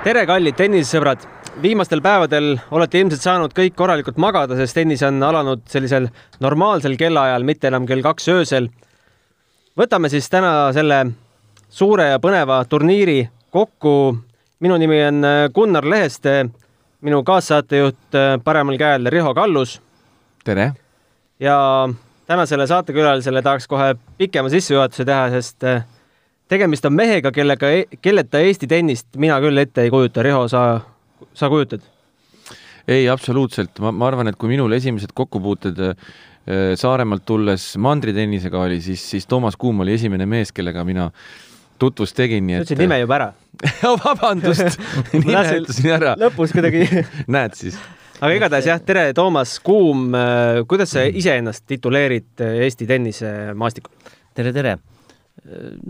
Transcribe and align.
tere, 0.00 0.22
kallid 0.24 0.56
tennisesõbrad! 0.56 1.24
viimastel 1.60 2.00
päevadel 2.00 2.54
olete 2.72 3.00
ilmselt 3.02 3.20
saanud 3.20 3.52
kõik 3.52 3.74
korralikult 3.76 4.16
magada, 4.22 4.56
sest 4.56 4.78
tennis 4.78 5.02
on 5.04 5.18
alanud 5.20 5.60
sellisel 5.68 6.06
normaalsel 6.40 6.94
kellaajal, 6.96 7.44
mitte 7.44 7.68
enam 7.68 7.84
kell 7.88 8.00
kaks 8.00 8.28
öösel. 8.32 8.70
võtame 9.76 10.08
siis 10.08 10.30
täna 10.32 10.70
selle 10.72 11.02
suure 11.68 12.06
ja 12.14 12.18
põneva 12.18 12.62
turniiri 12.64 13.28
kokku. 13.50 14.16
minu 14.60 14.76
nimi 14.80 15.02
on 15.04 15.26
Gunnar 15.54 15.84
Leheste, 15.84 16.48
minu 17.00 17.22
kaassaatejuht 17.24 18.16
paremal 18.44 18.78
käel 18.78 19.06
Riho 19.06 19.34
Kallus. 19.34 19.82
tere! 20.44 20.72
ja 21.40 21.88
tänasele 22.26 22.66
saatekülalisele 22.66 23.42
tahaks 23.42 23.66
kohe 23.66 23.94
pikema 24.18 24.48
sissejuhatuse 24.48 25.04
teha, 25.04 25.30
sest 25.30 25.64
tegemist 26.50 26.86
on 26.88 26.96
mehega, 26.98 27.32
kellega, 27.34 27.70
kelleta 28.02 28.40
Eesti 28.42 28.68
tennist 28.70 29.14
mina 29.20 29.38
küll 29.42 29.62
ette 29.62 29.86
ei 29.86 29.92
kujuta. 29.92 30.24
Riho, 30.26 30.46
sa, 30.50 30.64
sa 31.34 31.50
kujutad? 31.52 31.84
ei, 32.90 33.04
absoluutselt, 33.12 33.78
ma, 33.84 33.92
ma 33.94 34.08
arvan, 34.08 34.30
et 34.30 34.38
kui 34.40 34.50
minul 34.50 34.72
esimesed 34.74 35.12
kokkupuuted 35.14 35.78
Saaremaalt 36.80 37.22
tulles 37.28 37.64
mandritennisega 37.78 38.58
oli, 38.58 38.80
siis, 38.82 39.02
siis 39.12 39.26
Toomas 39.30 39.54
Kuum 39.60 39.84
oli 39.84 39.92
esimene 39.94 40.26
mees, 40.26 40.50
kellega 40.56 40.82
mina 40.88 41.10
tutvust 41.78 42.16
tegin, 42.16 42.46
nii 42.48 42.56
et. 42.56 42.64
ütlesid 42.64 42.80
nime 42.80 42.98
juba 43.02 43.18
ära 43.18 43.28
vabandust 44.04 44.80
nime 45.12 45.44
ütlesin 45.60 45.92
ära. 45.94 46.16
lõpus 46.18 46.56
kuidagi 46.56 46.88
näed 47.36 47.54
siis. 47.60 47.78
aga 48.18 48.32
igatahes 48.34 48.70
jah, 48.72 48.80
tere, 48.82 49.10
Toomas 49.14 49.58
Kuum. 49.62 50.08
kuidas 50.66 50.96
sa 50.96 51.04
iseennast 51.06 51.68
tituleerid 51.70 52.42
Eesti 52.48 52.88
tennisemaastikul? 52.88 53.94
tere, 54.34 54.56
tere 54.56 54.78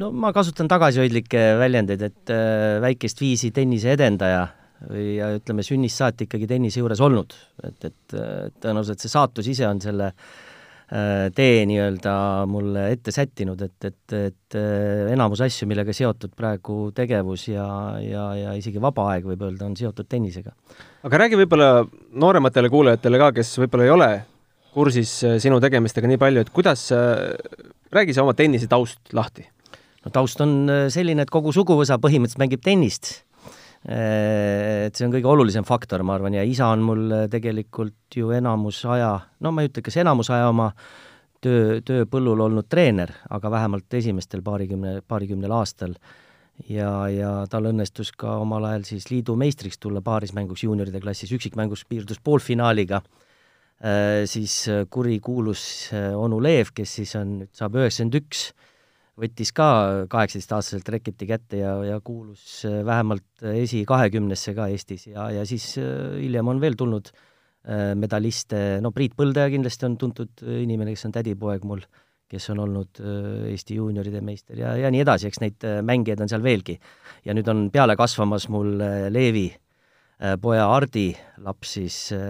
no 0.00 0.10
ma 0.14 0.32
kasutan 0.36 0.68
tagasihoidlikke 0.70 1.44
väljendeid, 1.60 2.04
et 2.10 2.32
äh, 2.34 2.78
väikest 2.84 3.20
viisi 3.22 3.50
tennise 3.54 3.94
edendaja 3.96 4.46
ja 4.88 5.32
ütleme, 5.36 5.64
sünnist 5.66 6.00
saati 6.00 6.24
ikkagi 6.24 6.46
tennise 6.48 6.80
juures 6.80 7.02
olnud, 7.04 7.34
et, 7.66 7.90
et 7.90 8.14
tõenäoliselt 8.62 9.02
see 9.02 9.12
saatus 9.12 9.50
ise 9.52 9.66
on 9.68 9.82
selle 9.82 10.06
äh, 10.08 11.28
tee 11.36 11.66
nii-öelda 11.68 12.14
mulle 12.50 12.86
ette 12.94 13.12
sättinud, 13.12 13.60
et, 13.66 13.76
et, 13.90 14.16
et 14.16 14.58
äh, 14.58 15.10
enamus 15.12 15.44
asju, 15.44 15.68
millega 15.70 15.92
seotud 15.96 16.32
praegu 16.38 16.78
tegevus 16.96 17.50
ja, 17.50 17.66
ja, 18.00 18.26
ja 18.38 18.56
isegi 18.56 18.80
vaba 18.82 19.10
aeg, 19.12 19.28
võib 19.28 19.44
öelda, 19.50 19.68
on 19.68 19.76
seotud 19.76 20.08
tennisega. 20.08 20.54
aga 21.04 21.24
räägi 21.24 21.42
võib-olla 21.42 21.72
noorematele 22.24 22.72
kuulajatele 22.72 23.20
ka, 23.20 23.32
kes 23.40 23.56
võib-olla 23.60 23.88
ei 23.88 23.96
ole 23.98 24.12
kursis 24.74 25.12
sinu 25.42 25.58
tegemistega 25.62 26.08
nii 26.10 26.18
palju, 26.20 26.44
et 26.44 26.50
kuidas 26.54 26.88
räägi 27.94 28.14
see 28.14 28.22
oma 28.22 28.34
tennise 28.38 28.68
taust 28.70 29.12
lahti. 29.16 29.46
no 30.04 30.12
taust 30.14 30.40
on 30.40 30.70
äh, 30.70 30.86
selline, 30.92 31.26
et 31.26 31.32
kogu 31.32 31.52
suguvõsa 31.52 31.98
põhimõtteliselt 32.00 32.40
mängib 32.40 32.62
tennist. 32.64 33.10
Äh, 33.88 34.86
et 34.86 34.96
see 34.96 35.06
on 35.06 35.12
kõige 35.12 35.28
olulisem 35.28 35.66
faktor, 35.68 36.04
ma 36.06 36.16
arvan, 36.16 36.36
ja 36.38 36.44
isa 36.46 36.70
on 36.72 36.84
mul 36.84 37.04
äh, 37.12 37.26
tegelikult 37.32 38.16
ju 38.16 38.32
enamus 38.36 38.82
aja, 38.88 39.12
no 39.40 39.52
ma 39.52 39.64
ei 39.64 39.70
ütle, 39.70 39.84
kas 39.84 39.98
enamus 40.00 40.30
aja 40.32 40.48
oma 40.52 40.70
töö, 41.44 41.80
tööpõllul 41.84 42.46
olnud 42.46 42.68
treener, 42.70 43.12
aga 43.28 43.52
vähemalt 43.52 44.00
esimestel 44.00 44.44
paarikümne, 44.46 45.00
paarikümnel 45.08 45.52
aastal 45.56 45.96
ja, 46.68 46.92
ja 47.12 47.32
tal 47.50 47.70
õnnestus 47.72 48.12
ka 48.16 48.38
omal 48.40 48.68
ajal 48.70 48.86
siis 48.88 49.08
liidu 49.10 49.36
meistriks 49.40 49.80
tulla 49.80 50.04
paarismänguks 50.04 50.64
juunioride 50.64 51.00
klassis, 51.00 51.32
üksikmängus 51.36 51.86
piirdus 51.88 52.20
poolfinaaliga 52.24 53.00
Äh, 53.00 53.26
siis 54.28 54.68
äh, 54.68 54.84
kurikuulus 54.92 55.90
äh, 55.96 56.10
onu 56.16 56.40
Leev, 56.42 56.74
kes 56.76 56.98
siis 57.00 57.14
on, 57.16 57.38
nüüd 57.40 57.54
saab 57.56 57.78
üheksakümmend 57.80 58.18
üks, 58.20 58.50
võttis 59.20 59.52
ka 59.56 59.68
kaheksateistaastaselt 60.12 60.88
reketi 60.92 61.28
kätte 61.28 61.62
ja, 61.62 61.72
ja 61.84 61.96
kuulus 62.04 62.62
vähemalt 62.64 63.44
esi 63.52 63.82
kahekümnesse 63.88 64.54
ka 64.56 64.68
Eestis 64.72 65.08
ja, 65.10 65.26
ja 65.32 65.44
siis 65.48 65.74
hiljem 65.76 66.48
on 66.48 66.60
veel 66.62 66.76
tulnud 66.80 67.10
medaliste, 68.00 68.78
no 68.80 68.88
Priit 68.96 69.12
Põldaja 69.18 69.50
kindlasti 69.52 69.84
on 69.84 69.98
tuntud 70.00 70.40
inimene, 70.62 70.94
kes 70.96 71.04
on 71.10 71.12
tädipoeg 71.12 71.66
mul, 71.68 71.82
kes 72.32 72.48
on 72.54 72.62
olnud 72.64 73.02
Eesti 73.50 73.76
juunioride 73.76 74.22
meister 74.24 74.56
ja, 74.56 74.72
ja 74.80 74.88
nii 74.88 75.04
edasi, 75.04 75.28
eks 75.28 75.42
neid 75.44 75.68
mängijaid 75.84 76.24
on 76.24 76.32
seal 76.32 76.46
veelgi. 76.46 76.78
ja 77.28 77.36
nüüd 77.36 77.52
on 77.52 77.66
peale 77.74 77.98
kasvamas 78.00 78.48
mul 78.48 78.78
Leevi 79.12 79.50
äh, 79.50 79.60
Äh, 79.60 79.69
poja 80.40 80.66
Hardi 80.68 81.10
laps 81.40 81.76
siis, 81.78 81.96
äh, 82.12 82.20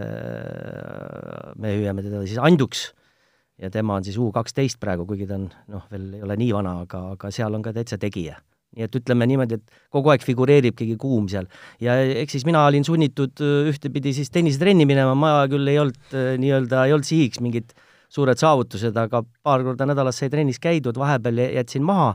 me 1.58 1.74
hüüame 1.74 2.04
teda 2.04 2.22
siis 2.22 2.38
Anduks 2.38 2.90
ja 3.60 3.70
tema 3.70 3.96
on 3.98 4.06
siis 4.06 4.18
U 4.18 4.30
kaksteist 4.32 4.78
praegu, 4.80 5.06
kuigi 5.08 5.26
ta 5.28 5.36
on 5.36 5.48
noh, 5.72 5.82
veel 5.90 6.06
ei 6.20 6.22
ole 6.24 6.38
nii 6.38 6.52
vana, 6.54 6.78
aga, 6.84 7.02
aga 7.16 7.32
seal 7.34 7.54
on 7.58 7.66
ka 7.66 7.74
täitsa 7.76 7.98
tegija. 8.00 8.38
nii 8.70 8.84
et 8.86 8.94
ütleme 8.94 9.26
niimoodi, 9.26 9.56
et 9.58 9.78
kogu 9.90 10.12
aeg 10.12 10.22
figureerib 10.22 10.76
keegi 10.78 10.94
kuum 11.02 11.26
seal. 11.28 11.48
ja 11.82 11.98
eks 12.22 12.38
siis 12.38 12.46
mina 12.46 12.62
olin 12.68 12.86
sunnitud 12.86 13.42
äh, 13.42 13.70
ühtepidi 13.72 14.14
siis 14.14 14.30
tennisetrenni 14.30 14.86
minema, 14.86 15.16
ma 15.18 15.32
küll 15.50 15.66
ei 15.66 15.80
olnud 15.82 16.14
nii-öelda, 16.14 16.86
ei 16.86 16.94
olnud 16.94 17.08
sihiks 17.08 17.42
mingid 17.42 17.74
suured 18.10 18.38
saavutused, 18.38 18.94
aga 18.94 19.24
paar 19.42 19.66
korda 19.66 19.86
nädalas 19.90 20.22
sai 20.22 20.30
trennis 20.30 20.62
käidud, 20.62 20.98
vahepeal 20.98 21.42
jätsin 21.50 21.82
maha 21.82 22.14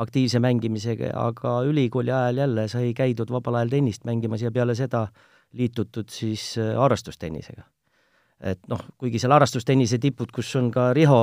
aktiivse 0.00 0.40
mängimisega, 0.40 1.12
aga 1.18 1.60
ülikooli 1.68 2.12
ajal 2.12 2.42
jälle 2.44 2.66
sai 2.68 2.94
käidud 2.96 3.30
vabal 3.30 3.60
ajal 3.60 3.76
tennist 3.76 4.06
mängimas 4.08 4.42
ja 4.42 4.52
peale 4.52 4.74
seda 4.74 5.06
liitutud 5.52 6.08
siis 6.08 6.54
äh, 6.58 6.74
harrastustennisega. 6.78 7.62
et 8.42 8.58
noh, 8.66 8.80
kuigi 8.98 9.20
seal 9.22 9.30
harrastustennise 9.30 10.00
tipud, 10.02 10.32
kus 10.34 10.48
on 10.58 10.72
ka 10.74 10.88
Riho 10.96 11.18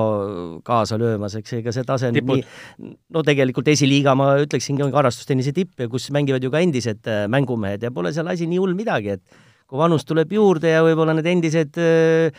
kaasa 0.63 0.95
löömas, 0.95 1.33
eks 1.35 1.57
ega 1.57 1.73
see 1.75 1.83
tase 1.83 2.13
on 2.13 2.15
nii, 2.15 2.45
no 3.11 3.23
tegelikult 3.27 3.67
esiliiga 3.73 4.13
ma 4.15 4.29
ütleksingi, 4.39 4.85
on 4.85 4.93
ka 4.93 5.01
harrastustennise 5.01 5.51
tipp 5.57 5.83
ja 5.83 5.89
kus 5.91 6.07
mängivad 6.15 6.45
ju 6.45 6.53
ka 6.53 6.61
endised 6.63 7.09
äh, 7.11 7.25
mängumehed 7.27 7.83
ja 7.83 7.91
pole 7.91 8.13
seal 8.15 8.31
asi 8.31 8.47
nii 8.47 8.61
hull 8.61 8.77
midagi, 8.77 9.17
et 9.17 9.41
kui 9.67 9.81
vanust 9.81 10.07
tuleb 10.07 10.31
juurde 10.31 10.71
ja 10.71 10.79
võib-olla 10.85 11.17
need 11.17 11.27
endised 11.33 11.81
äh, 11.81 12.31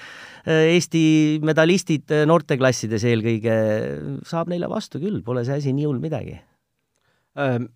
Eesti 0.47 1.03
medalistid 1.45 2.13
äh, 2.15 2.25
noorteklassides 2.29 3.05
eelkõige, 3.09 3.57
saab 4.29 4.53
neile 4.53 4.71
vastu 4.71 5.03
küll, 5.03 5.21
pole 5.27 5.45
see 5.45 5.59
asi 5.61 5.75
nii 5.77 5.89
hull 5.89 6.01
midagi. 6.03 6.39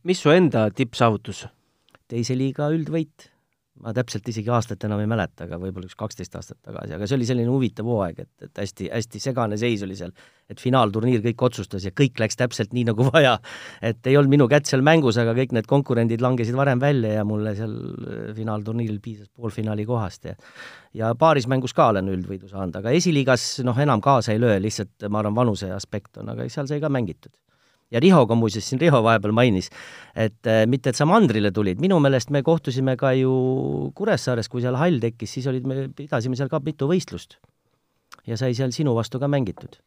Mis 0.05 0.19
su 0.19 0.33
enda 0.35 0.67
tippsaavutus? 0.75 1.45
teise 2.11 2.37
liiga 2.37 2.69
üldvõit 2.75 3.31
ma 3.83 3.91
täpselt 3.95 4.29
isegi 4.31 4.51
aastat 4.55 4.85
enam 4.87 5.01
ei 5.03 5.09
mäleta, 5.11 5.49
aga 5.49 5.59
võib-olla 5.59 5.89
üks 5.89 5.97
kaksteist 5.99 6.37
aastat 6.39 6.61
tagasi, 6.63 6.95
aga 6.95 7.09
see 7.11 7.17
oli 7.19 7.27
selline 7.27 7.51
huvitav 7.51 7.89
hooaeg, 7.91 8.21
et, 8.23 8.47
et 8.47 8.63
hästi-hästi 8.63 9.23
segane 9.23 9.59
seis 9.61 9.83
oli 9.87 9.97
seal. 9.99 10.15
et 10.49 10.61
finaalturniir 10.61 11.23
kõik 11.25 11.43
otsustas 11.47 11.87
ja 11.89 11.91
kõik 11.97 12.21
läks 12.21 12.37
täpselt 12.37 12.75
nii, 12.77 12.85
nagu 12.91 13.09
vaja. 13.09 13.39
et 13.83 14.07
ei 14.07 14.17
olnud 14.21 14.31
minu 14.37 14.49
kätt 14.49 14.71
seal 14.71 14.85
mängus, 14.87 15.19
aga 15.19 15.35
kõik 15.35 15.57
need 15.57 15.67
konkurendid 15.67 16.23
langesid 16.23 16.55
varem 16.55 16.81
välja 16.81 17.19
ja 17.19 17.25
mulle 17.27 17.57
seal 17.59 17.75
äh, 17.75 18.33
finaalturniiril 18.37 19.01
piisas 19.03 19.31
poolfinaali 19.35 19.87
kohast 19.89 20.31
ja 20.31 20.37
ja 20.95 21.11
paarismängus 21.19 21.75
ka 21.75 21.89
olen 21.91 22.13
üldvõidu 22.13 22.47
saanud, 22.49 22.77
aga 22.79 22.93
esiliigas 22.95 23.65
noh, 23.67 23.79
enam 23.83 24.01
kaasa 24.05 24.33
ei 24.33 24.39
löö, 24.39 24.61
lihtsalt 24.63 25.09
ma 25.11 25.19
arvan, 25.19 25.35
vanuse 25.35 25.73
aspekt 25.75 26.23
on, 26.23 26.31
aga 26.31 26.47
seal 26.49 26.71
sai 26.71 26.79
ka 26.81 26.93
mängitud 26.93 27.35
ja 27.93 28.01
Rihoga 28.01 28.37
muuseas, 28.39 28.67
siin 28.69 28.81
Riho 28.81 29.03
vahepeal 29.05 29.35
mainis, 29.37 29.71
et 30.17 30.51
äh, 30.51 30.65
mitte, 30.71 30.93
et 30.93 30.99
sa 30.99 31.07
mandrile 31.09 31.53
tulid, 31.55 31.81
minu 31.83 32.01
meelest 32.03 32.33
me 32.35 32.43
kohtusime 32.47 32.97
ka 33.01 33.15
ju 33.19 33.35
Kuressaares, 33.97 34.51
kui 34.53 34.65
seal 34.65 34.79
hall 34.81 35.01
tekkis, 35.03 35.37
siis 35.39 35.49
olid, 35.51 35.69
me 35.69 35.89
pidasime 35.97 36.39
seal 36.39 36.51
ka 36.53 36.63
mitu 36.65 36.89
võistlust. 36.91 37.39
ja 38.27 38.39
sai 38.41 38.55
seal 38.57 38.73
sinu 38.73 38.95
vastu 38.97 39.21
ka 39.21 39.29
mängitud. 39.29 39.81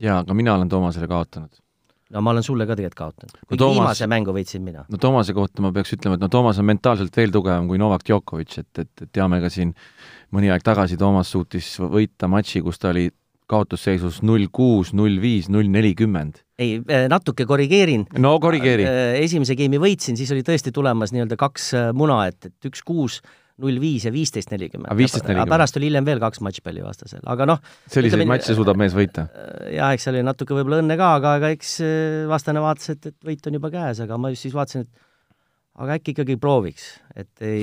jaa, 0.00 0.20
aga 0.20 0.34
mina 0.34 0.54
olen 0.54 0.68
Toomasele 0.68 1.08
kaotanud. 1.08 1.62
no 2.10 2.20
ma 2.20 2.30
olen 2.30 2.42
sulle 2.42 2.66
ka 2.66 2.76
tegelikult 2.76 2.98
kaotanud. 2.98 3.38
kuigi 3.46 3.58
no, 3.60 3.66
Toomas... 3.66 3.78
viimase 3.80 4.06
mängu 4.06 4.36
võitsin 4.36 4.62
mina. 4.62 4.84
no 4.88 4.98
Toomase 4.98 5.32
kohta 5.32 5.62
ma 5.62 5.72
peaks 5.72 5.96
ütlema, 5.96 6.20
et 6.20 6.20
no 6.20 6.28
Toomas 6.28 6.58
on 6.58 6.68
mentaalselt 6.68 7.16
veel 7.16 7.32
tugevam 7.32 7.68
kui 7.68 7.78
Novak 7.78 8.04
Djokovic, 8.06 8.58
et, 8.58 8.78
et, 8.78 8.92
et 9.02 9.12
teame 9.12 9.40
ka 9.40 9.50
siin 9.50 9.74
mõni 10.32 10.52
aeg 10.52 10.62
tagasi 10.62 10.96
Toomas 11.00 11.32
suutis 11.32 11.74
võita 11.80 12.28
matši, 12.28 12.62
kus 12.62 12.78
ta 12.78 12.92
oli 12.92 13.10
kaotusseisus 13.52 14.22
null 14.24 14.48
kuus, 14.52 14.92
null 14.96 15.20
viis, 15.22 15.50
null 15.52 15.68
nelikümmend. 15.72 16.40
Ei, 16.62 16.80
äh, 16.86 17.04
natuke 17.12 17.46
korrigeerin. 17.48 18.06
no 18.22 18.36
korrigeeri. 18.42 18.88
Äh, 18.88 19.20
esimese 19.22 19.56
geimi 19.58 19.80
võitsin, 19.82 20.18
siis 20.18 20.32
oli 20.34 20.44
tõesti 20.46 20.72
tulemas 20.74 21.14
nii-öelda 21.14 21.38
kaks 21.40 21.70
äh, 21.78 21.92
muna, 21.96 22.22
et, 22.30 22.50
et 22.50 22.70
üks 22.70 22.84
kuus, 22.86 23.20
null 23.62 23.78
viis 23.82 24.06
ja 24.08 24.12
viisteist 24.14 24.50
nelikümmend. 24.54 24.94
viisteist 24.96 25.26
nelikümmend. 25.28 25.52
pärast 25.52 25.76
oli 25.78 25.90
hiljem 25.90 26.08
veel 26.08 26.22
kaks 26.22 26.40
matšpalli 26.44 26.82
vastasel, 26.84 27.20
aga 27.28 27.46
noh 27.52 27.60
selliseid 27.92 28.24
matše 28.30 28.56
suudab 28.58 28.80
mees 28.80 28.96
võita? 28.96 29.28
jah, 29.70 29.92
eks 29.92 30.08
seal 30.08 30.16
oli 30.18 30.26
natuke 30.26 30.56
võib-olla 30.56 30.80
õnne 30.82 30.96
ka, 30.98 31.14
aga, 31.20 31.36
aga 31.40 31.52
eks 31.54 31.76
vastane 32.32 32.64
vaatas, 32.64 32.94
et, 32.96 33.12
et 33.12 33.28
võit 33.28 33.50
on 33.50 33.60
juba 33.60 33.70
käes, 33.74 34.00
aga 34.06 34.18
ma 34.18 34.32
just 34.32 34.48
siis 34.48 34.56
vaatasin, 34.56 34.88
et 34.88 35.11
aga 35.82 35.96
äkki 35.98 36.12
ikkagi 36.14 36.36
prooviks, 36.40 36.84
et 37.18 37.42
ei, 37.42 37.62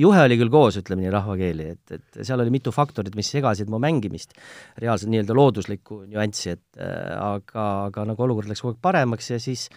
juhe 0.00 0.22
oli 0.26 0.38
küll 0.40 0.50
koos, 0.52 0.78
ütleme 0.80 1.04
nii 1.04 1.12
rahvakeeli, 1.14 1.66
et, 1.76 1.92
et 1.94 2.22
seal 2.26 2.42
oli 2.42 2.52
mitu 2.54 2.72
faktorit, 2.74 3.14
mis 3.18 3.30
segasid 3.30 3.70
mu 3.70 3.78
mängimist, 3.82 4.34
reaalselt 4.82 5.12
nii-öelda 5.12 5.36
looduslikku 5.38 6.00
nüanssi, 6.08 6.56
et 6.56 6.80
äh, 6.82 7.12
aga, 7.14 7.66
aga 7.90 8.08
nagu 8.10 8.26
olukord 8.26 8.50
läks 8.50 8.64
kogu 8.64 8.74
aeg 8.74 8.80
paremaks 8.84 9.30
ja 9.30 9.38
siis 9.42 9.68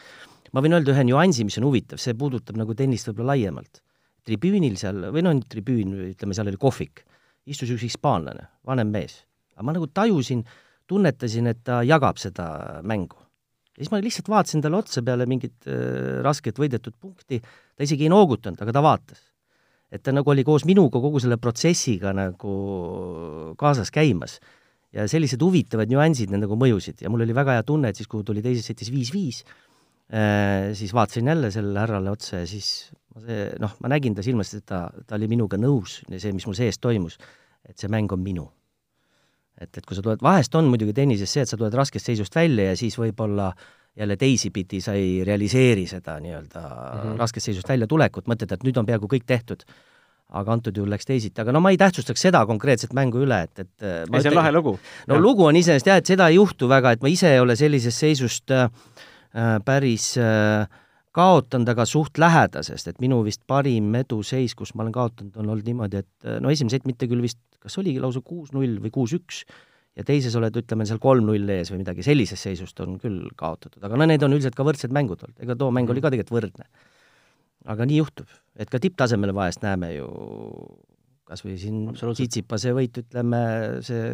ma 0.55 0.63
võin 0.63 0.77
öelda 0.79 0.95
ühe 0.95 1.05
nüansi, 1.11 1.45
mis 1.45 1.59
on 1.61 1.67
huvitav, 1.69 2.01
see 2.01 2.17
puudutab 2.17 2.57
nagu 2.57 2.77
tennist 2.77 3.11
võib-olla 3.11 3.35
laiemalt. 3.35 3.83
tribüünil 4.27 4.75
seal, 4.79 5.05
või 5.13 5.23
noh, 5.23 5.37
tribüün, 5.47 5.93
ütleme, 6.09 6.35
seal 6.35 6.49
oli 6.49 6.59
kohvik, 6.59 7.05
istus 7.47 7.69
üks 7.75 7.85
hispaanlane, 7.85 8.49
vanem 8.67 8.89
mees. 8.91 9.21
aga 9.55 9.69
ma 9.69 9.77
nagu 9.77 9.87
tajusin, 9.87 10.43
tunnetasin, 10.87 11.53
et 11.53 11.63
ta 11.63 11.83
jagab 11.85 12.17
seda 12.17 12.81
mängu 12.81 13.26
ja 13.77 13.85
siis 13.85 13.93
ma 13.93 14.01
lihtsalt 14.01 14.29
vaatasin 14.33 14.63
talle 14.65 14.79
otsa 14.81 15.03
peale 15.05 15.27
mingit 15.29 15.67
äh, 15.69 16.19
rasket 16.25 16.57
võidetud 16.57 16.95
punkti, 16.97 17.39
ta 17.39 17.85
isegi 17.85 18.07
ei 18.07 18.13
noogutanud, 18.13 18.61
aga 18.65 18.73
ta 18.73 18.83
vaatas. 18.83 19.21
et 19.91 20.01
ta 20.03 20.11
nagu 20.11 20.27
oli 20.33 20.43
koos 20.43 20.65
minuga 20.67 20.99
kogu 20.99 21.21
selle 21.23 21.37
protsessiga 21.39 22.11
nagu 22.13 23.53
kaasas 23.57 23.91
käimas. 23.93 24.39
ja 24.91 25.07
sellised 25.07 25.41
huvitavad 25.43 25.91
nüansid 25.91 26.31
need 26.31 26.41
nagu 26.45 26.55
mõjusid 26.57 27.03
ja 27.03 27.09
mul 27.09 27.21
oli 27.21 27.35
väga 27.35 27.59
hea 27.59 27.63
tunne, 27.63 27.89
et 27.89 27.95
siis, 27.95 28.07
kui 28.07 28.23
tuli 28.23 28.41
teises 28.41 28.65
setis 28.65 28.89
viis-viis, 28.91 29.43
äh, 30.09 30.73
siis 30.73 30.93
vaatasin 30.93 31.27
jälle 31.27 31.51
sellele 31.51 31.79
härrale 31.79 32.11
otsa 32.11 32.41
ja 32.41 32.47
siis 32.47 32.89
see, 33.21 33.49
noh, 33.61 33.77
ma 33.83 33.93
nägin 33.93 34.15
ta 34.15 34.25
silmast, 34.25 34.57
et 34.57 34.65
ta, 34.65 34.87
ta 35.05 35.15
oli 35.19 35.29
minuga 35.29 35.59
nõus 35.59 36.01
ja 36.09 36.19
see, 36.19 36.33
mis 36.33 36.47
mul 36.49 36.57
sees 36.57 36.81
toimus, 36.81 37.19
et 37.67 37.77
see 37.77 37.91
mäng 37.91 38.11
on 38.15 38.23
minu 38.23 38.47
et, 39.61 39.71
et 39.77 39.85
kui 39.85 39.97
sa 39.97 40.03
tuled, 40.05 40.21
vahest 40.23 40.55
on 40.55 40.69
muidugi 40.69 40.93
tennises 40.97 41.31
see, 41.33 41.43
et 41.45 41.49
sa 41.49 41.57
tuled 41.57 41.73
raskest 41.73 42.11
seisust 42.11 42.35
välja 42.35 42.71
ja 42.71 42.77
siis 42.79 42.97
võib-olla 42.99 43.51
jälle 43.97 44.17
teisipidi 44.17 44.81
sa 44.81 44.93
ei 44.93 45.23
realiseeri 45.25 45.87
seda 45.89 46.19
nii-öelda 46.21 46.61
mm 46.61 47.01
-hmm. 47.01 47.17
raskest 47.17 47.49
seisust 47.49 47.69
väljatulekut, 47.69 48.27
mõtled, 48.27 48.53
et 48.53 48.63
nüüd 48.63 48.77
on 48.77 48.85
peaaegu 48.85 49.09
kõik 49.13 49.25
tehtud. 49.25 49.63
aga 50.27 50.51
antud 50.51 50.75
juhul 50.77 50.89
läks 50.91 51.05
teisiti, 51.05 51.41
aga 51.41 51.51
no 51.55 51.59
ma 51.63 51.69
ei 51.71 51.77
tähtsustaks 51.77 52.21
seda 52.21 52.45
konkreetset 52.45 52.93
mängu 52.93 53.21
üle, 53.23 53.43
et, 53.43 53.59
et 53.59 53.83
ei, 53.83 54.21
see 54.21 54.29
on 54.29 54.35
lahe 54.35 54.51
lugu. 54.51 54.79
no 55.07 55.15
ja. 55.15 55.21
lugu 55.21 55.45
on 55.45 55.55
iseenesest 55.55 55.87
jah, 55.87 55.97
et 55.97 56.05
seda 56.05 56.27
ei 56.27 56.35
juhtu 56.35 56.67
väga, 56.67 56.91
et 56.91 57.01
ma 57.01 57.07
ise 57.07 57.31
ei 57.33 57.39
ole 57.39 57.55
sellisest 57.55 57.97
seisust 57.97 58.51
äh, 58.51 58.69
päris 59.65 60.17
äh, 60.17 60.67
kaotanud, 61.11 61.69
aga 61.69 61.85
suht 61.85 62.17
lähedasest, 62.17 62.87
et 62.87 62.99
minu 62.99 63.23
vist 63.23 63.41
parim 63.47 63.95
eduseis, 63.95 64.55
kus 64.55 64.75
ma 64.75 64.83
olen 64.83 64.91
kaotanud, 64.91 65.37
on 65.37 65.49
olnud 65.49 65.65
niimoodi, 65.65 65.97
et 65.97 66.41
no 66.43 66.49
esimene 66.49 66.75
sett 66.75 66.85
mitte 66.85 67.07
küll 67.07 67.21
vist, 67.21 67.39
kas 67.67 67.77
oligi 67.81 68.01
lausa 68.03 68.23
kuus-null 68.25 68.79
või 68.83 68.93
kuus-üks, 68.95 69.43
ja 69.97 70.05
teises 70.07 70.35
oled, 70.37 70.57
ütleme, 70.61 70.85
seal 70.89 71.01
kolm-null 71.03 71.55
ees 71.55 71.71
või 71.73 71.81
midagi, 71.81 72.05
sellisest 72.05 72.49
seisust 72.49 72.79
on 72.85 72.99
küll 73.01 73.29
kaotatud, 73.39 73.81
aga 73.83 73.97
no 73.99 74.09
need 74.09 74.23
on 74.25 74.35
üldiselt 74.37 74.57
ka 74.57 74.65
võrdsed 74.67 74.93
mängud 74.95 75.23
olnud, 75.25 75.39
ega 75.43 75.57
too 75.57 75.71
mäng 75.73 75.89
oli 75.93 76.03
ka 76.03 76.13
tegelikult 76.13 76.37
võrdne. 76.37 76.69
aga 77.67 77.87
nii 77.89 77.97
juhtub, 77.99 78.29
et 78.55 78.69
ka 78.71 78.79
tipptasemel 78.79 79.33
vahest 79.35 79.65
näeme 79.65 79.95
ju 79.95 80.11
kas 81.27 81.43
või 81.43 81.57
siin 81.59 81.89
Tsitsipase 81.97 82.71
võit, 82.75 83.01
ütleme, 83.03 83.41
see 83.83 84.13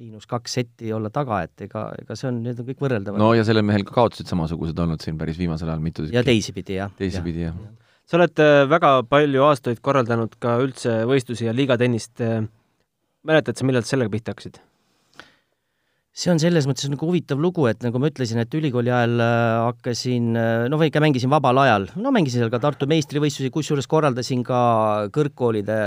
miinus 0.00 0.26
kaks 0.28 0.56
setti 0.58 0.92
olla 0.96 1.10
taga, 1.12 1.42
et 1.46 1.66
ega, 1.66 1.90
ega 2.00 2.16
see 2.16 2.30
on, 2.30 2.40
need 2.46 2.60
on 2.62 2.68
kõik 2.70 2.80
võrreldavad. 2.82 3.20
no 3.20 3.34
ja 3.36 3.44
sellel 3.46 3.66
mehel 3.66 3.84
ka 3.86 3.94
kaotused 3.98 4.30
samasugused 4.30 4.78
olnud 4.80 5.04
siin 5.04 5.18
päris 5.20 5.38
viimasel 5.38 5.68
ajal 5.68 5.84
mitu 5.84 6.06
tükki. 6.06 6.16
ja 6.16 6.24
teisipidi, 6.26 6.78
jah. 6.80 6.94
teisipidi, 6.98 7.44
jah 7.44 7.58
ja. 7.58 7.68
ja.. 7.68 7.98
sa 8.08 8.18
oled 8.18 8.42
äh, 8.42 8.62
väga 8.70 8.94
palju 9.10 9.44
aastaid 9.50 9.82
korraldanud 9.84 10.38
ka 10.42 10.56
üldse 10.64 11.02
võistlusi 11.10 11.46
ja 11.46 11.54
liigatennist. 11.56 12.16
Äh, 12.24 12.48
mäletad 13.28 13.58
sa, 13.58 13.66
millal 13.68 13.86
sa 13.86 13.96
sellega 13.96 14.12
pihta 14.12 14.34
hakkasid? 14.34 14.60
see 16.20 16.32
on 16.32 16.40
selles 16.42 16.66
mõttes 16.66 16.88
nagu 16.90 17.06
huvitav 17.06 17.38
lugu, 17.40 17.64
et 17.70 17.84
nagu 17.84 18.00
ma 18.02 18.08
ütlesin, 18.10 18.40
et 18.42 18.54
ülikooli 18.58 18.90
ajal 18.92 19.22
äh, 19.22 19.60
hakkasin, 19.68 20.32
no 20.68 20.80
või 20.80 20.90
ikka 20.90 21.00
mängisin 21.00 21.30
vabal 21.32 21.60
ajal, 21.62 21.86
no 22.02 22.10
mängisin 22.12 22.42
seal 22.42 22.50
ka 22.52 22.58
Tartu 22.60 22.88
meistrivõistlusi, 22.90 23.52
kusjuures 23.54 23.88
korraldasin 23.88 24.42
ka 24.44 24.58
kõrgkoolide, 25.14 25.78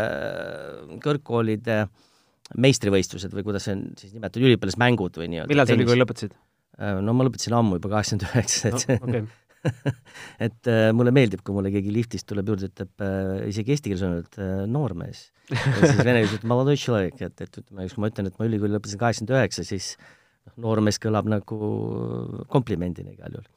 kõrgkoolide 1.04 1.84
meistrivõistlused 2.64 3.36
või 3.36 3.46
kuidas 3.46 3.68
see 3.68 3.76
on 3.76 3.84
siis 4.00 4.16
nimetatud, 4.16 4.48
üliõpilasmängud 4.48 5.20
või 5.22 5.30
nii-öelda. 5.34 5.52
millal 5.52 5.70
sa 5.70 5.78
ülikooli 5.78 6.04
lõpetasid? 6.06 6.40
Äh, 6.80 6.98
no 7.06 7.14
ma 7.14 7.28
lõpetasin 7.28 7.54
ammu, 7.60 7.78
juba 7.78 7.92
kaheksakümmend 7.98 8.30
üheksa, 8.32 8.72
et 8.72 8.88
no, 8.96 9.10
okay. 9.10 9.26
et 10.46 10.70
äh, 10.70 10.90
mulle 10.96 11.14
meeldib, 11.16 11.44
kui 11.46 11.56
mulle 11.56 11.72
keegi 11.74 11.94
liftist 11.94 12.28
tuleb 12.30 12.52
juurde, 12.52 12.70
ütleb 12.72 13.06
äh, 13.06 13.46
isegi 13.52 13.76
eesti 13.76 13.92
keeles 13.92 14.04
on, 14.08 14.18
et 14.24 14.40
äh, 14.42 14.66
noormees. 14.70 15.26
ja 15.52 15.64
siis 15.80 16.04
vene 16.04 16.22
keeles 16.24 16.36
ütleb, 16.40 16.52
et, 17.30 17.46
et 17.46 17.62
ütleme, 17.62 17.88
kui 17.88 18.04
ma 18.04 18.12
ütlen, 18.12 18.30
et 18.30 18.38
ma 18.40 18.50
ülikooli 18.50 18.76
lõpetasin 18.76 19.02
kaheksakümmend 19.02 19.36
üheksa, 19.38 19.66
siis 19.68 19.94
noh, 19.96 20.56
noormees 20.68 21.00
kõlab 21.04 21.30
nagu 21.32 21.74
komplimendina 22.52 23.16
igal 23.16 23.40
juhul. 23.40 23.50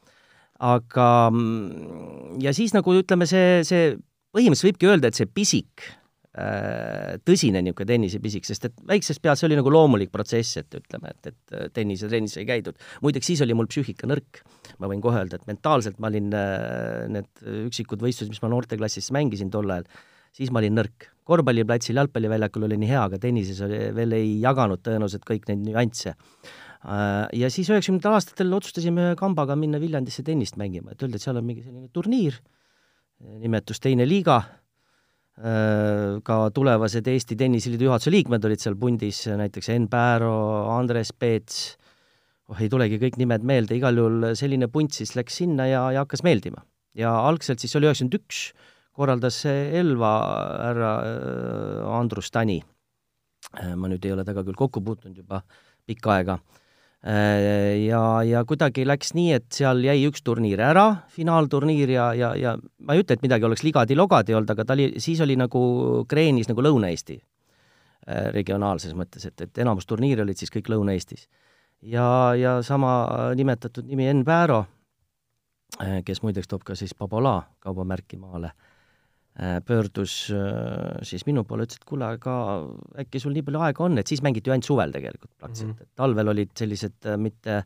aga 0.73 1.07
mm, 1.33 2.41
ja 2.43 2.55
siis 2.55 2.75
nagu 2.77 2.97
ütleme, 2.97 3.27
see, 3.29 3.63
see 3.67 3.95
põhimõtteliselt 4.35 4.71
võibki 4.71 4.91
öelda, 4.91 5.11
et 5.11 5.19
see 5.19 5.29
pisik, 5.29 5.89
tõsine 7.25 7.63
niisugune 7.65 7.89
tennisepisik, 7.89 8.45
sest 8.45 8.67
et 8.67 8.75
väiksest 8.85 9.23
peast 9.25 9.41
see 9.41 9.47
oli 9.47 9.55
nagu 9.57 9.71
loomulik 9.73 10.11
protsess, 10.13 10.59
et 10.61 10.75
ütleme, 10.77 11.09
et, 11.09 11.31
et 11.31 11.71
tennise 11.73 12.05
trennis 12.11 12.35
ei 12.37 12.45
käidud. 12.45 12.77
muideks 13.01 13.31
siis 13.31 13.41
oli 13.41 13.55
mul 13.57 13.65
psüühika 13.71 14.05
nõrk 14.05 14.43
ma 14.81 14.89
võin 14.91 15.01
kohe 15.03 15.21
öelda, 15.21 15.39
et 15.39 15.49
mentaalselt 15.49 15.99
ma 16.03 16.11
olin, 16.11 16.29
äh, 16.35 17.07
need 17.13 17.47
üksikud 17.67 18.03
võistlused, 18.03 18.31
mis 18.33 18.43
ma 18.43 18.51
noorteklassis 18.53 19.09
mängisin 19.15 19.51
tol 19.53 19.69
ajal, 19.73 19.87
siis 20.37 20.51
ma 20.53 20.63
olin 20.63 20.77
nõrk. 20.81 21.11
korvpalliplatsil, 21.27 21.97
jalgpalliväljakul 21.99 22.63
oli 22.63 22.77
nii 22.79 22.87
hea, 22.87 23.01
aga 23.09 23.17
tennises 23.19 23.57
oli, 23.65 23.79
veel 23.91 24.13
ei 24.15 24.29
jaganud 24.39 24.79
tõenäoliselt 24.79 25.25
kõik 25.27 25.49
neid 25.49 25.59
nüansse. 25.65 26.13
Ja 27.35 27.49
siis 27.51 27.67
üheksakümnendatel 27.67 28.15
aastatel 28.15 28.53
otsustasime 28.55 29.09
kambaga 29.19 29.57
minna 29.59 29.81
Viljandisse 29.81 30.23
tennist 30.23 30.55
mängima, 30.55 30.93
et 30.93 31.03
öelda, 31.03 31.19
et 31.19 31.25
seal 31.25 31.41
on 31.41 31.43
mingi 31.43 31.65
selline 31.65 31.91
turniir, 31.91 32.37
nimetus 33.43 33.83
Teine 33.83 34.07
liiga 34.07 34.37
Äh, 35.37 36.17
ka 36.25 36.47
tulevased 36.49 37.05
Eesti 37.11 37.35
Tenniseliidu 37.37 37.85
juhatuse 37.85 38.09
liikmed 38.09 38.45
olid 38.47 38.61
seal 38.61 38.73
pundis, 38.79 39.19
näiteks 39.37 39.69
Enn 39.69 39.85
Pääro, 39.91 40.33
Andres 40.73 41.11
Peets, 41.13 41.75
oh 42.47 42.63
ei 42.63 42.69
tulegi 42.71 42.99
kõik 43.01 43.19
nimed 43.19 43.45
meelde, 43.47 43.77
igal 43.77 43.97
juhul 43.99 44.31
selline 44.39 44.69
punt 44.71 44.95
siis 44.95 45.15
läks 45.17 45.41
sinna 45.41 45.67
ja, 45.67 45.83
ja 45.95 46.05
hakkas 46.05 46.23
meeldima. 46.27 46.63
ja 46.97 47.13
algselt 47.27 47.63
siis 47.63 47.75
oli 47.75 47.89
üheksakümmend 47.89 48.19
üks, 48.19 48.51
korraldas 48.97 49.43
Elva 49.45 50.13
härra 50.67 50.93
äh, 51.05 51.97
Andrus 51.99 52.31
Tani. 52.33 52.61
Äh, 53.53 53.75
ma 53.75 53.89
nüüd 53.91 54.05
ei 54.05 54.15
ole 54.15 54.25
temaga 54.25 54.47
küll 54.47 54.57
kokku 54.57 54.81
puutunud 54.81 55.17
juba 55.17 55.43
pikka 55.87 56.17
aega 56.17 56.39
Äh, 57.05 57.85
ja, 57.85 58.23
ja 58.25 58.41
kuidagi 58.43 58.81
läks 58.87 59.13
nii, 59.13 59.29
et 59.37 59.45
seal 59.53 59.83
jäi 59.85 59.99
üks 60.09 60.23
turniir 60.25 60.59
ära, 60.65 61.03
finaalturniir 61.13 61.91
ja, 61.93 62.07
ja, 62.17 62.31
ja 62.35 62.55
ma 62.57 62.95
ei 62.95 63.03
ütle, 63.03 63.15
et 63.15 63.23
midagi 63.23 63.45
oleks 63.45 63.61
ligadi-logadi 63.63 64.33
olnud, 64.33 64.49
aga 64.49 64.65
ta 64.65 64.73
oli, 64.73 64.89
siis 65.03 65.21
oli 65.21 65.37
nagu 65.37 65.61
kreenis 66.09 66.49
nagu 66.49 66.65
Lõuna-Eesti 66.65 67.19
regionaalses 68.31 68.93
mõttes, 68.95 69.25
et, 69.27 69.41
et 69.43 69.59
enamus 69.59 69.85
turniire 69.85 70.23
olid 70.23 70.39
siis 70.39 70.51
kõik 70.53 70.69
Lõuna-Eestis. 70.71 71.25
Ja, 71.81 72.35
ja 72.35 72.61
sama 72.61 73.07
nimetatud 73.35 73.85
nimi 73.85 74.07
Enn 74.07 74.25
Pääro, 74.25 74.65
äh, 75.81 76.03
kes 76.05 76.23
muideks 76.23 76.47
toob 76.47 76.63
ka 76.63 76.75
siis 76.75 76.95
Babola 76.95 77.41
kaubamärki 77.59 78.17
maale 78.17 78.51
Äh, 79.37 79.61
pöördus 79.61 80.31
äh, 80.33 80.97
siis 81.05 81.27
minu 81.27 81.43
poole, 81.45 81.67
ütles, 81.67 81.77
et 81.77 81.85
kuule, 81.85 82.07
aga 82.15 82.35
äkki 83.03 83.19
sul 83.21 83.35
nii 83.37 83.43
palju 83.45 83.59
aega 83.67 83.83
on, 83.85 83.99
et 84.01 84.09
siis 84.09 84.23
mängiti 84.25 84.49
ju 84.49 84.53
ainult 84.55 84.65
suvel 84.65 84.95
tegelikult 84.95 85.29
praktiliselt 85.37 85.75
mm, 85.75 85.75
-hmm. 85.75 85.91
et 85.91 85.99
talvel 86.01 86.31
olid 86.31 86.55
sellised 86.57 87.05
äh, 87.05 87.19
mitte 87.21 87.59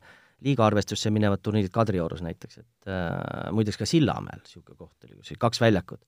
liiga 0.43 0.65
arvestusse 0.65 1.13
minevad 1.15 1.39
turniirid 1.39 1.71
Kadriorus 1.71 2.25
näiteks, 2.27 2.57
et 2.57 2.91
äh, 2.91 3.53
muideks 3.55 3.79
ka 3.79 3.87
Sillamäel 3.87 4.41
niisugune 4.43 4.75
koht 4.75 5.07
oli, 5.07 5.15
kus 5.15 5.31
oli 5.31 5.39
kaks 5.45 5.61
väljakut. 5.63 6.03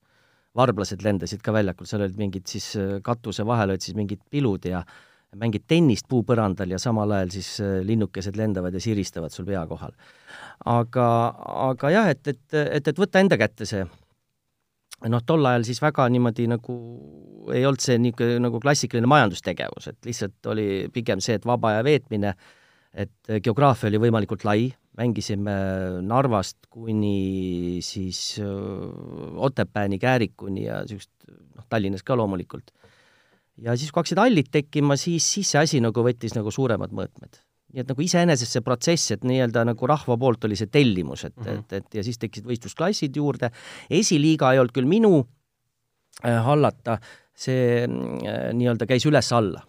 varblased 0.54 1.00
lendasid 1.02 1.40
ka 1.42 1.52
väljakul, 1.52 1.88
seal 1.88 2.04
olid 2.04 2.20
mingid 2.20 2.44
siis 2.46 2.66
katuse 3.02 3.46
vahel 3.46 3.72
olid 3.72 3.80
siis 3.80 3.96
mingid 3.96 4.20
pilud 4.30 4.68
ja 4.68 4.84
mängid 5.40 5.66
tennist 5.68 6.08
puupõrandal 6.10 6.74
ja 6.74 6.78
samal 6.82 7.10
ajal 7.16 7.34
siis 7.34 7.50
linnukesed 7.86 8.36
lendavad 8.38 8.74
ja 8.74 8.82
siristavad 8.82 9.34
sul 9.34 9.48
pea 9.48 9.66
kohal. 9.66 9.92
aga, 10.64 11.08
aga 11.70 11.90
jah, 11.90 12.08
et, 12.14 12.26
et, 12.28 12.42
et, 12.54 12.88
et 12.88 12.98
võtta 12.98 13.22
enda 13.22 13.38
kätte 13.40 13.66
see 13.68 13.84
noh, 15.10 15.22
tol 15.26 15.44
ajal 15.48 15.66
siis 15.66 15.80
väga 15.82 16.06
niimoodi 16.12 16.46
nagu 16.50 16.74
ei 17.54 17.64
olnud 17.66 17.82
see 17.82 17.98
niisugune 18.00 18.40
nagu 18.46 18.60
klassikaline 18.62 19.08
majandustegevus, 19.10 19.90
et 19.90 20.08
lihtsalt 20.08 20.52
oli 20.52 20.68
pigem 20.94 21.22
see, 21.24 21.36
et 21.38 21.48
vaba 21.48 21.74
aja 21.74 21.84
veetmine, 21.86 22.32
et 22.94 23.34
geograafia 23.44 23.90
oli 23.90 24.00
võimalikult 24.06 24.46
lai, 24.48 24.68
mängisime 24.98 25.54
Narvast 26.06 26.68
kuni 26.70 27.80
siis 27.84 28.38
Otepääni, 28.40 29.98
Käärikuni 29.98 30.68
ja 30.68 30.80
niisugust 30.86 31.12
noh, 31.26 31.66
Tallinnas 31.68 32.06
ka 32.06 32.16
loomulikult. 32.16 32.70
Ja 33.62 33.76
siis, 33.78 33.90
kui 33.92 34.02
hakkasid 34.02 34.18
hallid 34.18 34.50
tekkima, 34.50 34.96
siis, 35.00 35.26
siis 35.36 35.50
see 35.54 35.60
asi 35.60 35.82
nagu 35.84 36.06
võttis 36.06 36.34
nagu 36.34 36.50
suuremad 36.54 36.94
mõõtmed 36.94 37.42
nii 37.74 37.82
et 37.82 37.90
nagu 37.90 38.04
iseenesest 38.04 38.54
see 38.54 38.62
protsess, 38.64 39.10
et 39.16 39.26
nii-öelda 39.26 39.64
nagu 39.66 39.90
rahva 39.90 40.16
poolt 40.20 40.46
oli 40.46 40.56
see 40.58 40.70
tellimus, 40.70 41.24
et 41.26 41.34
mm, 41.34 41.44
-hmm. 41.44 41.58
et, 41.58 41.72
et 41.72 41.98
ja 41.98 42.04
siis 42.06 42.20
tekkisid 42.22 42.46
võistlusklassid 42.46 43.16
juurde, 43.18 43.50
esiliiga 43.90 44.52
ei 44.52 44.62
olnud 44.62 44.74
küll 44.74 44.86
minu 44.86 45.12
äh, 46.22 46.38
hallata, 46.46 47.00
see 47.34 47.82
äh, 47.82 48.50
nii-öelda 48.54 48.86
käis 48.86 49.06
üles-alla 49.10 49.64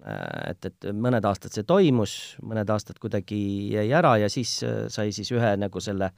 äh,. 0.00 0.50
et, 0.54 0.64
et 0.64 0.92
mõned 0.96 1.24
aastad 1.28 1.52
see 1.52 1.68
toimus, 1.68 2.36
mõned 2.42 2.72
aastad 2.72 2.98
kuidagi 2.98 3.40
jäi 3.74 3.90
ära 3.92 4.16
ja 4.16 4.32
siis 4.32 4.62
äh, 4.64 4.86
sai 4.88 5.12
siis 5.12 5.32
ühe 5.36 5.56
nagu 5.60 5.80
selle 5.80 6.14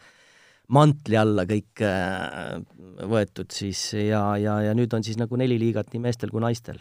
mantli 0.73 1.19
alla 1.21 1.45
kõik 1.49 1.85
äh, 1.85 2.59
võetud 3.09 3.53
siis 3.53 3.93
ja, 3.97 4.25
ja, 4.41 4.59
ja 4.69 4.75
nüüd 4.77 4.93
on 4.97 5.05
siis 5.05 5.21
nagu 5.21 5.37
neli 5.37 5.59
liigat 5.61 5.93
nii 5.93 6.03
meestel 6.07 6.33
kui 6.33 6.43
naistel 6.43 6.81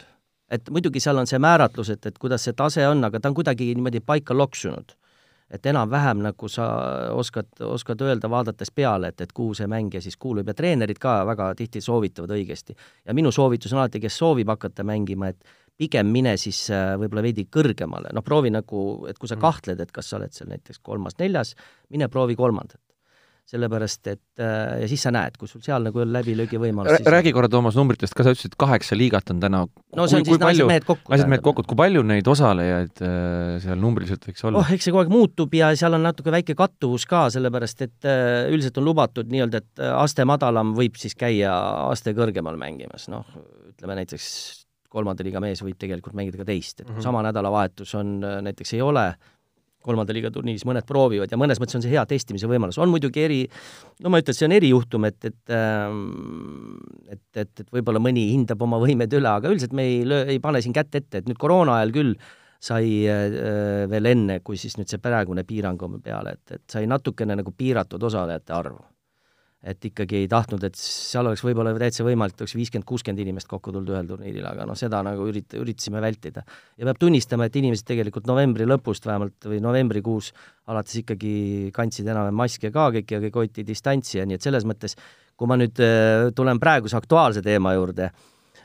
et 0.52 0.72
muidugi 0.72 1.00
seal 1.00 1.20
on 1.20 1.28
see 1.28 1.40
määratlus, 1.42 1.92
et, 1.94 2.06
et 2.06 2.18
kuidas 2.20 2.44
see 2.44 2.56
tase 2.56 2.84
on, 2.88 3.04
aga 3.08 3.20
ta 3.20 3.30
on 3.30 3.38
kuidagi 3.38 3.72
niimoodi 3.74 4.02
paika 4.04 4.36
loksunud. 4.36 4.98
et 5.52 5.66
enam-vähem 5.68 6.22
nagu 6.24 6.48
sa 6.48 6.66
oskad, 7.12 7.50
oskad 7.60 8.00
öelda, 8.00 8.30
vaadates 8.32 8.70
peale, 8.72 9.10
et, 9.12 9.20
et 9.20 9.32
kuhu 9.36 9.52
see 9.54 9.66
mängija 9.68 10.00
siis 10.00 10.16
kuulub 10.16 10.48
ja 10.48 10.54
treenerid 10.56 10.96
ka 10.96 11.26
väga 11.28 11.50
tihti 11.54 11.80
soovitavad 11.84 12.30
õigesti. 12.32 12.76
ja 13.04 13.14
minu 13.14 13.32
soovitus 13.32 13.72
on 13.72 13.82
alati, 13.82 14.00
kes 14.00 14.16
soovib 14.16 14.48
hakata 14.48 14.84
mängima, 14.84 15.28
et 15.28 15.44
pigem 15.76 16.08
mine 16.08 16.36
siis 16.40 16.70
äh, 16.70 16.94
võib-olla 17.00 17.24
veidi 17.26 17.44
kõrgemale, 17.52 18.14
noh 18.16 18.24
proovi 18.24 18.52
nagu, 18.52 19.06
et 19.08 19.18
kui 19.18 19.28
sa 19.28 19.36
Mm. 19.36 19.40
kahtled, 19.40 19.80
et 19.80 19.92
kas 19.92 20.08
sa 20.08 20.16
oled 20.16 20.32
seal 20.32 20.48
näiteks 20.48 20.80
kolmas-neljas, 20.80 21.54
mine 21.90 22.08
proovi 22.08 22.36
kolmandat. 22.36 22.80
Sellepärast, 23.52 24.06
et 24.08 24.40
äh, 24.40 24.80
ja 24.82 24.88
siis 24.90 25.02
sa 25.04 25.12
näed, 25.14 25.36
kui 25.40 25.50
sul 25.50 25.62
seal 25.64 25.84
nagu 25.84 26.00
ei 26.00 26.06
ole 26.06 26.16
läbilöögi 26.18 26.60
võimalust, 26.60 27.02
siis 27.02 27.12
räägi 27.12 27.34
korra, 27.36 27.50
Toomas, 27.52 27.76
numbritest 27.78 28.16
ka, 28.16 28.24
sa 28.24 28.32
ütlesid, 28.34 28.54
et 28.54 28.58
kaheksa 28.60 28.96
liigat 28.98 29.32
on 29.34 29.42
täna. 29.42 29.62
no 29.96 30.06
see 30.08 30.20
on 30.22 30.26
siis 30.28 30.40
naised-mehed 30.40 30.86
kokku. 30.88 31.12
naised-mehed 31.12 31.44
kokku, 31.44 31.64
et 31.64 31.70
kui 31.72 31.80
palju 31.82 32.04
neid 32.08 32.30
osalejaid 32.32 33.02
äh, 33.04 33.58
seal 33.64 33.80
numbriliselt 33.82 34.24
võiks 34.30 34.46
olla 34.48 34.62
oh, 34.62 34.72
eks 34.72 34.88
see 34.88 34.94
kogu 34.94 35.04
aeg 35.04 35.12
muutub 35.12 35.54
ja 35.58 35.72
seal 35.78 35.98
on 35.98 36.06
natuke 36.08 36.32
väike 36.34 36.56
kattuvus 36.58 37.04
ka, 37.10 37.26
sellepärast 37.34 37.84
et 37.88 38.08
äh, 38.08 38.48
üldiselt 38.52 38.80
on 38.80 38.88
lubatud 38.88 39.28
nii-öelda, 39.32 39.62
et 39.62 39.84
aste 39.98 40.24
madalam 40.28 40.72
võib 40.78 40.96
siis 41.00 41.14
käia 41.18 41.52
aste 41.90 42.16
kõrgemal 42.16 42.56
mängimas, 42.60 43.08
noh, 43.12 43.26
ütleme 43.74 44.00
näiteks 44.00 44.26
kolmanda 44.92 45.24
liiga 45.24 45.40
mees 45.40 45.62
võib 45.64 45.78
tegelikult 45.80 46.16
mängida 46.16 46.40
ka 46.40 46.44
teist, 46.48 46.80
et 46.80 46.86
kui 46.86 46.98
Mhm. 46.98 47.04
sama 47.04 47.22
nädalavahetus 47.24 47.94
on, 47.96 48.18
näiteks 48.44 48.74
ei 48.76 48.82
ole 48.84 49.06
kolmanda 49.84 50.14
liiga 50.16 50.30
turniiris, 50.34 50.64
mõned 50.68 50.86
proovivad 50.88 51.32
ja 51.32 51.38
mõnes 51.40 51.60
mõttes 51.62 51.78
on 51.78 51.84
see 51.84 51.92
hea 51.94 52.04
testimise 52.08 52.50
võimalus, 52.50 52.78
on 52.82 52.92
muidugi 52.92 53.24
eri, 53.24 53.40
no 54.02 54.12
ma 54.12 54.22
ütlen, 54.22 54.36
see 54.38 54.48
on 54.48 54.56
erijuhtum, 54.58 55.08
et, 55.08 55.18
et 55.30 55.56
ähm, 55.56 56.04
et, 57.10 57.24
et, 57.36 57.64
et 57.64 57.74
võib-olla 57.74 58.02
mõni 58.02 58.28
hindab 58.32 58.62
oma 58.64 58.80
võimed 58.82 59.18
üle, 59.18 59.28
aga 59.28 59.50
üldiselt 59.52 59.74
me 59.76 59.86
ei 59.88 60.06
löö, 60.08 60.24
ei 60.32 60.40
pane 60.42 60.62
siin 60.64 60.76
kätt 60.76 60.94
ette, 60.98 61.22
et 61.22 61.28
nüüd 61.30 61.40
koroona 61.40 61.80
ajal 61.80 61.94
küll 61.96 62.14
sai 62.62 63.02
äh, 63.10 63.84
veel 63.90 64.10
enne, 64.12 64.38
kui 64.46 64.58
siis 64.60 64.78
nüüd 64.78 64.90
see 64.90 65.02
praegune 65.02 65.44
piirang 65.46 65.82
on 65.82 65.98
peale, 66.02 66.36
et, 66.38 66.58
et 66.58 66.64
sai 66.70 66.86
natukene 66.90 67.36
nagu 67.40 67.54
piiratud 67.58 68.02
osalejate 68.10 68.54
arvu. 68.54 68.82
Et 69.62 69.84
ikkagi 69.86 70.24
ei 70.24 70.28
tahtnud, 70.30 70.64
et 70.66 70.78
seal 70.78 71.28
oleks 71.28 71.44
võib-olla 71.46 71.70
täitsa 71.78 72.02
võimalik, 72.06 72.34
et 72.34 72.42
oleks 72.42 72.56
viiskümmend, 72.58 72.86
kuuskümmend 72.88 73.22
inimest 73.22 73.48
kokku 73.50 73.70
tulnud 73.70 73.92
ühel 73.94 74.08
turniiril, 74.08 74.46
aga 74.48 74.66
noh, 74.66 74.78
seda 74.78 75.02
nagu 75.06 75.28
ürit-, 75.30 75.54
üritasime 75.58 76.02
vältida. 76.02 76.42
ja 76.78 76.88
peab 76.88 76.98
tunnistama, 76.98 77.46
et 77.46 77.58
inimesed 77.60 77.86
tegelikult 77.86 78.26
novembri 78.26 78.66
lõpust 78.66 79.06
vähemalt 79.06 79.46
või 79.46 79.60
novembrikuus 79.62 80.32
alates 80.66 80.98
ikkagi 81.04 81.70
kandsid 81.74 82.10
enam-vähem 82.10 82.40
maske 82.42 82.72
ka 82.74 82.90
kõik 82.98 83.14
ja 83.14 83.22
kõik 83.22 83.38
hoiti 83.42 83.66
distantsi 83.66 84.18
ja 84.18 84.26
nii 84.26 84.40
et 84.40 84.50
selles 84.50 84.66
mõttes, 84.66 84.98
kui 85.38 85.46
ma 85.50 85.58
nüüd 85.60 85.78
äh, 85.82 86.32
tulen 86.34 86.58
praeguse 86.62 86.98
aktuaalse 86.98 87.42
teema 87.42 87.76
juurde, 87.78 88.10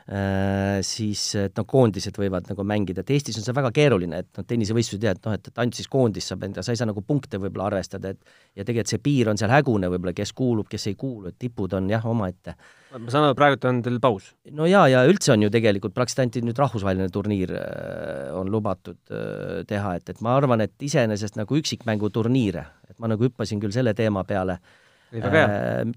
siis 0.08 1.22
et 1.36 1.58
noh, 1.58 1.66
koondised 1.68 2.16
võivad 2.16 2.46
nagu 2.48 2.64
mängida, 2.64 3.02
et 3.04 3.10
Eestis 3.12 3.36
on 3.36 3.44
see 3.44 3.52
väga 3.56 3.68
keeruline, 3.76 4.22
et 4.22 4.38
noh, 4.38 4.46
tennisevõistlused 4.48 5.04
jah, 5.04 5.12
et 5.18 5.26
noh, 5.28 5.34
et, 5.36 5.50
et 5.50 5.60
ainult 5.60 5.76
siis 5.76 5.90
koondis 5.92 6.30
saab 6.30 6.46
enda, 6.46 6.64
sa 6.64 6.72
ei 6.72 6.80
saa 6.80 6.88
nagu 6.88 7.02
punkte 7.04 7.40
võib-olla 7.42 7.66
arvestada, 7.68 8.14
et 8.14 8.56
ja 8.56 8.64
tegelikult 8.64 8.94
see 8.94 9.02
piir 9.04 9.28
on 9.28 9.40
seal 9.40 9.52
hägune 9.52 9.90
võib-olla, 9.92 10.16
kes 10.16 10.32
kuulub, 10.38 10.70
kes 10.72 10.88
ei 10.88 10.96
kuulu, 10.96 11.28
et 11.28 11.36
tipud 11.36 11.76
on 11.76 11.92
jah, 11.92 12.08
omaette. 12.08 12.56
ma 12.96 13.12
saan 13.12 13.28
aru, 13.28 13.36
praegu 13.36 13.60
on 13.68 13.84
teil 13.84 14.00
paus? 14.00 14.32
no 14.56 14.70
jaa, 14.70 14.86
ja 14.88 15.04
üldse 15.04 15.34
on 15.36 15.44
ju 15.44 15.52
tegelikult 15.52 15.92
praktiliselt 15.98 16.38
ainult 16.38 16.54
nüüd 16.54 16.64
rahvusvaheline 16.64 17.12
turniir 17.12 17.52
äh, 17.60 18.32
on 18.32 18.48
lubatud 18.48 19.00
äh, 19.12 19.60
teha, 19.68 19.98
et, 20.00 20.08
et 20.08 20.24
ma 20.24 20.38
arvan, 20.40 20.64
et 20.64 20.88
iseenesest 20.88 21.36
nagu 21.36 21.60
üksikmänguturniire, 21.60 22.64
et 22.88 22.96
ma 22.96 23.12
nagu 23.12 23.28
hüppasin 23.28 23.60
küll 23.60 23.76
selle 23.76 23.92
teema 23.98 24.24
peale. 24.24 24.56
Äh, 24.56 24.87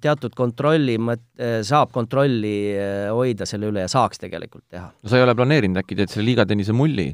teatud 0.01 0.35
kontrolli 0.37 0.95
mõt-, 1.01 1.25
saab 1.67 1.91
kontrolli 1.95 2.55
äh, 2.77 3.09
hoida 3.11 3.47
selle 3.49 3.71
üle 3.71 3.83
ja 3.83 3.91
saaks 3.91 4.21
tegelikult 4.21 4.65
teha. 4.69 4.87
no 4.91 5.11
sa 5.11 5.19
ei 5.19 5.25
ole 5.25 5.35
planeerinud 5.35 5.81
äkki, 5.81 5.97
teed 5.99 6.13
selle 6.13 6.29
liigatennise 6.29 6.75
mulli? 6.75 7.09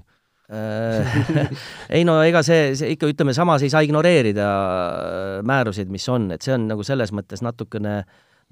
Äh, 0.48 1.18
ei 1.98 2.06
no 2.08 2.20
ega 2.24 2.44
see, 2.46 2.72
see 2.80 2.94
ikka, 2.96 3.10
ütleme, 3.12 3.34
samas 3.36 3.66
ei 3.66 3.74
saa 3.74 3.82
ignoreerida 3.84 4.46
äh, 4.48 5.34
määruseid, 5.48 5.90
mis 5.92 6.08
on, 6.14 6.30
et 6.36 6.46
see 6.46 6.56
on 6.56 6.70
nagu 6.70 6.86
selles 6.88 7.12
mõttes 7.16 7.44
natukene 7.46 8.02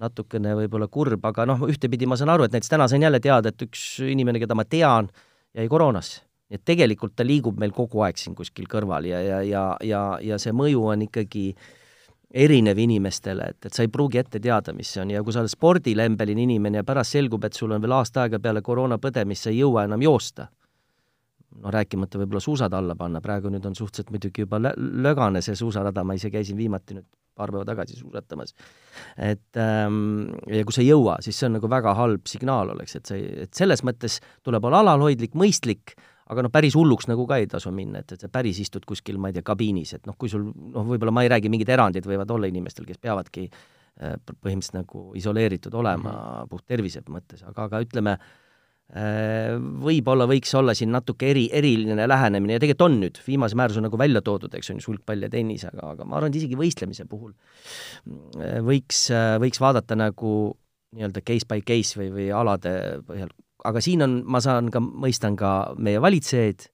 natukene 0.02 0.52
võib-olla 0.60 0.90
kurb, 0.92 1.24
aga 1.24 1.46
noh, 1.48 1.62
ühtepidi 1.72 2.08
ma 2.10 2.18
saan 2.20 2.34
aru, 2.34 2.48
et 2.48 2.56
näiteks 2.56 2.74
täna 2.74 2.88
sain 2.92 3.06
jälle 3.06 3.22
teada, 3.24 3.54
et 3.54 3.64
üks 3.64 3.86
inimene, 4.04 4.42
keda 4.44 4.58
ma 4.58 4.66
tean, 4.68 5.08
jäi 5.56 5.70
koroonasse. 5.72 6.26
nii 6.52 6.60
et 6.60 6.66
tegelikult 6.68 7.16
ta 7.18 7.26
liigub 7.26 7.58
meil 7.58 7.72
kogu 7.74 8.04
aeg 8.06 8.20
siin 8.22 8.36
kuskil 8.38 8.68
kõrval 8.70 9.08
ja, 9.08 9.22
ja, 9.24 9.40
ja, 9.42 9.64
ja, 9.82 10.02
ja 10.22 10.38
see 10.38 10.52
mõju 10.54 10.84
on 10.92 11.08
ikkagi 11.08 11.56
erinev 12.36 12.80
inimestele, 12.84 13.48
et, 13.54 13.70
et 13.70 13.74
sa 13.74 13.86
ei 13.86 13.92
pruugi 13.92 14.20
ette 14.20 14.42
teada, 14.44 14.74
mis 14.76 14.92
see 14.92 15.02
on. 15.04 15.14
Ja 15.14 15.24
kui 15.24 15.34
sa 15.34 15.42
oled 15.44 15.54
spordilembeline 15.54 16.44
inimene 16.44 16.82
ja 16.82 16.88
pärast 16.88 17.16
selgub, 17.16 17.48
et 17.48 17.56
sul 17.56 17.72
on 17.72 17.84
veel 17.84 17.96
aasta 17.96 18.26
aega 18.26 18.42
peale 18.44 18.64
koroona 18.66 19.00
põdemist, 19.02 19.48
sa 19.48 19.54
ei 19.54 19.62
jõua 19.62 19.86
enam 19.88 20.04
joosta, 20.04 20.50
no 21.62 21.72
rääkimata 21.72 22.20
võib-olla 22.20 22.44
suusad 22.44 22.74
alla 22.76 22.98
panna, 23.00 23.22
praegu 23.24 23.52
nüüd 23.54 23.66
on 23.70 23.78
suhteliselt 23.78 24.12
muidugi 24.12 24.44
juba 24.44 24.60
lö-, 24.60 24.76
lögane 25.06 25.44
see 25.46 25.56
suusarada, 25.56 26.04
ma 26.04 26.18
ise 26.18 26.32
käisin 26.34 26.60
viimati 26.60 26.98
nüüd 26.98 27.08
paar 27.36 27.52
päeva 27.52 27.66
tagasi 27.68 27.98
suusatamas. 28.00 28.54
et 29.18 29.60
ähm, 29.60 30.28
ja 30.48 30.64
kui 30.64 30.76
sa 30.76 30.84
ei 30.84 30.90
jõua, 30.90 31.18
siis 31.24 31.40
see 31.40 31.50
on 31.50 31.58
nagu 31.58 31.70
väga 31.72 31.96
halb 31.98 32.28
signaal 32.32 32.72
oleks, 32.76 32.96
et 33.00 33.12
see, 33.12 33.24
et 33.46 33.54
selles 33.56 33.84
mõttes 33.88 34.20
tuleb 34.44 34.64
olla 34.64 34.84
alalhoidlik, 34.86 35.36
mõistlik, 35.36 35.96
aga 36.34 36.46
noh, 36.46 36.54
päris 36.54 36.76
hulluks 36.78 37.10
nagu 37.12 37.28
ka 37.30 37.40
ei 37.42 37.50
tasu 37.52 37.72
minna, 37.76 38.02
et, 38.02 38.16
et 38.16 38.26
sa 38.26 38.30
päris 38.32 38.60
istud 38.64 38.86
kuskil, 38.88 39.20
ma 39.22 39.30
ei 39.30 39.38
tea, 39.38 39.46
kabiinis, 39.46 39.96
et 40.00 40.08
noh, 40.10 40.18
kui 40.18 40.32
sul 40.32 40.48
noh, 40.48 40.86
võib-olla 40.88 41.14
ma 41.14 41.26
ei 41.26 41.34
räägi, 41.36 41.52
mingid 41.54 41.70
erandid 41.70 42.08
võivad 42.10 42.32
olla 42.34 42.50
inimestel, 42.52 42.88
kes 42.90 43.02
peavadki 43.02 43.46
äh, 43.50 44.18
põhimõtteliselt 44.34 44.80
nagu 44.80 45.06
isoleeritud 45.20 45.74
olema 45.74 46.10
mm 46.10 46.18
-hmm. 46.18 46.50
puht 46.50 46.66
tervise 46.68 47.04
mõttes, 47.08 47.46
aga, 47.46 47.70
aga 47.70 47.84
ütleme, 47.86 48.18
võib-olla 49.82 50.28
võiks 50.30 50.52
olla 50.54 50.76
siin 50.78 50.92
natuke 50.94 51.32
eri, 51.32 51.48
eriline 51.52 52.06
lähenemine 52.08 52.54
ja 52.54 52.62
tegelikult 52.62 52.86
on 52.86 53.00
nüüd, 53.02 53.18
viimase 53.28 53.58
määrus 53.58 53.80
on 53.80 53.88
nagu 53.88 53.98
välja 53.98 54.22
toodud, 54.22 54.54
eks 54.54 54.70
on 54.70 54.78
ju, 54.78 54.86
sulgpall 54.86 55.26
ja 55.26 55.30
tennis, 55.30 55.66
aga, 55.66 55.90
aga 55.96 56.06
ma 56.06 56.20
arvan, 56.20 56.30
et 56.30 56.38
isegi 56.38 56.60
võistlemise 56.60 57.08
puhul 57.10 57.34
võiks, 58.68 59.08
võiks 59.42 59.62
vaadata 59.62 59.98
nagu 59.98 60.54
nii-öelda 60.96 61.24
case 61.26 61.50
by 61.50 61.66
case 61.66 61.98
või, 61.98 62.12
või 62.14 62.30
alade 62.32 62.76
põhjal, 63.08 63.34
aga 63.66 63.82
siin 63.84 64.06
on, 64.06 64.20
ma 64.30 64.42
saan 64.44 64.70
ka, 64.74 64.82
mõistan 64.84 65.38
ka 65.40 65.56
meie 65.82 66.02
valitsejaid, 66.04 66.68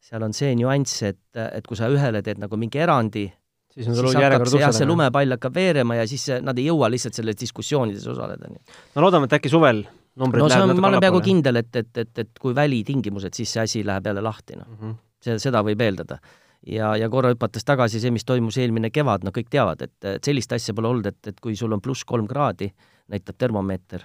seal 0.00 0.24
on 0.24 0.34
see 0.36 0.54
nüanss, 0.56 1.02
et, 1.10 1.20
et 1.36 1.66
kui 1.66 1.76
sa 1.78 1.90
ühele 1.92 2.22
teed 2.24 2.40
nagu 2.40 2.56
mingi 2.60 2.80
erandi, 2.80 3.26
siis 3.70 3.88
on 3.90 3.98
sul 3.98 4.10
järjekord 4.16 4.50
see, 4.50 4.58
ukse 4.58 4.72
see 4.72 4.84
taga. 4.84 4.90
lumepall 4.90 5.36
hakkab 5.36 5.54
veerema 5.54 6.00
ja 6.00 6.06
siis 6.10 6.24
see- 6.30 6.40
nad 6.42 6.58
ei 6.58 6.66
jõua 6.70 6.88
lihtsalt 6.90 7.18
selles 7.20 7.38
diskussioonides 7.40 8.06
osaleda, 8.10 8.50
no 8.50 9.04
loodame, 9.04 9.28
et 9.28 9.36
äkki 9.38 9.52
suvel 9.52 9.84
numbrid 10.20 10.42
no 10.42 10.48
see 10.48 10.56
lähevad 10.56 10.72
natuke 10.72 10.82
ma 10.84 10.90
olen 10.90 11.04
peaaegu 11.04 11.20
allapoole. 11.20 11.28
kindel, 11.28 11.60
et, 11.60 11.76
et, 11.76 11.90
et, 12.02 12.22
et 12.24 12.40
kui 12.42 12.54
välitingimused, 12.56 13.36
siis 13.36 13.52
see 13.54 13.62
asi 13.62 13.82
läheb 13.86 14.08
jälle 14.10 14.24
lahti, 14.24 14.58
noh. 14.58 14.70
Mhm. 14.78 14.96
see, 15.24 15.36
seda 15.42 15.62
võib 15.66 15.82
eeldada. 15.84 16.18
ja, 16.66 16.94
ja 16.96 17.08
korra 17.12 17.30
hüpates 17.32 17.64
tagasi 17.64 18.00
see, 18.00 18.10
mis 18.10 18.24
toimus 18.24 18.58
eelmine 18.60 18.90
kevad, 18.90 19.24
no 19.24 19.32
kõik 19.36 19.48
teavad, 19.52 19.82
et, 19.86 19.96
et 20.04 20.24
sellist 20.24 20.52
asja 20.52 20.74
pole 20.74 20.90
olnud, 20.90 21.06
et, 21.06 21.20
et 21.32 21.40
kui 21.40 21.56
sul 21.56 21.72
on 21.72 21.80
pluss 21.80 22.04
kolm 22.04 22.26
kraadi, 22.28 22.72
näitab 23.08 23.38
termomeeter, 23.38 24.04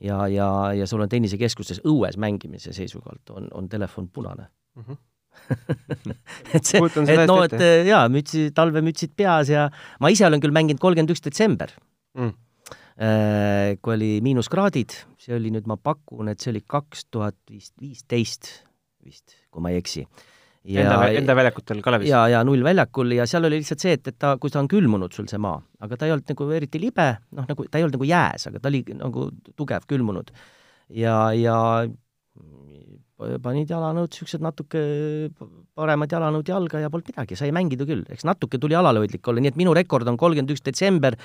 ja, 0.00 0.26
ja, 0.28 0.48
ja 0.74 0.86
sul 0.90 1.04
on 1.04 1.08
tennisekeskuses 1.08 1.82
õues 1.86 2.18
mängimise 2.20 2.72
seisukohalt 2.76 3.30
on, 3.30 3.50
on 3.54 3.68
telefon 3.68 4.08
punane 4.08 4.50
Mhm. 4.74 4.96
et 6.54 6.66
see, 6.66 6.78
et 6.78 7.26
no, 7.26 7.40
et 7.42 7.54
jaa, 7.88 8.04
mütsi, 8.10 8.48
talvemütsid 8.54 9.12
peas 9.18 9.50
ja 9.50 9.64
ma 10.02 10.10
ise 10.10 10.26
olen 10.26 10.42
küll 10.42 10.54
mänginud 10.54 10.82
kolmkümmend 10.82 11.10
üks 11.14 11.22
detsember 11.24 11.74
Mm. 12.14 12.30
Äh, 12.94 13.74
kui 13.82 13.96
oli 13.96 14.08
miinuskraadid, 14.22 14.92
see 15.18 15.34
oli 15.34 15.50
nüüd, 15.50 15.66
ma 15.66 15.74
pakun, 15.74 16.28
et 16.30 16.38
see 16.38 16.52
oli 16.52 16.60
kaks 16.62 17.08
tuhat 17.10 17.34
viis, 17.50 17.72
viisteist 17.82 18.50
vist, 19.02 19.34
kui 19.50 19.64
ma 19.64 19.72
ei 19.74 19.80
eksi. 19.80 20.04
Enda, 20.64 21.10
enda 21.12 21.34
väljakutel 21.36 21.82
Kalevis? 21.84 22.08
ja, 22.08 22.22
ja 22.32 22.38
nullväljakul 22.46 23.12
ja 23.18 23.26
seal 23.28 23.44
oli 23.44 23.58
lihtsalt 23.60 23.82
see, 23.84 23.98
et, 23.98 24.08
et 24.08 24.16
ta, 24.16 24.34
kui 24.40 24.52
ta 24.52 24.62
on 24.62 24.68
külmunud 24.70 25.12
sul 25.12 25.28
see 25.28 25.40
maa, 25.42 25.58
aga 25.84 25.98
ta 26.00 26.08
ei 26.08 26.14
olnud 26.14 26.30
nagu 26.32 26.46
eriti 26.56 26.80
libe, 26.80 27.10
noh 27.36 27.44
nagu 27.50 27.66
ta 27.68 27.80
ei 27.80 27.84
olnud 27.84 27.98
nagu 27.98 28.08
jääs, 28.08 28.48
aga 28.48 28.62
ta 28.62 28.72
oli 28.72 28.80
nagu 28.96 29.26
tugev 29.60 29.84
külmunud. 29.90 30.32
ja, 30.88 31.18
ja 31.36 31.58
panid 33.44 33.70
jalanõud, 33.70 34.08
niisugused 34.08 34.42
natuke 34.42 34.80
paremad 35.76 36.16
jalanõud 36.16 36.48
jalga 36.48 36.80
ja 36.82 36.90
polnud 36.90 37.12
midagi, 37.12 37.36
sai 37.38 37.52
mängida 37.54 37.84
küll, 37.88 38.02
eks 38.08 38.24
natuke 38.24 38.58
tuli 38.60 38.76
alalhoidlik 38.78 39.28
olla, 39.28 39.44
nii 39.44 39.52
et 39.52 39.60
minu 39.60 39.76
rekord 39.76 40.08
on 40.08 40.18
kolmkümmend 40.20 40.56
üks 40.56 40.64
detsember, 40.64 41.20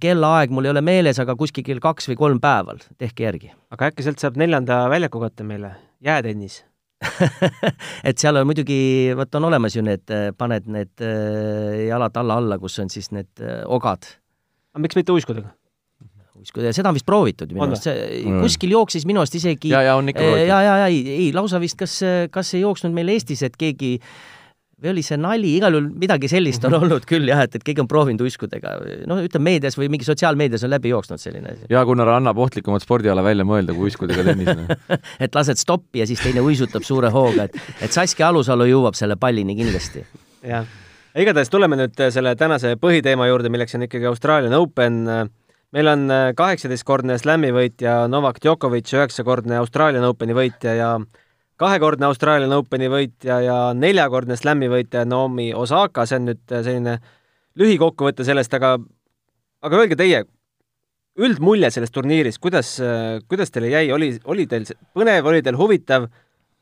kellaaeg 0.00 0.52
mul 0.54 0.66
ei 0.66 0.74
ole 0.74 0.84
meeles, 0.84 1.20
aga 1.22 1.36
kuskil 1.38 1.68
kell 1.68 1.84
kaks 1.84 2.08
või 2.10 2.20
kolm 2.24 2.42
päeval, 2.42 2.82
tehke 2.96 3.28
järgi 3.28 3.52
aga 3.72 3.92
äkki 3.92 4.04
sealt 4.08 4.22
saab 4.22 4.40
neljanda 4.40 4.84
väljaku 4.92 5.22
kätte 5.28 5.46
meile, 5.46 5.76
jäätennis? 6.04 6.62
et 8.08 8.18
seal 8.18 8.38
on 8.40 8.46
muidugi, 8.48 8.78
vot 9.18 9.40
on 9.40 9.48
olemas 9.50 9.76
ju 9.76 9.84
need, 9.86 10.04
paned 10.38 10.68
need 10.70 11.02
äh, 11.04 11.86
jalad 11.88 12.16
alla-alla, 12.22 12.60
kus 12.62 12.78
on 12.82 12.92
siis 12.92 13.10
need 13.14 13.42
äh, 13.42 13.62
ogad. 13.66 14.06
aga 14.72 14.86
miks 14.86 14.98
mitte 14.98 15.14
uiskudega? 15.14 15.52
uiskuda 16.42 16.70
ja 16.70 16.74
seda 16.74 16.90
on 16.90 16.96
vist 16.96 17.06
proovitud 17.06 17.50
minu 17.52 17.68
arust, 17.68 17.86
see 17.86 18.22
Mm. 18.22 18.40
kuskil 18.42 18.72
jooksis 18.74 19.04
minu 19.06 19.20
arust 19.22 19.36
isegi 19.38 19.70
ja, 19.72 19.82
ja 19.86 19.96
on 19.98 20.08
ikka 20.10 20.22
ja, 20.22 20.58
ja, 20.64 20.76
ja 20.82 20.86
ei, 20.90 21.02
ei 21.26 21.28
lausa 21.34 21.60
vist 21.62 21.78
kas, 21.78 22.00
kas 22.34 22.54
ei 22.56 22.62
jooksnud 22.64 22.94
meil 22.94 23.12
Eestis, 23.14 23.44
et 23.46 23.56
keegi 23.58 23.96
või 24.82 24.90
oli 24.90 25.02
see 25.06 25.18
nali, 25.20 25.54
igal 25.58 25.76
juhul 25.76 25.88
midagi 26.02 26.28
sellist 26.30 26.64
on 26.66 26.74
olnud 26.80 27.04
küll 27.08 27.30
jah, 27.30 27.44
et, 27.46 27.54
et 27.58 27.64
keegi 27.64 27.82
on 27.84 27.88
proovinud 27.90 28.24
uiskudega, 28.26 28.74
noh, 29.08 29.20
ütleme 29.22 29.52
meedias 29.52 29.76
või 29.78 29.88
mingi 29.92 30.06
sotsiaalmeedias 30.08 30.66
on 30.66 30.72
läbi 30.74 30.90
jooksnud 30.90 31.22
selline 31.22 31.54
asi. 31.54 31.68
ja 31.70 31.84
Gunnar 31.86 32.10
annab 32.16 32.40
ohtlikumat 32.42 32.82
spordiala 32.84 33.22
välja 33.24 33.46
mõelda 33.48 33.76
kui 33.76 33.90
uiskudega 33.90 34.24
tennis 34.26 34.50
no. 34.58 34.66
et 35.24 35.38
lased 35.38 35.60
stoppi 35.62 36.02
ja 36.02 36.08
siis 36.10 36.22
teine 36.22 36.42
uisutab 36.42 36.86
suure 36.86 37.12
hooga, 37.14 37.46
et, 37.46 37.58
et 37.86 37.94
Saskia 37.94 38.32
Alusalu 38.32 38.66
jõuab 38.72 38.98
selle 38.98 39.16
pallini 39.20 39.56
kindlasti. 39.58 40.02
jah. 40.48 40.66
igatahes 41.14 41.52
tuleme 41.52 41.78
nüüd 41.78 42.04
selle 42.10 42.34
tänase 42.40 42.74
põhiteema 42.82 43.30
juurde, 43.30 43.52
milleks 43.54 43.78
on 43.78 43.86
ikkagi 43.86 44.10
Australian 44.10 44.58
Open. 44.58 45.02
meil 45.72 45.94
on 45.94 46.08
kaheksateistkordne 46.36 47.22
Slami 47.22 47.54
võitja 47.54 48.02
Novak 48.10 48.42
Djokovic, 48.42 48.90
üheksakordne 48.98 49.62
Australian 49.62 50.10
Openi 50.10 50.34
võitja 50.34 50.74
ja 50.74 50.94
kahekordne 51.60 52.06
Austraalian 52.08 52.54
Openi 52.56 52.88
võitja 52.90 53.40
ja 53.44 53.56
neljakordne 53.76 54.36
Slami 54.36 54.70
võitja 54.72 55.04
Naomi 55.08 55.52
Osaka, 55.54 56.06
see 56.08 56.20
on 56.20 56.30
nüüd 56.30 56.42
selline 56.52 56.98
lühikokkuvõte 57.60 58.24
sellest, 58.26 58.54
aga 58.56 58.76
aga 59.62 59.78
öelge 59.78 59.98
teie, 59.98 60.24
üldmulje 61.22 61.70
sellest 61.74 61.94
turniirist, 61.94 62.40
kuidas, 62.42 62.74
kuidas 63.28 63.52
teile 63.52 63.72
jäi, 63.72 63.86
oli, 63.94 64.12
oli 64.32 64.46
teil 64.50 64.66
põnev, 64.96 65.28
oli 65.28 65.42
teil 65.44 65.58
huvitav, 65.60 66.08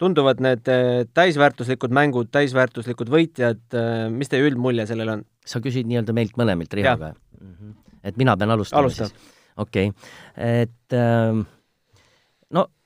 tunduvad 0.00 0.40
need 0.42 0.68
äh, 0.72 1.02
täisväärtuslikud 1.14 1.92
mängud, 1.92 2.30
täisväärtuslikud 2.32 3.10
võitjad, 3.12 3.62
äh, 3.76 4.06
mis 4.12 4.32
teie 4.32 4.46
üldmulje 4.48 4.88
sellel 4.90 5.16
on? 5.16 5.26
sa 5.50 5.60
küsid 5.62 5.88
nii-öelda 5.88 6.14
meilt 6.16 6.36
mõlemilt, 6.40 6.74
Riho, 6.76 6.96
või? 7.00 7.14
Mhm. 7.40 7.72
et 8.06 8.18
mina 8.20 8.36
pean 8.40 8.56
alustama 8.56 8.84
Alusta. 8.84 9.10
siis? 9.10 9.32
okei 9.60 9.92
okay., 9.92 10.62
et 10.64 10.96
no 10.96 11.46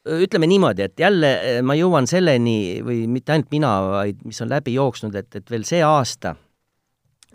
ütleme 0.04 0.46
niimoodi, 0.46 0.84
et 0.84 1.00
jälle 1.00 1.30
äh, 1.34 1.60
ma 1.64 1.76
jõuan 1.78 2.08
selleni 2.10 2.82
või 2.84 3.04
mitte 3.10 3.32
ainult 3.34 3.52
mina, 3.54 3.74
vaid 3.98 4.24
mis 4.28 4.40
on 4.44 4.50
läbi 4.52 4.74
jooksnud, 4.76 5.14
et, 5.16 5.30
et 5.40 5.50
veel 5.50 5.64
see 5.68 5.82
aasta 5.84 6.34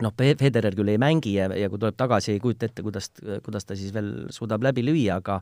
noh, 0.00 0.14
Federer 0.16 0.74
küll 0.76 0.92
ei 0.92 1.00
mängi 1.00 1.34
ja, 1.36 1.50
ja 1.56 1.70
kui 1.70 1.80
tuleb 1.80 1.98
tagasi, 1.98 2.34
ei 2.34 2.42
kujuta 2.42 2.68
ette, 2.68 2.84
kuidas, 2.86 3.10
kuidas 3.44 3.66
ta 3.66 3.76
siis 3.76 3.92
veel 3.94 4.30
suudab 4.32 4.64
läbi 4.64 4.84
lüüa, 4.86 5.18
aga 5.20 5.40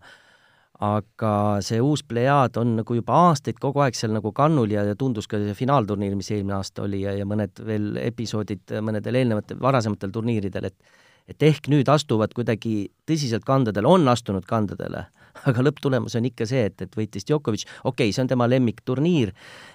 aga 0.85 1.31
see 1.65 1.81
uus 1.83 2.05
plejaad 2.07 2.55
on 2.61 2.77
nagu 2.79 2.95
juba 2.95 3.17
aastaid 3.27 3.57
kogu 3.59 3.81
aeg 3.83 3.97
seal 3.99 4.13
nagu 4.15 4.31
kannul 4.31 4.71
ja, 4.71 4.85
ja 4.87 4.95
tundus 4.95 5.27
ka 5.27 5.41
see 5.43 5.57
finaalturniir, 5.59 6.15
mis 6.15 6.31
eelmine 6.31 6.55
aasta 6.55 6.85
oli 6.85 7.01
ja, 7.03 7.17
ja 7.19 7.27
mõned 7.27 7.59
veel 7.67 7.97
episoodid 7.99 8.77
mõnedel 8.87 9.19
eelnevatel, 9.19 9.59
varasematel 9.63 10.15
turniiridel, 10.15 10.71
et 10.71 10.97
et 11.29 11.45
ehk 11.45 11.67
nüüd 11.69 11.89
astuvad 11.93 12.33
kuidagi 12.33 12.87
tõsiselt 13.05 13.45
kandadele, 13.45 13.91
on 13.91 14.07
astunud 14.09 14.47
kandadele 14.49 15.03
aga 15.49 15.65
lõpptulemus 15.65 16.17
on 16.19 16.27
ikka 16.29 16.47
see, 16.49 16.67
et, 16.71 16.87
et 16.87 16.99
võitis 16.99 17.27
Djokovic, 17.29 17.65
okei 17.85 18.09
okay,, 18.09 18.15
see 18.15 18.25
on 18.25 18.31
tema 18.31 18.49
lemmikturniir 18.51 19.33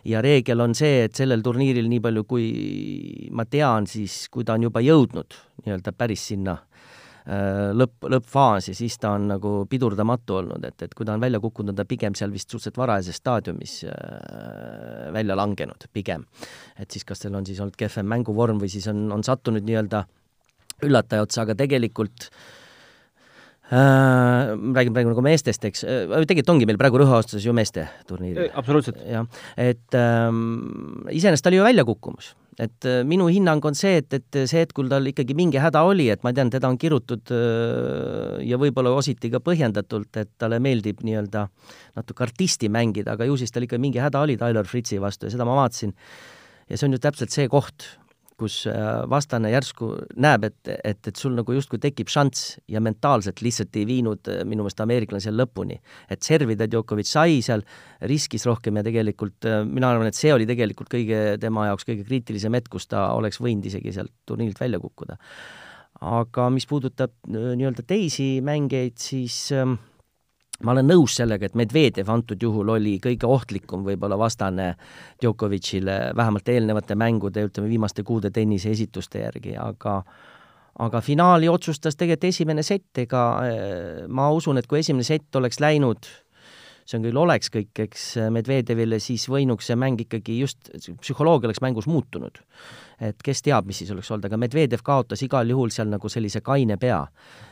ja 0.10 0.22
reegel 0.24 0.64
on 0.64 0.76
see, 0.78 1.06
et 1.08 1.16
sellel 1.16 1.44
turniiril, 1.46 1.90
nii 1.92 2.04
palju 2.04 2.26
kui 2.30 2.48
ma 3.36 3.46
tean, 3.50 3.88
siis 3.90 4.28
kui 4.34 4.46
ta 4.48 4.58
on 4.58 4.70
juba 4.70 4.84
jõudnud 4.84 5.38
nii-öelda 5.64 5.94
päris 5.98 6.26
sinna 6.32 6.56
äh, 6.58 7.72
lõpp, 7.76 8.10
lõppfaasi, 8.16 8.76
siis 8.78 8.98
ta 9.02 9.14
on 9.18 9.30
nagu 9.34 9.54
pidurdamatu 9.70 10.40
olnud, 10.42 10.66
et, 10.70 10.88
et 10.88 10.98
kui 10.98 11.08
ta 11.08 11.16
on 11.18 11.24
välja 11.24 11.42
kukkunud, 11.44 11.74
on 11.74 11.82
ta 11.82 11.88
pigem 11.90 12.18
seal 12.18 12.34
vist 12.34 12.50
suhteliselt 12.50 12.82
varajases 12.82 13.22
staadiumis 13.22 13.78
äh, 13.92 15.14
välja 15.16 15.38
langenud, 15.40 15.88
pigem. 15.94 16.28
et 16.78 16.92
siis 16.92 17.08
kas 17.08 17.24
tal 17.24 17.40
on 17.40 17.48
siis 17.48 17.62
olnud 17.64 17.80
kehvem 17.80 18.10
mänguvorm 18.10 18.60
või 18.62 18.72
siis 18.74 18.90
on, 18.92 19.06
on 19.14 19.24
sattunud 19.24 19.66
nii-öelda 19.68 20.06
üllataja 20.84 21.24
otsa, 21.24 21.46
aga 21.46 21.56
tegelikult 21.56 22.28
äh, 22.28 22.52
räägime 23.72 24.94
praegu 24.94 25.12
nagu 25.14 25.24
meestest, 25.24 25.64
eks 25.66 25.86
äh,, 25.88 26.14
tegelikult 26.28 26.52
ongi 26.52 26.68
meil 26.68 26.80
praegu 26.80 27.00
rõhuastuses 27.00 27.46
ju 27.48 27.54
meeste 27.56 27.88
turniir. 28.10 28.50
absoluutselt. 28.60 29.00
jah, 29.08 29.28
et 29.58 29.96
ähm, 29.96 31.06
iseenesest 31.10 31.46
ta 31.46 31.52
oli 31.52 31.62
ju 31.62 31.64
väljakukkumus. 31.64 32.34
et 32.60 32.86
äh, 32.86 33.00
minu 33.08 33.30
hinnang 33.32 33.64
on 33.66 33.76
see, 33.76 34.02
et, 34.04 34.14
et 34.14 34.40
see 34.44 34.60
hetk, 34.60 34.76
kui 34.76 34.92
tal 34.92 35.08
ikkagi 35.08 35.34
mingi 35.38 35.62
häda 35.64 35.86
oli, 35.88 36.10
et 36.12 36.22
ma 36.28 36.34
tean, 36.36 36.52
teda 36.52 36.68
on 36.68 36.78
kirutud 36.78 37.32
äh, 37.32 38.44
ja 38.46 38.60
võib-olla 38.60 38.92
ositi 39.00 39.32
ka 39.32 39.40
põhjendatult, 39.40 40.12
et 40.20 40.34
talle 40.38 40.60
meeldib 40.60 41.02
nii-öelda 41.08 41.48
natuke 41.96 42.28
artisti 42.28 42.70
mängida, 42.70 43.16
aga 43.16 43.32
ju 43.32 43.40
siis 43.40 43.56
tal 43.56 43.64
ikka 43.64 43.80
mingi 43.80 44.04
häda 44.04 44.28
oli 44.28 44.38
Tyler 44.38 44.68
Fritzi 44.68 45.00
vastu 45.02 45.32
ja 45.32 45.38
seda 45.38 45.48
ma 45.48 45.56
vaatasin. 45.64 45.96
ja 46.68 46.78
see 46.78 46.92
on 46.92 47.00
ju 47.00 47.00
täpselt 47.00 47.32
see 47.32 47.48
koht, 47.48 47.88
kus 48.44 48.64
äh, 48.70 49.04
vastane 49.10 49.52
järsku 49.54 49.90
näeb, 50.22 50.48
et, 50.50 50.72
et, 50.76 51.00
et 51.10 51.20
sul 51.20 51.36
nagu 51.38 51.56
justkui 51.56 51.80
tekib 51.82 52.12
šanss 52.12 52.58
ja 52.72 52.82
mentaalselt 52.84 53.42
lihtsalt 53.46 53.76
ei 53.80 53.88
viinud 53.90 54.30
äh, 54.32 54.44
minu 54.48 54.66
meelest 54.66 54.84
ameeriklane 54.84 55.24
seal 55.24 55.38
lõpuni. 55.40 55.80
et 56.12 56.24
servida 56.26 56.68
Djokovic 56.70 57.10
sai 57.10 57.42
seal, 57.46 57.64
riskis 58.10 58.48
rohkem 58.50 58.80
ja 58.80 58.86
tegelikult 58.86 59.48
äh, 59.50 59.62
mina 59.68 59.94
arvan, 59.94 60.12
et 60.12 60.20
see 60.20 60.34
oli 60.36 60.48
tegelikult 60.50 60.92
kõige, 60.92 61.24
tema 61.42 61.70
jaoks 61.72 61.88
kõige 61.88 62.08
kriitilisem 62.08 62.60
hetk, 62.60 62.72
kus 62.76 62.90
ta 62.92 63.10
oleks 63.18 63.42
võinud 63.44 63.66
isegi 63.72 63.96
sealt 63.96 64.14
turniirilt 64.28 64.60
välja 64.60 64.82
kukkuda. 64.84 65.18
aga 66.04 66.50
mis 66.52 66.66
puudutab 66.68 67.14
nii-öelda 67.32 67.86
teisi 67.88 68.42
mängijaid, 68.44 68.98
siis 69.00 69.38
äh, 69.56 69.78
ma 70.64 70.74
olen 70.76 70.88
nõus 70.88 71.18
sellega, 71.20 71.48
et 71.48 71.58
Medvedev 71.60 72.10
antud 72.14 72.42
juhul 72.42 72.74
oli 72.76 72.98
kõige 73.04 73.28
ohtlikum 73.30 73.84
võib-olla 73.88 74.18
vastane 74.20 74.74
Djokovicile, 75.22 76.14
vähemalt 76.16 76.50
eelnevate 76.50 76.96
mängude, 77.00 77.46
ütleme 77.50 77.70
viimaste 77.72 78.06
kuude 78.08 78.32
tennise 78.32 78.72
esituste 78.72 79.26
järgi, 79.26 79.58
aga 79.60 80.02
aga 80.84 81.04
finaali 81.06 81.46
otsustas 81.50 81.94
tegelikult 81.94 82.32
esimene 82.32 82.64
sett, 82.66 82.98
ega 83.04 83.24
eh, 83.46 84.06
ma 84.10 84.32
usun, 84.34 84.58
et 84.58 84.66
kui 84.68 84.80
esimene 84.80 85.06
sett 85.06 85.36
oleks 85.38 85.60
läinud 85.62 86.08
see 86.86 87.00
on 87.00 87.06
küll 87.06 87.20
oleks 87.20 87.52
kõik, 87.54 87.72
eks 87.86 88.06
Medvedevile, 88.34 89.00
siis 89.04 89.26
võinuks 89.32 89.70
see 89.70 89.78
mäng 89.80 90.02
ikkagi 90.04 90.36
just, 90.42 90.70
psühholoogia 91.02 91.50
oleks 91.50 91.62
mängus 91.64 91.88
muutunud. 91.88 92.42
et 93.04 93.24
kes 93.24 93.42
teab, 93.44 93.66
mis 93.68 93.78
siis 93.82 93.92
oleks 93.92 94.12
olnud, 94.12 94.26
aga 94.28 94.38
Medvedev 94.40 94.84
kaotas 94.84 95.24
igal 95.26 95.50
juhul 95.50 95.72
seal 95.74 95.90
nagu 95.92 96.10
sellise 96.10 96.42
kaine 96.42 96.78
pea. 96.78 97.06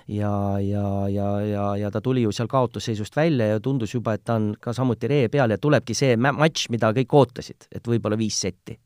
ja, 0.08 0.34
ja, 0.60 0.86
ja, 1.10 1.30
ja, 1.41 1.65
ja 1.78 1.91
ta 1.91 2.02
tuli 2.02 2.22
ju 2.22 2.32
seal 2.32 2.48
kaotusseisust 2.48 3.15
välja 3.15 3.48
ja 3.48 3.60
tundus 3.60 3.94
juba, 3.94 4.13
et 4.13 4.24
ta 4.24 4.36
on 4.36 4.56
ka 4.60 4.74
samuti 4.74 5.08
ree 5.08 5.30
peal 5.30 5.50
ja 5.50 5.58
tulebki 5.58 5.94
see 5.94 6.17
matš, 6.17 6.70
mida 6.70 6.91
kõik 6.94 7.13
ootasid, 7.13 7.67
et 7.72 7.88
võib-olla 7.88 8.17
viis 8.17 8.39
setti. 8.39 8.80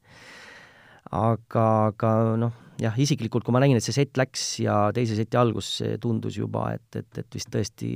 aga, 1.12 1.66
aga 1.88 2.16
noh, 2.38 2.54
jah, 2.82 2.94
isiklikult, 2.98 3.44
kui 3.44 3.54
ma 3.54 3.62
nägin, 3.64 3.78
et 3.78 3.84
see 3.84 3.96
sett 3.96 4.18
läks 4.18 4.60
ja 4.60 4.90
teise 4.94 5.16
seti 5.18 5.38
algus 5.38 5.82
tundus 6.02 6.38
juba, 6.38 6.74
et, 6.76 6.90
et, 6.96 7.18
et 7.18 7.28
vist 7.34 7.50
tõesti 7.50 7.90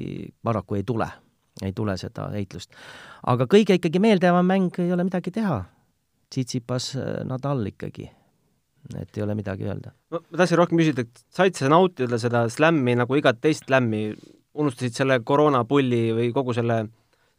paraku 0.44 0.80
ei 0.80 0.84
tule 0.88 1.10
ei 1.66 1.74
tule 1.76 1.96
seda 2.00 2.30
heitlust. 2.34 2.72
aga 3.28 3.48
kõige 3.52 3.80
ikkagi 3.80 4.02
meeldejäävam 4.02 4.48
mäng 4.48 4.80
ei 4.80 4.94
ole 4.96 5.06
midagi 5.08 5.34
teha. 5.36 5.64
Tsitsipas, 6.30 6.94
äh, 6.96 7.20
Nadal 7.26 7.66
ikkagi. 7.66 8.10
et 8.96 9.18
ei 9.18 9.24
ole 9.24 9.36
midagi 9.36 9.68
öelda. 9.68 9.92
ma 10.12 10.22
tahtsin 10.38 10.58
rohkem 10.58 10.80
küsida, 10.80 11.04
et 11.04 11.26
said 11.30 11.56
sa 11.56 11.70
nautida 11.70 12.18
seda 12.18 12.48
slämmi 12.50 12.96
nagu 12.96 13.16
igat 13.16 13.42
teist 13.42 13.68
slämmi, 13.68 14.14
unustasid 14.54 14.96
selle 14.96 15.20
koroonapulli 15.20 16.10
või 16.16 16.32
kogu 16.34 16.54
selle 16.54 16.86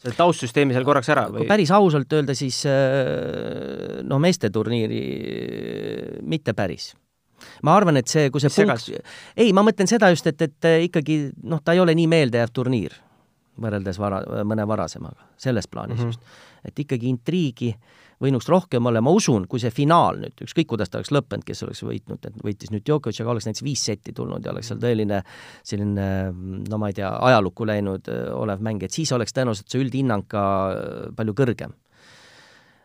selle 0.00 0.16
taustsüsteemi 0.16 0.72
seal 0.72 0.84
korraks 0.84 1.10
ära 1.12 1.26
või? 1.28 1.44
kui 1.44 1.48
päris 1.48 1.70
ausalt 1.76 2.12
öelda, 2.12 2.34
siis 2.36 2.62
äh, 2.68 4.00
noh, 4.04 4.20
meesteturniiri 4.20 5.00
äh, 5.00 6.18
mitte 6.22 6.54
päris 6.56 6.92
ma 7.64 7.76
arvan, 7.76 7.96
et 7.96 8.08
see, 8.08 8.28
kui 8.32 8.40
see 8.42 8.52
punkt, 8.52 8.90
ei, 9.36 9.52
ma 9.56 9.64
mõtlen 9.64 9.88
seda 9.88 10.10
just, 10.12 10.28
et, 10.28 10.40
et 10.44 10.72
ikkagi 10.86 11.22
noh, 11.48 11.62
ta 11.64 11.72
ei 11.72 11.80
ole 11.80 11.96
nii 11.96 12.08
meeldejääv 12.12 12.52
turniir 12.52 12.96
võrreldes 13.60 13.98
vara, 14.00 14.20
mõne 14.46 14.66
varasemaga, 14.68 15.26
selles 15.40 15.66
plaanis 15.68 15.98
mm 15.98 16.02
-hmm. 16.02 16.06
just. 16.06 16.20
et 16.64 16.78
ikkagi 16.78 17.08
intriigi 17.08 17.74
võinuks 18.20 18.48
rohkem 18.48 18.86
olla, 18.86 19.00
ma 19.00 19.10
usun, 19.16 19.46
kui 19.48 19.60
see 19.60 19.70
finaal 19.70 20.18
nüüd, 20.20 20.42
ükskõik 20.44 20.68
kuidas 20.68 20.90
ta 20.90 20.98
oleks 20.98 21.12
lõppenud, 21.14 21.44
kes 21.44 21.62
oleks 21.64 21.82
võitnud, 21.82 22.26
et 22.26 22.42
võitis 22.44 22.70
nüüd 22.70 22.84
Djokovic, 22.84 23.20
aga 23.20 23.30
oleks 23.30 23.48
näiteks 23.48 23.64
viis 23.64 23.84
setti 23.84 24.12
tulnud 24.12 24.44
ja 24.44 24.52
oleks 24.52 24.68
seal 24.68 24.80
tõeline 24.82 25.22
selline 25.64 26.08
no 26.68 26.78
ma 26.78 26.88
ei 26.88 26.98
tea, 27.00 27.10
ajalukku 27.30 27.66
läinud 27.66 28.08
olev 28.34 28.60
mäng, 28.60 28.82
et 28.82 28.92
siis 28.92 29.12
oleks 29.12 29.32
tõenäoliselt 29.32 29.72
see 29.72 29.80
üldhinnang 29.80 30.28
ka 30.28 30.44
palju 31.16 31.34
kõrgem. 31.34 31.72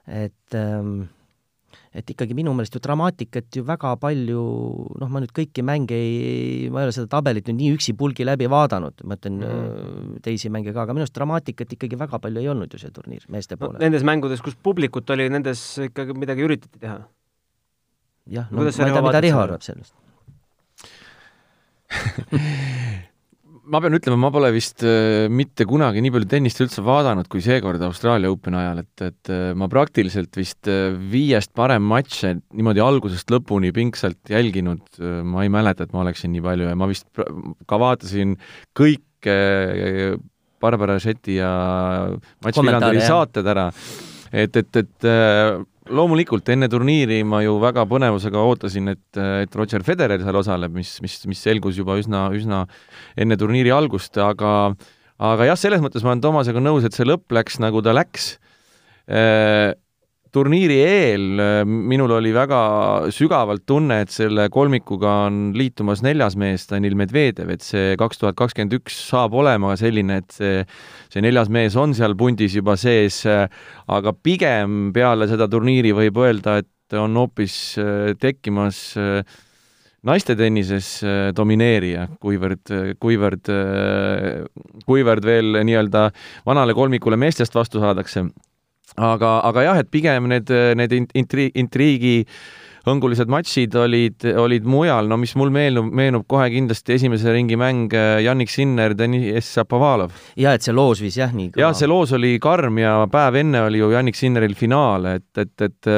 et 0.08 0.54
ähm, 0.56 1.08
et 1.96 2.12
ikkagi 2.12 2.36
minu 2.38 2.54
meelest 2.56 2.76
ju 2.76 2.82
dramaatikat 2.84 3.56
ju 3.56 3.64
väga 3.68 3.94
palju, 4.02 4.44
noh, 5.00 5.12
ma 5.12 5.22
nüüd 5.24 5.32
kõiki 5.36 5.64
mänge 5.66 5.96
ei, 5.96 6.70
ma 6.74 6.82
ei 6.82 6.90
ole 6.90 6.96
seda 6.96 7.10
tabelit 7.16 7.48
nüüd 7.50 7.60
nii 7.62 7.76
üksipulgi 7.78 8.28
läbi 8.28 8.50
vaadanud, 8.52 9.06
ma 9.08 9.18
ütlen 9.20 9.40
mm. 9.40 10.22
teisi 10.26 10.52
mänge 10.54 10.76
ka, 10.76 10.84
aga 10.84 10.96
minu 10.96 11.06
arust 11.06 11.18
dramaatikat 11.18 11.76
ikkagi 11.78 12.00
väga 12.00 12.20
palju 12.24 12.44
ei 12.44 12.52
olnud 12.52 12.76
ju 12.76 12.82
see 12.82 12.96
turniir 12.96 13.28
meeste 13.32 13.60
poole 13.60 13.80
no,. 13.80 13.84
Nendes 13.86 14.06
mängudes, 14.08 14.44
kus 14.46 14.58
publikut 14.60 15.16
oli, 15.16 15.30
nendes 15.32 15.68
ikkagi 15.90 16.18
midagi 16.18 16.48
üritati 16.48 16.82
teha? 16.82 17.00
jah, 18.26 18.52
no 18.52 18.64
Kuidas 18.64 18.82
ma 18.82 18.90
ei 18.90 18.98
tea, 18.98 19.08
mida 19.10 19.24
Riho 19.24 19.44
arvab 19.48 19.66
sellest 19.66 19.96
ma 23.72 23.82
pean 23.82 23.96
ütlema, 23.98 24.18
ma 24.26 24.32
pole 24.34 24.50
vist 24.56 24.84
äh, 24.86 25.26
mitte 25.32 25.66
kunagi 25.70 26.02
nii 26.04 26.14
palju 26.14 26.30
tennist 26.30 26.62
üldse 26.64 26.84
vaadanud 26.86 27.28
kui 27.32 27.44
seekord 27.44 27.82
Austraalia 27.88 28.32
Openi 28.32 28.60
ajal, 28.60 28.82
et, 28.84 29.04
et 29.08 29.32
äh, 29.34 29.44
ma 29.58 29.68
praktiliselt 29.72 30.38
vist 30.38 30.70
äh, 30.72 30.94
viiest 31.14 31.54
parem 31.58 31.86
matše 31.90 32.36
niimoodi 32.40 32.84
algusest 32.84 33.32
lõpuni 33.34 33.74
pingsalt 33.76 34.32
jälginud, 34.32 34.86
ma 35.26 35.46
ei 35.46 35.52
mäleta, 35.54 35.86
et 35.86 35.96
ma 35.96 36.04
oleksin 36.06 36.34
nii 36.36 36.46
palju 36.46 36.70
ja 36.70 36.80
ma 36.80 36.90
vist 36.92 37.08
ka 37.70 37.82
vaatasin 37.82 38.36
kõike 38.78 39.38
Barbara 40.62 40.98
Šeti 41.02 41.40
ja 41.40 41.52
Mats 42.46 42.62
Viljanderi 42.62 43.04
saated 43.06 43.48
ära. 43.56 43.70
et, 44.32 44.56
et, 44.62 44.82
et 44.82 45.10
loomulikult 45.90 46.50
enne 46.50 46.70
turniiri 46.72 47.22
ma 47.28 47.42
ju 47.46 47.56
väga 47.62 47.86
põnevusega 47.90 48.42
ootasin, 48.42 48.94
et, 48.96 49.20
et 49.46 49.56
Roger 49.58 49.86
Federer 49.86 50.24
seal 50.24 50.40
osaleb, 50.40 50.74
mis, 50.76 50.96
mis, 51.04 51.20
mis 51.30 51.42
selgus 51.46 51.78
juba 51.78 51.98
üsna, 52.02 52.28
üsna 52.36 52.64
enne 53.20 53.38
turniiri 53.38 53.74
algust, 53.76 54.18
aga 54.18 54.74
aga 55.22 55.50
jah, 55.52 55.60
selles 55.60 55.84
mõttes 55.84 56.04
ma 56.04 56.14
olen 56.14 56.24
Toomasega 56.26 56.64
nõus, 56.64 56.88
et 56.88 56.96
see 56.96 57.08
lõpp 57.08 57.32
läks 57.38 57.62
nagu 57.64 57.84
ta 57.86 57.94
läks. 57.96 58.34
Turniiri 60.36 60.78
eel 60.84 61.64
minul 61.66 62.12
oli 62.18 62.34
väga 62.36 62.60
sügavalt 63.16 63.64
tunne, 63.68 64.02
et 64.04 64.12
selle 64.12 64.50
kolmikuga 64.52 65.14
on 65.30 65.40
liitumas 65.56 66.04
neljas 66.06 66.36
mees, 66.40 66.68
Danil 66.70 66.98
Medvedev, 67.00 67.54
et 67.56 67.64
see 67.64 67.96
kaks 68.00 68.22
tuhat 68.22 68.38
kakskümmend 68.40 68.76
üks 68.82 69.00
saab 69.10 69.38
olema 69.40 69.74
selline, 69.80 70.20
et 70.24 70.36
see, 70.36 70.62
see 71.14 71.24
neljas 71.24 71.50
mees 71.54 71.80
on 71.80 71.96
seal 71.98 72.18
pundis 72.20 72.58
juba 72.60 72.76
sees, 72.80 73.24
aga 73.26 74.16
pigem 74.16 74.92
peale 74.96 75.30
seda 75.32 75.48
turniiri 75.52 75.96
võib 75.96 76.20
öelda, 76.26 76.60
et 76.64 77.00
on 77.00 77.16
hoopis 77.18 77.56
tekkimas 78.22 78.82
äh, 79.02 79.24
naiste 80.06 80.36
tennises 80.38 80.90
äh, 81.04 81.30
domineerija, 81.36 82.08
kuivõrd, 82.22 82.74
kuivõrd, 83.02 83.52
äh, 83.52 84.76
kuivõrd 84.86 85.26
veel 85.26 85.62
nii-öelda 85.66 86.10
vanale 86.46 86.76
kolmikule 86.78 87.18
meestest 87.20 87.56
vastu 87.58 87.82
saadakse. 87.84 88.28
Aga, 88.96 89.40
aga 89.50 89.66
jah, 89.70 89.82
et 89.82 89.90
pigem 89.92 90.30
need, 90.32 90.52
need 90.78 90.96
intri-, 91.18 91.52
intriigi 91.58 92.22
hõngulised 92.86 93.30
matšid 93.32 93.76
olid, 93.82 94.26
olid 94.38 94.68
mujal, 94.70 95.10
no 95.10 95.18
mis 95.18 95.34
mul 95.40 95.50
meenub, 95.54 95.90
meenub 95.96 96.26
kohe 96.30 96.46
kindlasti 96.54 97.00
esimese 97.00 97.34
ringi 97.34 97.58
mäng 97.58 97.94
Jannik 98.22 98.52
äh, 98.52 98.56
Sinner, 98.56 98.94
Deniss 98.98 99.56
Šapovalov. 99.56 100.14
ja 100.38 100.54
et 100.54 100.66
see 100.66 100.76
loos 100.76 101.02
viis 101.02 101.18
jah 101.18 101.34
nii 101.34 101.52
kõva. 101.54 101.64
jah, 101.64 101.74
see 101.78 101.90
loos 101.90 102.14
oli 102.18 102.36
karm 102.42 102.78
ja 102.84 103.00
päev 103.12 103.42
enne 103.42 103.66
oli 103.66 103.82
ju 103.82 103.90
Jannik 103.96 104.20
Sinneril 104.20 104.54
finaal, 104.60 105.10
et, 105.16 105.32
et, 105.42 105.66
et 105.66 105.92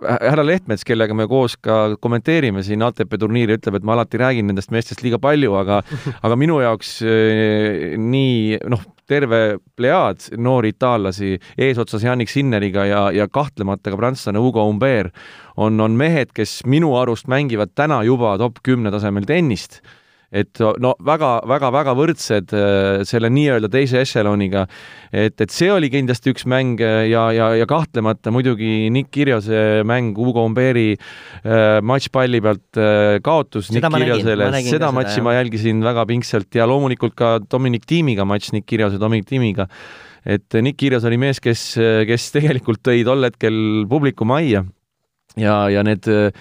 härra 0.00 0.44
Lehtmets, 0.46 0.84
kellega 0.86 1.14
me 1.16 1.26
koos 1.30 1.56
ka 1.60 1.96
kommenteerime 2.00 2.62
siin 2.64 2.82
ATP 2.84 3.18
turniiri, 3.20 3.58
ütleb, 3.58 3.78
et 3.78 3.86
ma 3.86 3.94
alati 3.96 4.20
räägin 4.20 4.48
nendest 4.50 4.72
meestest 4.74 5.04
liiga 5.04 5.20
palju, 5.22 5.52
aga 5.60 5.80
aga 6.26 6.38
minu 6.40 6.60
jaoks 6.64 6.94
eh, 7.04 7.98
nii 8.00 8.60
noh, 8.72 8.86
terve 9.10 9.58
plejaad 9.76 10.30
noori 10.38 10.72
itaallasi 10.74 11.38
eesotsas 11.58 12.04
Janik 12.06 12.30
Sinneriga 12.30 12.86
ja, 12.86 13.04
ja 13.14 13.26
kahtlemata 13.28 13.90
ka 13.90 13.98
prantslane 13.98 14.42
Hugo 14.42 14.64
Humbert. 14.68 15.14
On, 15.60 15.80
on 15.80 15.96
mehed, 15.98 16.30
kes 16.34 16.60
minu 16.70 16.94
arust 16.96 17.28
mängivad 17.28 17.74
täna 17.74 18.02
juba 18.06 18.36
top 18.40 18.62
kümne 18.64 18.92
tasemel 18.94 19.26
tennist 19.28 19.80
et 20.30 20.60
no 20.78 20.92
väga-väga-väga 21.02 21.94
võrdsed 21.98 22.52
äh, 22.54 23.00
selle 23.08 23.30
nii-öelda 23.34 23.70
teise 23.72 24.02
ešeloniga. 24.04 24.66
et, 25.10 25.40
et 25.40 25.50
see 25.50 25.70
oli 25.74 25.90
kindlasti 25.90 26.30
üks 26.30 26.46
mäng 26.50 26.80
äh, 26.84 27.08
ja, 27.10 27.26
ja, 27.34 27.50
ja 27.58 27.66
kahtlemata 27.66 28.30
muidugi 28.30 28.90
Nick 28.94 29.10
Kirjose 29.10 29.82
mäng 29.86 30.14
Hugo 30.18 30.44
Umberi 30.46 30.92
äh, 30.94 31.80
matšpalli 31.82 32.42
pealt 32.44 32.80
kaotus 33.26 33.72
seda 33.72 33.90
Nick 33.90 34.04
Kirjosele, 34.06 34.52
seda 34.68 34.92
matši 34.94 35.16
seda, 35.18 35.26
ma 35.26 35.34
jälgisin 35.38 35.82
väga 35.84 36.06
pingsalt 36.06 36.54
ja 36.54 36.68
loomulikult 36.70 37.18
ka 37.18 37.38
Dominic 37.42 37.88
Tiimiga 37.90 38.26
matš 38.28 38.54
Nick 38.54 38.70
Kirjose 38.70 39.02
Dominic 39.02 39.26
Tiimiga 39.30 39.66
et 40.24 40.60
Nick 40.62 40.78
Kirjas 40.78 41.06
oli 41.08 41.16
mees, 41.18 41.40
kes, 41.42 41.62
kes 42.06 42.26
tegelikult 42.34 42.82
tõi 42.84 43.00
tol 43.08 43.24
hetkel 43.24 43.56
publiku 43.88 44.26
majja. 44.28 44.66
Ja, 45.38 45.68
ja 45.70 45.82
need 45.86 46.08
äh, 46.10 46.34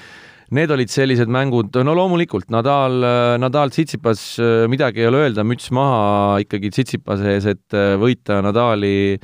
need 0.56 0.72
olid 0.74 0.90
sellised 0.90 1.30
mängud, 1.32 1.76
no 1.86 1.94
loomulikult 1.98 2.50
Nadal, 2.54 3.04
Nadal 3.42 3.72
Tsitsipas, 3.74 4.24
midagi 4.72 5.04
ei 5.04 5.10
ole 5.10 5.24
öelda, 5.28 5.46
müts 5.48 5.70
maha 5.76 6.40
ikkagi 6.44 6.72
Tsitsipase 6.74 7.36
ees, 7.36 7.48
et 7.54 7.78
äh, 7.78 7.94
võita 8.02 8.40
Nadali 8.46 9.20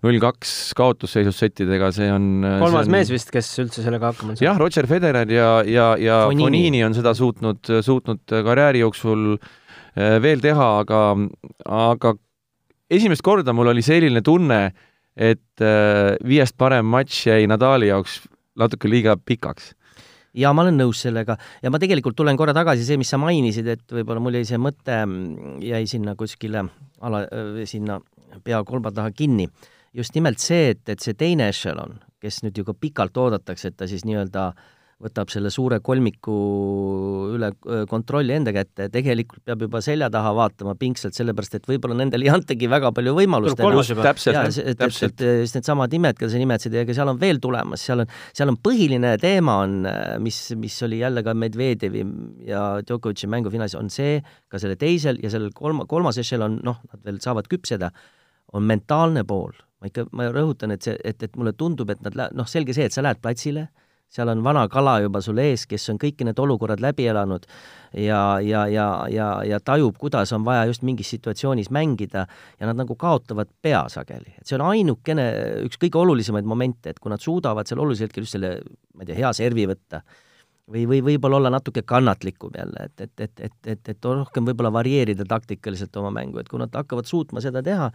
null 0.00 0.20
kaks 0.20 0.72
kaotusseisus 0.78 1.36
settidega, 1.42 1.90
see 1.92 2.08
on 2.12 2.28
kolmas 2.42 2.86
see 2.86 2.88
on... 2.88 2.94
mees 2.94 3.12
vist, 3.12 3.32
kes 3.32 3.48
üldse 3.60 3.84
sellega 3.84 4.12
hakkama 4.12 4.32
saanud. 4.32 4.44
jah, 4.46 4.60
Roger 4.60 4.88
Federer 4.88 5.32
ja, 5.32 5.50
ja, 5.68 5.88
ja 6.00 6.22
Fonini. 6.28 6.46
Fonini 6.46 6.84
on 6.86 6.96
seda 6.96 7.12
suutnud, 7.16 7.72
suutnud 7.84 8.24
karjääri 8.48 8.80
jooksul 8.84 9.34
äh, 9.36 10.16
veel 10.24 10.40
teha, 10.44 10.70
aga, 10.84 11.02
aga 11.68 12.14
esimest 12.90 13.24
korda 13.26 13.54
mul 13.56 13.72
oli 13.74 13.84
selline 13.84 14.24
tunne, 14.24 14.62
et 15.20 15.64
äh, 15.64 16.16
viiest 16.24 16.56
parem 16.60 16.88
matš 16.88 17.26
jäi 17.28 17.44
Nadali 17.50 17.90
jaoks 17.92 18.22
natuke 18.60 18.88
liiga 18.88 19.18
pikaks 19.20 19.74
ja 20.34 20.52
ma 20.54 20.64
olen 20.64 20.78
nõus 20.78 21.02
sellega 21.06 21.36
ja 21.62 21.72
ma 21.72 21.80
tegelikult 21.82 22.16
tulen 22.18 22.38
korra 22.38 22.54
tagasi, 22.56 22.86
see, 22.86 22.98
mis 23.00 23.10
sa 23.10 23.18
mainisid, 23.20 23.68
et 23.70 23.96
võib-olla 23.96 24.22
mul 24.22 24.38
jäi 24.40 24.46
see 24.52 24.60
mõte, 24.62 24.96
mm, 25.04 25.60
jäi 25.66 25.84
sinna 25.90 26.14
kuskile 26.18 26.66
ala, 27.00 27.24
sinna 27.66 28.00
pea 28.44 28.62
kolba 28.64 28.92
taha 28.94 29.10
kinni. 29.10 29.48
just 29.94 30.14
nimelt 30.14 30.38
see, 30.38 30.70
et, 30.70 30.88
et 30.88 31.00
see 31.02 31.16
teine 31.18 31.48
ešelon, 31.50 31.96
kes 32.22 32.44
nüüd 32.44 32.58
ju 32.58 32.64
ka 32.64 32.74
pikalt 32.78 33.16
oodatakse, 33.18 33.72
et 33.72 33.76
ta 33.76 33.88
siis 33.90 34.04
nii-öelda 34.06 34.44
äh, 34.52 34.68
võtab 35.00 35.30
selle 35.32 35.48
suure 35.52 35.78
kolmiku 35.80 36.34
üle 37.32 37.48
kontrolli 37.88 38.34
enda 38.36 38.52
kätte, 38.52 38.90
tegelikult 38.92 39.42
peab 39.48 39.64
juba 39.64 39.80
selja 39.84 40.10
taha 40.12 40.32
vaatama 40.36 40.74
pingsalt, 40.80 41.16
sellepärast 41.16 41.56
et 41.56 41.68
võib-olla 41.68 41.96
nendel 42.02 42.26
ei 42.26 42.32
antagi 42.32 42.68
väga 42.70 42.90
palju 42.96 43.14
võimalust. 43.16 43.56
täpselt, 44.04 44.60
täpselt. 44.80 45.24
just 45.40 45.56
needsamad 45.56 45.96
nimed, 45.96 46.18
keda 46.20 46.34
sa 46.34 46.42
nimetasid, 46.42 46.76
ega 46.82 46.96
seal 46.96 47.12
on 47.14 47.20
veel 47.22 47.40
tulemas, 47.40 47.86
seal 47.88 48.04
on, 48.04 48.12
seal 48.36 48.52
on 48.52 48.60
põhiline 48.60 49.14
teema 49.22 49.56
on, 49.64 49.80
mis, 50.20 50.42
mis 50.60 50.76
oli 50.84 51.00
jälle 51.00 51.24
ka 51.24 51.34
Medvedjevi 51.34 52.04
ja 52.50 52.66
Djokovic'i 52.84 53.30
mängufinaalis, 53.32 53.78
on 53.80 53.88
see, 53.92 54.20
ka 54.52 54.60
selle 54.60 54.76
teisel 54.80 55.20
ja 55.24 55.32
sellel 55.32 55.54
kolma, 55.56 55.88
kolmas 55.88 56.20
ešelon, 56.20 56.60
noh, 56.66 56.84
nad 56.92 57.08
veel 57.08 57.24
saavad 57.24 57.48
küpseda, 57.48 57.88
on 58.52 58.68
mentaalne 58.68 59.24
pool. 59.24 59.56
ma 59.80 59.88
ikka, 59.88 60.10
ma 60.12 60.26
rõhutan, 60.28 60.74
et 60.74 60.84
see, 60.84 60.92
et, 61.08 61.22
et 61.24 61.36
mulle 61.40 61.54
tundub, 61.56 61.88
et 61.88 62.02
nad, 62.04 62.26
noh, 62.36 62.44
selge 62.44 62.76
see, 62.76 62.84
et 62.84 62.92
sa 62.92 63.00
lähed 63.00 63.22
platsile 63.24 63.70
seal 64.10 64.30
on 64.32 64.42
vana 64.44 64.66
kala 64.68 64.98
juba 65.04 65.22
sul 65.22 65.38
ees, 65.38 65.66
kes 65.70 65.88
on 65.92 65.98
kõik 66.02 66.24
need 66.26 66.38
olukorrad 66.42 66.82
läbi 66.82 67.06
elanud 67.10 67.46
ja, 67.94 68.40
ja, 68.42 68.64
ja, 68.70 68.86
ja, 69.10 69.28
ja 69.46 69.60
tajub, 69.62 69.98
kuidas 69.98 70.32
on 70.36 70.44
vaja 70.46 70.66
just 70.70 70.82
mingis 70.86 71.12
situatsioonis 71.14 71.70
mängida 71.74 72.26
ja 72.26 72.70
nad 72.70 72.78
nagu 72.78 72.96
kaotavad 72.98 73.50
pea 73.62 73.84
sageli. 73.92 74.34
et 74.38 74.46
see 74.46 74.58
on 74.58 74.66
ainukene, 74.70 75.28
üks 75.68 75.78
kõige 75.80 76.02
olulisemaid 76.02 76.48
momente, 76.48 76.90
et 76.90 76.98
kui 76.98 77.12
nad 77.12 77.22
suudavad 77.22 77.70
seal 77.70 77.82
olulisel 77.82 78.10
hetkel 78.10 78.26
just 78.26 78.38
selle, 78.38 78.56
ma 78.94 79.06
ei 79.06 79.12
tea, 79.12 79.20
hea 79.22 79.32
servi 79.36 79.68
võtta 79.70 80.02
või, 80.70 80.84
või 80.90 81.00
võib-olla 81.08 81.40
olla 81.40 81.52
natuke 81.52 81.82
kannatlikum 81.86 82.54
jälle, 82.56 82.86
et, 82.88 83.04
et, 83.06 83.24
et, 83.26 83.42
et, 83.48 83.58
et, 83.74 83.90
et 83.92 84.08
rohkem 84.08 84.46
võib-olla 84.48 84.72
varieerida 84.74 85.26
taktikaliselt 85.28 85.96
oma 86.00 86.12
mängu, 86.14 86.40
et 86.40 86.48
kui 86.50 86.60
nad 86.62 86.74
hakkavad 86.74 87.08
suutma 87.08 87.42
seda 87.44 87.62
teha 87.66 87.90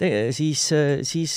te,, 0.00 0.10
siis, 0.36 0.64
siis, 1.06 1.36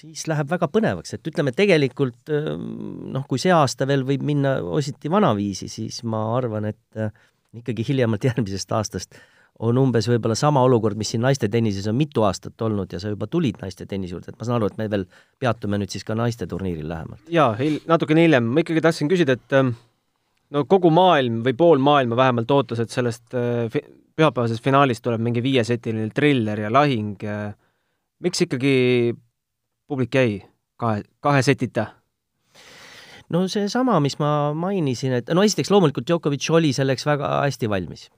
siis 0.00 0.26
läheb 0.30 0.50
väga 0.50 0.70
põnevaks, 0.72 1.16
et 1.16 1.32
ütleme, 1.32 1.54
tegelikult 1.56 2.32
noh, 2.32 3.26
kui 3.30 3.40
see 3.42 3.54
aasta 3.54 3.88
veel 3.88 4.04
võib 4.08 4.26
minna 4.26 4.58
ositi 4.62 5.10
vanaviisi, 5.12 5.70
siis 5.72 6.02
ma 6.08 6.24
arvan, 6.36 6.70
et 6.72 7.02
ikkagi 7.58 7.86
hiljemalt 7.88 8.26
järgmisest 8.28 8.72
aastast 8.76 9.20
on 9.58 9.78
umbes 9.80 10.06
võib-olla 10.06 10.36
sama 10.38 10.62
olukord, 10.66 10.98
mis 10.98 11.10
siin 11.12 11.24
naiste 11.24 11.48
tennises 11.50 11.86
on 11.90 11.96
mitu 11.98 12.22
aastat 12.26 12.60
olnud 12.62 12.92
ja 12.94 13.00
sa 13.02 13.10
juba 13.10 13.26
tulid 13.30 13.58
naiste 13.62 13.88
tennise 13.90 14.14
juurde, 14.14 14.30
et 14.30 14.38
ma 14.38 14.46
saan 14.46 14.58
aru, 14.58 14.70
et 14.70 14.78
me 14.78 14.86
veel 14.90 15.04
peatume 15.42 15.80
nüüd 15.82 15.90
siis 15.90 16.06
ka 16.06 16.14
naiste 16.18 16.46
turniiril 16.50 16.86
lähemalt. 16.88 17.24
jaa, 17.32 17.56
natukene 17.90 18.26
hiljem, 18.26 18.50
ma 18.54 18.62
ikkagi 18.62 18.84
tahtsin 18.84 19.10
küsida, 19.10 19.34
et 19.34 19.56
ähm, 19.58 19.72
no 20.54 20.64
kogu 20.70 20.92
maailm 20.94 21.40
või 21.46 21.56
pool 21.58 21.82
maailma 21.82 22.18
vähemalt 22.20 22.54
ootas, 22.54 22.84
et 22.84 22.94
sellest 22.94 23.34
äh, 23.34 23.80
pühapäevasest 24.18 24.62
finaalist 24.62 25.02
tuleb 25.02 25.22
mingi 25.26 25.42
viiesetiline 25.42 26.10
triller 26.14 26.66
ja 26.66 26.72
lahing. 26.72 27.18
miks 28.22 28.42
ikkagi 28.46 29.14
publik 29.88 30.14
jäi 30.14 30.42
kahe, 30.78 31.02
kahe 31.20 31.42
setita? 31.42 31.86
no 33.28 33.42
seesama, 33.50 33.98
mis 34.00 34.18
ma 34.22 34.54
mainisin, 34.54 35.18
et 35.18 35.34
no 35.34 35.42
esiteks 35.42 35.70
loomulikult 35.74 36.06
Djokovic 36.06 36.46
oli 36.54 36.72
selleks 36.72 37.06
väga 37.06 37.40
hästi 37.42 37.70
valmis 37.70 38.08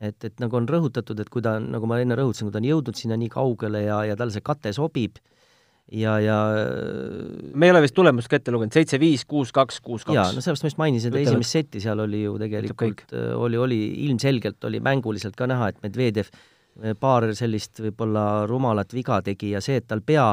et, 0.00 0.18
et 0.28 0.42
nagu 0.42 0.58
on 0.58 0.68
rõhutatud, 0.68 1.20
et 1.22 1.30
kui 1.32 1.44
ta 1.44 1.56
nagu 1.62 1.88
ma 1.88 2.00
enne 2.02 2.18
rõhutasin, 2.18 2.48
kui 2.48 2.54
ta 2.54 2.60
on 2.62 2.68
jõudnud 2.68 2.98
sinna 2.98 3.18
nii 3.20 3.32
kaugele 3.32 3.86
ja, 3.86 4.02
ja 4.10 4.18
tal 4.18 4.32
see 4.34 4.44
kate 4.44 4.72
sobib 4.76 5.20
ja, 5.92 6.16
ja 6.20 6.38
me 7.54 7.68
ei 7.68 7.74
ole 7.74 7.84
vist 7.84 7.96
tulemust 7.96 8.30
ka 8.30 8.40
ette 8.40 8.54
lugenud, 8.54 8.74
seitse, 8.74 8.98
viis, 9.00 9.24
kuus, 9.28 9.54
kaks, 9.56 9.80
kuus, 9.84 10.04
kaks. 10.04 10.16
jaa, 10.18 10.26
no 10.34 10.42
sellepärast 10.42 10.66
ma 10.66 10.72
just 10.72 10.82
mainisin, 10.82 11.14
et 11.14 11.28
esimest 11.28 11.56
setti 11.58 11.82
seal 11.84 12.02
oli 12.04 12.24
ju 12.24 12.36
tegelikult, 12.42 13.06
äh, 13.14 13.32
oli, 13.38 13.60
oli 13.60 13.80
ilmselgelt 14.08 14.68
oli 14.68 14.82
mänguliselt 14.84 15.38
ka 15.38 15.48
näha, 15.50 15.70
et 15.72 15.80
Medvedjev 15.86 16.32
äh, 16.32 16.44
paar 17.00 17.24
sellist 17.36 17.80
võib-olla 17.80 18.44
rumalat 18.48 18.92
viga 18.94 19.18
tegi 19.24 19.52
ja 19.54 19.62
see, 19.64 19.78
et 19.80 19.86
tal 19.88 20.02
pea 20.04 20.26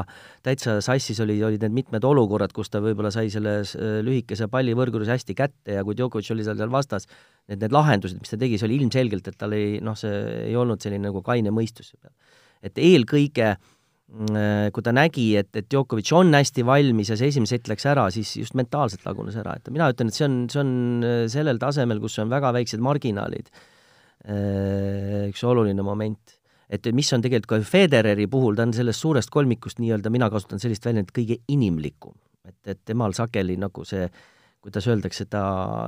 täitsa 0.43 0.79
sassis 0.83 1.21
oli, 1.23 1.37
olid 1.43 1.63
need 1.63 1.75
mitmed 1.75 2.03
olukorrad, 2.07 2.51
kus 2.55 2.71
ta 2.73 2.81
võib-olla 2.83 3.13
sai 3.15 3.31
selle 3.33 3.59
äh, 3.63 3.99
lühikese 4.03 4.49
palli 4.51 4.75
võrguris 4.77 5.11
hästi 5.13 5.35
kätte 5.37 5.77
ja 5.77 5.83
kui 5.87 5.95
Djokovic 5.97 6.31
oli 6.35 6.45
seal 6.45 6.59
seal 6.59 6.73
vastas, 6.73 7.07
need, 7.47 7.61
need 7.63 7.75
lahendused, 7.75 8.19
mis 8.19 8.33
ta 8.33 8.39
tegi, 8.39 8.59
see 8.59 8.67
oli 8.67 8.81
ilmselgelt, 8.81 9.29
et 9.29 9.39
tal 9.39 9.55
ei 9.55 9.79
noh, 9.83 9.97
see 9.99 10.23
ei 10.49 10.57
olnud 10.59 10.83
selline 10.83 11.07
nagu 11.07 11.23
kaine 11.23 11.53
mõistus. 11.55 11.93
et 12.63 12.79
eelkõige 12.79 13.53
mm, 13.55 14.35
äh, 14.35 14.69
kui 14.75 14.83
ta 14.83 14.91
nägi, 14.95 15.29
et, 15.39 15.51
et 15.55 15.69
Djokovic 15.71 16.11
on 16.11 16.33
hästi 16.35 16.65
valmis 16.67 17.13
ja 17.13 17.19
see 17.19 17.31
esimene 17.31 17.47
sett 17.47 17.71
läks 17.71 17.87
ära, 17.87 18.09
siis 18.11 18.35
just 18.35 18.55
mentaalselt 18.59 19.07
lagunes 19.07 19.39
ära, 19.39 19.55
et 19.55 19.71
mina 19.71 19.91
ütlen, 19.93 20.11
et 20.11 20.19
see 20.19 20.27
on, 20.27 20.41
see 20.51 20.63
on 20.63 20.73
äh, 21.07 21.21
sellel 21.31 21.61
tasemel, 21.61 22.03
kus 22.03 22.19
on 22.19 22.31
väga 22.31 22.51
väiksed 22.55 22.83
marginaalid, 22.83 23.47
äh, 23.47 23.69
üks 24.23 25.43
oluline 25.43 25.83
moment. 25.83 26.39
et 26.69 26.87
mis 26.95 27.09
on 27.13 27.21
tegelikult 27.21 27.49
ka 27.59 27.69
Federeri 27.69 28.27
puhul, 28.27 28.55
ta 28.55 28.63
on 28.63 28.71
sellest 28.73 29.03
suurest 29.03 29.29
kolmikust 29.29 29.81
nii-öelda, 29.83 30.09
mina 30.09 30.29
kasutan 30.31 30.61
sellist 30.63 30.85
väljendit, 30.85 31.11
kõige 31.11 31.41
inimlikum. 31.47 32.13
et, 32.47 32.59
et 32.65 32.79
temal 32.85 33.13
sageli 33.13 33.57
nagu 33.59 33.83
see 33.85 34.05
äh, 34.05 34.21
kuidas 34.63 34.87
öeldakse, 34.87 35.25
ta, 35.31 35.43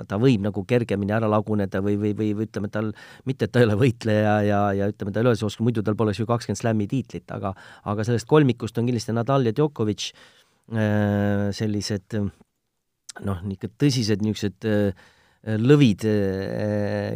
ta 0.08 0.18
võib 0.20 0.44
nagu 0.44 0.64
kergemini 0.68 1.14
ära 1.16 1.30
laguneda 1.32 1.80
või, 1.84 1.96
või, 2.00 2.12
või, 2.18 2.32
või 2.36 2.48
ütleme, 2.50 2.70
tal, 2.72 2.92
mitte 3.30 3.48
et 3.48 3.54
ta 3.56 3.62
ei 3.62 3.68
ole 3.70 3.78
võitleja 3.80 4.34
ja, 4.44 4.62
ja 4.76 4.90
ütleme, 4.92 5.14
ta 5.16 5.22
ei 5.22 5.30
ole 5.30 5.36
see 5.40 5.48
oskus, 5.48 5.64
muidu 5.64 5.84
tal 5.86 5.96
poleks 6.00 6.20
ju 6.20 6.28
kakskümmend 6.28 6.60
slam'i 6.60 6.88
tiitlit, 6.92 7.32
aga 7.32 7.54
aga 7.88 8.08
sellest 8.08 8.28
kolmikust 8.28 8.82
on 8.82 8.90
kindlasti 8.90 9.16
Nadal 9.16 9.48
ja 9.48 9.56
Djokovic 9.56 10.10
äh, 10.12 11.48
sellised 11.56 12.18
noh, 12.20 13.46
niisugune 13.48 13.80
tõsised 13.80 14.26
niisugused 14.26 14.68
äh, 14.68 15.06
lõvid, 15.46 16.06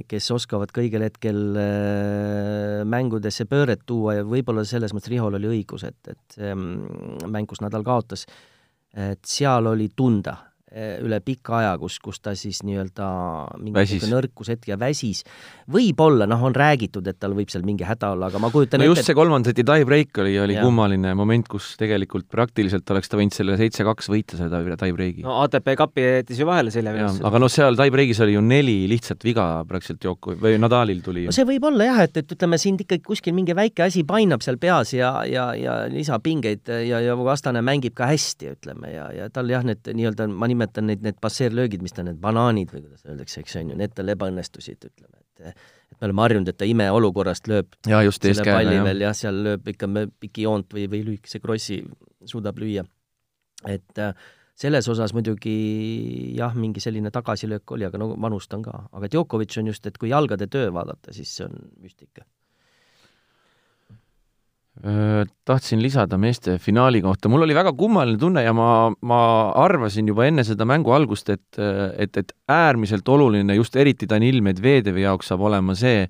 kes 0.10 0.28
oskavad 0.36 0.70
kõigel 0.76 1.02
hetkel 1.08 1.40
mängudesse 2.86 3.48
pööret 3.50 3.82
tuua 3.90 4.20
ja 4.20 4.28
võib-olla 4.28 4.62
selles 4.70 4.94
mõttes 4.94 5.10
Rihol 5.10 5.40
oli 5.40 5.50
õigus, 5.50 5.88
et, 5.88 5.98
et 6.12 6.38
mm, 6.38 7.26
mäng, 7.26 7.50
kus 7.50 7.64
Nadal 7.66 7.86
kaotas, 7.88 8.28
et 8.94 9.26
seal 9.26 9.72
oli 9.72 9.90
tunda 9.98 10.38
üle 10.70 11.18
pika 11.26 11.56
aja, 11.60 11.72
kus, 11.82 11.98
kus 12.04 12.20
ta 12.22 12.36
siis 12.38 12.62
nii-öelda 12.68 13.06
mingi 13.58 14.00
nõrkushetk 14.10 14.70
ja 14.70 14.78
väsis. 14.80 15.24
võib-olla, 15.70 16.28
noh, 16.30 16.44
on 16.46 16.54
räägitud, 16.56 17.06
et 17.10 17.18
tal 17.20 17.34
võib 17.38 17.50
seal 17.50 17.66
mingi 17.66 17.86
häda 17.88 18.12
olla, 18.14 18.30
aga 18.30 18.42
ma 18.42 18.52
kujutan 18.54 18.82
no 18.82 18.86
ette 18.86 19.02
just 19.02 19.10
see 19.10 19.18
kolmanda 19.18 19.50
seti 19.50 19.66
tie-break 19.66 20.22
oli, 20.22 20.36
oli 20.42 20.58
ja. 20.58 20.64
kummaline 20.66 21.16
moment, 21.18 21.50
kus 21.50 21.72
tegelikult 21.80 22.28
praktiliselt 22.30 22.90
oleks 22.94 23.10
ta 23.10 23.18
võinud 23.18 23.34
selle 23.34 23.58
seitse-kaks 23.60 24.12
võita, 24.14 24.38
selle 24.38 24.78
tie-breaki. 24.78 25.26
no 25.26 25.40
ATP 25.44 25.74
kapi 25.80 26.06
jättis 26.06 26.42
ju 26.42 26.50
vahele 26.50 26.74
selja 26.74 26.94
peale. 26.94 27.26
aga 27.30 27.42
noh, 27.42 27.52
seal 27.52 27.78
tie-breakis 27.80 28.22
oli 28.26 28.38
ju 28.38 28.46
neli 28.46 28.78
lihtsat 28.92 29.26
viga 29.26 29.48
praktiliselt 29.70 30.06
Joko 30.06 30.38
või 30.38 30.62
Nadalil 30.62 31.02
tuli 31.06 31.26
no 31.30 31.36
see 31.36 31.48
võib 31.50 31.66
olla 31.72 31.90
jah, 31.90 32.04
et, 32.06 32.22
et 32.22 32.38
ütleme, 32.38 32.62
sind 32.62 32.86
ikkagi 32.86 33.06
kuskil 33.10 33.34
mingi 33.38 33.58
väike 33.58 33.88
asi 33.88 34.06
painab 34.06 34.46
seal 34.46 34.62
peas 34.62 34.94
ja, 34.94 35.16
ja, 35.26 35.50
ja 35.58 35.82
lisapingeid 35.90 36.70
ja, 36.86 37.02
ja 37.02 37.18
vastane 37.18 37.66
mängib 37.66 37.98
ka 37.98 38.10
hästi, 38.10 38.54
ütleme, 38.54 38.94
ja, 38.94 39.10
ja 39.16 39.30
tal 39.34 39.50
jah, 39.50 39.66
need 39.66 39.86
nii-öelda, 39.98 40.30
ma 40.30 40.50
nimetan 40.50 40.59
nimetan 40.60 40.90
neid, 40.90 41.04
need 41.06 41.18
passeerlöögid, 41.24 41.84
mis 41.86 41.96
ta 41.96 42.04
need 42.06 42.20
banaanid 42.22 42.74
või 42.76 42.84
kuidas 42.84 43.06
öeldakse, 43.08 43.44
eks 43.44 43.60
on 43.62 43.74
ju, 43.74 43.80
need 43.80 43.96
tal 43.96 44.12
ebaõnnestusid, 44.16 44.90
ütleme, 44.92 45.16
et 45.24 45.30
et 45.50 46.02
me 46.02 46.10
oleme 46.10 46.22
harjunud, 46.26 46.50
et 46.52 46.58
ta 46.60 46.68
imeolukorrast 46.68 47.48
lööb 47.50 47.78
ja, 47.88 48.02
just, 48.04 48.24
selle 48.24 48.44
palli 48.46 48.76
jah. 48.76 48.84
veel 48.86 49.06
jah, 49.06 49.16
seal 49.16 49.40
lööb 49.46 49.70
ikka 49.72 49.88
pikijoont 50.20 50.76
või, 50.76 50.84
või 50.92 51.00
lühikese 51.08 51.40
krossi 51.40 51.80
suudab 52.28 52.60
lüüa. 52.60 52.84
et 53.68 54.04
äh, 54.04 54.28
selles 54.60 54.88
osas 54.92 55.16
muidugi 55.16 55.56
jah, 56.38 56.56
mingi 56.56 56.84
selline 56.84 57.12
tagasilöök 57.16 57.72
oli, 57.76 57.88
aga 57.88 58.02
no 58.02 58.12
vanust 58.20 58.54
on 58.54 58.66
ka. 58.68 58.84
aga 58.92 59.08
Djokovic 59.08 59.58
on 59.62 59.72
just, 59.72 59.88
et 59.88 59.98
kui 59.98 60.12
jalgade 60.12 60.48
töö 60.52 60.74
vaadata, 60.76 61.16
siis 61.16 61.32
see 61.40 61.48
on 61.48 61.56
müstika 61.80 62.28
tahtsin 64.80 65.82
lisada 65.84 66.18
meeste 66.18 66.58
finaali 66.58 67.02
kohta, 67.04 67.28
mul 67.28 67.44
oli 67.44 67.56
väga 67.58 67.74
kummaline 67.76 68.20
tunne 68.20 68.46
ja 68.46 68.54
ma, 68.56 68.88
ma 69.04 69.20
arvasin 69.60 70.08
juba 70.08 70.24
enne 70.30 70.46
seda 70.48 70.64
mängu 70.68 70.94
algust, 70.96 71.30
et, 71.34 71.60
et, 71.60 72.16
et 72.16 72.32
äärmiselt 72.48 73.08
oluline 73.12 73.58
just 73.58 73.76
eriti 73.76 74.08
Danil 74.08 74.40
Medvedevi 74.46 75.04
jaoks 75.04 75.34
saab 75.34 75.44
olema 75.50 75.76
see, 75.76 76.06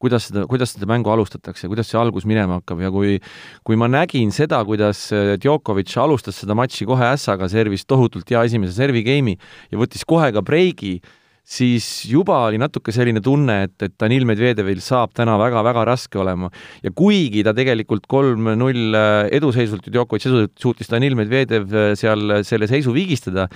kuidas 0.00 0.30
seda, 0.30 0.46
kuidas 0.48 0.72
seda 0.72 0.88
mängu 0.88 1.12
alustatakse, 1.12 1.68
kuidas 1.68 1.90
see 1.90 2.00
algus 2.00 2.24
minema 2.28 2.62
hakkab. 2.62 2.80
Ja 2.84 2.90
kui 2.94 3.18
kui 3.64 3.76
ma 3.80 3.90
nägin 3.92 4.32
seda, 4.32 4.62
kuidas 4.64 5.06
Djokovic 5.40 5.92
alustas 6.00 6.40
seda 6.40 6.56
matši 6.56 6.88
kohe 6.88 7.10
ässaga, 7.12 7.48
servis 7.52 7.84
tohutult 7.84 8.32
hea 8.32 8.46
esimese 8.48 8.76
servi 8.76 9.04
game'i 9.04 9.36
ja 9.68 9.80
võttis 9.80 10.04
kohe 10.08 10.32
ka 10.32 10.40
breigi, 10.44 10.96
siis 11.44 11.86
juba 12.08 12.38
oli 12.48 12.58
natuke 12.60 12.92
selline 12.94 13.20
tunne, 13.24 13.58
et, 13.66 13.76
et 13.84 13.94
Danil 14.00 14.24
Medvedevil 14.28 14.80
saab 14.82 15.12
täna 15.16 15.36
väga-väga 15.40 15.84
raske 15.86 16.18
olema. 16.18 16.48
ja 16.82 16.90
kuigi 16.90 17.44
ta 17.44 17.52
tegelikult 17.56 18.08
kolm-null 18.08 18.96
eduseisult 19.30 19.86
ju 19.86 19.92
Djokovic 19.92 20.24
suutis 20.60 20.88
Danil 20.88 21.16
Medvedev 21.18 21.68
äh, 21.68 21.92
seal 22.00 22.40
selle 22.48 22.68
seisu 22.70 22.96
vigistada, 22.96 23.48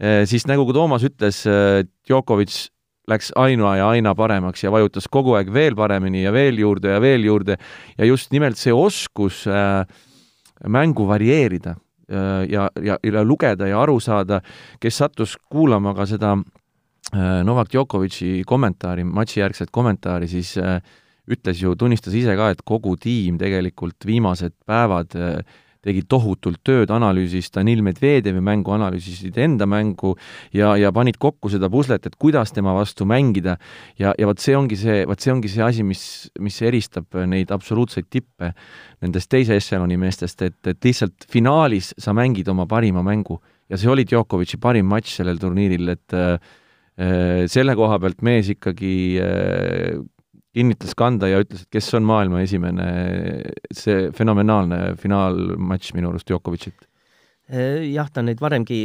äh, 0.00 0.24
siis 0.24 0.48
nagu 0.48 0.64
ka 0.66 0.76
Toomas 0.76 1.04
ütles, 1.04 1.44
äh, 1.46 1.84
Djokovic 2.08 2.70
läks 3.08 3.30
aina 3.36 3.76
ja 3.76 3.88
aina 3.92 4.14
paremaks 4.16 4.64
ja 4.64 4.72
vajutas 4.72 5.08
kogu 5.08 5.36
aeg 5.36 5.52
veel 5.52 5.76
paremini 5.76 6.24
ja 6.24 6.32
veel 6.32 6.58
juurde 6.60 6.96
ja 6.96 7.00
veel 7.00 7.24
juurde 7.24 7.56
ja 7.96 8.08
just 8.08 8.32
nimelt 8.32 8.56
see 8.60 8.72
oskus 8.72 9.46
äh, 9.48 9.84
mängu 10.64 11.06
varieerida 11.08 11.76
ja, 12.08 12.70
ja, 12.80 12.94
ja 13.04 13.20
lugeda 13.20 13.66
ja 13.68 13.82
aru 13.82 13.98
saada, 14.00 14.38
kes 14.80 14.96
sattus 14.96 15.34
kuulama 15.52 15.92
ka 15.92 16.06
seda 16.08 16.30
Äh, 16.38 16.57
Novak 17.16 17.70
Djokovic'i 17.72 18.42
kommentaari, 18.46 19.04
matšijärgset 19.04 19.70
kommentaari, 19.72 20.28
siis 20.28 20.50
äh, 20.60 20.82
ütles 21.28 21.62
ju, 21.62 21.72
tunnistas 21.78 22.16
ise 22.16 22.34
ka, 22.36 22.50
et 22.52 22.60
kogu 22.68 22.96
tiim 23.00 23.38
tegelikult 23.40 24.04
viimased 24.04 24.52
päevad 24.68 25.16
äh, 25.16 25.40
tegi 25.84 26.02
tohutult 26.10 26.60
tööd, 26.66 26.90
analüüsis 26.92 27.48
Danil 27.54 27.80
Medvedevi 27.86 28.42
mängu, 28.44 28.74
analüüsisid 28.74 29.38
enda 29.40 29.64
mängu 29.70 30.16
ja, 30.52 30.74
ja 30.76 30.90
panid 30.92 31.16
kokku 31.22 31.48
seda 31.52 31.70
puslet, 31.72 32.04
et 32.04 32.18
kuidas 32.20 32.52
tema 32.52 32.74
vastu 32.76 33.06
mängida. 33.08 33.56
Ja, 33.96 34.12
ja 34.18 34.28
vot 34.28 34.42
see 34.42 34.58
ongi 34.58 34.76
see, 34.76 35.00
vot 35.08 35.22
see 35.22 35.32
ongi 35.32 35.48
see 35.52 35.64
asi, 35.64 35.86
mis, 35.86 36.02
mis 36.44 36.60
eristab 36.66 37.16
neid 37.30 37.54
absoluutseid 37.54 38.10
tippe 38.10 38.52
nendest 39.00 39.30
teise 39.32 39.56
ešeloni 39.56 39.96
meestest, 39.96 40.44
et, 40.44 40.60
et 40.66 40.84
lihtsalt 40.84 41.28
finaalis 41.30 41.94
sa 41.96 42.12
mängid 42.12 42.50
oma 42.52 42.68
parima 42.68 43.06
mängu. 43.06 43.38
Ja 43.70 43.80
see 43.80 43.88
oli 43.92 44.04
Djokovic'i 44.08 44.60
parim 44.60 44.88
matš 44.90 45.20
sellel 45.20 45.40
turniiril, 45.40 45.94
et 45.94 46.16
äh, 46.16 46.34
Äh, 46.36 46.67
selle 46.98 47.74
koha 47.78 48.00
pealt 48.02 48.24
mees 48.26 48.48
ikkagi 48.50 48.94
äh, 49.22 50.00
kinnitas 50.58 50.96
kanda 50.98 51.28
ja 51.30 51.40
ütles, 51.44 51.64
et 51.64 51.78
kes 51.78 51.92
on 51.98 52.06
maailma 52.08 52.42
esimene, 52.42 52.88
see 53.74 54.08
fenomenaalne 54.16 54.96
finaalmatš 54.98 55.94
minu 55.94 56.10
arust 56.12 56.28
Djokovicit. 56.30 56.88
Äh, 57.48 57.86
jah, 57.94 58.10
ta 58.12 58.20
on 58.20 58.28
neid 58.28 58.42
varemgi, 58.44 58.78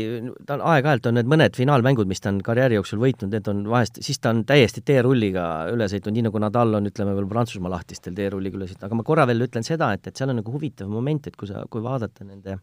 ta 0.48 0.56
on 0.56 0.62
aeg-ajalt 0.72 1.10
on 1.10 1.18
need 1.18 1.32
mõned 1.32 1.58
finaalmängud, 1.58 2.08
mis 2.08 2.24
ta 2.24 2.32
on 2.32 2.38
karjääri 2.46 2.78
jooksul 2.78 3.02
võitnud, 3.02 3.34
need 3.34 3.50
on 3.52 3.66
vahest, 3.68 4.00
siis 4.06 4.22
ta 4.24 4.32
on 4.32 4.46
täiesti 4.48 4.86
teerulliga 4.88 5.48
üle 5.74 5.90
sõitnud, 5.92 6.16
nii 6.16 6.30
nagu 6.30 6.40
Nadal 6.40 6.80
on, 6.80 6.88
ütleme 6.88 7.16
veel 7.18 7.28
Prantsusmaa 7.32 7.74
lahtistel 7.74 8.16
teerulliga 8.16 8.62
üle 8.62 8.70
sõitnud, 8.70 8.88
aga 8.88 9.00
ma 9.00 9.08
korra 9.10 9.28
veel 9.28 9.44
ütlen 9.50 9.68
seda, 9.68 9.92
et, 9.98 10.08
et 10.08 10.16
seal 10.16 10.32
on 10.32 10.40
nagu 10.40 10.56
huvitav 10.56 10.88
moment, 10.92 11.28
et 11.28 11.36
kui 11.36 11.50
sa, 11.50 11.66
kui 11.68 11.84
vaadata 11.84 12.24
nende 12.24 12.56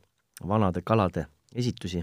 vanade 0.49 0.81
kalade 0.87 1.27
esitusi, 1.53 2.01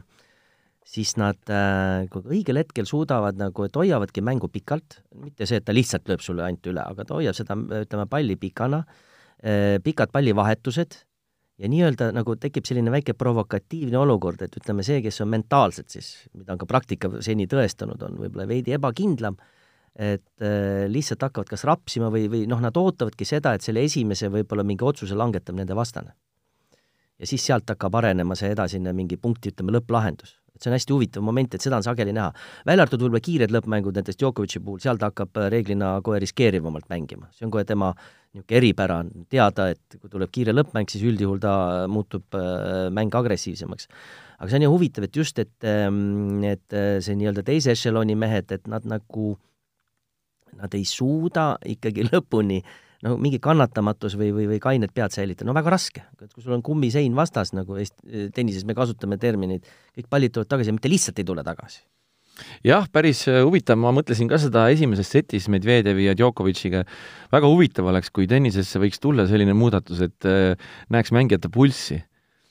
siis 0.88 1.16
nad 1.20 1.52
äh, 1.52 2.08
õigel 2.08 2.62
hetkel 2.62 2.88
suudavad 2.88 3.38
nagu, 3.40 3.66
et 3.68 3.76
hoiavadki 3.76 4.24
mängu 4.26 4.50
pikalt, 4.52 5.02
mitte 5.20 5.48
see, 5.50 5.60
et 5.60 5.68
ta 5.68 5.76
lihtsalt 5.76 6.08
lööb 6.08 6.24
sulle 6.24 6.46
ainult 6.46 6.72
üle, 6.72 6.84
aga 6.84 7.06
ta 7.08 7.18
hoiab 7.18 7.36
seda, 7.38 7.58
ütleme, 7.84 8.08
palli 8.10 8.38
pikana 8.40 8.84
äh,, 8.86 9.78
pikad 9.84 10.14
pallivahetused 10.16 11.02
ja 11.60 11.72
nii-öelda 11.72 12.12
nagu 12.16 12.38
tekib 12.40 12.70
selline 12.70 12.94
väike 12.94 13.18
provokatiivne 13.18 14.00
olukord, 14.00 14.46
et 14.46 14.56
ütleme, 14.62 14.86
see, 14.88 15.02
kes 15.04 15.20
on 15.26 15.32
mentaalselt 15.34 15.92
siis, 15.92 16.14
mida 16.38 16.56
on 16.56 16.64
ka 16.64 16.70
praktika 16.70 17.12
seni 17.26 17.50
tõestanud, 17.52 18.08
on 18.08 18.18
võib-olla 18.24 18.48
veidi 18.48 18.78
ebakindlam, 18.78 19.36
et 19.98 20.46
äh, 20.46 20.86
lihtsalt 20.88 21.28
hakkavad 21.28 21.52
kas 21.52 21.68
rapsima 21.68 22.14
või, 22.14 22.30
või 22.32 22.46
noh, 22.48 22.64
nad 22.64 22.80
ootavadki 22.80 23.28
seda, 23.28 23.58
et 23.58 23.66
selle 23.66 23.84
esimese 23.84 24.32
võib-olla 24.32 24.64
mingi 24.64 24.88
otsuse 24.88 25.20
langetab 25.20 25.58
nende 25.60 25.76
vastane. 25.76 26.16
ja 27.18 27.28
siis 27.28 27.44
sealt 27.44 27.68
hakkab 27.68 27.96
arenema 27.98 28.36
see 28.38 28.54
edasine 28.54 28.94
mingi 28.94 29.18
punkti, 29.18 29.52
ütleme, 29.52 29.74
lõpplahendus 29.74 30.37
et 30.58 30.64
see 30.64 30.72
on 30.72 30.76
hästi 30.76 30.96
huvitav 30.96 31.26
moment, 31.26 31.56
et 31.56 31.64
seda 31.64 31.80
on 31.80 31.86
sageli 31.86 32.14
näha. 32.16 32.32
välja 32.68 32.86
arvatud 32.86 33.06
võib-olla 33.06 33.24
kiired 33.24 33.54
lõppmängud 33.54 34.00
näiteks 34.00 34.20
Djokovic'i 34.20 34.62
puhul, 34.64 34.82
seal 34.84 35.00
ta 35.00 35.12
hakkab 35.12 35.38
äh, 35.38 35.50
reeglina 35.54 35.98
kohe 36.06 36.22
riskeerivamalt 36.24 36.90
mängima, 36.92 37.30
see 37.38 37.48
on 37.48 37.54
kohe 37.54 37.66
tema 37.68 37.94
niisugune 37.94 38.60
eripära, 38.60 39.02
on 39.06 39.28
teada, 39.32 39.70
et 39.74 39.98
kui 40.02 40.12
tuleb 40.12 40.32
kiire 40.34 40.54
lõppmäng, 40.56 40.90
siis 40.92 41.06
üldjuhul 41.08 41.40
ta 41.44 41.54
muutub 41.92 42.38
äh, 42.38 42.88
mäng 42.94 43.14
agressiivsemaks. 43.16 43.88
aga 44.38 44.50
see 44.50 44.60
on 44.60 44.68
ju 44.68 44.74
huvitav, 44.74 45.08
et 45.08 45.16
just, 45.16 45.40
et, 45.40 45.56
ähm, 45.64 46.44
et 46.44 46.74
äh, 46.74 46.98
see 47.02 47.16
nii-öelda 47.18 47.46
teise 47.46 47.74
ešeloni 47.74 48.18
mehed, 48.20 48.52
et 48.52 48.68
nad 48.68 48.86
nagu, 48.86 49.38
nad 50.58 50.74
ei 50.74 50.86
suuda 50.86 51.56
ikkagi 51.66 52.06
lõpuni 52.12 52.62
äh, 52.64 52.84
no 53.06 53.18
mingi 53.22 53.40
kannatamatus 53.44 54.18
või, 54.20 54.32
või, 54.36 54.48
või 54.54 54.62
kained 54.64 54.94
pead 54.96 55.14
säilitada, 55.16 55.50
no 55.50 55.58
väga 55.58 55.74
raske. 55.74 56.06
et 56.22 56.32
kui 56.34 56.44
sul 56.46 56.56
on 56.58 56.64
kummisein 56.66 57.16
vastas, 57.16 57.54
nagu 57.58 57.78
Eesti 57.78 58.32
tennises 58.36 58.66
me 58.66 58.78
kasutame 58.78 59.20
termineid, 59.22 59.68
kõik 59.98 60.10
pallid 60.10 60.34
tulevad 60.34 60.56
tagasi 60.56 60.74
ja 60.74 60.78
mitte 60.78 60.92
lihtsalt 60.92 61.22
ei 61.22 61.28
tule 61.28 61.46
tagasi 61.46 61.86
jah, 62.66 62.86
päris 62.94 63.24
äh, 63.30 63.42
huvitav, 63.46 63.80
ma 63.82 63.92
mõtlesin 63.96 64.30
ka 64.30 64.40
seda 64.42 64.68
esimeses 64.74 65.10
setis 65.14 65.48
Medvedjevi 65.52 66.08
ja 66.08 66.16
Djokovic'iga. 66.18 66.84
väga 67.34 67.50
huvitav 67.50 67.90
oleks, 67.90 68.12
kui 68.14 68.28
tennisesse 68.30 68.80
võiks 68.82 69.02
tulla 69.02 69.28
selline 69.30 69.56
muudatus, 69.58 70.02
et 70.06 70.28
äh, 70.30 70.70
näeks 70.94 71.14
mängijate 71.16 71.50
pulssi. 71.54 72.00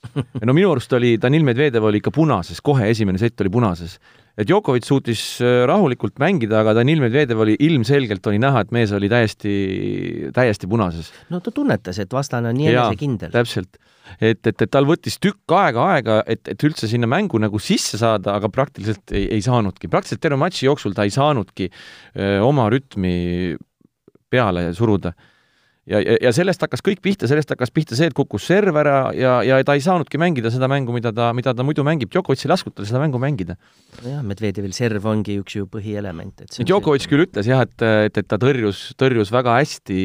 no 0.46 0.54
minu 0.54 0.70
arust 0.72 0.92
oli 0.92 1.16
Danil 1.22 1.46
Medvedjev 1.46 1.87
oli 1.87 2.02
ikka 2.02 2.12
punases, 2.14 2.61
kohe 2.62 2.90
esimene 2.90 3.18
sett 3.18 3.40
oli 3.42 3.52
punases 3.52 3.98
et 4.37 4.49
Djokovic 4.49 4.87
suutis 4.87 5.22
äh, 5.40 5.64
rahulikult 5.68 6.20
mängida, 6.22 6.61
aga 6.61 6.77
Danil 6.77 7.01
Medvedev 7.05 7.40
oli, 7.44 7.57
ilmselgelt 7.66 8.27
oli 8.29 8.40
näha, 8.42 8.64
et 8.64 8.72
mees 8.75 8.92
oli 8.96 9.11
täiesti, 9.12 9.53
täiesti 10.37 10.68
punases. 10.70 11.11
no 11.33 11.40
ta 11.44 11.53
tunnetas, 11.55 12.01
et 12.03 12.12
vastane 12.12 12.53
on 12.53 12.59
nii 12.61 12.72
enesekindel. 12.75 13.33
täpselt. 13.35 13.81
et, 14.20 14.42
et, 14.46 14.53
et 14.53 14.72
tal 14.72 14.88
võttis 14.88 15.16
tükk 15.22 15.57
aega 15.57 15.87
aega, 15.94 16.18
et, 16.29 16.44
et 16.53 16.66
üldse 16.68 16.90
sinna 16.90 17.09
mängu 17.11 17.40
nagu 17.42 17.61
sisse 17.62 18.01
saada, 18.01 18.37
aga 18.37 18.51
praktiliselt 18.53 19.14
ei, 19.16 19.29
ei 19.38 19.44
saanudki. 19.44 19.88
praktiliselt 19.92 20.25
terve 20.25 20.40
matši 20.40 20.68
jooksul 20.68 20.96
ta 20.96 21.09
ei 21.09 21.14
saanudki 21.14 21.70
öö, 21.70 22.42
oma 22.44 22.68
rütmi 22.72 23.57
peale 24.31 24.68
suruda 24.77 25.14
ja, 25.90 26.01
ja, 26.01 26.16
ja 26.27 26.33
sellest 26.35 26.62
hakkas 26.64 26.83
kõik 26.85 27.01
pihta, 27.05 27.29
sellest 27.31 27.53
hakkas 27.55 27.72
pihta 27.75 27.99
see, 27.99 28.11
et 28.11 28.16
kukkus 28.16 28.46
serv 28.51 28.77
ära 28.81 28.96
ja, 29.16 29.38
ja 29.46 29.61
ta 29.66 29.77
ei 29.79 29.85
saanudki 29.85 30.20
mängida 30.20 30.51
seda 30.55 30.68
mängu, 30.70 30.94
mida 30.96 31.12
ta, 31.14 31.31
mida 31.37 31.55
ta 31.57 31.66
muidu 31.66 31.85
mängib. 31.87 32.11
Djokovic 32.12 32.44
ei 32.44 32.53
lasknud 32.53 32.77
tal 32.77 32.88
seda 32.88 33.03
mängu 33.03 33.20
mängida. 33.22 33.59
nojah, 34.03 34.20
Medvedjevil 34.27 34.75
serv 34.77 35.07
ongi 35.11 35.38
üks 35.42 35.59
ju 35.59 35.70
põhielement, 35.70 36.44
et 36.44 36.61
Djokovic 36.66 37.09
küll 37.11 37.27
ütles 37.27 37.49
jah, 37.51 37.64
et, 37.66 37.87
et, 38.11 38.22
et 38.22 38.29
ta 38.29 38.40
tõrjus, 38.42 38.88
tõrjus 39.01 39.33
väga 39.35 39.59
hästi, 39.61 40.03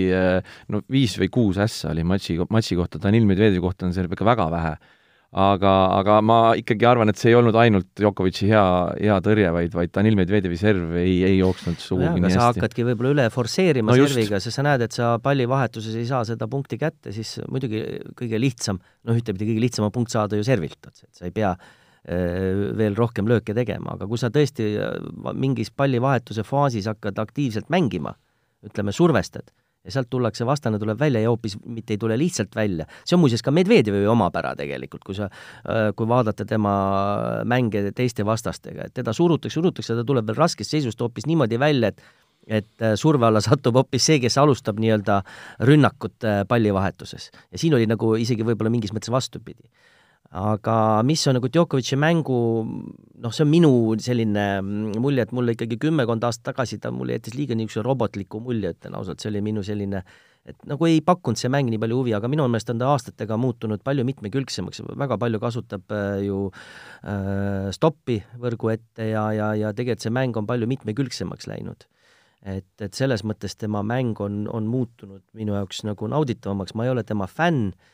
no 0.71 0.85
viis 0.91 1.17
või 1.21 1.31
kuus 1.33 1.61
ässa 1.61 1.91
oli 1.95 2.05
matši, 2.07 2.39
matši 2.49 2.79
kohta, 2.79 3.01
Danil 3.01 3.27
Medvedjevi 3.29 3.63
kohta 3.63 3.89
on 3.89 3.95
seal 3.95 4.11
ikka 4.11 4.27
väga 4.27 4.49
vähe 4.53 4.75
aga, 5.31 5.71
aga 5.95 6.17
ma 6.25 6.37
ikkagi 6.59 6.87
arvan, 6.87 7.11
et 7.11 7.19
see 7.19 7.29
ei 7.31 7.37
olnud 7.39 7.55
ainult 7.55 7.87
Djokovic'i 7.95 8.49
hea, 8.49 8.63
hea 8.99 9.17
tõrje, 9.23 9.51
vaid, 9.55 9.75
vaid 9.77 9.93
Danil 9.95 10.17
Medvedjevi 10.19 10.57
serv 10.59 10.95
ei, 10.99 11.21
ei 11.27 11.37
jooksnud 11.37 11.79
sugugi 11.79 12.19
nii 12.19 12.33
sa 12.33 12.49
hästi. 12.49 12.59
hakkadki 12.59 12.85
võib-olla 12.89 13.13
üle 13.15 13.27
forsseerima 13.31 13.95
No 13.95 14.07
serviga, 14.11 14.41
sest 14.43 14.59
sa 14.59 14.65
näed, 14.67 14.83
et 14.87 14.97
sa 14.97 15.13
pallivahetuses 15.23 15.95
ei 15.95 16.07
saa 16.09 16.25
seda 16.27 16.49
punkti 16.51 16.79
kätte, 16.81 17.15
siis 17.15 17.37
muidugi 17.47 17.83
kõige 18.19 18.41
lihtsam, 18.43 18.81
noh, 19.07 19.15
ühtepidi 19.15 19.47
kõige 19.53 19.63
lihtsam 19.63 19.87
on 19.87 19.95
punkt 19.95 20.11
saada 20.11 20.39
ju 20.39 20.47
servilt, 20.47 20.91
et 20.91 21.07
sa 21.15 21.29
ei 21.29 21.35
pea 21.35 21.53
äh, 21.55 22.75
veel 22.81 22.99
rohkem 22.99 23.31
lööke 23.31 23.55
tegema, 23.55 23.95
aga 23.95 24.11
kui 24.11 24.19
sa 24.19 24.33
tõesti 24.35 24.73
äh, 24.75 24.99
mingis 25.31 25.71
pallivahetuse 25.71 26.43
faasis 26.43 26.91
hakkad 26.91 27.23
aktiivselt 27.23 27.71
mängima, 27.71 28.17
ütleme, 28.67 28.91
survestad, 28.91 29.47
ja 29.85 29.91
sealt 29.91 30.09
tullakse, 30.09 30.45
vastane 30.45 30.79
tuleb 30.79 30.99
välja 30.99 31.21
ja 31.23 31.29
hoopis 31.31 31.57
mitte 31.65 31.95
ei 31.95 32.01
tule 32.01 32.17
lihtsalt 32.19 32.55
välja. 32.55 32.85
see 33.05 33.15
on 33.15 33.23
muuseas 33.23 33.41
ka 33.41 33.51
Medvedjevi 33.51 34.05
omapära 34.07 34.55
tegelikult, 34.55 35.03
kui 35.03 35.15
sa, 35.17 35.29
kui 35.95 36.07
vaadata 36.07 36.45
tema 36.45 36.73
mänge 37.45 37.91
teiste 37.97 38.25
vastastega, 38.25 38.87
et 38.87 38.93
teda 38.93 39.13
surutakse, 39.13 39.57
surutakse, 39.57 39.95
ta 39.97 40.05
tuleb 40.05 40.27
veel 40.27 40.37
raskest 40.37 40.75
seisust 40.75 41.01
hoopis 41.01 41.25
niimoodi 41.29 41.59
välja, 41.59 41.93
et 41.93 42.03
et 42.47 42.81
äh, 42.81 42.95
surve 42.97 43.25
alla 43.27 43.41
satub 43.41 43.75
hoopis 43.77 44.05
see, 44.09 44.19
kes 44.21 44.37
alustab 44.41 44.79
nii-öelda 44.81 45.19
rünnakut 45.67 46.25
äh, 46.25 46.41
pallivahetuses. 46.47 47.29
ja 47.51 47.57
siin 47.57 47.75
oli 47.77 47.85
nagu 47.85 48.15
isegi 48.17 48.45
võib-olla 48.45 48.73
mingis 48.73 48.93
mõttes 48.93 49.13
vastupidi 49.13 49.69
aga 50.31 51.03
mis 51.03 51.21
on 51.27 51.35
nagu 51.35 51.49
Djokovic'i 51.51 51.97
mängu, 51.99 52.35
noh, 53.19 53.33
see 53.35 53.43
on 53.43 53.49
minu 53.51 53.71
selline 53.99 54.45
mm, 54.61 54.99
mulje, 55.03 55.25
et 55.27 55.33
mulle 55.35 55.57
ikkagi 55.57 55.77
kümmekond 55.81 56.23
aastat 56.23 56.53
tagasi 56.53 56.79
ta 56.79 56.91
mulle 56.95 57.17
jättis 57.17 57.35
liiga 57.35 57.57
niisuguse 57.57 57.83
robotliku 57.83 58.39
mulje, 58.43 58.71
ütlen 58.71 58.95
ausalt, 58.95 59.19
see 59.19 59.31
oli 59.33 59.43
minu 59.43 59.63
selline 59.67 60.05
et 60.47 60.57
nagu 60.65 60.87
ei 60.87 61.03
pakkunud 61.05 61.37
see 61.37 61.51
mäng 61.53 61.69
nii 61.69 61.77
palju 61.83 61.99
huvi, 61.99 62.15
aga 62.17 62.31
minu 62.31 62.47
meelest 62.49 62.71
on 62.73 62.79
ta 62.81 62.87
aastatega 62.95 63.37
muutunud 63.37 63.83
palju 63.85 64.07
mitmekülgsemaks, 64.07 64.81
väga 64.97 65.19
palju 65.21 65.41
kasutab 65.43 65.93
äh, 65.93 66.23
ju 66.25 66.47
äh, 66.49 67.67
stoppi 67.75 68.21
võrgu 68.41 68.71
ette 68.73 69.11
ja, 69.11 69.27
ja, 69.35 69.51
ja 69.59 69.75
tegelikult 69.75 70.07
see 70.07 70.15
mäng 70.15 70.39
on 70.39 70.47
palju 70.49 70.69
mitmekülgsemaks 70.71 71.51
läinud. 71.51 71.85
et, 72.41 72.71
et 72.81 72.95
selles 72.97 73.21
mõttes 73.27 73.53
tema 73.59 73.83
mäng 73.85 74.17
on, 74.23 74.47
on 74.49 74.65
muutunud 74.65 75.21
minu 75.37 75.59
jaoks 75.59 75.83
nagu 75.85 76.07
nauditavamaks, 76.09 76.73
ma 76.73 76.87
ei 76.87 76.95
ole 76.95 77.03
tema 77.03 77.27
fänn 77.29 77.73
äh,, 77.75 77.89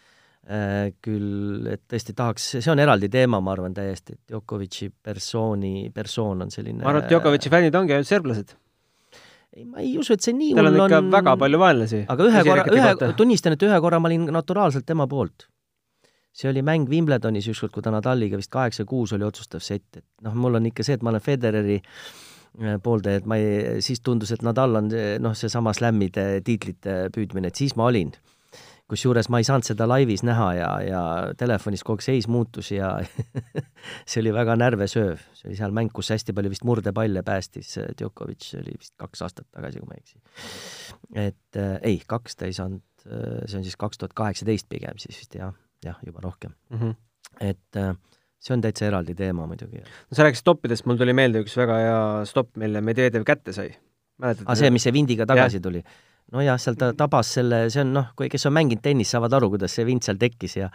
küll 1.03 1.67
et 1.73 1.81
tõesti 1.91 2.13
tahaks, 2.15 2.45
see 2.61 2.71
on 2.71 2.79
eraldi 2.79 3.09
teema, 3.11 3.41
ma 3.43 3.51
arvan 3.51 3.73
täiesti, 3.75 4.15
et 4.15 4.31
Djokovic'i 4.31 4.87
persooni, 5.03 5.89
persoon 5.95 6.45
on 6.45 6.53
selline 6.53 6.85
ma 6.85 6.93
arvan, 6.93 7.03
et 7.03 7.11
Djokovic'i 7.11 7.51
fännid 7.51 7.75
ongi 7.75 7.95
ainult 7.97 8.07
serblased. 8.07 8.53
ei, 9.57 9.65
ma 9.65 9.83
ei 9.83 9.97
usu, 9.99 10.15
et 10.15 10.23
see 10.23 10.35
nii 10.37 10.53
tal 10.55 10.69
on 10.69 10.77
hull 10.77 10.85
ikka 10.87 11.01
väga 11.17 11.33
palju 11.43 11.59
vaenlasi. 11.59 11.99
aga 12.13 12.29
ühe 12.29 12.43
korra, 12.47 12.65
ühe, 12.77 13.11
tunnistan, 13.19 13.57
et 13.57 13.65
ühe 13.67 13.79
korra 13.83 13.99
ma 13.99 14.07
olin 14.07 14.29
naturaalselt 14.37 14.87
tema 14.87 15.07
poolt. 15.11 15.49
see 16.31 16.47
oli 16.47 16.63
mäng 16.63 16.87
Wimbledonis 16.87 17.51
ükskord, 17.51 17.73
kui 17.75 17.83
ta 17.83 17.91
Nadaliga 17.91 18.39
vist 18.39 18.53
kaheksa-kuus 18.53 19.17
oli 19.17 19.27
otsustav 19.27 19.59
sett, 19.65 19.99
et 19.99 20.05
noh, 20.23 20.37
mul 20.37 20.61
on 20.61 20.71
ikka 20.71 20.85
see, 20.87 20.95
et 20.95 21.03
ma 21.03 21.11
olen 21.11 21.27
Federeri 21.27 21.81
äh, 21.81 22.79
pooldaja, 22.83 23.19
et 23.19 23.27
ma 23.27 23.35
ei, 23.35 23.81
siis 23.83 23.99
tundus, 23.99 24.31
et 24.31 24.47
Nadal 24.47 24.79
on 24.79 24.87
noh, 25.19 25.35
seesama 25.35 25.75
slämmide 25.75 26.29
tiitlite 26.47 27.09
püüdmine, 27.11 27.51
et 27.51 27.65
siis 27.65 27.75
ma 27.75 27.91
olin. 27.91 28.15
Kusjuures 28.87 29.27
ma 29.31 29.41
ei 29.41 29.47
saanud 29.47 29.67
seda 29.67 29.87
laivis 29.89 30.23
näha 30.27 30.47
ja, 30.55 30.69
ja 30.85 31.01
telefonis 31.39 31.83
kogu 31.83 31.99
aeg 31.99 32.05
seis 32.05 32.27
muutus 32.31 32.71
ja 32.71 32.93
see 34.09 34.21
oli 34.21 34.33
väga 34.35 34.55
närvesööv. 34.59 35.23
see 35.37 35.49
oli 35.49 35.59
seal 35.59 35.75
mäng, 35.75 35.91
kus 35.93 36.11
hästi 36.13 36.35
palju 36.37 36.51
vist 36.53 36.67
murdepalle 36.67 37.23
päästis 37.27 37.75
äh, 37.81 37.91
Djokovic, 37.99 38.47
see 38.51 38.61
oli 38.61 38.75
vist 38.77 38.95
kaks 38.99 39.25
aastat 39.27 39.47
tagasi, 39.51 39.83
kui 39.83 39.91
ma 39.91 39.97
ei 39.97 40.03
eksi. 40.05 40.21
et 41.27 41.61
äh, 41.61 41.77
ei, 41.91 42.01
kaks 42.07 42.39
ta 42.39 42.47
ei 42.47 42.55
saanud, 42.57 42.83
see 43.07 43.59
on 43.59 43.65
siis 43.67 43.77
kaks 43.79 43.99
tuhat 44.01 44.15
kaheksateist 44.17 44.69
pigem 44.71 44.99
siis 45.01 45.19
vist 45.19 45.35
jah, 45.39 45.55
jah, 45.85 45.99
juba 46.05 46.23
rohkem 46.23 46.55
mm. 46.69 46.79
-hmm. 46.79 46.95
et 47.39 47.81
äh, 47.83 47.93
see 48.39 48.55
on 48.55 48.63
täitsa 48.63 48.87
eraldi 48.87 49.15
teema 49.17 49.47
muidugi. 49.49 49.83
no 49.83 50.15
sa 50.15 50.23
rääkisid 50.23 50.45
stoppidest, 50.45 50.87
mul 50.87 50.99
tuli 50.99 51.15
meelde 51.17 51.43
üks 51.43 51.57
väga 51.59 51.79
hea 51.83 52.01
stopp, 52.29 52.55
mille 52.57 52.81
Medvedev 52.81 53.25
kätte 53.27 53.53
sai. 53.53 53.71
aa, 54.21 54.35
Ah, 54.45 54.55
see, 54.55 54.71
mis 54.73 54.87
see 54.87 54.93
vindiga 54.95 55.27
tagasi 55.29 55.59
ja. 55.59 55.67
tuli? 55.67 55.83
Nojah, 56.35 56.57
seal 56.61 56.77
ta 56.79 56.91
tabas 56.97 57.29
selle, 57.37 57.65
see 57.73 57.83
on 57.83 57.93
noh, 57.95 58.09
kui, 58.17 58.29
kes 58.31 58.47
on 58.49 58.55
mänginud 58.57 58.83
tennist, 58.83 59.13
saavad 59.15 59.35
aru, 59.37 59.51
kuidas 59.55 59.75
see 59.77 59.85
vind 59.87 60.05
seal 60.05 60.19
tekkis 60.19 60.57
ja 60.59 60.71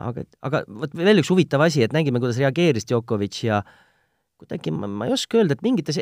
aga, 0.00 0.24
aga 0.46 0.62
vot 0.68 0.94
veel 0.96 1.22
üks 1.22 1.32
huvitav 1.32 1.64
asi, 1.66 1.84
et 1.84 1.96
nägime, 1.96 2.22
kuidas 2.22 2.40
reageeris 2.40 2.88
Djokovic 2.88 3.42
ja 3.44 3.62
kuidagi 4.36 4.72
ma, 4.74 4.88
ma 4.88 5.06
ei 5.08 5.14
oska 5.14 5.38
öelda, 5.40 5.56
et 5.56 5.62
mingites, 5.64 5.98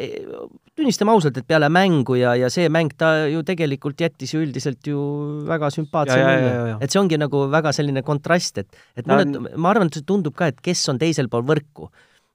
tunnistame 0.75 1.13
ausalt, 1.15 1.37
et 1.39 1.47
peale 1.47 1.69
mängu 1.71 2.17
ja, 2.19 2.33
ja 2.39 2.51
see 2.51 2.67
mäng 2.73 2.95
ta 2.99 3.29
ju 3.31 3.45
tegelikult 3.47 4.01
jättis 4.03 4.35
ju 4.35 4.43
üldiselt 4.43 4.91
ju 4.91 4.99
väga 5.47 5.71
sümpaatse 5.75 6.19
mulje. 6.19 6.57
et 6.83 6.91
see 6.91 7.03
ongi 7.03 7.19
nagu 7.21 7.45
väga 7.53 7.75
selline 7.77 8.03
kontrast, 8.07 8.59
et, 8.65 8.83
et 8.99 9.07
mulle 9.11 9.55
ma 9.55 9.71
arvan, 9.71 9.91
et 9.91 10.01
see 10.01 10.07
tundub 10.07 10.35
ka, 10.39 10.51
et 10.51 10.59
kes 10.65 10.83
on 10.91 10.99
teisel 11.03 11.31
pool 11.31 11.47
võrku 11.47 11.91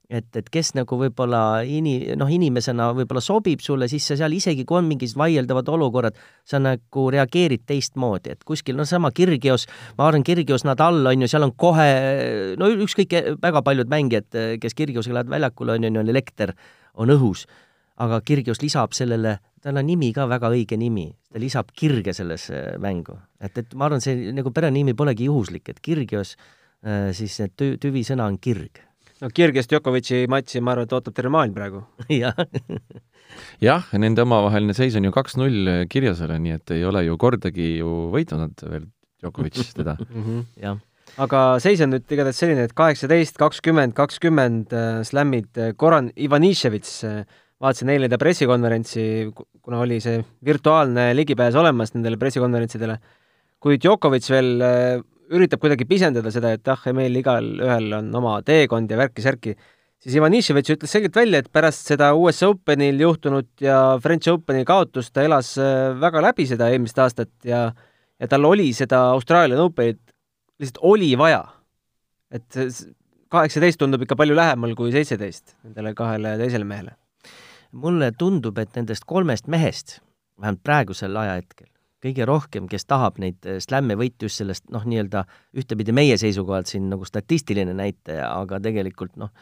et, 0.10 0.28
et 0.36 0.48
kes 0.52 0.74
nagu 0.74 0.98
võib-olla 0.98 1.62
ini-, 1.67 2.15
noh, 2.17 2.30
inimesena 2.34 2.89
võib-olla 2.98 3.22
sobib 3.24 3.62
sulle, 3.63 3.88
siis 3.91 4.08
sa 4.10 4.17
seal 4.19 4.34
isegi, 4.36 4.65
kui 4.67 4.80
on 4.80 4.89
mingid 4.89 5.13
vaieldavad 5.17 5.69
olukorrad, 5.69 6.17
sa 6.48 6.62
nagu 6.62 7.06
reageerid 7.13 7.63
teistmoodi, 7.69 8.34
et 8.34 8.43
kuskil, 8.48 8.78
no 8.80 8.88
sama 8.89 9.13
Kirgios, 9.15 9.67
ma 10.00 10.10
arvan, 10.10 10.26
Kirgios 10.26 10.65
Nadal 10.67 11.06
on 11.13 11.26
ju, 11.26 11.30
seal 11.30 11.45
on 11.45 11.54
kohe, 11.54 11.89
no 12.60 12.72
ükskõik, 12.74 13.15
väga 13.41 13.63
paljud 13.65 13.91
mängijad, 13.91 14.30
kes 14.62 14.78
Kirgiosega 14.78 15.19
lähevad 15.19 15.38
väljakule, 15.38 15.78
on 15.78 15.88
ju, 15.88 15.93
on 16.02 16.13
elekter, 16.15 16.56
on 17.00 17.13
õhus, 17.13 17.45
aga 18.02 18.22
Kirgios 18.26 18.63
lisab 18.65 18.98
sellele, 18.98 19.38
tal 19.62 19.78
on 19.78 19.89
nimi 19.91 20.10
ka 20.15 20.26
väga 20.32 20.50
õige 20.56 20.80
nimi, 20.80 21.10
ta 21.30 21.41
lisab 21.41 21.69
kirge 21.76 22.15
sellesse 22.15 22.80
mängu. 22.82 23.19
et, 23.43 23.58
et 23.58 23.74
ma 23.76 23.89
arvan, 23.89 24.02
see 24.02 24.32
nagu 24.34 24.52
perenimi 24.56 24.95
polegi 24.98 25.30
juhuslik, 25.30 25.69
et 25.69 25.84
Kirgios, 25.84 26.38
siis 27.13 27.41
tü-, 27.60 27.76
tüvisõna 27.78 28.26
on 28.26 28.38
kirg 28.39 28.88
no 29.21 29.29
Kirgis 29.36 29.69
Djokovic'i 29.69 30.25
matši, 30.32 30.62
ma 30.63 30.75
arvan, 30.75 30.88
et 30.88 30.95
ootab 30.95 31.15
terve 31.15 31.32
maailm 31.34 31.55
praegu. 31.55 31.84
jah 32.21 32.38
jah, 33.63 33.89
nende 33.99 34.23
omavaheline 34.25 34.75
seis 34.77 34.97
on 34.99 35.08
ju 35.08 35.15
kaks-null 35.15 35.88
Kirjasele, 35.91 36.39
nii 36.41 36.58
et 36.58 36.75
ei 36.77 36.86
ole 36.88 37.05
ju 37.08 37.17
kordagi 37.21 37.75
ju 37.79 37.95
võitnud 38.13 38.63
veel 38.67 38.88
Djokovic 39.19 39.60
teda 39.79 39.97
mm. 39.99 40.23
-hmm. 40.23 40.45
jah 40.63 40.79
aga 41.17 41.43
seis 41.60 41.82
on 41.82 41.93
nüüd 41.93 42.12
igatahes 42.13 42.38
selline, 42.38 42.63
et 42.67 42.73
kaheksateist, 42.77 43.38
kakskümmend, 43.41 43.95
kakskümmend 43.97 44.73
slämmid, 45.08 45.58
Goran 45.79 46.12
Ivaniševits, 46.15 46.99
vaatasin 47.60 47.89
eile 47.89 48.10
ta 48.12 48.19
pressikonverentsi, 48.21 49.03
kuna 49.62 49.82
oli 49.84 49.99
see 50.03 50.21
virtuaalne 50.45 51.10
ligipääs 51.17 51.58
olemas 51.60 51.95
nendele 51.95 52.19
pressikonverentsidele, 52.21 52.99
kui 53.60 53.79
Djokovic 53.82 54.29
veel 54.32 54.63
üritab 55.29 55.61
kuidagi 55.61 55.85
pisendada 55.89 56.31
seda, 56.33 56.53
et 56.57 56.71
ah, 56.71 56.87
meil 56.95 57.15
igalühel 57.19 57.93
on 57.99 58.09
oma 58.17 58.39
teekond 58.45 58.89
ja 58.91 58.97
värki-särki, 58.99 59.55
siis 60.01 60.15
Ivaniševitš 60.17 60.75
ütles 60.75 60.95
selgelt 60.95 61.19
välja, 61.19 61.43
et 61.43 61.51
pärast 61.53 61.91
seda 61.91 62.11
US 62.17 62.41
Openil 62.47 63.01
juhtunud 63.03 63.49
ja 63.61 63.81
French 64.01 64.31
Openi 64.31 64.65
kaotust 64.67 65.13
ta 65.13 65.25
elas 65.27 65.53
väga 66.01 66.23
läbi 66.29 66.47
seda 66.49 66.71
eelmist 66.71 66.99
aastat 66.99 67.31
ja 67.45 67.69
ja 68.19 68.27
tal 68.27 68.45
oli 68.45 68.71
seda 68.75 69.01
Austraalia 69.13 69.59
Openit 69.63 70.01
lihtsalt 70.59 70.81
oli 70.81 71.17
vaja. 71.17 71.45
et 72.31 72.55
kaheksateist 73.33 73.79
tundub 73.81 74.03
ikka 74.05 74.17
palju 74.19 74.35
lähemal 74.37 74.75
kui 74.77 74.91
seitseteist 74.93 75.55
nendele 75.63 75.93
kahele 75.97 76.35
teisele 76.41 76.65
mehele. 76.65 76.95
mulle 77.71 78.11
tundub, 78.17 78.57
et 78.57 78.75
nendest 78.75 79.05
kolmest 79.05 79.47
mehest, 79.47 79.99
vähemalt 80.41 80.63
praegusel 80.63 81.15
ajahetkel, 81.15 81.67
kõige 82.03 82.25
rohkem, 82.27 82.67
kes 82.71 82.88
tahab 82.89 83.19
neid 83.19 83.45
slämme 83.63 83.97
võita 83.99 84.27
just 84.27 84.41
sellest 84.41 84.67
noh, 84.73 84.85
nii-öelda 84.88 85.25
ühtepidi 85.57 85.95
meie 85.95 86.17
seisukohalt 86.19 86.71
siin 86.71 86.89
nagu 86.91 87.07
statistiline 87.07 87.75
näitaja, 87.75 88.31
aga 88.39 88.62
tegelikult 88.63 89.17
noh, 89.19 89.33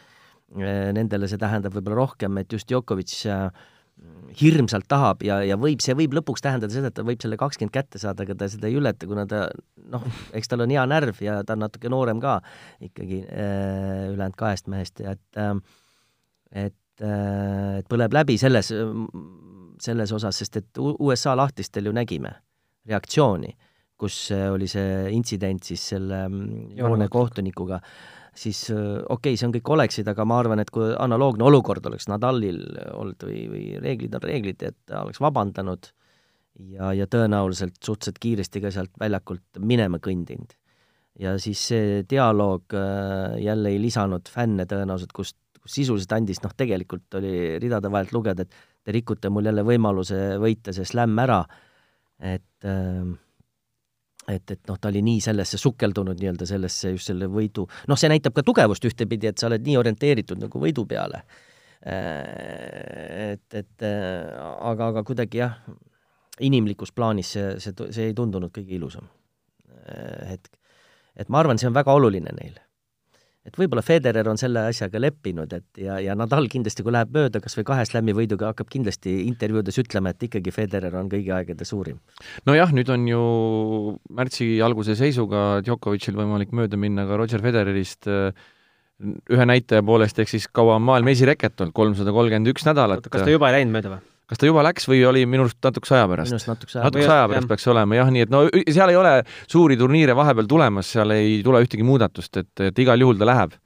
nendele 0.56 1.28
see 1.28 1.40
tähendab 1.40 1.74
võib-olla 1.76 2.04
rohkem, 2.04 2.38
et 2.40 2.52
just 2.52 2.68
Djokovic 2.70 3.12
äh, 3.28 3.50
hirmsalt 4.38 4.86
tahab 4.88 5.22
ja, 5.26 5.38
ja 5.46 5.56
võib, 5.60 5.80
see 5.82 5.96
võib 5.98 6.14
lõpuks 6.18 6.42
tähendada 6.44 6.72
seda, 6.72 6.90
et 6.90 6.96
ta 6.96 7.04
võib 7.06 7.20
selle 7.22 7.38
kakskümmend 7.40 7.74
kätte 7.74 8.00
saada, 8.00 8.24
aga 8.24 8.36
ta 8.38 8.48
seda 8.50 8.68
ei 8.70 8.76
ületa, 8.78 9.08
kuna 9.10 9.24
ta 9.28 9.46
noh, 9.90 10.04
eks 10.36 10.50
tal 10.50 10.62
on 10.64 10.72
hea 10.72 10.84
närv 10.88 11.22
ja 11.24 11.40
ta 11.46 11.56
on 11.56 11.64
natuke 11.64 11.90
noorem 11.92 12.20
ka 12.22 12.38
ikkagi 12.84 13.22
äh, 13.24 14.08
ülejäänud 14.12 14.38
kahest 14.38 14.70
mehest 14.70 15.02
ja 15.02 15.16
et 15.16 15.40
äh, 15.40 15.54
et 16.66 17.02
äh,, 17.02 17.78
et 17.80 17.88
põleb 17.90 18.14
läbi 18.14 18.38
selles, 18.40 18.72
selles 19.82 20.12
osas, 20.14 20.38
sest 20.42 20.60
et 20.62 20.82
USA 20.82 21.36
lahtistel 21.38 21.90
ju 21.90 21.96
nägime 21.96 22.36
reaktsiooni, 22.88 23.50
kus 23.98 24.28
oli 24.36 24.68
see 24.70 25.10
intsident 25.14 25.66
siis 25.66 25.82
selle 25.94 26.22
joone 26.78 27.08
kohtunikuga, 27.10 27.80
siis 28.38 28.68
okei 28.70 29.34
okay,, 29.34 29.36
see 29.36 29.48
on 29.48 29.54
kõik 29.56 29.72
oleksid, 29.74 30.10
aga 30.10 30.26
ma 30.28 30.38
arvan, 30.42 30.62
et 30.62 30.70
kui 30.74 30.92
analoogne 30.94 31.46
olukord 31.48 31.86
oleks 31.90 32.06
Nadalil 32.10 32.62
olnud 32.94 33.26
või, 33.26 33.46
või 33.50 33.64
reeglid 33.82 34.14
on 34.14 34.24
reeglid, 34.24 34.62
et 34.62 34.78
ta 34.86 35.02
oleks 35.02 35.20
vabandanud 35.22 35.90
ja, 36.74 36.92
ja 36.94 37.08
tõenäoliselt 37.10 37.78
suhteliselt 37.82 38.22
kiiresti 38.22 38.62
ka 38.62 38.72
sealt 38.74 38.94
väljakult 39.00 39.60
minema 39.60 40.00
kõndinud. 40.02 40.54
ja 41.18 41.34
siis 41.42 41.60
see 41.72 42.02
dialoog 42.10 42.74
jälle 43.42 43.74
ei 43.74 43.80
lisanud 43.82 44.28
fänne 44.30 44.66
tõenäoliselt, 44.70 45.12
kust, 45.14 45.36
kus 45.58 45.80
sisuliselt 45.80 46.12
andis, 46.14 46.42
noh, 46.44 46.54
tegelikult 46.56 47.18
oli 47.18 47.58
ridade 47.58 47.90
vahelt 47.90 48.12
lugeda, 48.14 48.46
et 48.46 48.84
te 48.84 48.94
rikute 48.94 49.30
mul 49.30 49.50
jälle 49.50 49.64
võimaluse 49.66 50.38
võita 50.38 50.74
see 50.74 50.86
slämm 50.86 51.18
ära, 51.18 51.42
et 52.20 52.68
et, 54.28 54.50
et 54.50 54.60
noh, 54.68 54.76
ta 54.76 54.90
oli 54.90 55.02
nii 55.04 55.20
sellesse 55.24 55.58
sukeldunud 55.60 56.18
nii-öelda 56.20 56.46
sellesse 56.48 56.92
just 56.92 57.10
selle 57.10 57.28
võidu, 57.32 57.64
noh, 57.88 57.98
see 57.98 58.10
näitab 58.12 58.34
ka 58.36 58.44
tugevust 58.44 58.84
ühtepidi, 58.84 59.30
et 59.30 59.40
sa 59.40 59.48
oled 59.48 59.64
nii 59.64 59.78
orienteeritud 59.80 60.40
nagu 60.42 60.60
võidu 60.62 60.84
peale. 60.88 61.22
et, 61.88 63.54
et 63.54 63.84
aga, 63.86 64.88
aga 64.90 65.04
kuidagi 65.06 65.38
jah, 65.38 65.60
inimlikus 66.42 66.92
plaanis 66.92 67.32
see, 67.36 67.52
see, 67.62 67.90
see 67.94 68.10
ei 68.10 68.16
tundunud 68.18 68.50
kõige 68.54 68.74
ilusam 68.74 69.06
hetk. 70.28 70.58
et 71.16 71.28
ma 71.30 71.38
arvan, 71.38 71.58
see 71.58 71.70
on 71.70 71.76
väga 71.78 71.94
oluline 71.94 72.34
neile 72.34 72.67
et 73.46 73.56
võib-olla 73.56 73.82
Federer 73.84 74.28
on 74.28 74.40
selle 74.40 74.66
asjaga 74.68 75.00
leppinud, 75.00 75.52
et 75.56 75.80
ja, 75.80 75.98
ja 76.02 76.16
Nadal 76.18 76.48
kindlasti, 76.50 76.84
kui 76.84 76.92
läheb 76.94 77.14
mööda 77.14 77.40
kas 77.44 77.56
või 77.58 77.66
kahe 77.70 77.86
slam'i 77.88 78.14
võiduga, 78.16 78.50
hakkab 78.52 78.68
kindlasti 78.72 79.14
intervjuudes 79.28 79.80
ütlema, 79.82 80.12
et 80.12 80.28
ikkagi 80.28 80.52
Federer 80.54 80.98
on 81.00 81.08
kõigi 81.12 81.32
aegade 81.34 81.68
suurim. 81.68 82.00
nojah, 82.48 82.74
nüüd 82.76 82.92
on 82.92 83.08
ju 83.08 83.22
märtsi 84.18 84.50
alguse 84.64 84.98
seisuga 84.98 85.62
Djokovicil 85.64 86.18
võimalik 86.18 86.52
mööda 86.56 86.80
minna 86.80 87.06
ka 87.08 87.20
Roger 87.20 87.44
Federerist 87.44 88.10
äh, 88.10 88.32
ühe 88.98 89.48
näitaja 89.48 89.84
poolest, 89.86 90.18
ehk 90.18 90.30
siis 90.30 90.48
kaua 90.50 90.76
on 90.76 90.86
maailma 90.86 91.14
esireket 91.14 91.60
olnud, 91.60 91.74
kolmsada 91.76 92.14
kolmkümmend 92.14 92.52
üks 92.52 92.66
nädalat. 92.66 93.06
kas 93.06 93.24
ta 93.24 93.30
juba 93.32 93.52
ei 93.52 93.60
läinud 93.60 93.76
mööda 93.78 93.96
või? 93.96 94.06
Kas 94.28 94.40
ta 94.40 94.48
juba 94.48 94.64
läks 94.66 94.88
või 94.90 95.00
oli 95.08 95.24
minu 95.28 95.46
arust 95.46 95.58
natukese 95.64 95.96
aja 95.96 96.08
pärast? 96.10 96.30
minu 96.30 96.38
arust 96.38 96.50
natukese 96.50 96.78
aja, 96.78 96.84
natukese 96.88 97.14
aja 97.14 97.30
pärast 97.32 97.50
peaks 97.52 97.66
olema 97.72 97.98
jah, 97.98 98.12
nii 98.12 98.26
et 98.26 98.34
no 98.34 98.44
seal 98.60 98.92
ei 98.92 99.00
ole 99.00 99.14
suuri 99.46 99.78
turniire 99.80 100.16
vahepeal 100.18 100.50
tulemas, 100.50 100.92
seal 100.96 101.16
ei 101.16 101.40
tule 101.46 101.62
ühtegi 101.64 101.86
muudatust, 101.86 102.42
et, 102.42 102.52
et 102.68 102.84
igal 102.84 103.00
juhul 103.00 103.18
ta 103.20 103.28
läheb. 103.28 103.58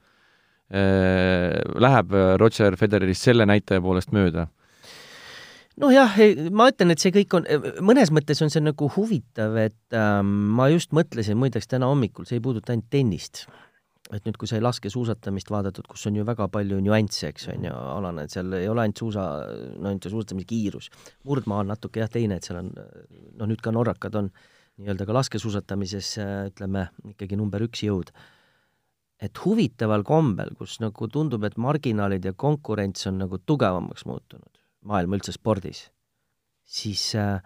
Äh,, 0.73 1.59
läheb 1.83 2.15
Roger 2.41 2.77
Federerist 2.79 3.27
selle 3.27 3.45
näitaja 3.45 3.83
poolest 3.83 4.13
mööda. 4.15 4.47
Nojah, 5.83 6.15
ma 6.53 6.67
ütlen, 6.69 6.93
et 6.93 7.01
see 7.01 7.11
kõik 7.13 7.33
on, 7.33 7.47
mõnes 7.81 8.11
mõttes 8.13 8.39
on 8.45 8.51
see 8.53 8.61
nagu 8.61 8.87
huvitav, 8.93 9.55
et 9.57 9.97
ähm, 9.97 10.29
ma 10.53 10.67
just 10.69 10.93
mõtlesin 10.93 11.37
muideks 11.41 11.69
täna 11.71 11.89
hommikul, 11.89 12.27
see 12.29 12.37
ei 12.37 12.43
puuduta 12.45 12.75
ainult 12.75 12.91
tennist 12.93 13.47
et 14.17 14.27
nüüd, 14.27 14.37
kui 14.39 14.49
sai 14.49 14.61
laskesuusatamist 14.61 15.49
vaadatud, 15.53 15.87
kus 15.89 16.05
on 16.09 16.17
ju 16.19 16.25
väga 16.27 16.47
palju 16.53 16.79
nüansse, 16.83 17.29
eks 17.31 17.47
on 17.53 17.67
ju, 17.67 17.71
alane, 17.73 18.25
et 18.25 18.33
seal 18.33 18.53
ei 18.57 18.67
ole 18.69 18.83
ainult 18.85 19.01
suusa, 19.01 19.23
no 19.79 19.89
ainult 19.89 20.09
suusatamise 20.09 20.49
kiirus. 20.49 20.89
murdmaa 21.27 21.63
on 21.63 21.71
natuke 21.73 22.03
jah, 22.03 22.11
teine, 22.11 22.37
et 22.37 22.47
seal 22.47 22.59
on, 22.61 22.69
no 23.39 23.49
nüüd 23.49 23.63
ka 23.63 23.73
norrakad 23.73 24.15
on 24.19 24.29
nii-öelda 24.81 25.07
ka 25.07 25.17
laskesuusatamises 25.17 26.13
ütleme, 26.51 26.87
ikkagi 27.13 27.39
number 27.39 27.65
üks 27.65 27.85
jõud. 27.87 28.13
et 29.23 29.39
huvitaval 29.39 30.01
kombel, 30.03 30.49
kus 30.59 30.81
nagu 30.83 31.07
tundub, 31.07 31.45
et 31.47 31.55
marginaalid 31.57 32.25
ja 32.25 32.33
konkurents 32.35 33.07
on 33.07 33.21
nagu 33.21 33.37
tugevamaks 33.39 34.03
muutunud, 34.09 34.57
maailma 34.83 35.15
üldse 35.15 35.31
spordis, 35.31 35.85
siis 36.65 37.13
äh, 37.15 37.37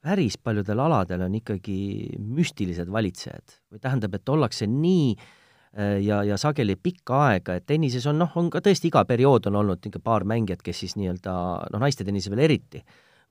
päris 0.00 0.38
paljudel 0.40 0.80
aladel 0.80 1.26
on 1.26 1.34
ikkagi 1.36 2.16
müstilised 2.22 2.88
valitsejad 2.88 3.58
või 3.68 3.82
tähendab, 3.82 4.14
et 4.16 4.32
ollakse 4.32 4.70
nii 4.70 5.10
äh, 5.18 5.34
ja, 5.76 6.22
ja 6.24 6.38
sageli 6.40 6.76
pikka 6.80 7.18
aega, 7.26 7.58
et 7.58 7.66
tennises 7.68 8.06
on 8.08 8.18
noh, 8.22 8.32
on 8.40 8.48
ka 8.50 8.62
tõesti 8.64 8.88
iga 8.88 9.04
periood 9.08 9.50
on 9.50 9.60
olnud 9.60 9.82
niisugune 9.82 10.04
paar 10.04 10.24
mängijat, 10.28 10.62
kes 10.64 10.84
siis 10.84 10.96
nii-öelda 11.00 11.34
noh, 11.74 11.82
naiste 11.82 12.06
tennises 12.06 12.32
veel 12.32 12.46
eriti 12.46 12.82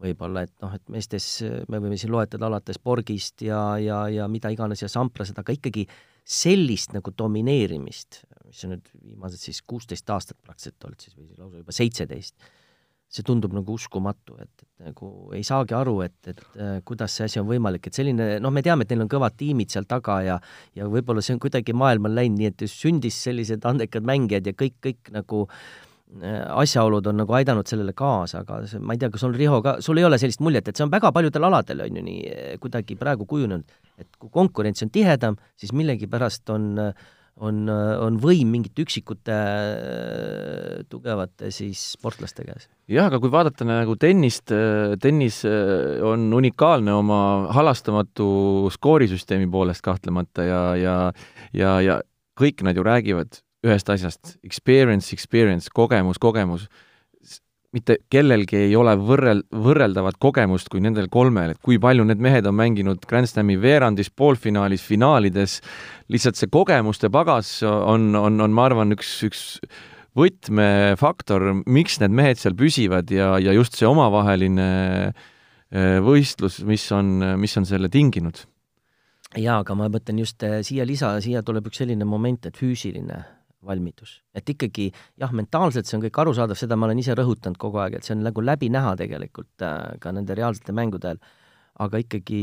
võib-olla, 0.03 0.43
et 0.45 0.53
noh, 0.61 0.73
et 0.77 0.83
meestes 0.93 1.25
me 1.71 1.79
võime 1.81 1.97
siin 1.97 2.13
loetleda 2.13 2.45
alates 2.49 2.77
Borgist 2.83 3.41
ja, 3.45 3.61
ja, 3.81 4.03
ja 4.13 4.27
mida 4.29 4.51
iganes 4.53 4.83
ja 4.83 4.89
Samplased, 4.91 5.39
aga 5.41 5.55
ikkagi 5.55 5.87
sellist 6.27 6.93
nagu 6.93 7.13
domineerimist, 7.17 8.21
mis 8.45 8.63
on 8.67 8.75
nüüd 8.75 8.91
viimased 8.99 9.41
siis 9.41 9.63
kuusteist 9.65 10.09
aastat 10.13 10.37
praktiliselt 10.43 10.85
olnud 10.85 11.03
siis 11.03 11.17
või 11.17 11.31
lausa 11.39 11.63
juba 11.63 11.75
seitseteist 11.75 12.35
see 13.07 13.23
tundub 13.23 13.53
nagu 13.55 13.77
uskumatu, 13.77 14.35
et, 14.43 14.63
et 14.63 14.89
nagu 14.89 15.09
ei 15.35 15.43
saagi 15.47 15.75
aru, 15.77 15.95
et, 16.03 16.17
et 16.27 16.41
äh, 16.59 16.77
kuidas 16.87 17.15
see 17.15 17.27
asi 17.29 17.39
on 17.41 17.47
võimalik, 17.47 17.87
et 17.87 17.95
selline, 17.95 18.29
noh, 18.43 18.51
me 18.53 18.63
teame, 18.65 18.83
et 18.83 18.91
neil 18.91 19.05
on 19.05 19.11
kõvad 19.11 19.37
tiimid 19.39 19.71
seal 19.73 19.87
taga 19.87 20.19
ja 20.25 20.37
ja 20.75 20.87
võib-olla 20.91 21.23
see 21.23 21.37
on 21.37 21.41
kuidagi 21.43 21.75
maailmal 21.77 22.17
läinud 22.17 22.41
nii, 22.41 22.51
et 22.51 22.65
sündis 22.71 23.19
sellised 23.23 23.65
andekad 23.67 24.07
mängijad 24.07 24.51
ja 24.51 24.55
kõik, 24.59 24.75
kõik 24.83 25.13
nagu 25.15 25.45
äh, 25.47 26.43
asjaolud 26.51 27.07
on 27.07 27.21
nagu 27.23 27.39
aidanud 27.39 27.71
sellele 27.71 27.95
kaasa, 27.95 28.43
aga 28.43 28.61
see, 28.67 28.83
ma 28.83 28.95
ei 28.95 29.01
tea, 29.01 29.11
kas 29.13 29.23
sul, 29.23 29.35
Riho, 29.39 29.61
ka, 29.63 29.77
sul 29.83 30.03
ei 30.03 30.07
ole 30.07 30.19
sellist 30.19 30.43
muljet, 30.43 30.67
et 30.67 30.75
see 30.75 30.85
on 30.85 30.91
väga 30.91 31.13
paljudel 31.15 31.47
aladel, 31.47 31.87
on 31.87 32.01
ju 32.01 32.07
nii, 32.11 32.37
kuidagi 32.63 32.99
praegu 32.99 33.27
kujunenud, 33.29 33.79
et 34.03 34.19
kui 34.19 34.31
konkurents 34.35 34.83
on 34.83 34.91
tihedam, 34.91 35.39
siis 35.55 35.71
millegipärast 35.75 36.51
on 36.51 36.73
äh, 36.89 37.07
on, 37.43 37.67
on 37.69 38.17
võim 38.21 38.49
mingite 38.53 38.83
üksikute 38.85 39.35
äh, 39.35 40.83
tugevate 40.89 41.51
siis 41.53 41.81
sportlaste 41.97 42.45
käes. 42.47 42.67
jah, 42.89 43.09
aga 43.09 43.19
kui 43.21 43.31
vaadata 43.33 43.67
nagu 43.67 43.97
tennist, 43.99 44.53
äh, 44.55 44.95
tennis 45.01 45.43
äh, 45.47 46.01
on 46.05 46.29
unikaalne 46.37 46.95
oma 46.97 47.19
halastamatu 47.55 48.71
skoorisüsteemi 48.73 49.49
poolest 49.51 49.85
kahtlemata 49.85 50.47
ja, 50.47 50.61
ja 50.79 50.97
ja, 51.53 51.77
ja 51.81 52.01
kõik 52.37 52.63
nad 52.65 52.77
ju 52.77 52.85
räägivad 52.85 53.41
ühest 53.65 53.89
asjast, 53.89 54.37
experience, 54.45 55.13
experience, 55.15 55.71
kogemus, 55.73 56.19
kogemus 56.21 56.67
mitte 57.75 57.97
kellelgi 58.11 58.59
ei 58.69 58.75
ole 58.79 58.93
võrrel-, 58.99 59.43
võrreldavat 59.51 60.17
kogemust 60.23 60.69
kui 60.71 60.81
nendel 60.83 61.09
kolmel, 61.11 61.53
et 61.53 61.61
kui 61.63 61.79
palju 61.81 62.05
need 62.07 62.21
mehed 62.23 62.47
on 62.47 62.55
mänginud 62.57 63.03
Grand 63.09 63.27
Slami 63.27 63.57
veerandis, 63.59 64.09
poolfinaalis, 64.09 64.85
finaalides, 64.87 65.59
lihtsalt 66.13 66.39
see 66.39 66.51
kogemuste 66.53 67.11
pagas 67.13 67.59
on, 67.67 68.13
on, 68.15 68.39
on, 68.43 68.55
ma 68.55 68.67
arvan, 68.69 68.95
üks, 68.95 69.11
üks 69.27 69.45
võtmefaktor, 70.17 71.49
miks 71.69 71.99
need 72.01 72.15
mehed 72.15 72.41
seal 72.41 72.55
püsivad 72.57 73.11
ja, 73.13 73.35
ja 73.43 73.55
just 73.55 73.77
see 73.77 73.89
omavaheline 73.89 74.67
äh, 75.11 75.97
võistlus, 76.03 76.61
mis 76.65 76.87
on, 76.95 77.19
mis 77.41 77.57
on 77.59 77.67
selle 77.69 77.91
tinginud. 77.93 78.45
jaa, 79.35 79.59
aga 79.59 79.75
ma 79.75 79.91
mõtlen 79.91 80.23
just 80.23 80.43
äh, 80.47 80.61
siia 80.65 80.87
lisa, 80.87 81.17
siia 81.21 81.43
tuleb 81.43 81.67
üks 81.67 81.83
selline 81.83 82.07
moment, 82.07 82.47
et 82.47 82.57
füüsiline 82.57 83.25
valmidus. 83.65 84.21
et 84.33 84.49
ikkagi 84.49 84.91
jah, 85.17 85.33
mentaalselt 85.33 85.87
see 85.87 85.97
on 85.97 86.05
kõik 86.05 86.21
arusaadav, 86.21 86.59
seda 86.59 86.77
ma 86.77 86.87
olen 86.87 87.01
ise 87.01 87.15
rõhutanud 87.17 87.57
kogu 87.61 87.81
aeg, 87.81 87.97
et 87.97 88.07
see 88.07 88.15
on 88.15 88.23
nagu 88.27 88.43
läbi 88.43 88.69
näha 88.73 88.95
tegelikult 88.99 89.65
äh, 89.65 89.97
ka 90.01 90.13
nende 90.15 90.37
reaalsete 90.37 90.75
mängude 90.75 91.11
ajal, 91.11 91.21
aga 91.83 92.01
ikkagi 92.01 92.41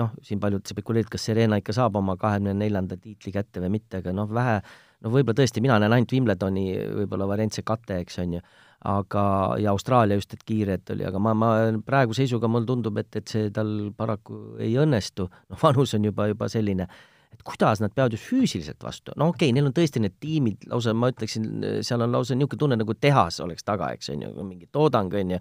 noh, 0.00 0.14
siin 0.24 0.40
paljud 0.40 0.64
spekuleerivad, 0.68 1.12
kas 1.12 1.26
Serena 1.28 1.60
ikka 1.60 1.74
saab 1.76 1.96
oma 2.00 2.16
kahekümne 2.20 2.54
neljanda 2.56 2.96
tiitli 3.00 3.32
kätte 3.34 3.60
või 3.64 3.74
mitte, 3.76 4.00
aga 4.00 4.14
noh, 4.16 4.28
vähe, 4.32 4.60
no 5.04 5.12
võib-olla 5.12 5.42
tõesti, 5.42 5.64
mina 5.64 5.78
näen 5.80 5.92
ainult 5.92 6.12
Wimbledoni 6.16 6.68
võib-olla 7.02 7.28
variant 7.28 7.56
see 7.56 7.66
kate, 7.66 8.00
eks 8.04 8.20
on 8.24 8.38
ju, 8.38 8.44
aga, 8.88 9.24
ja 9.60 9.72
Austraalia 9.72 10.16
just, 10.20 10.32
et 10.36 10.44
kiire, 10.44 10.78
et 10.80 10.94
oli, 10.94 11.04
aga 11.08 11.20
ma, 11.20 11.34
ma 11.36 11.50
praegu 11.84 12.16
seisuga 12.16 12.48
mulle 12.48 12.68
tundub, 12.68 13.00
et, 13.00 13.12
et 13.20 13.28
see 13.28 13.50
tal 13.54 13.74
paraku 13.96 14.56
ei 14.62 14.76
õnnestu, 14.80 15.28
noh, 15.28 15.60
vanus 15.60 15.96
on 15.98 16.08
juba, 16.08 16.28
juba 16.32 16.48
selline 16.52 16.88
et 17.34 17.42
kuidas 17.46 17.82
nad 17.82 17.92
peavad 17.94 18.14
just 18.14 18.28
füüsiliselt 18.30 18.84
vastu, 18.84 19.12
no 19.20 19.28
okei 19.32 19.48
okay,, 19.48 19.54
neil 19.56 19.68
on 19.68 19.74
tõesti 19.74 20.02
need 20.02 20.16
tiimid 20.22 20.68
lausa, 20.70 20.94
ma 20.96 21.10
ütleksin, 21.12 21.48
seal 21.86 22.04
on 22.04 22.14
lausa 22.14 22.36
niisugune 22.38 22.60
tunne, 22.62 22.78
nagu 22.80 22.96
tehas 22.96 23.40
oleks 23.44 23.66
taga, 23.66 23.90
eks 23.96 24.12
on 24.14 24.24
ju, 24.24 24.32
mingi 24.46 24.68
toodang 24.72 25.12
on 25.20 25.34
ju, 25.36 25.40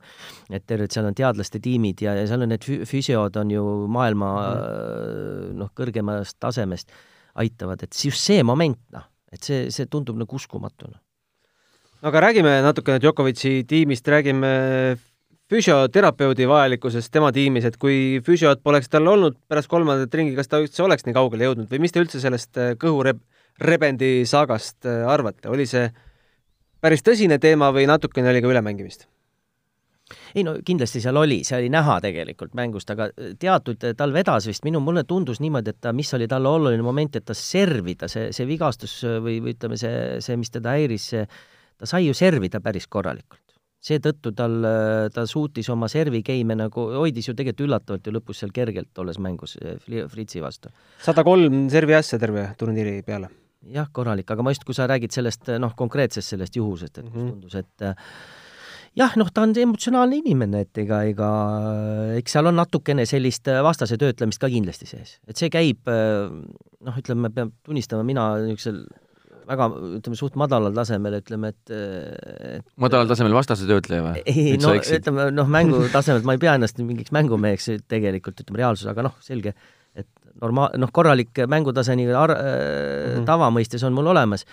et 0.54 0.66
terved 0.70 0.94
seal 0.94 1.08
on 1.10 1.18
teadlaste 1.18 1.62
tiimid 1.64 2.04
ja, 2.06 2.18
ja 2.18 2.28
seal 2.30 2.46
on 2.46 2.54
need 2.54 2.68
füsiod 2.90 3.40
on 3.40 3.54
ju 3.54 3.64
maailma 3.94 4.34
mm. 4.42 5.56
noh, 5.62 5.72
kõrgemast 5.78 6.40
tasemest 6.42 6.92
aitavad, 7.40 7.86
et 7.86 7.98
just 7.98 8.22
see 8.22 8.44
moment, 8.46 8.80
noh, 8.94 9.08
et 9.34 9.42
see, 9.42 9.70
see 9.74 9.90
tundub 9.90 10.20
nagu 10.20 10.38
uskumatuna. 10.38 11.00
no 12.02 12.12
aga 12.12 12.28
räägime 12.28 12.60
natukene 12.66 13.02
Djokovic'i 13.02 13.64
tiimist, 13.70 14.08
räägime 14.08 14.54
füsioterapeudi 15.54 16.48
vajalikkusest 16.50 17.12
tema 17.14 17.30
tiimis, 17.34 17.68
et 17.70 17.78
kui 17.82 18.22
füsiot 18.26 18.64
poleks 18.66 18.90
tal 18.90 19.08
olnud 19.12 19.38
pärast 19.50 19.70
kolmandat 19.70 20.16
ringi, 20.18 20.36
kas 20.38 20.50
ta 20.50 20.62
üldse 20.64 20.86
oleks 20.86 21.06
nii 21.06 21.14
kaugele 21.14 21.50
jõudnud 21.50 21.70
või 21.70 21.84
mis 21.84 21.94
te 21.94 22.02
üldse 22.02 22.22
sellest 22.24 22.58
äh, 22.58 22.74
kõhurebendi 22.82 24.14
saagast 24.30 24.90
äh, 24.90 25.04
arvate, 25.10 25.52
oli 25.54 25.68
see 25.70 25.90
päris 26.82 27.06
tõsine 27.06 27.38
teema 27.44 27.70
või 27.76 27.86
natukene 27.90 28.34
oli 28.34 28.42
ka 28.42 28.54
ülemängimist? 28.56 29.10
ei 30.34 30.44
no 30.46 30.56
kindlasti 30.66 31.00
seal 31.02 31.18
oli, 31.18 31.40
see 31.48 31.56
oli 31.62 31.70
näha 31.74 32.00
tegelikult 32.02 32.58
mängust, 32.58 32.90
aga 32.90 33.12
äh, 33.12 33.36
teatud, 33.40 33.86
tal 33.98 34.16
vedas 34.16 34.50
vist, 34.50 34.66
minu, 34.66 34.82
mulle 34.82 35.06
tundus 35.10 35.42
niimoodi, 35.44 35.76
et 35.76 35.82
ta, 35.86 35.94
mis 35.94 36.10
oli 36.18 36.28
talle 36.32 36.50
oluline 36.50 36.86
moment, 36.86 37.22
et 37.22 37.30
ta 37.30 37.38
servida, 37.38 38.10
see, 38.10 38.32
see 38.34 38.50
vigastus 38.50 39.00
või, 39.06 39.38
või 39.38 39.54
ütleme, 39.54 39.78
see, 39.78 40.20
see, 40.26 40.40
mis 40.40 40.54
teda 40.54 40.74
häiris, 40.80 41.10
see, 41.14 41.28
ta 41.78 41.90
sai 41.90 42.08
ju 42.08 42.18
servida 42.18 42.62
päris 42.64 42.90
korralikult 42.90 43.53
seetõttu 43.84 44.32
tal, 44.36 44.60
ta 45.14 45.26
suutis 45.30 45.68
oma 45.74 45.90
servi 45.92 46.24
game'e 46.26 46.58
nagu, 46.60 46.86
hoidis 47.02 47.28
ju 47.30 47.36
tegelikult 47.38 47.68
üllatavalt 47.68 48.08
ju 48.08 48.14
lõpus 48.16 48.44
seal 48.44 48.54
kergelt, 48.56 48.94
olles 49.04 49.20
mängus 49.24 49.58
eh, 49.60 50.06
Fritsi 50.12 50.44
vastu. 50.44 50.72
sada 51.04 51.26
kolm 51.28 51.68
servi 51.74 51.98
asja 51.98 52.20
terve 52.22 52.48
turniiri 52.60 53.02
peale. 53.04 53.30
jah, 53.74 53.90
korralik, 53.92 54.30
aga 54.32 54.44
ma 54.44 54.56
just, 54.56 54.64
kui 54.68 54.76
sa 54.76 54.88
räägid 54.88 55.12
sellest 55.16 55.52
noh, 55.60 55.76
konkreetsest 55.76 56.36
sellest 56.36 56.56
juhusest, 56.56 56.98
et 56.98 57.06
mm 57.06 57.12
-hmm. 57.12 57.30
tundus, 57.30 57.56
et 57.56 57.82
eh, 57.82 57.94
jah, 58.96 59.18
noh, 59.20 59.32
ta 59.34 59.44
on 59.44 59.54
emotsionaalne 59.58 60.16
inimene, 60.16 60.62
et 60.62 60.78
ega, 60.78 61.04
ega 61.04 61.30
eks 62.18 62.32
seal 62.32 62.48
on 62.48 62.56
natukene 62.56 63.06
sellist 63.06 63.48
vastase 63.64 63.98
töötlemist 63.98 64.40
ka 64.40 64.48
kindlasti 64.48 64.88
sees, 64.88 65.20
et 65.28 65.36
see 65.36 65.50
käib 65.50 65.88
noh, 65.88 66.96
ütleme, 67.00 67.30
peab 67.30 67.52
tunnistama, 67.64 68.04
mina 68.04 68.38
niisugusel 68.40 68.86
väga, 69.48 69.68
ütleme, 70.00 70.18
suht 70.20 70.36
madalal 70.40 70.74
tasemel, 70.76 71.20
ütleme, 71.20 71.54
et, 71.54 71.74
et 71.74 72.66
madalal 72.82 73.10
tasemel 73.12 73.36
vastase 73.36 73.68
töötleja 73.70 74.06
või? 74.06 74.24
ei, 74.30 74.58
no 74.62 74.74
ütleme, 74.80 75.30
noh, 75.36 75.50
mängu 75.52 75.86
tasemelt 75.94 76.28
ma 76.28 76.36
ei 76.38 76.42
pea 76.42 76.58
ennast 76.60 76.82
mingiks 76.82 77.14
mängumeheks 77.16 77.72
tegelikult, 77.92 78.44
ütleme, 78.44 78.62
reaalsus, 78.64 78.90
aga 78.92 79.08
noh, 79.10 79.16
selge, 79.24 79.56
et 79.98 80.10
norma-, 80.42 80.70
noh, 80.80 80.92
korralik 80.96 81.44
mängutase 81.50 81.96
nii 82.00 82.12
ar- 82.12 82.36
mm 82.36 83.18
-hmm. 83.18 83.26
tavamõistes 83.30 83.84
on 83.88 83.96
mul 83.96 84.12
olemas, 84.14 84.46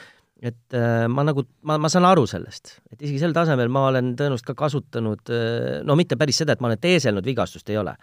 et 0.43 0.76
äh, 0.76 1.07
ma 1.09 1.24
nagu, 1.26 1.45
ma, 1.68 1.78
ma 1.78 1.88
saan 1.93 2.09
aru 2.09 2.26
sellest, 2.26 2.78
et 2.93 3.03
isegi 3.03 3.20
sel 3.20 3.36
tasemel 3.36 3.68
ma 3.68 3.86
olen 3.91 4.14
tõenäoliselt 4.16 4.53
ka 4.53 4.59
kasutanud 4.66 5.30
äh,, 5.30 5.80
no 5.84 5.97
mitte 5.97 6.16
päris 6.16 6.43
seda, 6.43 6.57
et 6.57 6.61
ma 6.61 6.70
olen 6.70 6.80
teeselnud, 6.80 7.24
vigastust 7.24 7.68
ei 7.70 7.78
ole. 7.80 7.97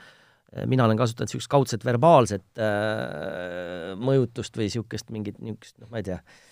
Mina 0.66 0.86
olen 0.86 0.96
kasutanud 0.98 1.28
niisugust 1.28 1.50
kaudset 1.52 1.82
verbaalset 1.84 2.62
äh, 2.64 3.98
mõjutust 4.00 4.56
või 4.56 4.70
niisugust 4.70 5.10
mingit 5.12 5.42
niisugust, 5.44 5.76
noh, 5.82 5.90
ma 5.92 6.00
ei 6.00 6.06
tea. 6.08 6.22
äh,, 6.22 6.46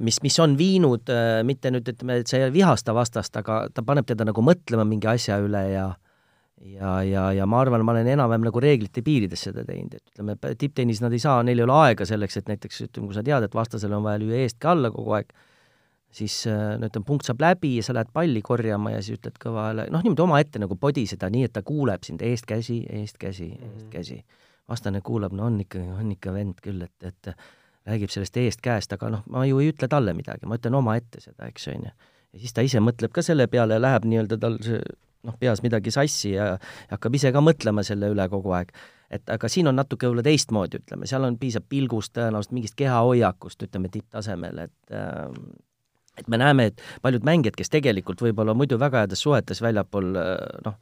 mis, 0.00 0.22
mis 0.24 0.38
on 0.40 0.54
viinud 0.56 1.10
äh, 1.12 1.42
mitte 1.44 1.70
nüüd, 1.74 1.88
ütleme, 1.92 2.22
et 2.22 2.30
see 2.30 2.40
ei 2.40 2.52
vihasta 2.54 2.94
vastast, 2.96 3.36
aga 3.36 3.66
ta 3.74 3.84
paneb 3.84 4.08
teda 4.08 4.24
nagu 4.24 4.44
mõtlema 4.44 4.86
mingi 4.88 5.10
asja 5.12 5.36
üle 5.44 5.60
ja 5.74 5.90
äh, 5.90 6.06
ja, 6.60 7.02
ja, 7.02 7.32
ja 7.32 7.46
ma 7.48 7.60
arvan, 7.60 7.84
ma 7.84 7.92
olen 7.94 8.08
enam-vähem 8.14 8.46
nagu 8.46 8.60
reeglite 8.62 9.02
piirides 9.04 9.44
seda 9.48 9.64
teinud, 9.66 9.96
et 9.98 10.14
ütleme, 10.14 10.36
tipptennis 10.58 11.02
nad 11.04 11.14
ei 11.14 11.20
saa, 11.22 11.42
neil 11.46 11.60
ei 11.60 11.66
ole 11.66 11.76
aega 11.76 12.06
selleks, 12.08 12.40
et 12.40 12.48
näiteks 12.50 12.86
ütleme, 12.86 13.10
kui 13.10 13.18
sa 13.18 13.24
tead, 13.26 13.46
et 13.46 13.56
vastasel 13.56 13.92
on 13.96 14.06
vaja 14.06 14.22
lüüa 14.22 14.40
eest 14.44 14.58
ka 14.62 14.72
alla 14.72 14.90
kogu 14.94 15.16
aeg, 15.18 15.34
siis 16.16 16.38
äh, 16.50 16.76
no 16.80 16.88
ütleme, 16.88 17.08
punkt 17.08 17.28
saab 17.28 17.44
läbi 17.44 17.74
ja 17.76 17.84
sa 17.86 17.96
lähed 17.96 18.12
palli 18.14 18.42
korjama 18.44 18.94
ja 18.94 19.02
siis 19.04 19.20
ütled 19.20 19.36
kõva 19.42 19.68
hääle, 19.68 19.88
noh, 19.92 20.04
niimoodi 20.04 20.24
omaette 20.24 20.62
nagu 20.62 20.78
podi 20.80 21.06
seda 21.10 21.30
nii, 21.32 21.44
et 21.50 21.56
ta 21.56 21.64
kuuleb 21.66 22.08
sind 22.08 22.24
eest 22.24 22.48
käsi, 22.48 22.80
eest 23.02 23.20
käsi, 23.20 23.52
eest 23.52 23.84
mhm. 23.84 23.92
käsi. 23.92 24.20
vastane 24.66 25.00
kuulab, 25.04 25.32
no 25.36 25.46
on 25.46 25.60
ikka, 25.62 25.78
on 26.00 26.08
ikka 26.10 26.32
vend 26.34 26.56
küll, 26.64 26.82
et, 26.82 26.96
et 27.06 27.28
räägib 27.86 28.12
sellest 28.12 28.36
eest 28.42 28.62
käest, 28.64 28.92
aga 28.92 29.10
noh, 29.12 29.24
ma 29.30 29.46
ju 29.46 29.60
ei 29.62 29.70
ütle 29.72 29.88
talle 29.90 30.14
midagi, 30.16 30.48
ma 30.48 30.58
ütlen 30.58 30.76
omaette 30.78 31.22
seda, 31.22 31.48
eks, 31.50 31.68
on 31.72 31.88
ju. 31.88 31.94
ja 32.34 32.42
siis 32.42 32.54
ta 32.56 32.64
ise 32.66 32.82
mõtleb 32.82 33.14
ka 33.14 33.24
selle 33.24 33.46
peale 33.50 33.78
ja 33.78 33.82
läheb 33.82 34.08
nii-öelda 34.08 34.38
tal 34.42 34.58
see 34.64 34.80
noh, 35.26 35.36
peas 35.40 35.62
midagi 35.64 35.92
sassi 35.94 36.34
ja 36.34 36.54
hakkab 36.90 37.16
ise 37.18 37.32
ka 37.34 37.42
mõtlema 37.44 37.84
selle 37.86 38.10
üle 38.12 38.28
kogu 38.32 38.54
aeg. 38.56 38.72
et 39.10 39.30
aga 39.30 39.48
siin 39.50 39.70
on 39.70 39.76
natuke 39.78 40.08
võib-olla 40.08 40.26
teistmoodi, 40.26 40.80
ütleme, 40.82 41.06
seal 41.06 41.26
on, 41.26 41.38
piisab 41.38 41.66
pilgust, 41.70 42.12
tõenäoliselt 42.16 42.54
mingist 42.56 42.74
kehahoiakust, 42.78 43.62
ütleme, 43.68 43.90
tipptasemel, 43.92 44.66
et 44.66 44.94
äh, 44.94 45.30
et 46.16 46.28
me 46.32 46.38
näeme, 46.40 46.70
et 46.70 46.82
paljud 47.04 47.26
mängijad, 47.28 47.58
kes 47.58 47.70
tegelikult 47.70 48.22
võib-olla 48.24 48.54
muidu 48.56 48.78
väga 48.80 49.04
heades 49.04 49.20
suhetes 49.20 49.60
väljapool 49.62 50.14
noh 50.64 50.78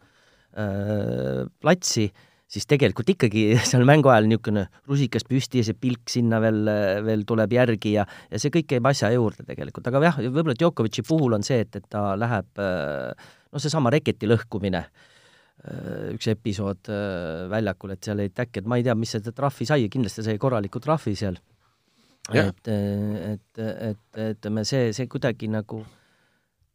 äh,, 0.54 1.42
platsi, 1.60 2.06
siis 2.54 2.68
tegelikult 2.70 3.10
ikkagi 3.14 3.46
seal 3.70 3.86
mängu 3.88 4.10
ajal 4.12 4.28
niisugune 4.30 4.66
rusikas 4.90 5.26
püsti 5.28 5.62
ja 5.62 5.68
see 5.68 5.78
pilk 5.78 6.10
sinna 6.12 6.40
veel, 6.42 6.60
veel 7.06 7.24
tuleb 7.28 7.54
järgi 7.56 7.96
ja, 7.96 8.04
ja 8.30 8.40
see 8.40 8.52
kõik 8.54 8.70
käib 8.74 8.90
asja 8.90 9.10
juurde 9.14 9.46
tegelikult, 9.48 9.88
aga 9.90 10.04
jah, 10.08 10.20
võib-olla 10.26 10.56
Djokovic'i 10.58 11.04
puhul 11.06 11.38
on 11.38 11.46
see, 11.46 11.64
et, 11.64 11.80
et 11.80 11.88
ta 11.90 12.12
läheb 12.18 12.62
äh, 12.62 13.32
noh, 13.50 13.62
seesama 13.62 13.92
reketi 13.94 14.28
lõhkumine, 14.30 14.84
äh, 14.84 16.12
üks 16.14 16.30
episood 16.32 16.92
äh, 16.92 17.48
väljakul, 17.52 17.96
et 17.96 18.06
seal 18.06 18.22
jäid 18.22 18.44
äkki, 18.46 18.62
et 18.62 18.70
ma 18.70 18.78
ei 18.78 18.86
tea, 18.86 18.96
mis 18.98 19.16
seda 19.16 19.34
trahvi 19.34 19.68
sai, 19.68 19.88
kindlasti 19.92 20.26
sai 20.26 20.38
korraliku 20.42 20.82
trahvi 20.84 21.16
seal. 21.18 21.40
et, 22.32 22.70
et, 22.70 23.58
et, 23.60 24.22
ütleme, 24.30 24.64
see, 24.64 24.94
see 24.96 25.10
kuidagi 25.12 25.50
nagu, 25.52 25.82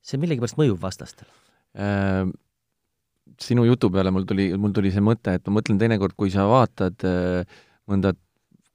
see 0.05 0.19
millegipärast 0.21 0.59
mõjub 0.59 0.77
vastastele. 0.83 1.31
Sinu 3.43 3.65
jutu 3.67 3.91
peale 3.93 4.11
mul 4.11 4.25
tuli, 4.29 4.49
mul 4.57 4.73
tuli 4.75 4.91
see 4.93 5.03
mõte, 5.03 5.35
et 5.37 5.45
ma 5.47 5.59
mõtlen 5.59 5.79
teinekord, 5.81 6.15
kui 6.19 6.33
sa 6.33 6.47
vaatad 6.49 7.07
äh, 7.07 7.61
mõnda 7.89 8.15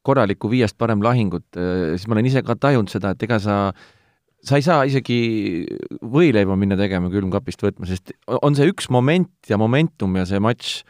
korralikku 0.05 0.51
viiest 0.53 0.77
parem 0.77 1.01
lahingut, 1.01 1.47
siis 1.57 2.03
ma 2.05 2.13
olen 2.13 2.27
ise 2.29 2.43
ka 2.45 2.59
tajunud 2.61 2.91
seda, 2.93 3.15
et 3.15 3.23
ega 3.25 3.39
sa 3.41 3.55
äh, 3.71 3.85
sa 4.45 4.59
ei 4.61 4.65
saa 4.65 4.85
isegi 4.89 5.19
võileiba 6.05 6.57
minna 6.59 6.77
tegema 6.79 7.11
külmkapist 7.13 7.65
võtma, 7.65 7.89
sest 7.89 8.13
on 8.27 8.57
see 8.57 8.69
üks 8.71 8.91
moment 8.93 9.31
ja 9.49 9.59
momentum 9.61 10.19
ja 10.21 10.27
see 10.29 10.41
matš, 10.43 10.83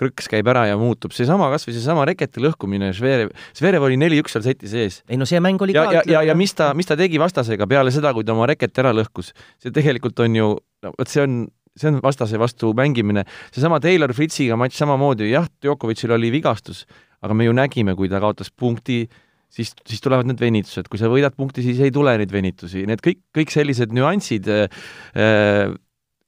krõks 0.00 0.30
käib 0.32 0.48
ära 0.48 0.64
ja 0.70 0.78
muutub, 0.80 1.12
seesama, 1.12 1.50
kas 1.52 1.66
või 1.68 1.74
seesama 1.76 2.06
reketi 2.08 2.40
lõhkumine, 2.40 2.88
Zverev, 2.96 3.34
Zverev 3.56 3.84
oli 3.84 3.98
neli-üks 4.00 4.32
seal 4.32 4.44
seti 4.46 4.68
sees. 4.70 5.02
ei 5.12 5.20
no 5.20 5.28
see 5.28 5.40
mäng 5.44 5.60
oli 5.60 5.76
ja, 5.76 5.84
ka 5.84 5.98
ja, 5.98 6.04
ja, 6.08 6.22
ja 6.30 6.36
mis 6.36 6.56
ta, 6.56 6.70
mis 6.76 6.88
ta 6.88 6.96
tegi 6.96 7.20
vastasega 7.20 7.68
peale 7.68 7.92
seda, 7.92 8.14
kui 8.16 8.24
ta 8.24 8.32
oma 8.36 8.48
reket 8.48 8.80
ära 8.80 8.94
lõhkus, 8.96 9.34
see 9.60 9.74
tegelikult 9.76 10.20
on 10.24 10.38
ju, 10.40 10.54
no 10.84 10.94
vot 10.96 11.12
see 11.12 11.24
on, 11.24 11.42
see 11.78 11.90
on 11.90 12.00
vastase 12.02 12.38
vastu 12.40 12.72
mängimine, 12.76 13.24
seesama 13.54 13.80
Taylor 13.82 14.12
Fritziga 14.16 14.58
matš 14.58 14.80
samamoodi, 14.82 15.30
jah, 15.30 15.48
Djokovicil 15.62 16.16
oli 16.16 16.32
vigastus, 16.34 16.84
aga 17.22 17.36
me 17.36 17.46
ju 17.46 17.54
nägime, 17.56 17.94
kui 17.98 18.10
ta 18.10 18.20
kaotas 18.22 18.50
punkti 18.50 19.04
siis, 19.50 19.74
siis 19.86 20.02
tulevad 20.02 20.28
need 20.30 20.40
venitused, 20.40 20.88
kui 20.90 21.00
sa 21.00 21.10
võidad 21.10 21.36
punkti, 21.36 21.64
siis 21.66 21.80
ei 21.84 21.92
tule 21.94 22.16
neid 22.20 22.32
venitusi, 22.32 22.86
need 22.88 23.02
kõik, 23.04 23.22
kõik 23.36 23.54
sellised 23.54 23.94
nüansid 23.96 24.50
äh, 24.50 24.82
äh, 25.18 25.74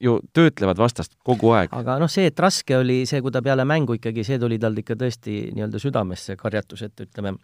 ju 0.03 0.19
töötlevad 0.35 0.81
vastast 0.83 1.15
kogu 1.27 1.53
aeg. 1.57 1.73
aga 1.79 1.99
noh, 2.03 2.11
see, 2.11 2.27
et 2.31 2.43
raske 2.43 2.77
oli 2.79 3.03
see, 3.09 3.23
kui 3.23 3.35
ta 3.35 3.43
peale 3.45 3.67
mängu 3.69 3.99
ikkagi, 3.99 4.27
see 4.27 4.41
tuli 4.43 4.59
tal 4.63 4.77
ikka 4.79 4.99
tõesti 4.99 5.47
nii-öelda 5.55 5.83
südamesse, 5.83 6.37
karjatus, 6.41 6.83
et 6.89 7.07
ütleme, 7.07 7.37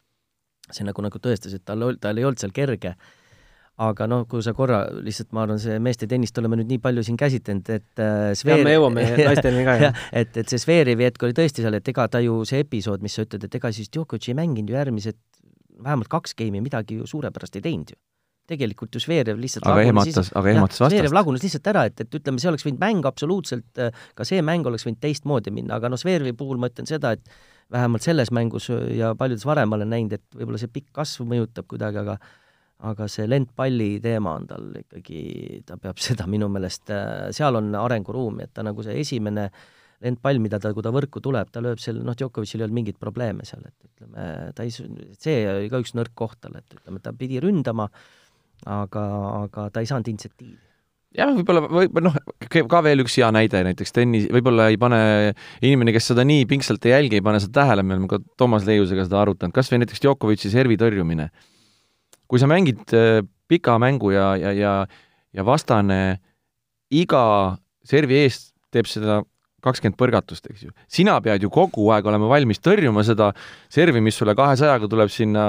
see 0.70 0.86
nagu, 0.86 1.04
nagu 1.04 1.22
tõestas, 1.22 1.54
et 1.54 1.64
tal, 1.66 1.86
tal 2.02 2.18
ei 2.18 2.26
olnud 2.26 2.42
seal 2.42 2.54
kerge 2.54 2.96
aga 3.78 4.08
noh, 4.10 4.24
kui 4.30 4.42
sa 4.42 4.52
korra, 4.56 4.80
lihtsalt 5.04 5.30
ma 5.36 5.44
arvan, 5.44 5.60
see 5.62 5.78
meeste 5.82 6.08
tennist 6.10 6.38
oleme 6.40 6.58
nüüd 6.58 6.72
nii 6.72 6.80
palju 6.82 7.04
siin 7.06 7.18
käsitlenud, 7.20 7.68
et 7.70 8.02
äh, 8.02 8.32
Sveer... 8.38 8.58
ja 8.58 8.66
me 8.66 8.74
jõuame 8.74 9.04
naisteni 9.28 9.62
ka, 9.66 9.76
jah. 9.84 10.02
et, 10.10 10.34
et 10.42 10.50
see 10.50 10.62
Sveerivi 10.62 11.06
hetk 11.06 11.28
oli 11.28 11.36
tõesti 11.36 11.62
seal, 11.62 11.78
et 11.78 11.90
ega 11.92 12.08
ta 12.10 12.22
ju, 12.24 12.40
see 12.48 12.64
episood, 12.64 13.04
mis 13.04 13.14
sa 13.14 13.26
ütled, 13.26 13.46
et 13.46 13.58
ega 13.60 13.70
siis 13.74 13.90
Djokovic 13.94 14.26
ei 14.30 14.38
mänginud 14.38 14.72
ju 14.72 14.78
järgmised 14.78 15.18
vähemalt 15.84 16.10
kaks 16.10 16.34
geimi 16.38 16.62
midagi 16.64 16.98
ju 16.98 17.06
suurepärast 17.06 17.58
ei 17.60 17.62
teinud 17.68 17.94
ju. 17.94 18.00
tegelikult 18.48 18.96
ju 18.96 19.02
Zverev 19.04 19.38
lihtsalt 19.38 19.66
aga 19.68 19.84
ehmatas, 19.84 20.30
aga 20.32 20.50
ehmatas 20.50 20.80
vastast. 20.80 20.96
Zverev 20.96 21.14
lagunes 21.14 21.42
lihtsalt 21.44 21.66
ära, 21.68 21.84
et, 21.90 22.00
et 22.00 22.14
ütleme, 22.16 22.40
see 22.40 22.48
oleks 22.48 22.64
võinud 22.64 22.80
mäng 22.80 23.06
absoluutselt, 23.06 23.82
ka 24.16 24.26
see 24.26 24.40
mäng 24.42 24.66
oleks 24.66 24.88
võinud 24.88 24.98
teistmoodi 25.04 25.52
minna, 25.54 25.76
aga 25.76 25.90
noh, 25.92 26.00
Zverevi 26.00 26.32
puhul 26.34 26.58
ma 26.58 26.70
ütlen 26.72 26.88
seda, 26.88 27.12
et 27.14 27.28
vähemalt 27.70 28.02
selles 28.02 28.32
mängus 28.32 28.70
ja 28.96 29.12
paljudes 29.20 29.44
varem 29.46 29.76
olen 29.76 29.92
näinud, 29.92 30.16
et 30.16 30.24
võib-olla 30.40 30.58
see 30.58 30.72
pikk 30.72 30.88
kasv 30.96 31.28
mõjutab 31.28 31.68
kuidagi, 31.68 32.00
aga 32.00 32.16
aga 32.86 33.08
see 33.10 33.26
lendpalli 33.26 33.96
teema 34.02 34.36
on 34.38 34.46
tal 34.46 34.68
ikkagi, 34.82 35.62
ta 35.66 35.80
peab 35.82 35.98
seda 36.08 36.28
minu 36.30 36.50
meelest, 36.52 36.92
seal 37.34 37.58
on 37.58 37.74
arenguruumi, 37.74 38.46
et 38.46 38.54
ta 38.54 38.66
nagu 38.66 38.84
see 38.86 39.00
esimene 39.00 39.48
äh, 39.48 39.66
lendpall, 40.04 40.38
mida 40.42 40.60
ta, 40.62 40.70
kui 40.74 40.84
ta 40.84 40.92
võrku 40.94 41.22
tuleb, 41.22 41.50
ta 41.52 41.62
lööb 41.64 41.80
seal, 41.82 41.98
noh, 42.06 42.16
Djokovicil 42.18 42.62
ei 42.62 42.66
olnud 42.66 42.78
mingeid 42.78 43.00
probleeme 43.02 43.46
seal, 43.48 43.64
et 43.66 43.88
ütleme, 43.88 44.28
ta 44.54 44.66
ei, 44.66 44.70
see 44.70 45.42
oli 45.50 45.72
ka 45.72 45.82
üks 45.82 45.94
nõrk 45.98 46.14
koht 46.18 46.38
tal, 46.44 46.54
et 46.60 46.78
ütleme, 46.78 47.02
ta 47.02 47.12
pidi 47.16 47.42
ründama, 47.42 47.88
aga, 48.68 49.04
aga 49.42 49.68
ta 49.74 49.82
ei 49.82 49.90
saanud 49.90 50.10
initsiatiivi 50.12 50.56
jah, 51.18 51.32
võib-olla, 51.34 51.64
või 51.72 52.04
noh, 52.04 52.16
ka 52.46 52.82
veel 52.84 53.02
üks 53.02 53.16
hea 53.18 53.30
näide 53.34 53.64
näiteks 53.66 53.94
tennis, 53.96 54.28
võib-olla 54.34 54.68
ei 54.70 54.78
pane 54.78 55.00
inimene, 55.64 55.94
kes 55.96 56.12
seda 56.12 56.22
nii 56.28 56.46
pingsalt 56.50 56.84
ei 56.86 56.94
jälgi, 56.94 57.18
ei 57.18 57.24
pane 57.24 57.40
seda 57.42 57.62
tähele, 57.62 57.82
me 57.82 57.96
oleme 57.96 58.10
ka 58.12 58.20
Toomas 58.38 58.68
Leiusega 58.68 59.08
seda 59.08 59.22
arutanud, 59.24 59.56
kas 59.56 59.72
või 59.72 59.82
näiteks 59.82 60.04
Djokovic'i 60.04 60.52
servi 60.52 60.78
tõrjumine. 60.78 61.30
Kui 62.28 62.40
sa 62.40 62.50
mängid 62.50 62.84
äh, 62.96 63.22
pika 63.48 63.78
mängu 63.80 64.12
ja, 64.12 64.34
ja, 64.36 64.52
ja, 64.52 64.74
ja 65.32 65.44
vastane 65.44 66.20
iga 66.92 67.56
servi 67.88 68.22
eest 68.24 68.52
teeb 68.72 68.88
seda 68.88 69.22
kakskümmend 69.64 69.98
põrgatust, 69.98 70.46
eks 70.52 70.68
ju. 70.68 70.72
sina 70.90 71.16
pead 71.22 71.42
ju 71.42 71.50
kogu 71.50 71.88
aeg 71.94 72.06
olema 72.06 72.28
valmis 72.30 72.60
tõrjuma 72.62 73.02
seda 73.06 73.32
servi, 73.72 74.02
mis 74.04 74.18
sulle 74.18 74.36
kahesajaga 74.38 74.90
tuleb 74.90 75.10
sinna 75.10 75.44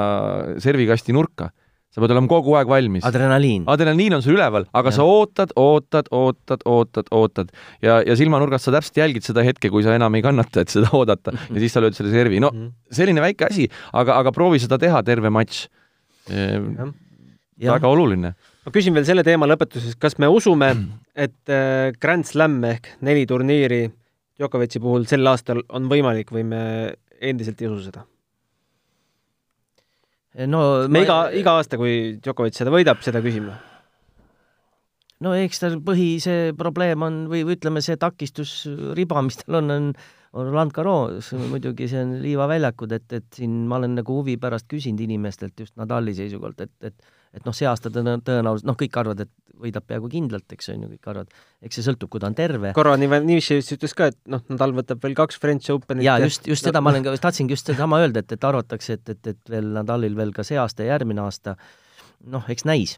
servikasti 0.62 1.14
nurka. 1.14 1.52
sa 1.90 2.02
pead 2.02 2.12
olema 2.14 2.30
kogu 2.30 2.56
aeg 2.58 2.70
valmis. 2.70 3.06
adrenaliin. 3.06 3.68
adrenaliin 3.70 4.18
on 4.18 4.26
sul 4.26 4.38
üleval, 4.38 4.66
aga 4.74 4.90
ja. 4.90 4.96
sa 4.98 5.06
ootad, 5.06 5.54
ootad, 5.56 6.10
ootad, 6.12 6.66
ootad, 6.66 7.12
ootad 7.12 7.54
ja, 7.86 8.02
ja 8.02 8.16
silmanurgast 8.18 8.66
sa 8.66 8.74
täpselt 8.74 8.98
jälgid 8.98 9.26
seda 9.26 9.46
hetke, 9.46 9.70
kui 9.70 9.86
sa 9.86 9.94
enam 9.98 10.16
ei 10.18 10.26
kannata, 10.26 10.66
et 10.66 10.74
seda 10.74 10.90
oodata 10.98 11.36
ja 11.36 11.60
siis 11.60 11.74
sa 11.74 11.84
lööd 11.84 11.98
selle 11.98 12.14
servi. 12.14 12.42
no 12.42 12.50
mhm. 12.54 12.74
selline 12.92 13.22
väike 13.22 13.50
asi, 13.52 13.70
aga, 13.94 14.18
aga 14.24 14.34
proovi 14.34 14.62
seda 14.64 14.82
teha 14.82 15.04
terve 15.06 15.30
matš. 15.30 15.68
Ehm, 16.30 16.94
väga 17.60 17.90
oluline 17.92 18.34
ma 18.70 18.74
küsin 18.76 18.94
veel 18.94 19.08
selle 19.08 19.26
teema 19.26 19.48
lõpetuseks, 19.50 19.98
kas 19.98 20.20
me 20.22 20.30
usume, 20.30 20.70
et 21.18 21.50
äh, 21.50 21.90
Grand 21.98 22.28
Slam 22.28 22.60
ehk 22.70 22.94
neli 23.06 23.26
turniiri 23.30 23.88
Djokovic'i 24.40 24.82
puhul 24.84 25.08
sel 25.10 25.26
aastal 25.28 25.64
on 25.74 25.90
võimalik 25.92 26.30
või 26.32 26.46
me 26.48 26.62
endiselt 27.20 27.60
ei 27.62 27.72
usu 27.72 27.90
seda? 27.90 28.06
no 30.46 30.62
me 30.86 31.02
ma... 31.02 31.04
iga, 31.04 31.18
iga 31.42 31.58
aasta, 31.58 31.80
kui 31.82 32.20
Djokovic 32.22 32.56
seda 32.60 32.72
võidab, 32.74 33.02
seda 33.04 33.24
küsime. 33.26 33.58
No 35.26 35.34
eks 35.36 35.64
tal 35.64 35.80
põhi 35.84 36.12
see 36.24 36.54
probleem 36.58 37.04
on 37.06 37.26
või, 37.32 37.44
või 37.48 37.58
ütleme, 37.58 37.84
see 37.86 38.00
takistusriba, 38.00 39.22
mis 39.26 39.42
tal 39.44 39.62
on, 39.64 39.76
on 39.76 39.92
on 40.38 40.46
Roland 40.46 40.70
Garros, 40.76 41.32
muidugi 41.34 41.88
see 41.90 42.04
on 42.06 42.12
liivaväljakud, 42.22 42.92
et, 42.94 43.14
et 43.18 43.40
siin 43.40 43.64
ma 43.70 43.80
olen 43.80 43.96
nagu 43.98 44.20
huvi 44.20 44.36
pärast 44.38 44.68
küsinud 44.70 45.02
inimestelt 45.02 45.64
just 45.64 45.74
Nadali 45.80 46.14
seisukohalt, 46.14 46.68
et, 46.68 46.92
et 46.92 47.16
et 47.34 47.46
noh, 47.46 47.54
see 47.54 47.68
aasta 47.70 47.92
tõenä-, 47.94 48.18
tõenäoliselt, 48.26 48.66
noh, 48.66 48.78
kõik 48.78 48.96
arvavad, 48.98 49.28
et 49.28 49.60
võidab 49.60 49.86
peaaegu 49.86 50.08
kindlalt, 50.10 50.48
eks 50.56 50.72
on 50.74 50.86
ju, 50.86 50.88
kõik 50.96 51.10
arvavad, 51.12 51.36
eks 51.68 51.78
see 51.78 51.86
sõltub, 51.86 52.10
kui 52.10 52.22
ta 52.24 52.30
on 52.30 52.38
terve. 52.38 52.72
korra 52.78 52.96
niiviisi 52.98 53.60
ütles 53.76 53.94
ka, 53.98 54.08
et 54.14 54.18
noh, 54.32 54.42
Nadal 54.50 54.74
võtab 54.78 55.04
veel 55.04 55.18
kaks 55.20 55.38
French 55.42 55.70
Openit. 55.74 56.08
jaa, 56.08 56.18
just, 56.24 56.48
just 56.50 56.66
seda 56.66 56.82
ma 56.82 56.94
olen 56.94 57.06
ka, 57.06 57.14
tahtsingi 57.22 57.54
just 57.54 57.70
sedasama 57.70 58.00
öelda, 58.02 58.24
et, 58.24 58.34
et 58.34 58.50
arvatakse, 58.50 58.98
et, 58.98 59.14
et, 59.14 59.34
et 59.36 59.54
veel 59.54 59.70
Nadalil 59.76 60.18
veel 60.18 60.34
ka 60.34 60.48
see 60.48 60.58
aasta 60.58 60.88
ja 60.88 60.96
järgmine 60.96 61.22
aasta, 61.26 61.58
noh, 62.34 62.50
eks 62.50 62.66
näis 62.70 62.98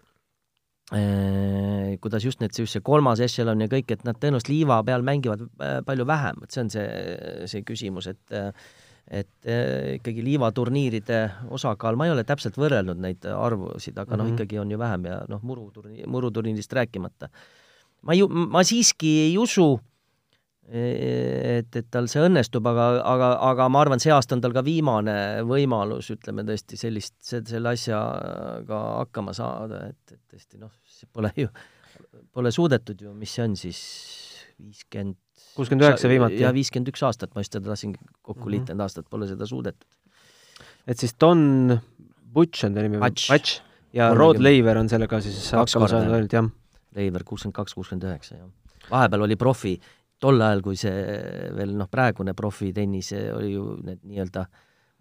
kuidas 0.92 2.26
just 2.26 2.42
need, 2.42 2.52
just 2.58 2.76
see 2.76 2.84
kolmas 2.84 3.22
ešelon 3.24 3.64
ja 3.64 3.72
kõik, 3.72 3.94
et 3.96 4.06
nad 4.08 4.18
tõenäoliselt 4.20 4.52
liiva 4.52 4.82
peal 4.84 5.06
mängivad 5.08 5.46
äh, 5.48 5.80
palju 5.88 6.08
vähem, 6.08 6.42
et 6.44 6.52
see 6.52 6.64
on 6.66 6.72
see, 6.74 6.88
see 7.52 7.68
küsimus, 7.68 8.10
et 8.12 8.40
et 9.12 9.50
eh, 9.50 9.98
ikkagi 9.98 10.24
liivaturniiride 10.24 11.18
osakaal, 11.52 11.98
ma 12.00 12.06
ei 12.08 12.14
ole 12.14 12.24
täpselt 12.24 12.56
võrrelnud 12.56 13.02
neid 13.02 13.26
arvusid, 13.28 13.98
aga 13.98 14.06
mm 14.06 14.14
-hmm. 14.14 14.18
noh, 14.18 14.26
mhm. 14.26 14.34
ikkagi 14.36 14.60
on 14.60 14.72
ju 14.72 14.80
vähem 14.80 15.06
ja 15.06 15.18
noh, 15.28 15.42
muruturni-, 15.44 16.08
muruturniirist 16.08 16.74
rääkimata. 16.74 17.30
ma 18.02 18.14
ju, 18.14 18.28
ma 18.28 18.64
siiski 18.64 19.10
ei 19.26 19.38
usu, 19.38 19.80
et, 20.72 21.76
et 21.76 21.88
tal 21.92 22.08
see 22.08 22.22
õnnestub, 22.24 22.66
aga, 22.68 23.02
aga, 23.04 23.32
aga 23.50 23.68
ma 23.70 23.82
arvan, 23.82 24.00
see 24.00 24.14
aasta 24.14 24.36
on 24.36 24.42
tal 24.42 24.54
ka 24.54 24.64
viimane 24.64 25.44
võimalus, 25.44 26.12
ütleme 26.14 26.46
tõesti 26.48 26.78
sellist, 26.78 27.18
selle 27.22 27.70
asjaga 27.70 28.80
hakkama 29.02 29.34
saada, 29.34 29.88
et, 29.90 30.16
et 30.16 30.22
tõesti 30.32 30.62
noh, 30.62 30.72
pole 31.14 31.32
ju, 31.38 31.50
pole 32.34 32.52
suudetud 32.52 33.02
ju, 33.02 33.14
mis 33.18 33.34
see 33.38 33.46
on 33.46 33.58
siis, 33.60 33.82
viiskümmend 34.62 35.18
kuuskümmend 35.56 35.88
üheksa 35.88 36.12
viimati? 36.12 36.40
jaa, 36.44 36.54
viiskümmend 36.56 36.92
üks 36.94 37.04
aastat, 37.08 37.34
ma 37.36 37.44
just 37.44 37.58
seda 37.58 37.72
tahtsin 37.72 37.96
kokku 37.98 38.40
mm 38.40 38.46
-hmm. 38.46 38.52
liitanud 38.56 38.86
aastat, 38.86 39.10
pole 39.10 39.28
seda 39.28 39.46
suudetud. 39.46 39.88
et 40.88 40.98
siis 40.98 41.16
Don 41.20 41.80
Butch 42.34 42.66
on 42.66 42.74
ta 42.74 42.82
nimi? 42.82 42.98
Butch. 42.98 43.62
ja 43.94 44.14
Rod 44.14 44.40
Laver 44.40 44.78
on 44.78 44.90
sellega 44.90 45.22
siis 45.22 45.52
hakkama 45.52 45.88
saanud 45.88 46.14
ainult, 46.14 46.34
jah? 46.34 46.50
Leiver 46.96 47.24
kuuskümmend 47.24 47.56
kaks, 47.56 47.74
kuuskümmend 47.74 48.04
üheksa, 48.04 48.36
jah. 48.36 48.50
vahepeal 48.92 49.22
oli 49.22 49.36
profi 49.36 49.80
tol 50.22 50.42
ajal, 50.42 50.62
kui 50.62 50.78
see 50.78 50.98
veel 51.58 51.76
noh, 51.78 51.90
praegune 51.92 52.34
profitennis 52.38 53.12
oli 53.34 53.54
ju 53.56 53.78
need 53.84 54.04
nii-öelda, 54.06 54.46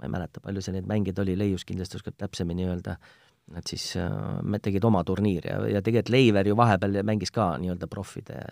ma 0.00 0.08
ei 0.08 0.12
mäleta, 0.12 0.40
palju 0.40 0.62
see 0.64 0.76
neid 0.76 0.88
mängijaid 0.88 1.18
oli, 1.24 1.36
Leius 1.38 1.66
kindlasti 1.68 2.00
oskab 2.00 2.16
täpsemini 2.16 2.68
öelda, 2.68 2.96
nad 3.50 3.66
siis 3.66 3.92
äh, 3.98 4.58
tegid 4.62 4.84
oma 4.86 5.02
turniiri 5.06 5.50
ja, 5.50 5.60
ja 5.76 5.84
tegelikult 5.84 6.14
Leiver 6.14 6.50
ju 6.50 6.56
vahepeal 6.58 7.00
mängis 7.06 7.32
ka 7.34 7.52
nii-öelda 7.60 7.88
profide 7.90 8.42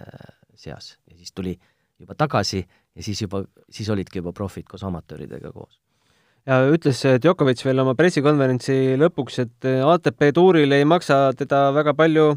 seas. 0.58 0.96
Ja 1.10 1.16
siis 1.16 1.32
tuli 1.32 1.54
juba 1.98 2.14
tagasi 2.18 2.62
ja 2.62 3.02
siis 3.02 3.22
juba, 3.22 3.44
siis 3.70 3.90
olidki 3.90 4.22
juba 4.22 4.32
profid 4.32 4.66
koos 4.68 4.84
amatööridega 4.86 5.52
koos. 5.54 5.78
Ja 6.48 6.62
ütles 6.72 7.02
Djokovic 7.20 7.60
veel 7.66 7.82
oma 7.82 7.92
pressikonverentsi 7.98 8.96
lõpuks, 8.96 9.40
et 9.42 9.66
ATP 9.84 10.30
tuuril 10.34 10.72
ei 10.72 10.86
maksa 10.88 11.28
teda 11.36 11.66
väga 11.76 11.92
palju 11.98 12.30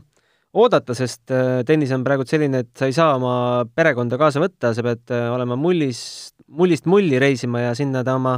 oodata, 0.53 0.95
sest 0.97 1.31
äh, 1.31 1.61
tennis 1.67 1.91
on 1.95 2.03
praegu 2.03 2.25
selline, 2.27 2.65
et 2.65 2.71
sa 2.77 2.89
ei 2.89 2.95
saa 2.95 3.15
oma 3.15 3.33
perekonda 3.75 4.19
kaasa 4.19 4.41
võtta, 4.43 4.73
sa 4.75 4.83
pead 4.85 5.13
äh, 5.15 5.27
olema 5.31 5.57
mullis, 5.59 6.01
mullist 6.51 6.89
mulli 6.91 7.19
reisima 7.21 7.67
ja 7.67 7.75
sinna 7.77 8.03
ta 8.07 8.17
oma 8.19 8.37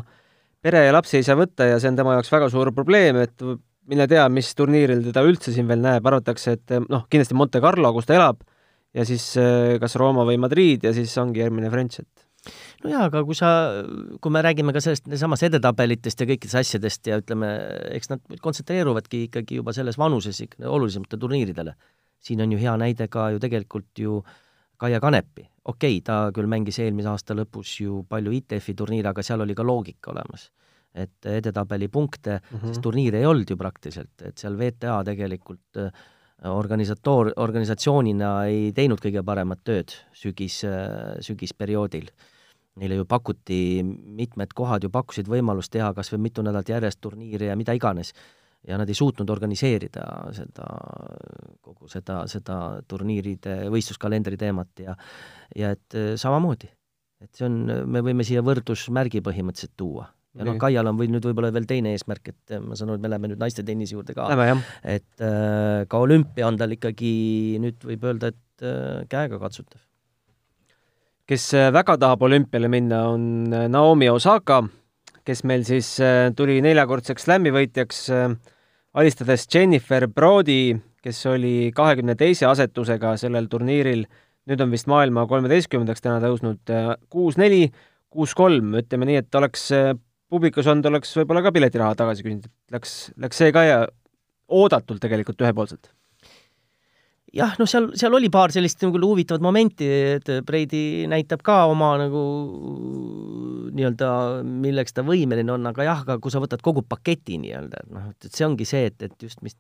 pere 0.64 0.86
ja 0.86 0.94
lapsi 0.96 1.20
ei 1.20 1.26
saa 1.26 1.38
võtta 1.40 1.68
ja 1.68 1.80
see 1.82 1.92
on 1.92 1.98
tema 2.00 2.16
jaoks 2.18 2.32
väga 2.32 2.50
suur 2.54 2.72
probleem, 2.76 3.24
et 3.26 3.48
mine 3.92 4.08
tea, 4.10 4.26
mis 4.32 4.52
turniiril 4.58 5.04
teda 5.10 5.24
üldse 5.28 5.54
siin 5.56 5.70
veel 5.70 5.82
näeb, 5.84 6.06
arvatakse, 6.10 6.58
et 6.58 6.76
äh, 6.76 6.84
noh, 6.90 7.08
kindlasti 7.12 7.38
Monte 7.38 7.62
Carlo, 7.64 7.94
kus 7.96 8.10
ta 8.10 8.18
elab, 8.18 8.44
ja 8.94 9.06
siis 9.10 9.26
kas 9.82 9.98
Rooma 9.98 10.22
või 10.28 10.38
Madrid 10.38 10.84
ja 10.86 10.92
siis 10.94 11.16
ongi 11.18 11.42
järgmine 11.42 11.72
French, 11.74 12.04
et 12.04 12.28
no 12.84 12.92
jaa, 12.92 13.08
aga 13.08 13.24
kui 13.26 13.34
sa, 13.38 13.50
kui 14.22 14.34
me 14.36 14.44
räägime 14.46 14.76
ka 14.76 14.84
sellest 14.84 15.08
samast 15.18 15.48
edetabelitest 15.48 16.22
ja 16.22 16.28
kõikidest 16.30 16.60
asjadest 16.60 17.10
ja 17.10 17.18
ütleme, 17.24 17.50
eks 17.98 18.12
nad 18.12 18.38
kontsentreeruvadki 18.44 19.24
ikkagi 19.30 19.58
juba 19.62 19.74
selles 19.74 19.98
vanuses 19.98 20.44
ikka 20.46 20.70
olulisemate 20.70 21.18
turniiridele 21.18 21.74
siin 22.24 22.42
on 22.42 22.52
ju 22.52 22.60
hea 22.60 22.74
näide 22.80 23.08
ka 23.12 23.30
ju 23.34 23.40
tegelikult 23.40 24.00
ju 24.00 24.24
Kaia 24.78 25.00
Kanepi, 25.00 25.46
okei 25.66 25.98
okay,, 25.98 26.02
ta 26.04 26.32
küll 26.36 26.50
mängis 26.50 26.80
eelmise 26.82 27.12
aasta 27.12 27.36
lõpus 27.38 27.76
ju 27.80 28.02
palju 28.10 28.34
ITF-i 28.40 28.74
turniire, 28.76 29.12
aga 29.12 29.24
seal 29.24 29.44
oli 29.46 29.56
ka 29.56 29.64
loogika 29.64 30.12
olemas. 30.12 30.50
Et 30.94 31.26
edetabeli 31.26 31.88
punkte 31.90 32.38
mm, 32.40 32.58
-hmm. 32.58 32.68
sest 32.68 32.82
turniire 32.82 33.20
ei 33.20 33.26
olnud 33.26 33.50
ju 33.50 33.58
praktiliselt, 33.58 34.14
et 34.22 34.38
seal 34.38 34.58
VTA 34.58 35.00
tegelikult 35.04 35.80
äh, 35.82 35.90
organisatoor, 36.50 37.32
organisatsioonina 37.36 38.46
ei 38.46 38.72
teinud 38.76 39.02
kõige 39.02 39.24
paremat 39.24 39.64
tööd 39.64 39.96
sügis, 40.14 40.64
äh, 40.68 41.18
sügisperioodil. 41.20 42.12
Neile 42.76 42.96
ju 42.96 43.06
pakuti, 43.06 43.84
mitmed 43.84 44.54
kohad 44.58 44.84
ju 44.84 44.90
pakkusid 44.90 45.28
võimalust 45.30 45.72
teha 45.72 45.94
kas 45.94 46.10
või 46.14 46.24
mitu 46.28 46.42
nädalat 46.42 46.70
järjest 46.70 47.02
turniire 47.02 47.52
ja 47.52 47.56
mida 47.56 47.74
iganes 47.74 48.14
ja 48.68 48.78
nad 48.80 48.90
ei 48.90 48.96
suutnud 48.98 49.30
organiseerida 49.30 50.06
seda, 50.36 50.68
kogu 51.62 51.90
seda, 51.92 52.24
seda 52.32 52.58
turniiride, 52.88 53.68
võistluskalendri 53.74 54.40
teemat 54.40 54.84
ja 54.86 54.96
ja 55.56 55.74
et 55.76 55.98
äh, 56.00 56.14
samamoodi, 56.18 56.70
et 57.22 57.32
see 57.36 57.46
on, 57.46 57.60
me 57.86 58.02
võime 58.02 58.26
siia 58.26 58.42
võrdusmärgi 58.46 59.22
põhimõtteliselt 59.26 59.76
tuua. 59.78 60.08
Ja 60.34 60.48
noh, 60.48 60.58
Kaial 60.62 60.90
on 60.90 61.00
või 61.00 61.10
nüüd 61.14 61.26
võib-olla 61.30 61.52
veel 61.54 61.68
teine 61.70 61.94
eesmärk, 61.94 62.34
et 62.34 62.56
äh, 62.56 62.62
ma 62.64 62.78
saan 62.78 62.92
aru, 62.92 63.00
et 63.00 63.06
me 63.06 63.12
läheme 63.14 63.32
nüüd 63.32 63.42
naiste 63.42 63.66
tennisi 63.66 63.98
juurde 63.98 64.16
ka. 64.18 64.30
et 64.84 65.26
äh, 65.26 65.84
ka 65.90 66.04
olümpia 66.04 66.48
on 66.50 66.60
tal 66.60 66.74
ikkagi 66.76 67.16
nüüd 67.64 67.84
võib 67.90 68.08
öelda, 68.10 68.34
et 68.34 68.66
äh, 68.66 69.04
käegakatsutav. 69.12 69.82
kes 71.30 71.50
äh, 71.58 71.70
väga 71.74 71.98
tahab 72.02 72.26
olümpiale 72.30 72.72
minna, 72.72 73.06
on 73.14 73.54
Naomi 73.72 74.10
Osaka, 74.10 74.64
kes 75.24 75.46
meil 75.48 75.64
siis 75.68 75.96
tuli 76.36 76.60
neljakordseks 76.66 77.30
slam'i 77.30 77.54
võitjaks 77.54 78.08
äh, 78.12 78.34
alistades 78.94 79.48
Jennifer 79.54 80.08
Brody, 80.08 80.76
kes 81.04 81.26
oli 81.32 81.72
kahekümne 81.76 82.16
teise 82.20 82.48
asetusega 82.48 83.16
sellel 83.20 83.50
turniiril, 83.52 84.06
nüüd 84.50 84.64
on 84.64 84.72
vist 84.74 84.88
maailma 84.92 85.26
kolmeteistkümnendaks 85.30 86.04
täna 86.04 86.20
tõusnud 86.24 86.72
äh, 86.74 86.94
kuus-neli, 87.12 87.68
kuus-kolm, 88.14 88.76
ütleme 88.84 89.10
nii, 89.10 89.22
et 89.24 89.40
oleks 89.40 89.70
äh, 89.76 89.94
publikus 90.34 90.70
olnud, 90.70 90.90
oleks 90.90 91.14
võib-olla 91.20 91.44
ka 91.46 91.54
piletiraha 91.56 91.98
tagasi 92.00 92.26
küsinud, 92.26 92.48
et 92.50 92.78
läks, 92.78 92.96
läks 93.22 93.44
see 93.44 93.54
ka 93.56 93.68
ja 93.68 93.84
oodatult 94.54 95.02
tegelikult 95.04 95.42
ühepoolselt. 95.46 95.92
Jah, 97.34 97.56
noh, 97.58 97.66
seal, 97.66 97.88
seal 97.98 98.14
oli 98.14 98.28
paar 98.30 98.52
sellist 98.54 98.84
nagu 98.86 99.00
huvitavat 99.02 99.42
momenti, 99.42 99.88
et 100.20 100.28
Breidi 100.46 101.08
näitab 101.10 101.42
ka 101.46 101.64
oma 101.66 101.96
nagu 101.98 102.22
nii-öelda, 103.74 104.10
milleks 104.46 104.94
ta 104.94 105.02
võimeline 105.08 105.50
on, 105.56 105.66
aga 105.72 105.88
jah, 105.88 106.04
aga 106.06 106.20
kui 106.22 106.30
sa 106.30 106.44
võtad 106.44 106.62
kogu 106.62 106.84
paketi 106.86 107.40
nii-öelda, 107.42 107.82
et 107.82 107.96
noh, 107.96 108.12
et 108.14 108.30
see 108.30 108.46
ongi 108.46 108.68
see, 108.70 108.86
et, 108.92 109.02
et 109.08 109.26
just 109.26 109.42
mis, 109.42 109.58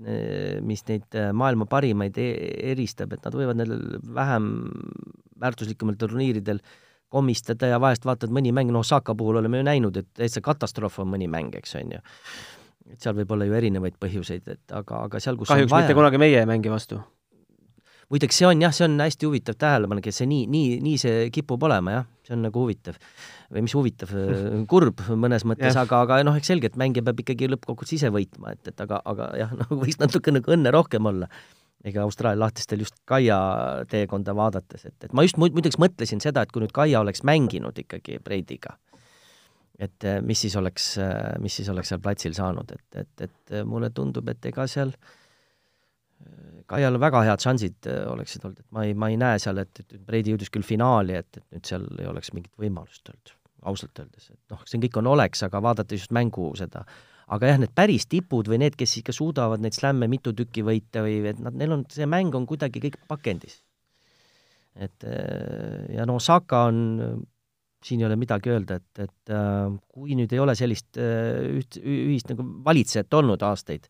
mis 0.61 0.85
neid 0.91 1.17
maailma 1.33 1.65
parimaid 1.71 2.19
e 2.21 2.29
eristab, 2.75 3.17
et 3.17 3.25
nad 3.25 3.41
võivad 3.41 3.57
nendel 3.57 3.97
vähem 4.21 4.53
väärtuslikumatel 5.41 6.05
turniiridel 6.05 6.61
komistada 7.13 7.69
ja 7.69 7.79
vahest 7.81 8.07
vaatad 8.09 8.33
mõni 8.33 8.53
mäng, 8.55 8.73
noh, 8.73 8.83
Osaka 8.85 9.15
puhul 9.17 9.41
oleme 9.41 9.61
ju 9.61 9.69
näinud, 9.69 10.01
et 10.01 10.09
täitsa 10.17 10.41
katastroof 10.43 10.99
on 11.03 11.13
mõni 11.13 11.29
mäng, 11.31 11.55
eks 11.59 11.77
on 11.79 11.97
ju. 11.97 12.03
et 12.91 13.01
seal 13.01 13.15
võib 13.15 13.31
olla 13.31 13.47
ju 13.47 13.57
erinevaid 13.57 13.99
põhjuseid, 14.01 14.47
et 14.57 14.75
aga, 14.75 15.05
aga 15.07 15.21
seal, 15.23 15.37
kus 15.39 15.53
kahjuks 15.53 15.71
vaja... 15.71 15.87
mitte 15.87 15.97
kunagi 15.97 16.21
meie 16.21 16.41
ei 16.41 16.49
mängi 16.49 16.73
vastu 16.73 17.01
muideks 18.13 18.37
see 18.37 18.47
on 18.47 18.61
jah, 18.61 18.73
see 18.75 18.85
on 18.85 18.99
hästi 19.01 19.27
huvitav 19.27 19.57
tähelepanek, 19.59 20.09
et 20.09 20.15
see 20.15 20.27
nii, 20.29 20.45
nii, 20.53 20.77
nii 20.85 20.99
see 21.01 21.23
kipub 21.33 21.63
olema 21.65 21.95
jah, 21.97 22.05
see 22.27 22.35
on 22.35 22.45
nagu 22.45 22.61
huvitav. 22.61 22.99
või 23.53 23.65
mis 23.65 23.75
huvitav, 23.77 24.13
kurb 24.71 25.01
mõnes 25.09 25.45
mõttes, 25.49 25.77
aga, 25.79 26.03
aga 26.05 26.21
noh, 26.27 26.37
eks 26.37 26.51
selge, 26.53 26.71
et 26.71 26.79
mängija 26.79 27.05
peab 27.05 27.23
ikkagi 27.23 27.49
lõppkokkuvõttes 27.53 27.97
ise 27.97 28.13
võitma, 28.13 28.55
et, 28.57 28.73
et 28.73 28.85
aga, 28.85 29.01
aga 29.09 29.31
jah, 29.39 29.53
nagu 29.63 29.79
võiks 29.81 29.99
natuke 30.01 30.33
nagu 30.35 30.55
õnne 30.57 30.73
rohkem 30.75 31.09
olla. 31.13 31.29
Ega 31.83 32.05
Austraalia 32.05 32.45
lahtistel 32.45 32.83
just 32.83 33.01
Kaia 33.05 33.37
teekonda 33.91 34.35
vaadates, 34.35 34.85
et, 34.87 34.97
et 35.03 35.13
ma 35.13 35.25
just 35.25 35.39
muideks 35.41 35.79
mõtlesin 35.81 36.23
seda, 36.23 36.43
et 36.43 36.51
kui 36.53 36.63
nüüd 36.63 36.75
Kaia 36.75 37.01
oleks 37.03 37.25
mänginud 37.27 37.79
ikkagi 37.83 38.19
Breidiga, 38.23 38.77
et 39.79 40.07
mis 40.23 40.45
siis 40.45 40.55
oleks, 40.55 40.93
mis 41.43 41.59
siis 41.59 41.69
oleks 41.73 41.91
seal 41.91 42.01
platsil 42.03 42.37
saanud, 42.37 42.71
et, 42.71 43.03
et, 43.03 43.27
et 43.27 43.59
mulle 43.67 43.89
tundub, 43.91 44.29
et 44.31 44.51
ega 44.51 44.67
seal 44.69 44.93
äh, 44.93 45.11
Kaial 46.69 46.97
väga 47.01 47.21
head 47.27 47.43
šansid 47.43 47.87
äh, 47.91 48.03
oleksid 48.11 48.45
olnud, 48.47 48.61
et 48.63 48.75
ma 48.75 48.83
ei, 48.87 48.93
ma 48.95 49.09
ei 49.11 49.17
näe 49.19 49.39
seal, 49.41 49.59
et, 49.63 49.83
et 49.83 49.95
Breidi 50.07 50.33
jõudis 50.33 50.51
küll 50.53 50.65
finaali, 50.65 51.17
et, 51.19 51.39
et 51.39 51.55
nüüd 51.55 51.69
seal 51.69 51.87
ei 51.99 52.07
oleks 52.09 52.31
mingit 52.35 52.53
võimalust 52.59 53.09
olnud, 53.11 53.33
ausalt 53.71 53.99
öeldes, 54.03 54.29
et 54.31 54.53
noh, 54.53 54.61
see 54.69 54.81
kõik 54.85 55.01
on 55.01 55.09
oleks, 55.13 55.43
aga 55.47 55.61
vaadates 55.63 56.05
just 56.05 56.15
mängu 56.15 56.49
seda, 56.59 56.85
aga 57.27 57.51
jah, 57.51 57.59
need 57.61 57.73
päris 57.75 58.07
tipud 58.11 58.49
või 58.51 58.59
need, 58.63 58.77
kes 58.79 58.97
ikka 58.99 59.15
suudavad 59.15 59.63
neid 59.63 59.75
slämme 59.77 60.09
mitu 60.11 60.33
tükki 60.35 60.65
võita 60.65 61.05
või 61.05 61.21
et 61.31 61.39
nad, 61.43 61.55
neil 61.59 61.77
on, 61.77 61.85
see 61.91 62.07
mäng 62.09 62.35
on 62.35 62.47
kuidagi 62.49 62.81
kõik 62.83 62.99
pakendis. 63.07 63.61
et 64.75 65.05
äh, 65.05 65.93
ja 65.97 66.07
no 66.09 66.19
Saka 66.19 66.65
on, 66.71 67.25
siin 67.83 68.01
ei 68.01 68.07
ole 68.07 68.17
midagi 68.19 68.49
öelda, 68.49 68.79
et, 68.79 69.05
et 69.07 69.35
äh, 69.35 69.67
kui 69.93 70.17
nüüd 70.19 70.33
ei 70.33 70.39
ole 70.39 70.55
sellist 70.55 70.97
üht, 70.97 71.77
ühist 71.79 72.31
nagu 72.31 72.47
valitsejat 72.65 73.13
olnud 73.19 73.43
aastaid, 73.43 73.87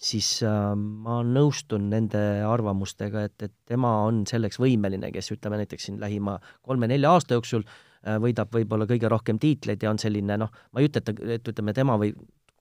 siis 0.00 0.28
äh, 0.46 0.72
ma 0.76 1.20
nõustun 1.26 1.90
nende 1.92 2.20
arvamustega, 2.48 3.26
et, 3.28 3.36
et 3.44 3.54
tema 3.68 3.92
on 4.06 4.24
selleks 4.28 4.60
võimeline, 4.62 5.12
kes 5.12 5.34
ütleme 5.36 5.60
näiteks 5.60 5.88
siin 5.88 6.00
lähima 6.00 6.38
kolme-nelja 6.66 7.12
aasta 7.12 7.36
jooksul 7.36 7.66
äh, 7.66 8.16
võidab 8.22 8.52
võib-olla 8.56 8.88
kõige 8.88 9.10
rohkem 9.12 9.40
tiitleid 9.42 9.84
ja 9.84 9.92
on 9.92 10.00
selline 10.00 10.38
noh, 10.40 10.52
ma 10.72 10.80
ei 10.80 10.88
ütle, 10.88 11.04
et, 11.04 11.24
et 11.36 11.52
ütleme, 11.52 11.76
tema 11.76 11.98
või 12.00 12.14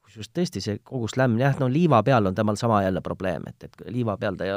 kusjuures 0.10 0.32
tõesti 0.34 0.64
see 0.64 0.80
kogu 0.84 1.10
slämm, 1.12 1.38
jah, 1.42 1.56
no 1.62 1.70
liiva 1.72 2.02
peal 2.06 2.30
on 2.30 2.38
temal 2.38 2.58
sama 2.60 2.82
jälle 2.84 3.02
probleem, 3.06 3.46
et, 3.50 3.70
et 3.70 3.86
liiva 3.94 4.18
peal 4.18 4.40
ta 4.40 4.48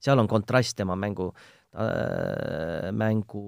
seal 0.00 0.20
on 0.20 0.28
kontrast 0.28 0.76
tema 0.78 0.96
mängu 0.96 1.30
äh, 1.74 2.90
mängu 2.92 3.44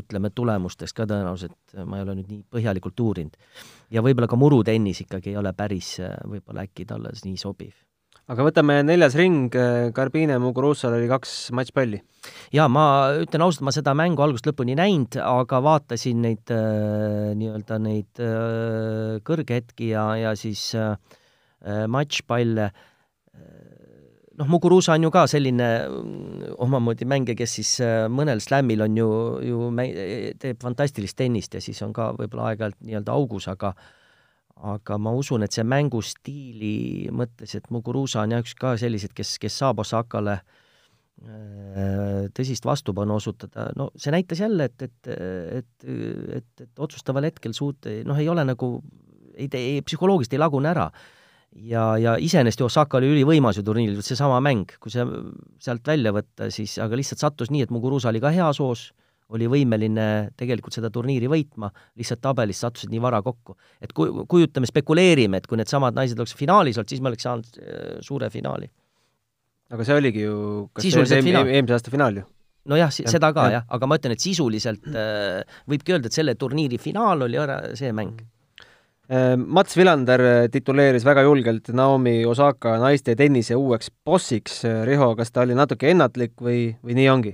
ütleme, 0.00 0.32
tulemusteks 0.34 0.96
ka 0.96 1.06
tõenäoliselt, 1.10 1.76
ma 1.84 2.00
ei 2.00 2.06
ole 2.06 2.18
nüüd 2.20 2.32
nii 2.32 2.42
põhjalikult 2.56 3.06
uurinud. 3.06 3.38
ja 3.90 4.02
võib-olla 4.02 4.30
ka 4.30 4.40
murutennis 4.40 5.04
ikkagi 5.06 5.34
ei 5.34 5.38
ole 5.40 5.54
päris 5.56 5.98
äh, 6.02 6.16
võib-olla 6.26 6.66
äkki 6.68 6.88
talle 6.88 7.14
nii 7.24 7.38
sobiv 7.40 7.74
aga 8.30 8.46
võtame 8.46 8.78
neljas 8.86 9.16
ring, 9.18 9.54
Garbine 9.94 10.38
Muguruzal 10.42 10.94
oli 10.96 11.08
kaks 11.10 11.50
matšpalli. 11.56 12.00
jaa, 12.54 12.68
ma 12.70 12.84
ütlen 13.22 13.42
ausalt, 13.46 13.64
ma 13.66 13.74
seda 13.74 13.94
mängu 13.96 14.22
algusest 14.22 14.50
lõpuni 14.50 14.76
näinud, 14.78 15.18
aga 15.24 15.60
vaatasin 15.64 16.20
neid 16.26 16.52
äh, 16.54 17.32
nii-öelda 17.40 17.80
neid 17.82 18.22
äh, 18.22 19.18
kõrghetki 19.26 19.90
ja, 19.94 20.04
ja 20.20 20.36
siis 20.38 20.68
äh, 20.78 20.94
matšpalle 21.90 22.68
äh, 22.70 23.70
noh, 24.40 24.48
Muguruza 24.48 24.94
on 24.94 25.08
ju 25.08 25.12
ka 25.14 25.26
selline 25.30 25.70
mm, 25.86 26.52
omamoodi 26.64 27.08
mängija, 27.08 27.38
kes 27.40 27.56
siis 27.58 27.72
äh, 27.84 28.04
mõnel 28.12 28.42
slämmil 28.44 28.84
on 28.86 29.00
ju, 29.00 29.08
ju 29.44 29.70
mäng-, 29.74 29.96
teeb 30.40 30.60
fantastilist 30.62 31.18
tennist 31.18 31.56
ja 31.56 31.64
siis 31.64 31.80
on 31.86 31.96
ka 31.96 32.12
võib-olla 32.18 32.52
aeg-ajalt 32.52 32.78
nii-öelda 32.84 33.16
augus, 33.16 33.48
aga 33.50 33.74
aga 34.60 34.98
ma 35.00 35.12
usun, 35.16 35.44
et 35.44 35.54
see 35.54 35.64
mängustiili 35.66 37.10
mõttes, 37.16 37.54
et 37.56 37.68
Muguruza 37.72 38.24
on 38.24 38.34
jah 38.34 38.42
üks 38.44 38.54
ka 38.58 38.74
selliseid, 38.80 39.14
kes, 39.16 39.36
kes 39.40 39.56
saab 39.62 39.80
Osakale 39.84 40.36
äh, 40.40 42.26
tõsist 42.36 42.66
vastupanu 42.68 43.16
osutada, 43.16 43.70
no 43.78 43.90
see 43.96 44.12
näitas 44.14 44.42
jälle, 44.42 44.68
et, 44.70 44.82
et, 44.88 45.12
et, 45.60 45.88
et, 46.40 46.66
et 46.66 46.84
otsustaval 46.84 47.28
hetkel 47.30 47.56
suut-, 47.56 47.88
noh, 48.08 48.20
ei 48.20 48.28
ole 48.28 48.44
nagu, 48.48 48.74
ei 49.36 49.48
tee, 49.52 49.80
psühholoogiliselt 49.86 50.36
ei 50.36 50.44
lagune 50.44 50.70
ära. 50.72 50.90
Ja, 51.50 51.96
ja 51.98 52.12
iseenesest 52.22 52.60
ju 52.62 52.68
Osaka 52.68 53.00
oli 53.00 53.08
ülivõimas 53.10 53.56
ju 53.58 53.64
turniiril, 53.66 54.04
seesama 54.06 54.36
mäng, 54.44 54.70
kui 54.78 54.92
see 54.92 55.02
sealt 55.58 55.88
välja 55.88 56.12
võtta, 56.14 56.46
siis 56.54 56.76
aga 56.78 56.94
lihtsalt 56.94 57.24
sattus 57.24 57.50
nii, 57.50 57.64
et 57.66 57.72
Muguruza 57.74 58.12
oli 58.12 58.20
ka 58.22 58.30
heas 58.30 58.60
hoos, 58.62 58.90
oli 59.34 59.48
võimeline 59.50 60.06
tegelikult 60.38 60.76
seda 60.76 60.90
turniiri 60.92 61.30
võitma, 61.30 61.70
lihtsalt 61.98 62.22
tabelis 62.24 62.62
sattusid 62.64 62.92
nii 62.92 63.02
vara 63.02 63.22
kokku. 63.22 63.56
et 63.80 63.94
kui, 63.96 64.10
kujutame, 64.28 64.68
spekuleerime, 64.70 65.40
et 65.40 65.46
kui 65.46 65.60
needsamad 65.60 65.96
naised 65.96 66.18
oleks 66.18 66.34
finaalis 66.36 66.78
olnud, 66.78 66.90
siis 66.90 67.00
me 67.02 67.12
oleks 67.12 67.26
saanud 67.28 67.60
äh, 67.60 67.94
suure 68.06 68.30
finaali. 68.30 68.70
aga 69.70 69.86
see 69.86 69.96
oligi 69.96 70.26
ju 70.26 70.34
kas 70.74 70.90
see 70.90 71.22
oli 71.22 71.36
eelmise 71.38 71.78
aasta 71.78 71.94
finaal 71.94 72.20
ju? 72.22 72.26
nojah, 72.70 72.90
seda 72.92 73.32
ka 73.32 73.46
jah, 73.54 73.64
aga 73.68 73.86
ma 73.88 73.96
ütlen, 74.00 74.16
et 74.16 74.22
sisuliselt 74.22 74.90
äh, 74.90 75.40
võibki 75.70 75.96
öelda, 75.96 76.10
et 76.10 76.18
selle 76.20 76.36
turniiri 76.38 76.78
finaal 76.78 77.26
oli 77.28 77.40
ära 77.40 77.62
see 77.78 77.94
mäng 77.96 78.20
Äh, 79.10 79.36
Mats 79.36 79.74
Villander 79.76 80.20
äh, 80.22 80.48
tituleeris 80.54 81.02
väga 81.02 81.24
julgelt 81.26 81.72
Naomi 81.74 82.20
Osaka 82.30 82.76
naiste 82.78 83.16
tennise 83.18 83.56
uueks 83.58 83.90
bossiks. 84.06 84.60
Äh, 84.64 84.84
Riho, 84.86 85.16
kas 85.18 85.34
ta 85.34 85.42
oli 85.42 85.56
natuke 85.58 85.90
ennatlik 85.90 86.36
või, 86.38 86.76
või 86.78 86.94
nii 86.94 87.08
ongi? 87.10 87.32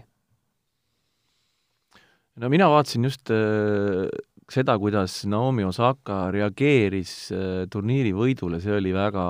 No 2.40 2.50
mina 2.52 2.68
vaatasin 2.70 3.08
just 3.08 3.30
äh, 3.32 4.06
seda, 4.52 4.76
kuidas 4.78 5.24
Naomi 5.28 5.64
Osaka 5.66 6.26
reageeris 6.34 7.12
äh, 7.34 7.64
turniiri 7.72 8.12
võidule, 8.16 8.60
see 8.62 8.76
oli 8.76 8.94
väga 8.94 9.26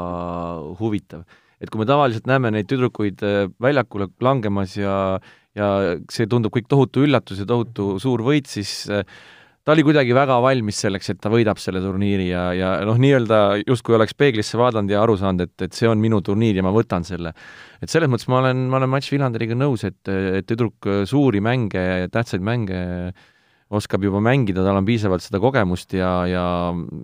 huvitav. 0.80 1.24
et 1.60 1.70
kui 1.72 1.80
me 1.80 1.86
tavaliselt 1.88 2.26
näeme 2.28 2.50
neid 2.52 2.68
tüdrukuid 2.68 3.22
äh, 3.24 3.46
väljakule 3.62 4.10
langemas 4.20 4.76
ja 4.76 5.18
ja 5.56 5.96
see 6.12 6.26
tundub 6.28 6.52
kõik 6.52 6.68
tohutu 6.68 7.06
üllatus 7.06 7.40
ja 7.40 7.46
tohutu 7.48 7.96
suur 8.02 8.20
võit, 8.26 8.50
siis 8.50 8.84
äh, 8.92 9.06
ta 9.66 9.74
oli 9.74 9.82
kuidagi 9.82 10.14
väga 10.14 10.38
valmis 10.44 10.78
selleks, 10.84 11.10
et 11.10 11.18
ta 11.22 11.30
võidab 11.32 11.58
selle 11.58 11.80
turniiri 11.82 12.28
ja, 12.28 12.44
ja 12.54 12.72
noh, 12.86 12.98
nii-öelda 13.02 13.40
justkui 13.64 13.96
oleks 13.98 14.14
peeglisse 14.14 14.58
vaadanud 14.60 14.92
ja 14.92 15.00
aru 15.02 15.16
saanud, 15.18 15.48
et, 15.48 15.66
et 15.66 15.74
see 15.74 15.88
on 15.90 15.98
minu 15.98 16.20
turniir 16.22 16.60
ja 16.60 16.62
ma 16.62 16.70
võtan 16.74 17.06
selle. 17.06 17.34
et 17.82 17.90
selles 17.90 18.10
mõttes 18.10 18.30
ma 18.30 18.44
olen, 18.44 18.68
ma 18.70 18.78
olen 18.78 18.92
Mats 18.94 19.10
Villanderiga 19.10 19.58
nõus, 19.58 19.82
et, 19.88 19.98
et 20.06 20.46
tüdruk 20.46 20.86
suuri 21.10 21.42
mänge, 21.42 21.82
tähtsaid 22.14 22.46
mänge 22.46 22.84
oskab 23.74 24.04
juba 24.06 24.20
mängida, 24.22 24.62
tal 24.62 24.78
on 24.78 24.86
piisavalt 24.86 25.24
seda 25.24 25.40
kogemust 25.42 25.96
ja, 25.98 26.10
ja, 26.30 26.44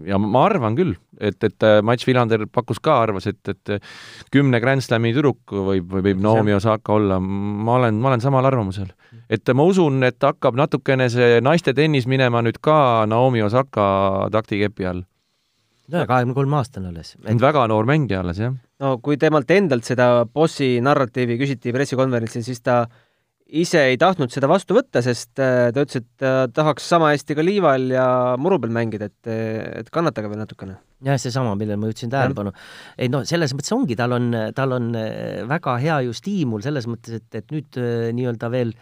ja 0.07 0.19
ma 0.23 0.45
arvan 0.47 0.79
küll, 0.79 0.95
et, 1.19 1.43
et 1.43 1.67
Mats 1.83 2.07
Villander 2.07 2.47
pakkus 2.47 2.79
ka, 2.79 3.01
arvas, 3.09 3.27
et, 3.27 3.43
et 3.51 3.91
kümne 4.31 4.63
Grand 4.63 4.87
Slami 4.87 5.11
tüdruk 5.17 5.51
võib, 5.51 5.91
või 5.91 6.07
võib 6.13 6.23
Naomi 6.23 6.55
Osaka 6.55 6.95
olla, 6.95 7.19
ma 7.19 7.81
olen, 7.81 7.99
ma 7.99 8.13
olen 8.13 8.23
samal 8.23 8.47
arvamusel. 8.47 8.95
Et 9.33 9.55
ma 9.57 9.67
usun, 9.69 10.03
et 10.07 10.19
hakkab 10.21 10.59
natukene 10.59 11.09
see 11.13 11.41
naiste 11.45 11.75
tennis 11.77 12.09
minema 12.11 12.43
nüüd 12.45 12.61
ka 12.65 13.07
Naomi 13.09 13.43
Osaka 13.45 13.87
taktikepi 14.35 14.89
all. 14.91 15.07
no 15.93 16.03
kahekümne 16.09 16.37
kolme 16.37 16.59
aastane 16.61 16.93
alles 16.93 17.17
et.... 17.21 17.39
väga 17.41 17.65
noor 17.71 17.89
mängija 17.89 18.21
alles, 18.23 18.43
jah. 18.43 18.59
no 18.83 18.99
kui 19.05 19.19
temalt 19.21 19.51
endalt 19.51 19.89
seda 19.89 20.27
bossi 20.27 20.75
narratiivi 20.85 21.39
küsiti 21.41 21.73
pressikonverentsil, 21.75 22.45
siis 22.47 22.63
ta 22.65 22.85
ise 23.53 23.83
ei 23.91 23.99
tahtnud 24.01 24.33
seda 24.33 24.49
vastu 24.49 24.77
võtta, 24.77 25.03
sest 25.05 25.41
äh, 25.43 25.69
ta 25.75 25.85
ütles, 25.85 26.01
et 26.01 26.09
ta 26.21 26.47
tahaks 26.53 26.87
sama 26.89 27.11
hästi 27.13 27.37
ka 27.37 27.45
liival 27.45 27.91
ja 27.93 28.07
muru 28.41 28.59
peal 28.63 28.73
mängida, 28.73 29.11
et, 29.11 29.33
et 29.83 29.91
kannatage 29.93 30.31
veel 30.31 30.41
natukene. 30.41 30.79
jah, 31.05 31.19
seesama, 31.21 31.53
millele 31.59 31.81
ma 31.81 31.91
juhtisin 31.91 32.13
tähelepanu. 32.13 32.55
ei 32.97 33.13
noh, 33.13 33.27
selles 33.29 33.53
mõttes 33.57 33.75
ongi, 33.77 33.97
tal 33.99 34.17
on, 34.17 34.31
tal 34.57 34.77
on 34.79 34.93
äh, 34.97 35.43
väga 35.49 35.77
hea 35.83 36.01
ju 36.07 36.17
stiimul 36.17 36.65
selles 36.65 36.89
mõttes, 36.89 37.21
et, 37.21 37.29
et 37.43 37.53
nüüd 37.53 37.81
äh, 37.81 38.09
nii-öelda 38.17 38.53
veel 38.53 38.73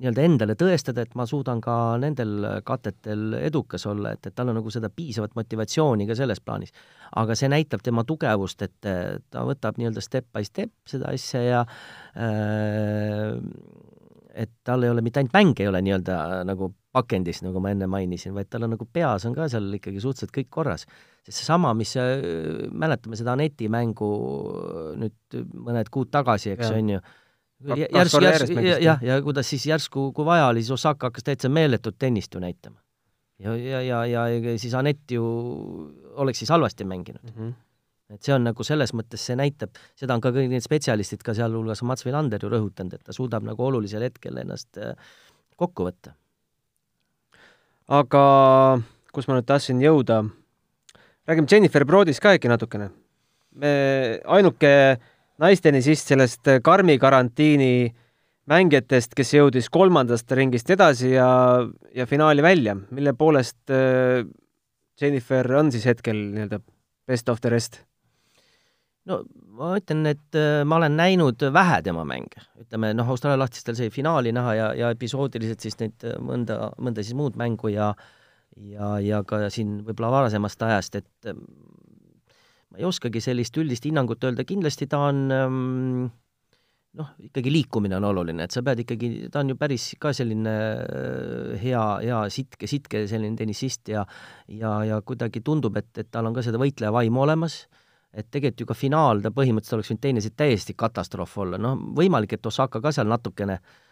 nii-öelda 0.00 0.24
endale 0.24 0.56
tõestada, 0.58 1.04
et 1.04 1.14
ma 1.18 1.26
suudan 1.28 1.60
ka 1.64 1.74
nendel 2.00 2.46
katetel 2.66 3.36
edukas 3.40 3.84
olla, 3.90 4.14
et, 4.16 4.26
et 4.26 4.34
tal 4.36 4.50
on 4.52 4.56
nagu 4.60 4.72
seda 4.72 4.88
piisavat 4.92 5.36
motivatsiooni 5.36 6.08
ka 6.08 6.16
selles 6.18 6.40
plaanis. 6.40 6.72
aga 7.20 7.34
see 7.36 7.50
näitab 7.52 7.84
tema 7.84 8.04
tugevust, 8.08 8.62
et 8.62 8.80
ta 8.80 9.44
võtab 9.46 9.78
nii-öelda 9.80 10.02
step 10.04 10.30
by 10.32 10.44
step 10.46 10.72
seda 10.88 11.12
asja 11.12 11.42
ja 11.44 11.62
äh, 12.16 13.36
et 14.34 14.50
tal 14.64 14.84
ei 14.84 14.90
ole 14.90 15.02
mitte 15.04 15.20
ainult 15.20 15.34
mäng 15.34 15.60
ei 15.60 15.68
ole 15.68 15.80
nii-öelda 15.84 16.16
nagu 16.48 16.70
pakendis, 16.94 17.42
nagu 17.44 17.62
ma 17.62 17.72
enne 17.74 17.86
mainisin, 17.90 18.34
vaid 18.34 18.50
tal 18.50 18.66
on 18.66 18.74
nagu 18.74 18.86
peas 18.92 19.26
on 19.28 19.34
ka 19.36 19.48
seal 19.50 19.68
ikkagi 19.78 20.02
suhteliselt 20.02 20.34
kõik 20.34 20.50
korras. 20.50 20.86
sest 21.26 21.42
seesama, 21.42 21.72
mis 21.76 21.94
mäletame 22.72 23.18
seda 23.18 23.34
Aneti 23.36 23.68
mängu 23.70 24.10
nüüd 24.98 25.40
mõned 25.54 25.90
kuud 25.92 26.10
tagasi, 26.10 26.54
eks 26.56 26.70
on 26.74 26.94
ju, 26.96 27.02
järsku, 27.68 28.22
järsku, 28.24 28.60
jah, 28.80 29.02
ja 29.02 29.22
kuidas 29.22 29.50
siis 29.50 29.66
järsku, 29.66 30.10
kui 30.16 30.24
vaja 30.24 30.46
oli, 30.48 30.62
siis 30.64 30.78
Osaka 30.78 31.10
hakkas 31.10 31.26
täitsa 31.26 31.48
meeletut 31.48 31.98
tennist 31.98 32.34
ju 32.34 32.40
näitama. 32.40 32.78
ja, 33.38 33.56
ja, 33.56 33.82
ja, 33.82 34.04
ja, 34.06 34.28
ja 34.28 34.58
siis 34.58 34.74
Anett 34.74 35.10
ju 35.10 35.24
oleks 36.14 36.38
siis 36.38 36.50
halvasti 36.50 36.84
mänginud 36.84 37.22
mm. 37.22 37.34
-hmm 37.36 37.58
et 38.10 38.26
see 38.26 38.34
on 38.34 38.42
nagu 38.44 38.64
selles 38.66 38.92
mõttes, 38.96 39.22
see 39.22 39.36
näitab, 39.38 39.76
seda 39.98 40.16
on 40.16 40.20
ka 40.20 40.32
kõik 40.34 40.50
need 40.50 40.64
spetsialistid, 40.64 41.22
ka 41.22 41.34
sealhulgas 41.38 41.82
Mats 41.86 42.04
Villander 42.06 42.42
ju 42.42 42.50
rõhutanud, 42.50 42.96
et 42.96 43.04
ta 43.06 43.14
suudab 43.14 43.46
nagu 43.46 43.64
olulisel 43.64 44.02
hetkel 44.02 44.40
ennast 44.42 44.80
äh, 44.82 44.96
kokku 45.60 45.86
võtta. 45.86 46.16
aga 47.88 48.24
kus 49.14 49.28
ma 49.28 49.38
nüüd 49.38 49.46
tahtsin 49.46 49.82
jõuda, 49.82 50.24
räägime 51.26 51.50
Jennifer 51.50 51.86
Broadist 51.86 52.22
ka 52.22 52.34
äkki 52.36 52.50
natukene. 52.50 52.90
me, 53.54 53.72
ainuke 54.26 54.98
naistenisist 55.40 56.12
sellest 56.12 56.48
äh, 56.50 56.60
karmi 56.64 56.98
karantiini 57.00 57.90
mängijatest, 58.50 59.14
kes 59.16 59.34
jõudis 59.36 59.70
kolmandast 59.72 60.30
ringist 60.36 60.70
edasi 60.72 61.14
ja, 61.14 61.28
ja 61.94 62.06
finaali 62.10 62.44
välja, 62.44 62.76
mille 62.90 63.14
poolest 63.16 63.72
äh, 63.72 64.24
Jennifer 65.00 65.46
on 65.56 65.72
siis 65.72 65.86
hetkel 65.88 66.18
nii-öelda 66.34 66.60
best 67.08 67.32
of 67.32 67.40
the 67.40 67.52
rest? 67.52 67.82
no 69.08 69.22
ma 69.56 69.74
ütlen, 69.80 70.04
et 70.10 70.38
äh, 70.38 70.62
ma 70.68 70.80
olen 70.80 70.96
näinud 70.98 71.42
vähe 71.54 71.80
tema 71.86 72.04
mänge, 72.08 72.44
ütleme 72.60 72.92
noh, 72.96 73.08
Austraalia 73.10 73.40
lahtistel 73.44 73.78
sai 73.78 73.90
finaali 73.94 74.34
näha 74.36 74.56
ja, 74.58 74.72
ja 74.76 74.94
episoodiliselt 74.94 75.64
siis 75.64 75.78
neid 75.80 76.08
mõnda, 76.20 76.72
mõnda 76.78 77.04
siis 77.04 77.16
muud 77.18 77.38
mängu 77.40 77.72
ja 77.72 77.94
ja, 78.66 78.96
ja 79.00 79.22
ka 79.24 79.46
siin 79.52 79.78
võib-olla 79.86 80.10
varasemast 80.18 80.62
ajast, 80.66 80.98
et 81.00 81.32
ma 82.70 82.80
ei 82.80 82.86
oskagi 82.88 83.22
sellist 83.22 83.56
üldist 83.60 83.86
hinnangut 83.88 84.22
öelda, 84.24 84.46
kindlasti 84.46 84.88
ta 84.90 85.02
on 85.08 85.22
ähm, 85.34 86.04
noh, 87.00 87.10
ikkagi 87.26 87.52
liikumine 87.52 87.98
on 87.98 88.08
oluline, 88.10 88.46
et 88.46 88.54
sa 88.54 88.62
pead 88.66 88.84
ikkagi, 88.84 89.10
ta 89.32 89.42
on 89.42 89.52
ju 89.52 89.58
päris 89.58 89.90
ka 90.00 90.14
selline 90.16 90.54
äh, 90.54 91.52
hea, 91.62 91.84
hea 92.06 92.22
sitke, 92.32 92.70
sitke 92.70 93.04
selline 93.10 93.38
tennisist 93.38 93.92
ja 93.92 94.06
ja, 94.48 94.78
ja 94.86 95.02
kuidagi 95.06 95.44
tundub, 95.46 95.78
et, 95.80 95.92
et 95.98 96.10
tal 96.10 96.30
on 96.30 96.36
ka 96.36 96.46
seda 96.46 96.62
võitleja 96.62 96.94
vaimu 96.94 97.26
olemas, 97.26 97.64
et 98.10 98.30
tegelikult 98.30 98.64
ju 98.64 98.70
ka 98.72 98.78
finaal 98.78 99.22
ta 99.22 99.34
põhimõtteliselt 99.34 99.78
oleks 99.78 99.92
võinud 99.92 100.06
teine 100.06 100.34
täiesti 100.44 100.78
katastroof 100.78 101.38
olla, 101.44 101.60
noh, 101.60 101.78
võimalik, 101.96 102.34
et 102.38 102.50
Osaka 102.50 102.82
ka 102.82 102.94
seal 102.94 103.10
natukene 103.10 103.60
Äh, 103.60 103.89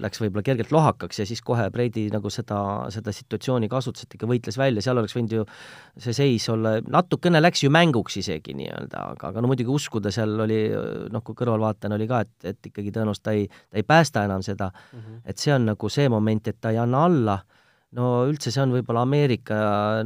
läks 0.00 0.20
võib-olla 0.22 0.42
kergelt 0.44 0.72
lohakaks 0.72 1.20
ja 1.20 1.26
siis 1.28 1.42
kohe 1.44 1.66
Breidi 1.72 2.06
nagu 2.12 2.30
seda, 2.32 2.60
seda 2.92 3.12
situatsiooni 3.14 3.68
kasutas, 3.70 4.06
et 4.06 4.16
ikka 4.16 4.28
võitles 4.30 4.56
välja, 4.58 4.82
seal 4.84 4.98
oleks 4.98 5.14
võinud 5.16 5.34
ju 5.36 5.44
see 6.00 6.14
seis 6.16 6.48
olla, 6.52 6.78
natukene 6.88 7.42
läks 7.42 7.62
ju 7.64 7.70
mänguks 7.74 8.16
isegi 8.22 8.54
nii-öelda, 8.56 9.04
aga, 9.14 9.30
aga 9.30 9.44
no 9.44 9.50
muidugi 9.50 9.70
uskuda 9.74 10.12
seal 10.14 10.32
oli, 10.46 10.60
noh, 11.12 11.24
kui 11.26 11.38
kõrvalvaatajana 11.38 11.98
oli 11.98 12.08
ka, 12.10 12.22
et, 12.26 12.34
et 12.54 12.70
ikkagi 12.72 12.94
tõenäoliselt 12.96 13.26
ta 13.28 13.36
ei, 13.36 13.46
ta 13.46 13.80
ei 13.82 13.86
päästa 13.86 14.24
enam 14.26 14.44
seda 14.46 14.70
mm, 14.72 15.00
-hmm. 15.00 15.22
et 15.24 15.38
see 15.38 15.54
on 15.54 15.68
nagu 15.70 15.92
see 15.92 16.08
moment, 16.08 16.48
et 16.48 16.60
ta 16.60 16.72
ei 16.74 16.80
anna 16.80 17.04
alla, 17.06 17.38
no 17.98 18.12
üldse 18.30 18.50
see 18.50 18.62
on 18.62 18.72
võib-olla 18.74 19.04
Ameerika 19.06 19.58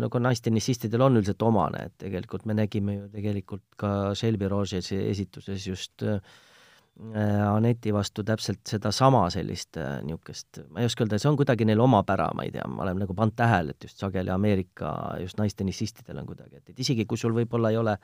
nagu 0.03 0.19
naistennisistidel 0.19 1.07
on 1.07 1.23
üldiselt 1.23 1.43
omane, 1.43 1.87
et 1.87 1.95
tegelikult 2.09 2.45
me 2.45 2.59
nägime 2.59 2.99
ju 2.99 3.09
tegelikult 3.13 3.65
ka 3.77 4.15
Shelby 4.15 4.49
Rogersi 4.51 4.99
esituses 5.11 5.67
just 5.69 6.03
äh, 6.03 6.19
Äh, 6.19 6.54
Aneti 6.95 7.91
vastu 7.91 8.23
täpselt 8.23 8.61
sedasama 8.71 9.25
sellist 9.35 9.77
äh, 9.83 9.97
niisugust, 10.07 10.61
ma 10.71 10.79
ei 10.79 10.87
oska 10.87 11.03
öelda, 11.03 11.19
see 11.19 11.27
on 11.27 11.39
kuidagi 11.41 11.67
neil 11.67 11.81
omapära, 11.83 12.29
ma 12.39 12.45
ei 12.47 12.53
tea, 12.55 12.63
ma 12.71 12.85
olen 12.85 13.01
nagu 13.03 13.17
pannud 13.19 13.35
tähele, 13.35 13.75
et 13.75 13.89
just 13.89 13.99
sageli 13.99 14.31
Ameerika 14.31 14.93
just 15.19 15.41
naistennissistidel 15.41 16.21
on 16.23 16.29
kuidagi, 16.29 16.61
et, 16.61 16.71
et 16.71 16.85
isegi 16.87 17.07
kui 17.11 17.19
sul 17.19 17.35
võib-olla 17.35 17.73
ei 17.75 17.81
ole 17.81 17.97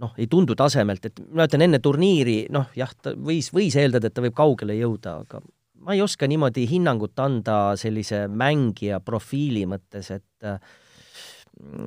noh, 0.00 0.14
ei 0.16 0.30
tundu 0.32 0.56
tasemelt, 0.56 1.10
et 1.10 1.20
ma 1.28 1.44
ütlen 1.44 1.66
enne 1.66 1.82
turniiri, 1.84 2.38
noh 2.56 2.72
jah, 2.78 2.94
ta 3.04 3.12
võis, 3.12 3.52
võis 3.52 3.76
eeldada, 3.76 4.08
et 4.08 4.16
ta 4.16 4.24
võib 4.24 4.38
kaugele 4.38 4.78
jõuda, 4.80 5.18
aga 5.26 5.42
ma 5.84 5.92
ei 5.92 6.00
oska 6.00 6.28
niimoodi 6.28 6.64
hinnangut 6.70 7.20
anda 7.20 7.74
sellise 7.80 8.24
mängija 8.32 9.02
profiili 9.04 9.66
mõttes, 9.68 10.08
et 10.16 10.48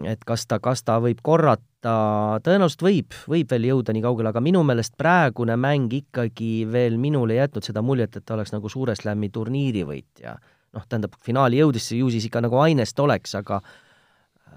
et 0.08 0.24
kas 0.28 0.46
ta, 0.48 0.60
kas 0.64 0.84
ta 0.86 0.98
võib 1.04 1.22
korrata, 1.26 1.94
tõenäoliselt 2.46 2.84
võib, 2.86 3.16
võib 3.30 3.54
veel 3.54 3.70
jõuda 3.70 3.96
nii 3.96 4.04
kaugele, 4.06 4.32
aga 4.34 4.44
minu 4.44 4.64
meelest 4.68 4.96
praegune 5.00 5.56
mäng 5.60 5.94
ikkagi 5.94 6.66
veel 6.72 7.00
minule 7.02 7.36
ei 7.36 7.42
jätnud 7.42 7.68
seda 7.68 7.84
muljet, 7.86 8.18
et 8.18 8.26
ta 8.26 8.38
oleks 8.38 8.54
nagu 8.54 8.72
suure 8.72 8.96
slam'i 8.98 9.32
turniiri 9.34 9.86
võitja. 9.88 10.38
noh, 10.74 10.86
tähendab, 10.90 11.14
finaali 11.22 11.60
jõudis, 11.60 11.92
ju 11.94 12.08
siis 12.10 12.26
ikka 12.26 12.42
nagu 12.42 12.58
ainest 12.58 13.00
oleks, 13.00 13.36
aga 13.38 13.60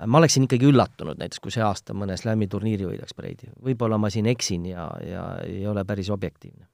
ma 0.06 0.18
oleksin 0.18 0.46
ikkagi 0.46 0.68
üllatunud 0.70 1.18
näiteks, 1.20 1.42
kui 1.44 1.52
see 1.52 1.64
aasta 1.64 1.96
mõne 1.96 2.16
slam'i 2.16 2.48
turniiri 2.48 2.88
võidaks 2.88 3.16
Breidi. 3.16 3.50
võib-olla 3.62 3.98
ma 4.00 4.10
siin 4.12 4.28
eksin 4.32 4.64
ja, 4.70 4.88
ja 5.04 5.26
ei 5.44 5.66
ole 5.68 5.84
päris 5.84 6.10
objektiivne. 6.12 6.66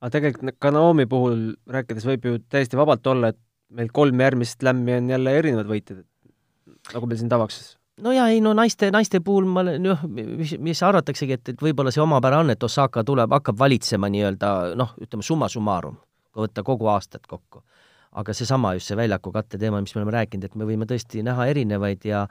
aga 0.00 0.10
tegelikult 0.16 0.56
ka 0.58 0.72
Naomi 0.74 1.06
puhul 1.06 1.52
rääkides 1.68 2.06
võib 2.08 2.28
ju 2.28 2.38
täiesti 2.48 2.80
vabalt 2.80 3.06
olla, 3.06 3.32
et 3.32 3.40
meil 3.72 3.92
kolm 3.92 4.20
järgmist 4.20 4.60
slam'i 4.60 4.96
on 4.96 5.10
jälle 5.10 5.36
erinevad 5.38 5.68
võitjad, 5.68 6.04
nagu 6.92 7.06
meil 7.08 7.20
siin 7.20 7.32
tavaks 7.32 7.62
no 8.00 8.12
jaa, 8.12 8.28
ei 8.32 8.40
no 8.44 8.54
naiste, 8.56 8.90
naiste 8.94 9.20
puhul 9.24 9.48
ma 9.48 9.64
olen 9.64 9.82
noh, 9.84 10.06
mis, 10.08 10.56
mis 10.62 10.82
arvataksegi, 10.86 11.38
et, 11.38 11.52
et 11.54 11.66
võib-olla 11.68 11.92
see 11.94 12.04
omapära 12.04 12.42
on, 12.42 12.54
et 12.54 12.64
Osaka 12.68 13.04
tuleb, 13.06 13.32
hakkab 13.38 13.58
valitsema 13.58 14.10
nii-öelda 14.12 14.54
noh, 14.78 14.96
ütleme 15.02 15.26
summa 15.26 15.50
summarum, 15.52 15.98
kui 16.32 16.46
võtta 16.46 16.64
kogu 16.66 16.90
aastat 16.92 17.28
kokku. 17.28 17.64
Aga 18.12 18.34
seesama 18.36 18.74
just 18.76 18.90
see 18.90 18.96
väljaku 18.98 19.30
katte 19.32 19.56
teema, 19.56 19.78
mis 19.80 19.94
me 19.94 20.02
oleme 20.02 20.12
rääkinud, 20.12 20.42
et 20.44 20.56
me 20.60 20.66
võime 20.68 20.84
tõesti 20.84 21.22
näha 21.24 21.46
erinevaid 21.48 22.02
ja 22.04 22.26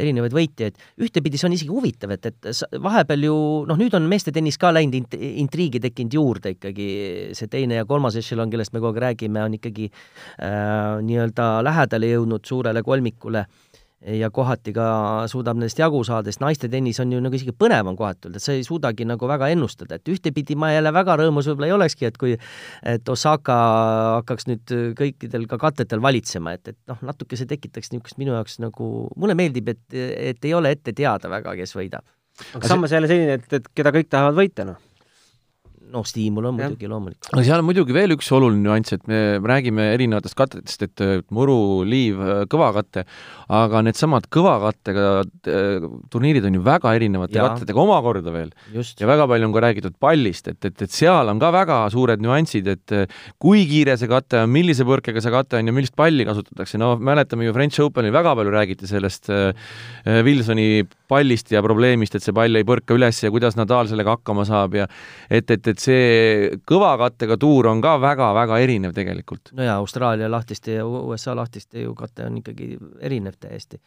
erinevaid 0.00 0.32
võitjaid. 0.32 0.78
ühtepidi 1.04 1.36
see 1.36 1.50
on 1.50 1.56
isegi 1.58 1.68
huvitav, 1.68 2.14
et, 2.14 2.30
et 2.30 2.78
vahepeal 2.80 3.26
ju 3.26 3.34
noh, 3.68 3.76
nüüd 3.76 3.92
on 3.98 4.08
meeste 4.08 4.32
tennis 4.32 4.56
ka 4.56 4.70
läinud 4.72 4.96
int-, 4.96 5.18
intriigi 5.42 5.82
tekkinud 5.84 6.16
juurde 6.16 6.54
ikkagi, 6.54 6.88
see 7.36 7.52
teine 7.52 7.82
ja 7.82 7.84
kolmas 7.84 8.16
ešelon, 8.16 8.48
kellest 8.48 8.72
me 8.72 8.80
kogu 8.80 8.94
aeg 8.94 9.02
räägime, 9.10 9.44
on 9.44 9.58
ikkagi 9.60 9.90
äh, 9.92 11.04
nii-öelda 11.04 11.50
lähedale 11.68 12.14
jõudnud 12.14 12.48
suurele 12.48 12.80
kolmikule. 12.86 13.44
äh, 13.44 13.65
ja 14.04 14.28
kohati 14.30 14.74
ka 14.76 14.86
suudab 15.30 15.56
nendest 15.56 15.78
jagu 15.80 16.02
saada, 16.04 16.28
sest 16.28 16.42
naiste 16.42 16.68
tennis 16.72 16.98
on 17.00 17.14
ju 17.14 17.20
nagu 17.22 17.36
isegi 17.36 17.54
põnevam 17.56 17.96
kohatult, 17.96 18.36
et 18.36 18.44
sa 18.44 18.52
ei 18.52 18.64
suudagi 18.66 19.06
nagu 19.08 19.28
väga 19.28 19.48
ennustada, 19.54 19.96
et 19.96 20.10
ühtepidi 20.12 20.56
ma 20.58 20.70
jälle 20.74 20.92
väga 20.94 21.16
rõõmus 21.22 21.48
võib-olla 21.50 21.70
ei 21.70 21.76
olekski, 21.78 22.08
et 22.10 22.18
kui 22.20 22.34
et 22.36 23.08
Osaka 23.08 23.56
hakkaks 24.18 24.50
nüüd 24.50 24.74
kõikidel 25.00 25.46
ka 25.48 25.60
kattetel 25.62 26.04
valitsema, 26.04 26.56
et, 26.58 26.74
et 26.74 26.78
noh, 26.92 27.00
natuke 27.08 27.38
see 27.40 27.48
tekitaks 27.48 27.92
niisugust 27.94 28.20
minu 28.20 28.36
jaoks 28.36 28.60
nagu, 28.64 28.90
mulle 29.16 29.38
meeldib, 29.38 29.72
et, 29.72 29.84
et 29.96 30.44
ei 30.44 30.52
ole 30.54 30.76
ette 30.76 30.92
teada 30.96 31.32
väga, 31.32 31.56
kes 31.56 31.72
võidab. 31.78 32.04
aga 32.58 32.68
samas 32.68 32.92
jälle 32.92 33.08
selline, 33.08 33.40
et, 33.40 33.48
et 33.60 33.72
keda 33.74 33.94
kõik 33.96 34.12
tahavad 34.12 34.36
võita, 34.36 34.68
noh 34.68 34.82
noh, 35.92 36.04
stiimul 36.06 36.48
on 36.50 36.56
muidugi 36.58 36.88
loomulikult. 36.90 37.30
aga 37.32 37.44
seal 37.46 37.60
on 37.60 37.66
muidugi 37.68 37.94
veel 37.96 38.14
üks 38.16 38.28
oluline 38.34 38.62
nüanss, 38.64 38.96
et 38.96 39.06
me 39.10 39.20
räägime 39.42 39.88
erinevatest 39.94 40.36
katetest, 40.38 40.84
et 40.86 41.04
muru, 41.34 41.84
liiv, 41.86 42.20
kõvakatte, 42.52 43.06
aga 43.56 43.82
needsamad 43.86 44.26
kõvakattega 44.32 45.06
äh, 45.22 45.86
turniirid 46.12 46.46
on 46.48 46.58
ju 46.58 46.64
väga 46.66 46.94
erinevate 46.98 47.38
ja. 47.38 47.46
kattetega 47.50 47.82
omakorda 47.82 48.34
veel. 48.34 48.52
ja 48.72 49.10
väga 49.10 49.28
palju 49.30 49.48
on 49.48 49.54
ka 49.54 49.64
räägitud 49.66 49.98
pallist, 50.02 50.50
et, 50.52 50.60
et, 50.66 50.86
et 50.86 50.92
seal 50.92 51.30
on 51.32 51.42
ka 51.42 51.52
väga 51.54 51.80
suured 51.94 52.22
nüansid, 52.24 52.70
et 52.74 52.96
äh, 52.96 53.06
kui 53.42 53.66
kiire 53.70 53.96
see 54.00 54.10
kate 54.10 54.42
on, 54.42 54.52
millise 54.52 54.86
põrkega 54.88 55.22
see 55.22 55.34
kate 55.34 55.60
on 55.60 55.70
ja 55.70 55.76
millist 55.76 55.96
palli 55.98 56.26
kasutatakse, 56.28 56.80
no 56.82 56.94
mäletame 56.98 57.46
ju 57.46 57.56
French 57.56 57.82
Openil 57.84 58.14
väga 58.14 58.34
palju 58.38 58.54
räägiti 58.54 58.90
sellest 58.90 59.30
äh, 59.30 59.52
Wilsoni 60.26 60.84
pallist 61.08 61.52
ja 61.54 61.62
probleemist, 61.62 62.16
et 62.16 62.24
see 62.24 62.34
pall 62.34 62.58
ei 62.58 62.66
põrka 62.66 62.96
üles 62.96 63.20
ja 63.22 63.30
kuidas 63.30 63.56
Nadal 63.58 63.88
sellega 63.90 64.16
hakkama 64.16 64.46
saab 64.48 64.74
ja 64.78 64.88
et, 65.30 65.50
et, 65.54 65.70
et 65.70 65.75
see 65.82 66.56
kõva 66.68 66.94
kattega 67.00 67.36
tuur 67.40 67.70
on 67.70 67.80
ka 67.84 67.96
väga-väga 68.02 68.58
erinev 68.64 68.94
tegelikult. 68.96 69.52
no 69.56 69.66
jaa, 69.66 69.78
Austraalia 69.82 70.30
lahtiste 70.30 70.78
ja 70.78 70.86
USA 70.86 71.36
lahtiste 71.36 71.84
ju 71.84 71.94
kate 71.98 72.26
on 72.26 72.40
ikkagi 72.42 72.76
erinev 73.00 73.38
täiesti. 73.40 73.80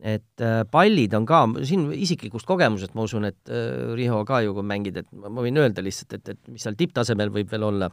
et 0.00 0.42
äh, 0.42 0.64
pallid 0.70 1.14
on 1.14 1.26
ka, 1.26 1.44
siin 1.62 1.86
isiklikust 1.94 2.46
kogemusest 2.46 2.96
ma 2.98 3.06
usun, 3.06 3.28
et 3.28 3.50
äh, 3.50 3.94
Riho 3.94 4.24
ka 4.26 4.40
ju, 4.42 4.54
kui 4.56 4.66
mängid, 4.66 4.96
et 4.98 5.08
ma, 5.12 5.30
võin 5.30 5.60
öelda 5.62 5.84
lihtsalt, 5.84 6.18
et, 6.18 6.34
et 6.34 6.50
mis 6.50 6.62
seal 6.62 6.74
tipptasemel 6.78 7.30
võib 7.30 7.50
veel 7.52 7.68
olla, 7.68 7.90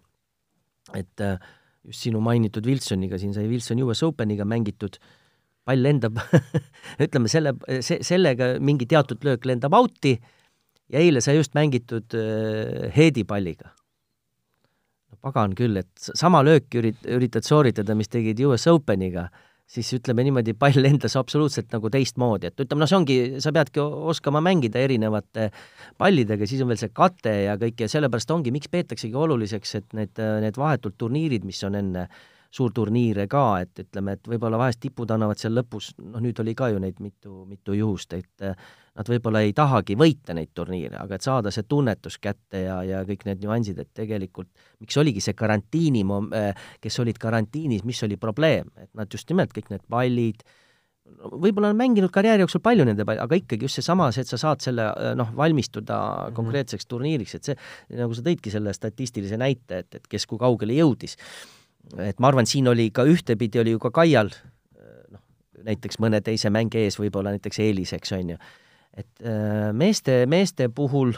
et 0.97 1.21
äh, 1.21 1.37
just 1.85 2.07
sinu 2.07 2.21
mainitud 2.23 2.65
Wilsoniga, 2.65 3.19
siin 3.21 3.35
sai 3.35 3.45
Wilson 3.47 3.83
US 3.85 4.01
Openiga 4.07 4.45
mängitud 4.45 4.97
pall 5.69 5.85
lendab 5.85 6.17
ütleme 7.05 7.29
selle, 7.29 7.53
see, 7.85 8.01
sellega 8.05 8.55
mingi 8.63 8.87
teatud 8.89 9.23
löök 9.27 9.45
lendab 9.45 9.75
out'i 9.77 10.15
ja 10.89 11.03
eile 11.03 11.21
sai 11.21 11.37
just 11.37 11.55
mängitud 11.57 12.15
äh, 12.17 12.89
Heedi 12.95 13.25
palliga. 13.27 13.73
no 15.09 15.17
pagan 15.21 15.55
küll, 15.57 15.77
et 15.81 16.09
sama 16.13 16.41
lööki 16.45 16.81
ürit-, 16.81 17.05
üritad 17.09 17.45
sooritada, 17.45 17.95
mis 17.97 18.11
tegid 18.11 18.39
US 18.45 18.67
Openiga, 18.69 19.27
siis 19.69 19.91
ütleme 19.93 20.23
niimoodi, 20.25 20.55
pall 20.57 20.77
lendas 20.81 21.15
absoluutselt 21.19 21.69
nagu 21.73 21.91
teistmoodi, 21.93 22.49
et 22.49 22.63
ütleme, 22.63 22.81
noh, 22.83 22.89
see 22.89 22.97
ongi, 22.97 23.19
sa 23.43 23.53
peadki 23.53 23.81
oskama 23.81 24.41
mängida 24.41 24.81
erinevate 24.81 25.49
pallidega, 25.97 26.47
siis 26.49 26.63
on 26.65 26.71
veel 26.71 26.81
see 26.81 26.93
kate 26.93 27.35
ja 27.45 27.55
kõik 27.61 27.85
ja 27.85 27.91
sellepärast 27.91 28.33
ongi, 28.33 28.53
miks 28.53 28.71
peetaksegi 28.73 29.17
oluliseks, 29.17 29.75
et 29.81 29.97
need, 29.97 30.21
need 30.45 30.57
vahetult 30.57 30.97
turniirid, 30.97 31.45
mis 31.45 31.61
on 31.69 31.77
enne 31.77 32.07
suurturniire 32.49 33.27
ka, 33.29 33.43
et 33.61 33.83
ütleme, 33.85 34.15
et 34.17 34.29
võib-olla 34.29 34.57
vahest 34.57 34.81
tipud 34.81 35.11
annavad 35.13 35.37
seal 35.37 35.53
lõpus, 35.53 35.91
noh 36.01 36.21
nüüd 36.23 36.39
oli 36.41 36.55
ka 36.57 36.71
ju 36.73 36.81
neid 36.81 36.97
mitu, 37.03 37.43
mitu 37.45 37.77
juhust, 37.77 38.15
et 38.17 38.49
nad 38.99 39.09
võib-olla 39.09 39.41
ei 39.45 39.53
tahagi 39.55 39.95
võita 39.99 40.35
neid 40.35 40.51
turniire, 40.57 40.97
aga 40.99 41.15
et 41.15 41.25
saada 41.25 41.53
see 41.55 41.67
tunnetus 41.69 42.19
kätte 42.19 42.65
ja, 42.65 42.79
ja 42.83 43.03
kõik 43.07 43.25
need 43.29 43.43
nüansid, 43.45 43.79
et 43.79 43.91
tegelikult 43.95 44.49
miks 44.83 44.97
oligi 44.99 45.23
see 45.23 45.37
karantiini, 45.39 46.03
eh, 46.35 46.65
kes 46.83 46.99
olid 47.03 47.19
karantiinis, 47.21 47.85
mis 47.87 48.01
oli 48.07 48.19
probleem, 48.19 48.71
et 48.81 48.89
nad 48.99 49.11
just 49.11 49.29
nimelt 49.31 49.55
kõik 49.55 49.71
need 49.71 49.85
pallid, 49.89 50.43
võib-olla 51.09 51.71
on 51.71 51.79
mänginud 51.79 52.11
karjääri 52.13 52.43
jooksul 52.43 52.61
palju 52.61 52.85
nende 52.85 53.05
palju, 53.07 53.23
aga 53.23 53.39
ikkagi 53.39 53.65
just 53.65 53.79
seesama, 53.79 54.11
see, 54.13 54.27
et 54.27 54.31
sa 54.31 54.41
saad 54.41 54.61
selle 54.65 54.89
eh, 54.91 55.13
noh, 55.17 55.31
valmistuda 55.37 55.95
mm 55.95 56.25
-hmm. 56.27 56.35
konkreetseks 56.41 56.85
turniiriks, 56.85 57.35
et 57.35 57.51
see, 57.51 57.55
nagu 57.97 58.13
sa 58.13 58.25
tõidki 58.25 58.51
selle 58.51 58.75
statistilise 58.75 59.39
näite, 59.39 59.85
et, 59.85 59.95
et 59.95 60.07
kes 60.07 60.27
kui 60.27 60.37
kaugele 60.37 60.75
jõudis 60.75 61.17
et 61.97 62.19
ma 62.19 62.29
arvan, 62.29 62.45
siin 62.45 62.67
oli 62.67 62.89
ka 62.91 63.05
ühtepidi 63.07 63.61
oli 63.61 63.75
ju 63.75 63.79
ka 63.79 63.91
Kaial 63.91 64.31
noh, 65.11 65.21
näiteks 65.65 65.99
mõne 66.03 66.21
teise 66.21 66.51
mänge 66.53 66.83
ees 66.83 66.99
võib-olla 66.99 67.33
näiteks 67.35 67.59
eelis, 67.63 67.93
eks 67.97 68.11
on 68.17 68.35
ju. 68.35 68.37
Et 68.99 69.25
äh, 69.25 69.69
meeste, 69.75 70.23
meeste 70.29 70.69
puhul 70.73 71.15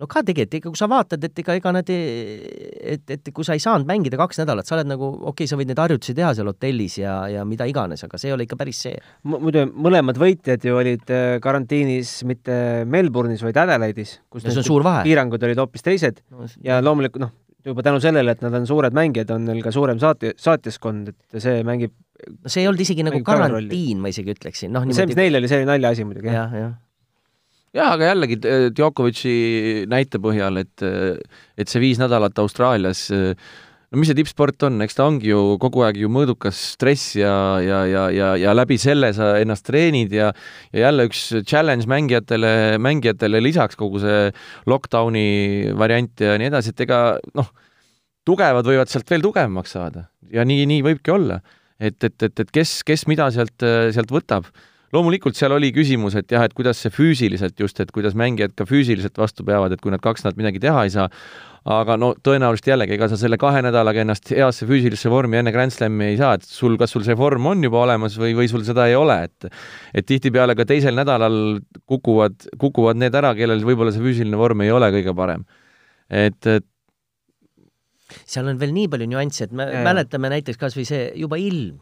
no 0.00 0.08
ka 0.08 0.22
tegelikult, 0.24 0.56
ega 0.56 0.72
kui 0.72 0.80
sa 0.80 0.88
vaatad, 0.90 1.24
et 1.26 1.40
ega, 1.42 1.56
ega 1.58 1.72
nad, 1.76 1.90
et, 1.92 3.12
et 3.16 3.30
kui 3.36 3.46
sa 3.46 3.56
ei 3.56 3.62
saanud 3.62 3.88
mängida 3.88 4.18
kaks 4.20 4.40
nädalat, 4.40 4.68
sa 4.68 4.78
oled 4.78 4.88
nagu, 4.88 5.10
okei 5.18 5.32
okay,, 5.32 5.50
sa 5.50 5.58
võid 5.60 5.70
neid 5.70 5.82
harjutusi 5.82 6.16
teha 6.16 6.30
seal 6.36 6.48
hotellis 6.50 6.96
ja, 7.02 7.16
ja 7.30 7.44
mida 7.48 7.68
iganes, 7.68 8.04
aga 8.06 8.20
see 8.20 8.30
ei 8.30 8.36
ole 8.36 8.46
ikka 8.46 8.58
päris 8.60 8.80
see. 8.86 8.96
muidu 9.28 9.66
mõlemad 9.70 10.20
võitjad 10.20 10.64
ju 10.64 10.80
olid 10.80 11.12
äh, 11.14 11.36
karantiinis 11.44 12.20
mitte 12.28 12.56
Melbourne'is, 12.88 13.44
vaid 13.44 13.60
Adelaide'is, 13.60 14.18
kus 14.32 14.48
piirangud 14.48 15.48
olid 15.48 15.60
hoopis 15.60 15.86
teised 15.86 16.24
no, 16.32 16.48
ja 16.64 16.80
loomulikult 16.84 17.26
noh, 17.26 17.36
juba 17.66 17.84
tänu 17.84 18.00
sellele, 18.00 18.32
et 18.32 18.44
nad 18.44 18.54
on 18.56 18.68
suured 18.68 18.96
mängijad, 18.96 19.34
on 19.36 19.50
neil 19.50 19.60
ka 19.64 19.72
suurem 19.74 20.00
saati-, 20.00 20.32
saatjaskond, 20.40 21.12
et 21.12 21.42
see 21.44 21.60
mängib 21.66 21.92
no 22.40 22.52
see 22.52 22.64
ei 22.64 22.70
olnud 22.70 22.80
isegi 22.84 23.04
nagu 23.04 23.20
karantiin, 23.24 24.00
ma 24.00 24.12
isegi 24.12 24.32
ütleksin, 24.32 24.72
noh 24.72 24.86
niimoodi... 24.86 24.96
see, 24.96 25.10
mis 25.12 25.20
neil 25.20 25.36
oli, 25.40 25.50
see 25.50 25.60
oli 25.60 25.68
naljaasi 25.68 26.08
muidugi 26.08 26.32
ja,. 26.32 26.46
jah, 26.56 26.72
jah, 27.76 27.94
aga 27.94 28.12
jällegi 28.12 28.38
Djokovic'i 28.74 29.86
näite 29.90 30.20
põhjal, 30.22 30.62
et, 30.62 30.86
et 31.56 31.68
see 31.70 31.82
viis 31.82 32.00
nädalat 32.02 32.38
Austraalias 32.42 33.08
äh, 33.14 33.34
no 33.90 33.98
mis 33.98 34.10
see 34.10 34.18
tippsport 34.20 34.62
on, 34.68 34.78
eks 34.84 34.96
ta 34.96 35.06
ongi 35.10 35.32
ju 35.32 35.56
kogu 35.62 35.82
aeg 35.82 35.98
ju 35.98 36.10
mõõdukas 36.12 36.58
stress 36.76 37.16
ja, 37.18 37.32
ja, 37.64 37.80
ja, 37.90 38.04
ja, 38.14 38.28
ja 38.38 38.54
läbi 38.54 38.78
selle 38.78 39.10
sa 39.16 39.32
ennast 39.42 39.66
treenid 39.66 40.14
ja 40.14 40.30
ja 40.70 40.86
jälle 40.86 41.08
üks 41.08 41.24
challenge 41.42 41.90
mängijatele, 41.90 42.78
mängijatele 42.82 43.42
lisaks 43.42 43.78
kogu 43.80 44.02
see 44.02 44.30
lockdowni 44.70 45.74
variant 45.78 46.22
ja 46.22 46.36
nii 46.38 46.52
edasi, 46.52 46.70
et 46.70 46.84
ega 46.86 47.00
noh, 47.34 47.50
tugevad 48.26 48.68
võivad 48.68 48.92
sealt 48.92 49.10
veel 49.10 49.26
tugevamaks 49.26 49.74
saada 49.74 50.06
ja 50.30 50.46
nii, 50.46 50.68
nii 50.70 50.86
võibki 50.86 51.14
olla. 51.16 51.40
et, 51.80 51.98
et, 52.04 52.22
et, 52.22 52.44
et 52.44 52.50
kes, 52.54 52.80
kes 52.86 53.08
mida 53.10 53.26
sealt, 53.34 53.58
sealt 53.90 54.14
võtab 54.14 54.46
loomulikult 54.94 55.38
seal 55.38 55.54
oli 55.54 55.70
küsimus, 55.74 56.16
et 56.18 56.32
jah, 56.32 56.44
et 56.46 56.54
kuidas 56.56 56.80
see 56.82 56.92
füüsiliselt 56.94 57.60
just, 57.60 57.78
et 57.82 57.92
kuidas 57.94 58.16
mängijad 58.18 58.56
ka 58.58 58.66
füüsiliselt 58.68 59.18
vastu 59.20 59.46
peavad, 59.46 59.74
et 59.74 59.82
kui 59.82 59.92
nad 59.94 60.02
kaks 60.02 60.24
nädalat 60.24 60.40
midagi 60.40 60.62
teha 60.62 60.82
ei 60.86 60.92
saa, 60.94 61.06
aga 61.70 61.96
no 62.00 62.10
tõenäoliselt 62.24 62.70
jällegi, 62.72 62.96
ega 62.96 63.10
sa 63.10 63.18
selle 63.20 63.38
kahe 63.40 63.60
nädalaga 63.62 64.02
ennast 64.02 64.32
heasse 64.32 64.66
füüsilisse 64.68 65.12
vormi 65.12 65.38
enne 65.40 65.52
Grand 65.54 65.74
Slami 65.74 66.10
ei 66.10 66.18
saa, 66.20 66.34
et 66.38 66.46
sul, 66.46 66.76
kas 66.80 66.94
sul 66.94 67.04
see 67.06 67.16
vorm 67.18 67.46
on 67.52 67.62
juba 67.66 67.82
olemas 67.84 68.16
või, 68.20 68.32
või 68.38 68.50
sul 68.50 68.64
seda 68.66 68.88
ei 68.90 68.96
ole, 68.98 69.18
et 69.28 69.50
et 69.94 70.08
tihtipeale 70.08 70.56
ka 70.58 70.66
teisel 70.68 70.96
nädalal 70.96 71.60
kukuvad, 71.90 72.48
kukuvad 72.58 72.98
need 73.00 73.14
ära, 73.14 73.34
kellel 73.38 73.62
võib-olla 73.66 73.94
see 73.94 74.04
füüsiline 74.04 74.40
vorm 74.40 74.64
ei 74.64 74.74
ole 74.74 74.90
kõige 74.96 75.14
parem. 75.16 75.46
et, 76.10 76.40
et 76.46 76.66
seal 78.26 78.48
on 78.50 78.58
veel 78.58 78.72
nii 78.74 78.88
palju 78.90 79.10
nüansse, 79.12 79.46
et 79.46 79.52
me 79.54 79.68
ja, 79.70 79.84
mäletame 79.86 80.32
näiteks 80.32 80.58
kas 80.58 80.74
või 80.78 80.88
see 80.88 81.10
juba 81.20 81.38
ilm 81.38 81.78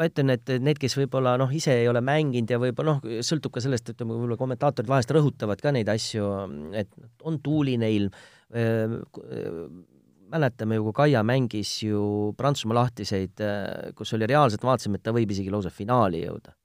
ma 0.00 0.08
ütlen, 0.08 0.32
et 0.32 0.48
need, 0.64 0.78
kes 0.80 0.96
võib-olla 0.96 1.34
noh, 1.40 1.50
ise 1.52 1.74
ei 1.82 1.88
ole 1.90 2.00
mänginud 2.04 2.48
ja 2.48 2.58
võib-olla 2.62 2.96
noh, 2.96 3.22
sõltub 3.26 3.52
ka 3.52 3.60
sellest, 3.60 3.92
ütleme, 3.92 4.14
võib-olla 4.16 4.38
kommentaatorid 4.40 4.88
vahest 4.88 5.12
rõhutavad 5.12 5.60
ka 5.60 5.74
neid 5.76 5.90
asju, 5.92 6.28
et 6.80 6.88
on 7.28 7.36
tuuline 7.44 7.90
ilm, 7.92 8.14
mäletame 10.30 10.78
ju, 10.78 10.86
kui 10.88 10.96
Kaia 11.02 11.20
mängis 11.26 11.74
ju 11.84 12.32
Prantsusmaa 12.38 12.78
lahtiseid, 12.80 13.44
kus 13.98 14.16
oli 14.16 14.30
reaalselt, 14.30 14.64
vaatasime, 14.64 14.96
et 14.96 15.04
ta 15.04 15.14
võib 15.14 15.34
isegi 15.34 15.52
lausa 15.52 15.72
finaali 15.74 16.24
jõuda. 16.24 16.56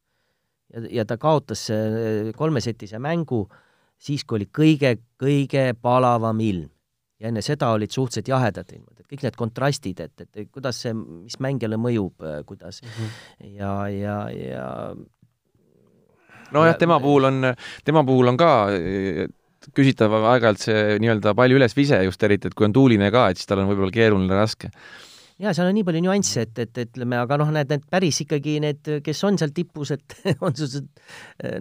ja, 0.74 0.86
ja 1.02 1.06
ta 1.06 1.20
kaotas 1.20 1.68
kolmesetise 2.38 3.00
mängu 3.04 3.44
siis, 3.98 4.24
kui 4.24 4.40
oli 4.40 4.48
kõige-kõige 4.48 5.74
palavam 5.82 6.40
ilm. 6.40 6.72
Ja 7.20 7.30
enne 7.32 7.42
seda 7.44 7.72
olid 7.72 7.92
suhteliselt 7.92 8.28
jahedad 8.28 8.72
ilmad, 8.76 8.95
et 9.06 9.14
kõik 9.14 9.26
need 9.26 9.38
kontrastid, 9.40 10.02
et, 10.02 10.26
et 10.26 10.50
kuidas 10.50 10.82
see, 10.82 10.94
mis 10.96 11.38
mängijale 11.44 11.78
mõjub, 11.82 12.26
kuidas 12.50 12.82
mm 12.82 12.90
-hmm. 12.90 13.56
ja, 13.60 13.74
ja, 13.94 14.18
ja 14.34 14.68
nojah, 16.52 16.78
tema 16.78 17.00
puhul 17.00 17.32
on, 17.32 17.54
tema 17.86 18.04
puhul 18.04 18.34
on 18.34 18.38
ka 18.38 18.52
küsitav 19.74 20.14
aeg-ajalt 20.14 20.62
see 20.62 21.00
nii-öelda 21.02 21.34
palju 21.38 21.58
üles 21.58 21.74
vise 21.78 22.04
just 22.04 22.24
eriti, 22.24 22.48
et 22.48 22.54
kui 22.54 22.68
on 22.68 22.74
tuuline 22.74 23.12
ka, 23.12 23.30
et 23.30 23.38
siis 23.38 23.50
tal 23.50 23.64
on 23.64 23.70
võib-olla 23.72 23.94
keeruline, 23.94 24.36
raske 24.36 24.70
jaa, 25.42 25.52
seal 25.56 25.68
on 25.68 25.76
nii 25.76 25.84
palju 25.88 26.02
nüansse, 26.06 26.46
et, 26.46 26.60
et, 26.64 26.80
ütleme, 26.86 27.18
aga 27.20 27.38
noh, 27.42 27.50
need, 27.54 27.72
need 27.72 27.88
päris 27.92 28.22
ikkagi 28.24 28.56
need, 28.64 28.92
kes 29.04 29.24
on 29.28 29.40
seal 29.40 29.52
tipus, 29.56 29.92
et 29.96 30.16
on 30.46 30.56
sellised 30.56 30.88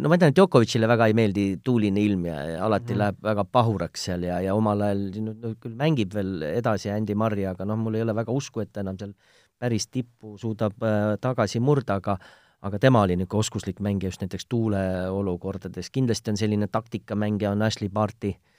no 0.02 0.10
ma 0.12 0.18
tean, 0.20 0.30
et 0.30 0.38
Djokovicile 0.38 0.88
väga 0.90 1.08
ei 1.10 1.16
meeldi 1.18 1.46
tuuline 1.64 2.02
ilm 2.04 2.28
ja, 2.30 2.38
ja 2.54 2.60
alati 2.68 2.94
mm 2.94 3.02
läheb 3.04 3.16
väga 3.26 3.42
pahuraks 3.50 4.04
seal 4.06 4.22
ja, 4.28 4.38
ja 4.44 4.54
omal 4.54 4.84
ajal 4.86 5.00
no, 5.24 5.54
küll 5.58 5.74
mängib 5.78 6.14
veel 6.14 6.44
edasi 6.46 6.92
Andy 6.94 7.16
Murray, 7.18 7.48
aga 7.50 7.66
noh, 7.66 7.80
mul 7.80 7.98
ei 7.98 8.04
ole 8.04 8.14
väga 8.14 8.32
usku, 8.32 8.62
et 8.62 8.70
ta 8.70 8.84
enam 8.84 9.00
seal 9.00 9.16
päris 9.58 9.88
tippu 9.90 10.36
suudab 10.38 10.78
äh, 10.86 11.16
tagasi 11.22 11.62
murda, 11.64 11.98
aga 11.98 12.18
aga 12.64 12.78
tema 12.80 13.02
oli 13.04 13.18
niisugune 13.18 13.42
oskuslik 13.42 13.80
mängija 13.84 14.08
just 14.08 14.22
näiteks 14.22 14.46
tuuleolukordades, 14.48 15.90
kindlasti 15.92 16.30
on 16.32 16.38
selline 16.40 16.68
taktikamängija, 16.72 17.50
on 17.52 17.66
Ashley 17.66 17.90
Barti 17.92 18.30
äh,, 18.32 18.53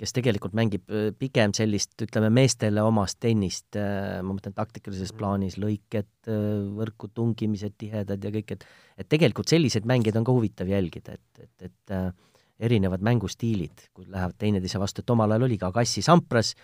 kes 0.00 0.12
tegelikult 0.16 0.56
mängib 0.56 0.92
äh, 0.92 1.08
pigem 1.16 1.54
sellist, 1.56 1.94
ütleme, 2.04 2.28
meestele 2.34 2.84
omast 2.84 3.18
tennist, 3.22 3.68
äh, 3.80 4.20
ma 4.20 4.36
mõtlen 4.36 4.54
taktikalises 4.56 5.12
mhm. 5.12 5.20
plaanis, 5.20 5.58
lõiked, 5.62 6.10
äh, 6.28 6.44
võrku 6.76 7.10
tungimised 7.16 7.78
tihedad 7.80 8.22
ja 8.22 8.32
kõik, 8.34 8.56
et 8.56 8.66
et 8.96 9.08
tegelikult 9.12 9.50
selliseid 9.52 9.84
mängijaid 9.88 10.16
on 10.16 10.24
ka 10.24 10.32
huvitav 10.32 10.70
jälgida, 10.70 11.18
et, 11.18 11.42
et, 11.44 11.66
et 11.68 12.64
erinevad 12.64 13.02
mängustiilid, 13.04 13.90
kui 13.92 14.06
lähevad 14.08 14.38
teineteise 14.40 14.80
vastu, 14.80 15.02
et 15.04 15.12
omal 15.12 15.34
ajal 15.34 15.44
oli 15.44 15.58
ka 15.60 15.68
Kassi 15.74 16.00
Sampras 16.00 16.54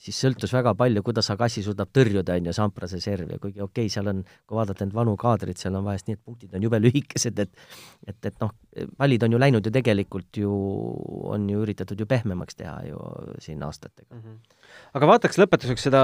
siis 0.00 0.16
sõltus 0.22 0.52
väga 0.54 0.72
palju, 0.78 1.02
kuidas 1.04 1.28
Agassi 1.32 1.62
suudab 1.64 1.90
tõrjuda, 1.94 2.36
on 2.40 2.48
ju, 2.48 2.54
Samprase 2.56 3.00
servi 3.02 3.36
kuigi 3.40 3.60
okei 3.60 3.84
okay,, 3.84 3.92
seal 3.92 4.08
on, 4.12 4.22
kui 4.48 4.56
vaadata 4.56 4.86
neid 4.86 4.96
vanu 4.96 5.16
kaadreid, 5.20 5.60
seal 5.60 5.76
on 5.76 5.84
vahest 5.86 6.08
nii, 6.08 6.16
et 6.16 6.24
punktid 6.24 6.56
on 6.56 6.64
jube 6.64 6.80
lühikesed, 6.80 7.42
et 7.44 7.52
et, 8.08 8.16
et 8.30 8.36
noh, 8.40 8.54
pallid 8.96 9.26
on 9.26 9.36
ju 9.36 9.42
läinud 9.42 9.66
ju 9.66 9.72
tegelikult 9.74 10.40
ju, 10.40 10.56
on 11.34 11.46
ju 11.52 11.62
üritatud 11.64 12.00
ju 12.00 12.08
pehmemaks 12.08 12.56
teha 12.56 12.78
ju 12.88 12.98
siin 13.44 13.62
aastatega 13.62 14.14
mm. 14.14 14.22
-hmm. 14.22 14.58
aga 14.94 15.12
vaataks 15.12 15.38
lõpetuseks 15.38 15.88
seda 15.90 16.02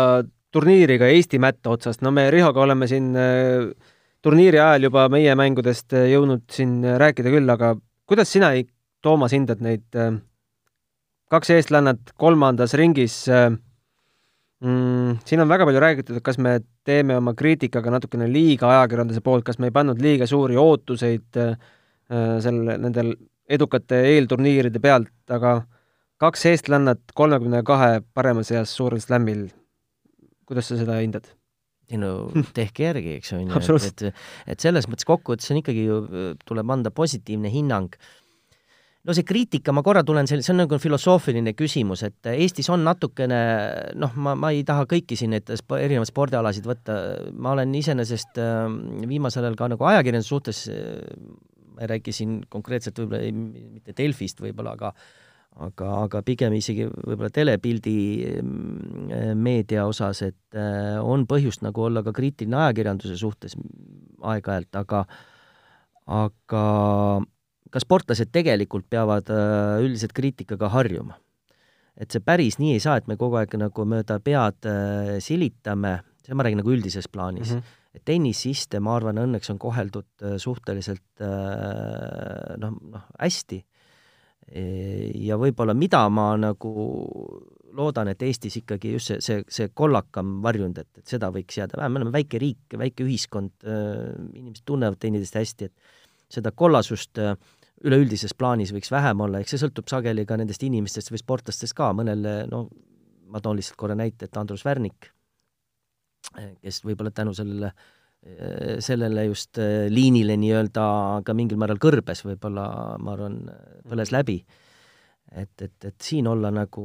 turniiri 0.52 0.98
ka 0.98 1.08
Eesti 1.08 1.38
mätta 1.38 1.70
otsast, 1.70 2.02
no 2.02 2.10
me 2.10 2.30
Rihoga 2.30 2.60
oleme 2.60 2.86
siin 2.86 3.14
äh, 3.16 3.72
turniiri 4.22 4.60
ajal 4.60 4.90
juba 4.90 5.08
meie 5.08 5.34
mängudest 5.34 5.92
äh, 5.92 6.10
jõudnud 6.12 6.44
siin 6.52 6.82
rääkida 6.84 7.32
küll, 7.32 7.50
aga 7.50 7.76
kuidas 8.06 8.32
sina, 8.32 8.52
Toomas, 9.02 9.32
hindad 9.32 9.60
neid 9.62 9.94
äh, 9.94 10.16
kaks 11.30 11.50
eestlannat 11.50 12.12
kolmandas 12.18 12.74
ringis 12.74 13.28
äh, 13.28 13.50
mm,? 14.64 15.18
siin 15.26 15.42
on 15.42 15.50
väga 15.50 15.66
palju 15.68 15.82
räägitud, 15.82 16.18
et 16.18 16.24
kas 16.24 16.38
me 16.42 16.58
teeme 16.86 17.16
oma 17.20 17.34
kriitikaga 17.38 17.92
natukene 17.96 18.28
liiga 18.30 18.70
ajakirjanduse 18.72 19.22
poolt, 19.24 19.46
kas 19.46 19.60
me 19.60 19.70
ei 19.70 19.76
pannud 19.76 20.02
liiga 20.02 20.28
suuri 20.30 20.58
ootuseid 20.60 21.40
äh, 21.42 21.56
selle, 22.44 22.78
nendel 22.82 23.14
edukate 23.48 24.02
eelturniiride 24.14 24.82
pealt, 24.82 25.12
aga 25.30 25.60
kaks 26.22 26.46
eestlannat 26.50 27.14
kolmekümne 27.14 27.62
kahe 27.66 28.00
parema 28.14 28.44
seas 28.46 28.72
suurel 28.74 29.02
slämmil, 29.02 29.48
kuidas 30.48 30.72
sa 30.72 30.78
seda 30.80 31.00
hindad? 31.02 31.32
ei 31.86 32.00
no 32.02 32.32
tehke 32.56 32.88
järgi, 32.88 33.18
eks 33.20 33.36
on 33.36 33.44
ju, 33.46 33.58
et, 33.76 34.08
et, 34.08 34.22
et 34.50 34.62
selles 34.62 34.88
mõttes 34.90 35.06
kokkuvõttes 35.06 35.52
on 35.54 35.60
ikkagi 35.60 35.84
ju, 35.86 35.98
tuleb 36.42 36.72
anda 36.74 36.90
positiivne 36.90 37.52
hinnang 37.52 37.94
äh, 37.94 38.08
no 39.06 39.14
see 39.14 39.26
kriitika, 39.26 39.74
ma 39.74 39.84
korra 39.86 40.02
tulen 40.06 40.28
selle, 40.28 40.44
see 40.44 40.52
on 40.54 40.62
nagu 40.64 40.78
filosoofiline 40.82 41.54
küsimus, 41.58 42.02
et 42.06 42.30
Eestis 42.32 42.68
on 42.74 42.82
natukene 42.86 43.40
noh, 43.98 44.16
ma, 44.22 44.34
ma 44.38 44.52
ei 44.54 44.64
taha 44.66 44.86
kõiki 44.90 45.18
siin 45.18 45.34
neid 45.36 45.52
sp 45.54 45.78
erinevaid 45.78 46.10
spordialasid 46.10 46.66
võtta, 46.66 46.96
ma 47.34 47.54
olen 47.54 47.74
iseenesest 47.78 48.40
äh, 48.42 48.64
viimasel 49.06 49.46
ajal 49.46 49.60
ka 49.60 49.70
nagu 49.74 49.86
ajakirjanduse 49.92 50.32
suhtes 50.32 50.64
äh,, 50.72 50.98
ma 51.76 51.84
ei 51.84 51.92
räägi 51.92 52.14
siin 52.16 52.40
konkreetselt 52.50 52.98
võib-olla 53.02 53.30
mitte 53.76 53.94
Delfist 53.96 54.42
võib-olla, 54.42 54.74
aga 54.78 54.92
aga, 55.66 55.90
aga 56.06 56.22
pigem 56.24 56.56
isegi 56.56 56.88
võib-olla 56.88 57.30
telepildi 57.32 57.96
äh, 58.32 59.30
meedia 59.38 59.86
osas, 59.88 60.24
et 60.26 60.58
äh, 60.58 60.98
on 60.98 61.28
põhjust 61.30 61.62
nagu 61.66 61.86
olla 61.86 62.02
ka 62.06 62.14
kriitiline 62.16 62.58
ajakirjanduse 62.64 63.16
suhtes 63.20 63.56
aeg-ajalt, 64.26 64.82
aga 64.82 65.06
aga 66.06 66.66
ka 67.72 67.82
sportlased 67.82 68.30
tegelikult 68.34 68.86
peavad 68.90 69.30
äh, 69.32 69.78
üldiselt 69.84 70.14
kriitikaga 70.16 70.70
harjuma. 70.74 71.18
et 71.96 72.12
see 72.12 72.20
päris 72.20 72.58
nii 72.60 72.74
ei 72.76 72.80
saa, 72.82 72.98
et 73.00 73.06
me 73.08 73.16
kogu 73.16 73.38
aeg 73.40 73.54
nagu 73.56 73.86
mööda 73.88 74.18
pead 74.20 74.68
äh, 74.68 75.14
silitame, 75.24 75.94
seda 76.26 76.36
ma 76.36 76.44
räägin 76.44 76.60
nagu 76.60 76.74
üldises 76.74 77.08
plaanis 77.08 77.54
mm. 77.54 77.58
-hmm. 77.58 77.96
et 77.96 78.04
tennisiste, 78.04 78.80
ma 78.80 78.98
arvan, 78.98 79.22
õnneks 79.24 79.50
on 79.54 79.58
koheldud 79.58 80.08
äh, 80.22 80.36
suhteliselt 80.36 81.24
noh, 82.60 82.76
noh, 82.92 83.04
hästi. 83.18 83.64
E, 84.46 84.62
ja 85.26 85.38
võib-olla, 85.40 85.74
mida 85.74 86.04
ma 86.08 86.36
nagu 86.36 86.72
loodan, 87.72 88.08
et 88.08 88.22
Eestis 88.22 88.60
ikkagi 88.60 88.92
just 88.92 89.06
see, 89.06 89.20
see, 89.20 89.42
see 89.48 89.68
kollakam 89.74 90.42
varjund, 90.42 90.78
et, 90.78 90.90
et 91.00 91.06
seda 91.06 91.32
võiks 91.32 91.56
jääda 91.58 91.80
vähem, 91.80 91.92
me 91.92 91.98
oleme 91.98 92.12
väike 92.12 92.38
riik, 92.38 92.76
väike 92.78 93.04
ühiskond, 93.04 93.52
inimesed 93.64 94.62
tunnevad 94.64 95.00
teineteist 95.00 95.40
hästi, 95.40 95.64
et 95.64 95.96
seda 96.32 96.52
kollasust 96.54 97.20
äh, 97.22 97.34
üleüldises 97.84 98.34
plaanis 98.38 98.72
võiks 98.72 98.90
vähem 98.92 99.20
olla, 99.20 99.40
eks 99.40 99.54
see 99.54 99.62
sõltub 99.66 99.90
sageli 99.90 100.24
ka 100.28 100.38
nendest 100.40 100.62
inimestest 100.64 101.12
või 101.12 101.20
sportlastest 101.20 101.76
ka, 101.76 101.90
mõnele 101.96 102.38
no 102.50 102.66
ma 103.32 103.42
toon 103.42 103.58
lihtsalt 103.58 103.78
korra 103.80 103.96
näite, 103.98 104.28
et 104.28 104.36
Andrus 104.40 104.64
Värnik, 104.64 105.10
kes 106.62 106.82
võib-olla 106.86 107.12
tänu 107.14 107.34
sellele, 107.36 107.72
sellele 108.82 109.26
just 109.28 109.58
äh, 109.62 109.86
liinile 109.92 110.38
nii-öelda 110.40 110.84
ka 111.26 111.34
mingil 111.36 111.58
määral 111.60 111.80
kõrbes, 111.82 112.24
võib-olla 112.26 112.68
ma 113.02 113.12
arvan, 113.12 113.42
põles 113.86 114.12
läbi. 114.14 114.40
et, 115.36 115.62
et, 115.62 115.84
et 115.84 116.00
siin 116.02 116.26
olla 116.30 116.52
nagu, 116.54 116.82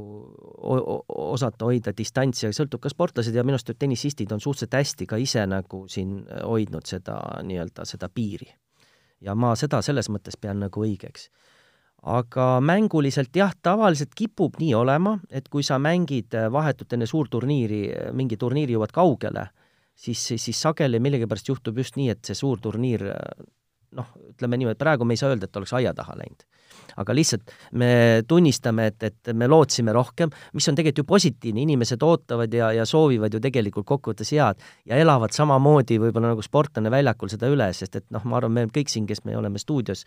osata 1.07 1.65
hoida 1.65 1.93
distantsi, 1.97 2.47
aga 2.47 2.57
sõltub 2.57 2.81
ka 2.81 2.89
sportlased 2.89 3.35
ja 3.35 3.45
minu 3.45 3.57
arust 3.57 3.71
tennisistid 3.77 4.31
on 4.33 4.41
suhteliselt 4.41 4.79
hästi 4.79 5.07
ka 5.07 5.17
ise 5.21 5.45
nagu 5.45 5.85
siin 5.87 6.23
hoidnud 6.43 6.89
seda 6.89 7.19
nii-öelda, 7.45 7.85
seda 7.85 8.09
piiri 8.09 8.49
ja 9.21 9.35
ma 9.35 9.53
seda 9.59 9.81
selles 9.85 10.09
mõttes 10.09 10.37
pean 10.39 10.61
nagu 10.65 10.85
õigeks. 10.85 11.29
aga 12.01 12.45
mänguliselt 12.65 13.35
jah, 13.37 13.51
tavaliselt 13.61 14.15
kipub 14.17 14.55
nii 14.57 14.73
olema, 14.73 15.19
et 15.29 15.49
kui 15.53 15.61
sa 15.63 15.77
mängid 15.77 16.33
äh, 16.33 16.47
vahetult 16.49 16.93
enne 16.93 17.05
suurturniiri, 17.05 17.81
äh, 17.93 18.07
mingi 18.17 18.37
turniiri 18.41 18.73
jõuad 18.73 18.91
kaugele, 18.91 19.43
siis, 19.93 20.23
siis 20.41 20.61
sageli 20.61 20.97
millegipärast 20.99 21.51
juhtub 21.51 21.77
just 21.77 21.99
nii, 22.01 22.09
et 22.09 22.25
see 22.25 22.33
suur 22.39 22.57
turniir 22.57 23.05
äh, 23.11 23.45
noh, 23.97 24.09
ütleme 24.31 24.59
niimoodi, 24.59 24.79
praegu 24.79 25.05
me 25.07 25.15
ei 25.15 25.21
saa 25.21 25.31
öelda, 25.33 25.49
et 25.49 25.59
oleks 25.59 25.73
aia 25.77 25.93
taha 25.95 26.15
läinud. 26.19 26.45
Aga 27.01 27.13
lihtsalt 27.15 27.53
me 27.79 27.91
tunnistame, 28.27 28.87
et, 28.91 29.03
et 29.07 29.31
me 29.37 29.47
lootsime 29.47 29.93
rohkem, 29.95 30.31
mis 30.57 30.67
on 30.67 30.77
tegelikult 30.77 31.03
ju 31.03 31.07
positiivne, 31.11 31.63
inimesed 31.63 32.03
ootavad 32.03 32.53
ja, 32.55 32.71
ja 32.75 32.85
soovivad 32.87 33.33
ju 33.33 33.39
tegelikult 33.43 33.87
kokkuvõttes 33.87 34.33
head 34.35 34.59
ja 34.89 34.99
elavad 34.99 35.35
samamoodi 35.35 35.99
võib-olla 36.01 36.33
nagu 36.33 36.43
sportlane 36.45 36.91
väljakul 36.91 37.31
seda 37.31 37.51
üle, 37.51 37.69
sest 37.77 37.99
et 38.01 38.07
noh, 38.11 38.25
ma 38.27 38.41
arvan, 38.41 38.57
me 38.57 38.67
kõik 38.73 38.91
siin, 38.91 39.07
kes 39.07 39.23
me 39.27 39.37
oleme 39.39 39.61
stuudios, 39.61 40.03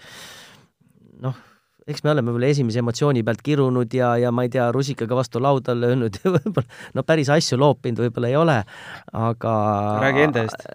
noh, 1.25 1.41
eks 1.91 2.05
me 2.05 2.13
oleme 2.15 2.33
võib-olla 2.33 2.51
esimese 2.55 2.81
emotsiooni 2.81 3.23
pealt 3.27 3.43
kirunud 3.45 3.97
ja, 3.97 4.15
ja 4.21 4.33
ma 4.33 4.47
ei 4.47 4.53
tea, 4.53 4.71
rusikaga 4.73 5.19
vastu 5.19 5.43
lauda 5.43 5.75
löönud 5.77 6.17
ja 6.23 6.33
võib-olla 6.37 6.95
no 6.97 7.05
päris 7.07 7.31
asju 7.33 7.59
loopinud 7.61 8.05
võib-olla 8.07 8.31
ei 8.31 8.39
ole, 8.41 8.59
aga 9.25 9.55
räägi 10.05 10.27
enda 10.29 10.45
eest. 10.47 10.69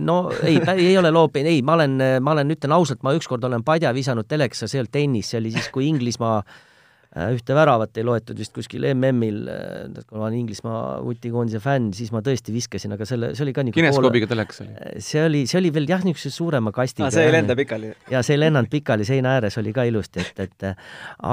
no 0.00 0.22
ei, 0.44 0.60
ei 0.76 0.96
ole 1.00 1.12
loopinud, 1.14 1.52
ei, 1.52 1.62
ma 1.66 1.78
olen, 1.78 1.96
ma 2.20 2.36
olen, 2.36 2.56
ütlen 2.56 2.76
ausalt, 2.76 3.04
ma 3.06 3.16
ükskord 3.16 3.44
olen 3.48 3.64
padja 3.64 3.94
visanud 3.96 4.28
telekasse, 4.28 4.68
see 4.68 4.80
ei 4.80 4.84
olnud 4.84 4.96
tennis, 4.98 5.32
see 5.32 5.40
oli 5.40 5.54
siis, 5.56 5.70
kui 5.72 5.88
Inglismaa 5.88 6.40
Äh, 6.40 6.69
ühte 7.10 7.54
väravat 7.58 7.98
ei 7.98 8.04
loetud 8.06 8.38
vist 8.38 8.52
kuskil 8.54 8.84
MM-il, 8.92 9.40
äh, 9.50 10.02
kui 10.06 10.18
ma 10.18 10.28
olen 10.28 10.36
Inglismaa 10.44 10.82
vutikoondise 11.02 11.58
fänn, 11.62 11.88
siis 11.96 12.12
ma 12.14 12.22
tõesti 12.22 12.54
viskasin, 12.54 12.94
aga 12.94 13.08
selle, 13.08 13.32
see 13.34 13.42
oli 13.48 13.54
ka 13.56 13.64
niisugune 13.66 13.88
kineskoobiga 13.88 14.28
telekas 14.30 14.62
oli? 14.62 14.76
Äh, 14.76 15.00
see 15.02 15.24
oli, 15.26 15.40
see 15.50 15.58
oli 15.58 15.72
veel 15.74 15.90
jah, 15.90 16.04
niisuguse 16.06 16.30
suurema 16.30 16.70
kastiga. 16.76 17.10
see 17.10 17.26
ei 17.26 17.34
lenda 17.34 17.58
pikali? 17.58 17.90
jaa, 18.14 18.22
see 18.22 18.38
ei 18.38 18.44
lennanud 18.44 18.70
pikali, 18.70 19.08
seina 19.08 19.34
ääres 19.40 19.58
oli 19.58 19.74
ka 19.74 19.88
ilusti, 19.90 20.22
et, 20.22 20.46
et 20.46 20.68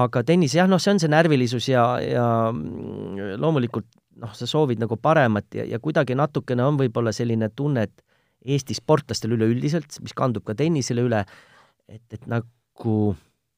aga 0.01 0.25
tennis 0.25 0.57
jah, 0.57 0.69
noh, 0.71 0.81
see 0.81 0.95
on 0.95 1.05
see 1.05 1.13
närvilisus 1.13 1.69
ja, 1.69 1.85
ja 2.01 2.27
mm, 2.49 3.37
loomulikult 3.37 3.89
noh, 4.25 4.33
sa 4.33 4.49
soovid 4.49 4.81
nagu 4.81 4.97
paremat 4.97 5.61
ja, 5.61 5.69
ja 5.77 5.83
kuidagi 5.83 6.17
natukene 6.17 6.65
on 6.65 6.81
võib-olla 6.81 7.13
selline 7.13 7.53
tunne, 7.53 7.85
et 7.85 8.05
Eesti 8.47 8.73
sportlastel 8.77 9.33
üleüldiselt, 9.35 9.97
mis 10.01 10.13
kandub 10.15 10.45
ka 10.47 10.53
tennisele 10.55 11.03
üle, 11.03 11.25
et, 11.89 12.05
et 12.15 12.29
nagu 12.29 12.93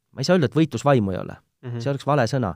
ma 0.09 0.23
ei 0.23 0.25
saa 0.25 0.35
öelda, 0.35 0.49
et 0.49 0.57
võitlusvaimu 0.57 1.13
ei 1.13 1.19
ole 1.21 1.35
mm, 1.61 1.69
-hmm. 1.69 1.83
see 1.83 1.91
oleks 1.91 2.07
vale 2.07 2.25
sõna, 2.31 2.53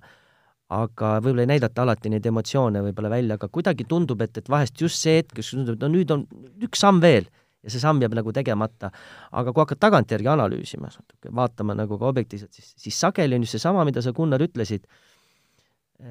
aga 0.74 1.14
võib-olla 1.20 1.46
ei 1.46 1.54
näidata 1.54 1.84
alati 1.84 2.10
neid 2.10 2.26
emotsioone 2.26 2.82
võib-olla 2.82 3.10
välja, 3.10 3.38
aga 3.40 3.48
kuidagi 3.48 3.86
tundub, 3.90 4.22
et, 4.22 4.38
et 4.38 4.50
vahest 4.50 4.82
just 4.82 5.02
see 5.02 5.22
hetk, 5.22 5.36
kus 5.36 5.54
tundub, 5.54 5.78
et 5.78 5.86
no 5.86 5.92
nüüd 5.94 6.12
on 6.12 6.28
üks 6.64 6.80
samm 6.80 7.02
veel 7.02 7.30
ja 7.64 7.70
see 7.72 7.80
samm 7.80 8.02
jääb 8.02 8.16
nagu 8.16 8.32
tegemata. 8.32 8.92
aga 9.32 9.54
kui 9.54 9.62
hakkad 9.62 9.80
tagantjärgi 9.80 10.28
analüüsima, 10.28 10.90
vaatama 11.32 11.76
nagu 11.76 11.98
ka 12.00 12.06
objektiivselt, 12.06 12.52
siis, 12.54 12.74
siis 12.78 13.00
sageli 13.00 13.36
on 13.36 13.42
just 13.42 13.60
seesama, 13.60 13.86
mida 13.86 14.02
sa, 14.02 14.12
Gunnar, 14.12 14.42
ütlesid, 14.42 14.88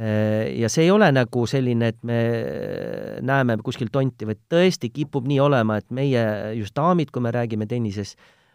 Äh, 0.00 0.54
ja 0.56 0.70
see 0.72 0.86
ei 0.86 0.90
ole 0.90 1.10
nagu 1.12 1.42
selline, 1.48 1.90
et 1.92 1.98
me 2.06 2.18
näeme 3.26 3.58
kuskil 3.64 3.90
tonti, 3.92 4.24
vaid 4.28 4.40
tõesti 4.52 4.88
kipub 4.94 5.26
nii 5.28 5.40
olema, 5.42 5.76
et 5.82 5.90
meie, 5.92 6.22
just 6.56 6.76
daamid, 6.78 7.12
kui 7.12 7.24
me 7.24 7.32
räägime 7.34 7.68
tennises, 7.68 8.14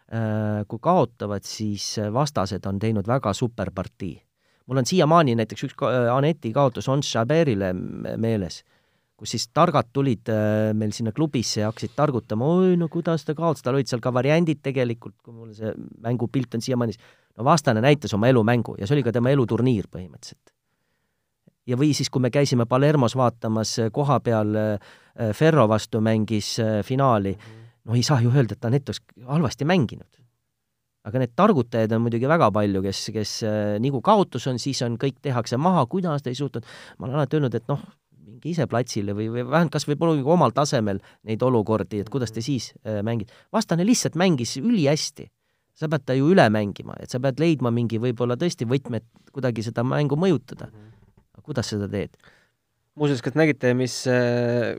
äh, 0.09 0.63
kui 0.67 0.81
kaotavad, 0.81 1.45
siis 1.45 1.97
vastased 2.13 2.65
on 2.65 2.79
teinud 2.81 3.07
väga 3.07 3.35
super 3.38 3.71
partii. 3.75 4.15
Mul 4.68 4.82
on 4.82 4.88
siiamaani 4.88 5.38
näiteks 5.39 5.68
üks 5.68 5.86
Aneti 6.13 6.51
kaotus 6.55 6.89
Ons 6.91 7.13
Jaberile 7.13 7.72
meeles, 7.74 8.63
kus 9.18 9.34
siis 9.34 9.47
targad 9.53 9.89
tulid 9.93 10.30
äh, 10.30 10.74
meil 10.78 10.91
sinna 10.95 11.13
klubisse 11.15 11.63
ja 11.63 11.72
hakkasid 11.72 11.95
targutama, 11.95 12.45
oi 12.45 12.76
no 12.78 12.89
kuidas 12.91 13.26
ta 13.26 13.36
kaotas, 13.38 13.63
tal 13.65 13.80
olid 13.80 13.89
seal 13.89 14.03
ka 14.03 14.13
variandid 14.13 14.61
tegelikult, 14.65 15.18
kui 15.24 15.34
mul 15.34 15.55
see 15.57 15.74
mängupilt 16.03 16.59
on 16.59 16.65
siiamaani, 16.65 16.99
no 17.38 17.47
vastane 17.47 17.82
näitas 17.82 18.13
oma 18.18 18.30
elumängu 18.30 18.78
ja 18.78 18.88
see 18.88 18.99
oli 18.99 19.07
ka 19.07 19.15
tema 19.15 19.34
eluturniir 19.34 19.89
põhimõtteliselt 19.89 20.53
ja 21.68 21.78
või 21.80 21.91
siis, 21.95 22.09
kui 22.09 22.24
me 22.24 22.32
käisime 22.34 22.65
Palermos 22.70 23.15
vaatamas 23.20 23.78
äh, 23.82 23.91
koha 23.93 24.20
peal 24.24 24.55
äh, 24.55 24.93
Ferro 25.36 25.68
vastu 25.70 26.01
mängis 26.03 26.55
äh, 26.63 26.80
finaali, 26.86 27.36
noh, 27.86 27.97
ei 27.97 28.05
saa 28.05 28.22
ju 28.24 28.32
öelda, 28.34 28.57
et 28.57 28.70
Anett 28.70 28.89
oleks 28.89 29.03
halvasti 29.28 29.68
mänginud. 29.68 30.09
Aga 31.08 31.22
need 31.24 31.36
targutajaid 31.39 31.93
on 31.95 32.03
muidugi 32.05 32.28
väga 32.30 32.49
palju, 32.55 32.82
kes, 32.86 33.05
kes 33.16 33.36
nii 33.84 33.93
kui 33.93 34.03
kaotus 34.05 34.49
on, 34.51 34.60
siis 34.62 34.82
on, 34.86 34.97
kõik 34.99 35.22
tehakse 35.24 35.60
maha, 35.62 35.86
kuidas 35.89 36.26
ta 36.26 36.34
ei 36.34 36.39
suutnud, 36.39 36.68
ma 36.97 37.08
olen 37.08 37.22
alati 37.22 37.39
öelnud, 37.39 37.55
et 37.55 37.72
noh, 37.72 37.86
minge 38.28 38.51
ise 38.51 38.68
platsile 38.68 39.16
või, 39.16 39.30
või 39.32 39.45
vähemalt 39.47 39.72
kas 39.74 39.88
või 39.88 39.97
proovige 40.01 40.34
omal 40.36 40.51
tasemel 40.55 40.99
neid 41.30 41.43
olukordi, 41.47 42.03
et 42.03 42.12
kuidas 42.12 42.36
te 42.36 42.43
siis 42.45 42.74
äh, 42.84 42.99
mängite. 43.08 43.34
vastane 43.55 43.88
lihtsalt 43.88 44.20
mängis 44.20 44.58
ülihästi. 44.60 45.32
sa 45.78 45.86
pead 45.86 46.03
ta 46.10 46.14
ju 46.18 46.32
üle 46.34 46.49
mängima, 46.49 46.95
et 46.99 47.10
sa 47.14 47.20
pead 47.22 47.39
leidma 47.39 47.70
mingi 47.72 47.99
võib-olla 48.01 48.34
tõesti 48.34 48.66
võtmed 48.66 49.03
kuidagi 49.32 49.62
seda 49.64 49.84
mängu 49.86 50.18
mõjutada. 50.18 50.66
-hmm 50.74 50.88
kuidas 51.47 51.72
seda 51.74 51.88
teed? 51.91 52.18
muuseas, 52.97 53.22
kas 53.22 53.36
nägite, 53.38 53.76
mis, 53.78 53.93
äh, 54.10 54.74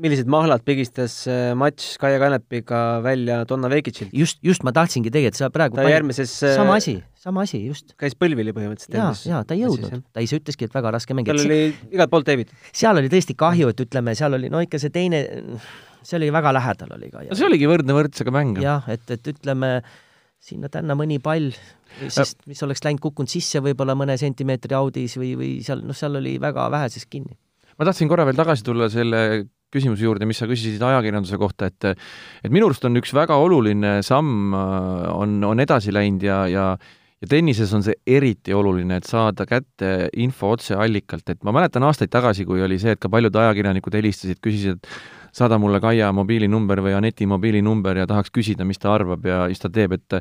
millised 0.00 0.28
mahlad 0.30 0.62
pigistas 0.66 1.16
äh, 1.30 1.52
matš 1.58 1.94
Kaia 2.02 2.18
Kanepiga 2.22 2.80
välja 3.04 3.42
Donna 3.48 3.70
Vekitsilt? 3.70 4.12
just, 4.16 4.40
just 4.42 4.64
ma 4.66 4.72
tahtsingi 4.74 5.12
tegelikult, 5.14 5.38
sa 5.38 5.50
praegu 5.54 5.78
ta 5.78 5.84
pani... 5.84 5.94
järgmises 5.94 6.32
äh, 6.42 6.54
sama 6.58 6.78
asi, 6.80 6.96
sama 7.20 7.44
asi, 7.46 7.60
just. 7.68 7.94
käis 8.00 8.16
põlvili 8.18 8.54
põhimõtteliselt. 8.56 8.96
jaa, 8.98 9.12
jaa, 9.30 9.42
ta 9.46 9.56
ei 9.56 9.62
jõudnud, 9.62 10.02
ta 10.14 10.24
ise 10.24 10.40
ütleski, 10.40 10.68
et 10.68 10.74
väga 10.74 10.94
raske 10.96 11.16
mäng. 11.16 11.30
tal 11.30 11.42
oli 11.44 11.60
igalt 11.94 12.12
poolt 12.12 12.28
teebitud. 12.28 12.56
seal 12.74 12.98
oli 13.00 13.12
tõesti 13.12 13.38
kahju, 13.38 13.70
et 13.74 13.84
ütleme, 13.86 14.16
seal 14.18 14.38
oli 14.40 14.50
no 14.52 14.62
ikka 14.64 14.82
see 14.82 14.94
teine, 14.94 15.22
see 16.02 16.18
oli 16.18 16.32
väga 16.34 16.54
lähedal 16.58 16.98
oli 16.98 17.12
ka. 17.14 17.24
no 17.30 17.38
see 17.38 17.48
oligi 17.48 17.70
võrdne 17.70 17.96
võrdsega 17.96 18.34
mäng. 18.34 18.60
jah, 18.64 18.90
et, 18.90 19.06
et 19.14 19.32
ütleme, 19.34 19.76
sinna-tänna 20.44 20.98
mõni 20.98 21.22
pall 21.22 21.52
siis, 22.02 22.34
mis 22.50 22.62
oleks 22.66 22.82
läinud, 22.84 23.02
kukkunud 23.04 23.30
sisse 23.30 23.62
võib-olla 23.64 23.94
mõne 23.98 24.18
sentimeetri 24.20 24.76
audis 24.76 25.14
või, 25.20 25.34
või 25.38 25.50
seal, 25.64 25.86
noh, 25.86 25.96
seal 25.96 26.18
oli 26.20 26.36
väga 26.42 26.66
väheses 26.74 27.06
kinni. 27.06 27.38
ma 27.78 27.86
tahtsin 27.86 28.10
korra 28.10 28.26
veel 28.26 28.38
tagasi 28.38 28.66
tulla 28.66 28.90
selle 28.92 29.20
küsimuse 29.74 30.06
juurde, 30.06 30.28
mis 30.28 30.40
sa 30.40 30.48
küsisid 30.50 30.82
ajakirjanduse 30.82 31.38
kohta, 31.40 31.70
et 31.70 31.90
et 31.94 32.52
minu 32.52 32.70
arust 32.70 32.84
on 32.86 33.00
üks 33.00 33.14
väga 33.16 33.38
oluline 33.42 33.98
samm, 34.06 34.54
äh, 34.54 35.08
on, 35.14 35.40
on 35.44 35.64
edasi 35.64 35.94
läinud 35.94 36.24
ja, 36.24 36.44
ja 36.50 36.68
ja 37.24 37.28
tennises 37.30 37.70
on 37.72 37.80
see 37.86 37.94
eriti 38.10 38.52
oluline, 38.52 38.98
et 39.00 39.08
saada 39.08 39.46
kätte 39.48 40.10
info 40.20 40.50
otseallikalt, 40.52 41.30
et 41.32 41.44
ma 41.46 41.54
mäletan 41.56 41.86
aastaid 41.88 42.12
tagasi, 42.12 42.44
kui 42.44 42.60
oli 42.60 42.76
see, 42.82 42.92
et 42.92 43.00
ka 43.00 43.08
paljud 43.08 43.32
ajakirjanikud 43.40 43.96
helistasid, 43.96 44.40
küsisid, 44.44 44.90
saada 45.34 45.56
mulle 45.58 45.80
Kaia 45.80 46.10
mobiilinumber 46.12 46.82
või 46.84 46.92
Aneti 46.98 47.24
mobiilinumber 47.30 48.02
ja 48.02 48.08
tahaks 48.10 48.34
küsida, 48.34 48.66
mis 48.68 48.82
ta 48.82 48.92
arvab 48.92 49.24
ja 49.24 49.44
siis 49.48 49.62
ta 49.62 49.70
teeb, 49.72 49.96
et 49.96 50.18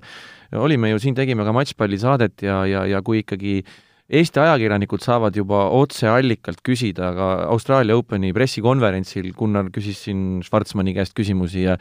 olime 0.56 0.94
ju 0.94 1.02
siin, 1.04 1.18
tegime 1.18 1.44
ka 1.44 1.52
matšpallisaadet 1.60 2.46
ja, 2.48 2.62
ja, 2.70 2.86
ja 2.90 3.04
kui 3.06 3.20
ikkagi 3.26 3.60
äh, 3.60 3.76
Eesti 4.12 4.42
ajakirjanikud 4.44 5.00
saavad 5.00 5.38
juba 5.40 5.62
otseallikalt 5.72 6.60
küsida, 6.68 7.14
aga 7.14 7.28
Austraalia 7.54 7.96
Openi 7.96 8.34
pressikonverentsil 8.36 9.30
Gunnar 9.38 9.70
küsis 9.72 10.02
siin 10.04 10.42
Schwarzmanni 10.44 10.92
käest 10.98 11.16
küsimusi 11.16 11.64
ja 11.64 11.78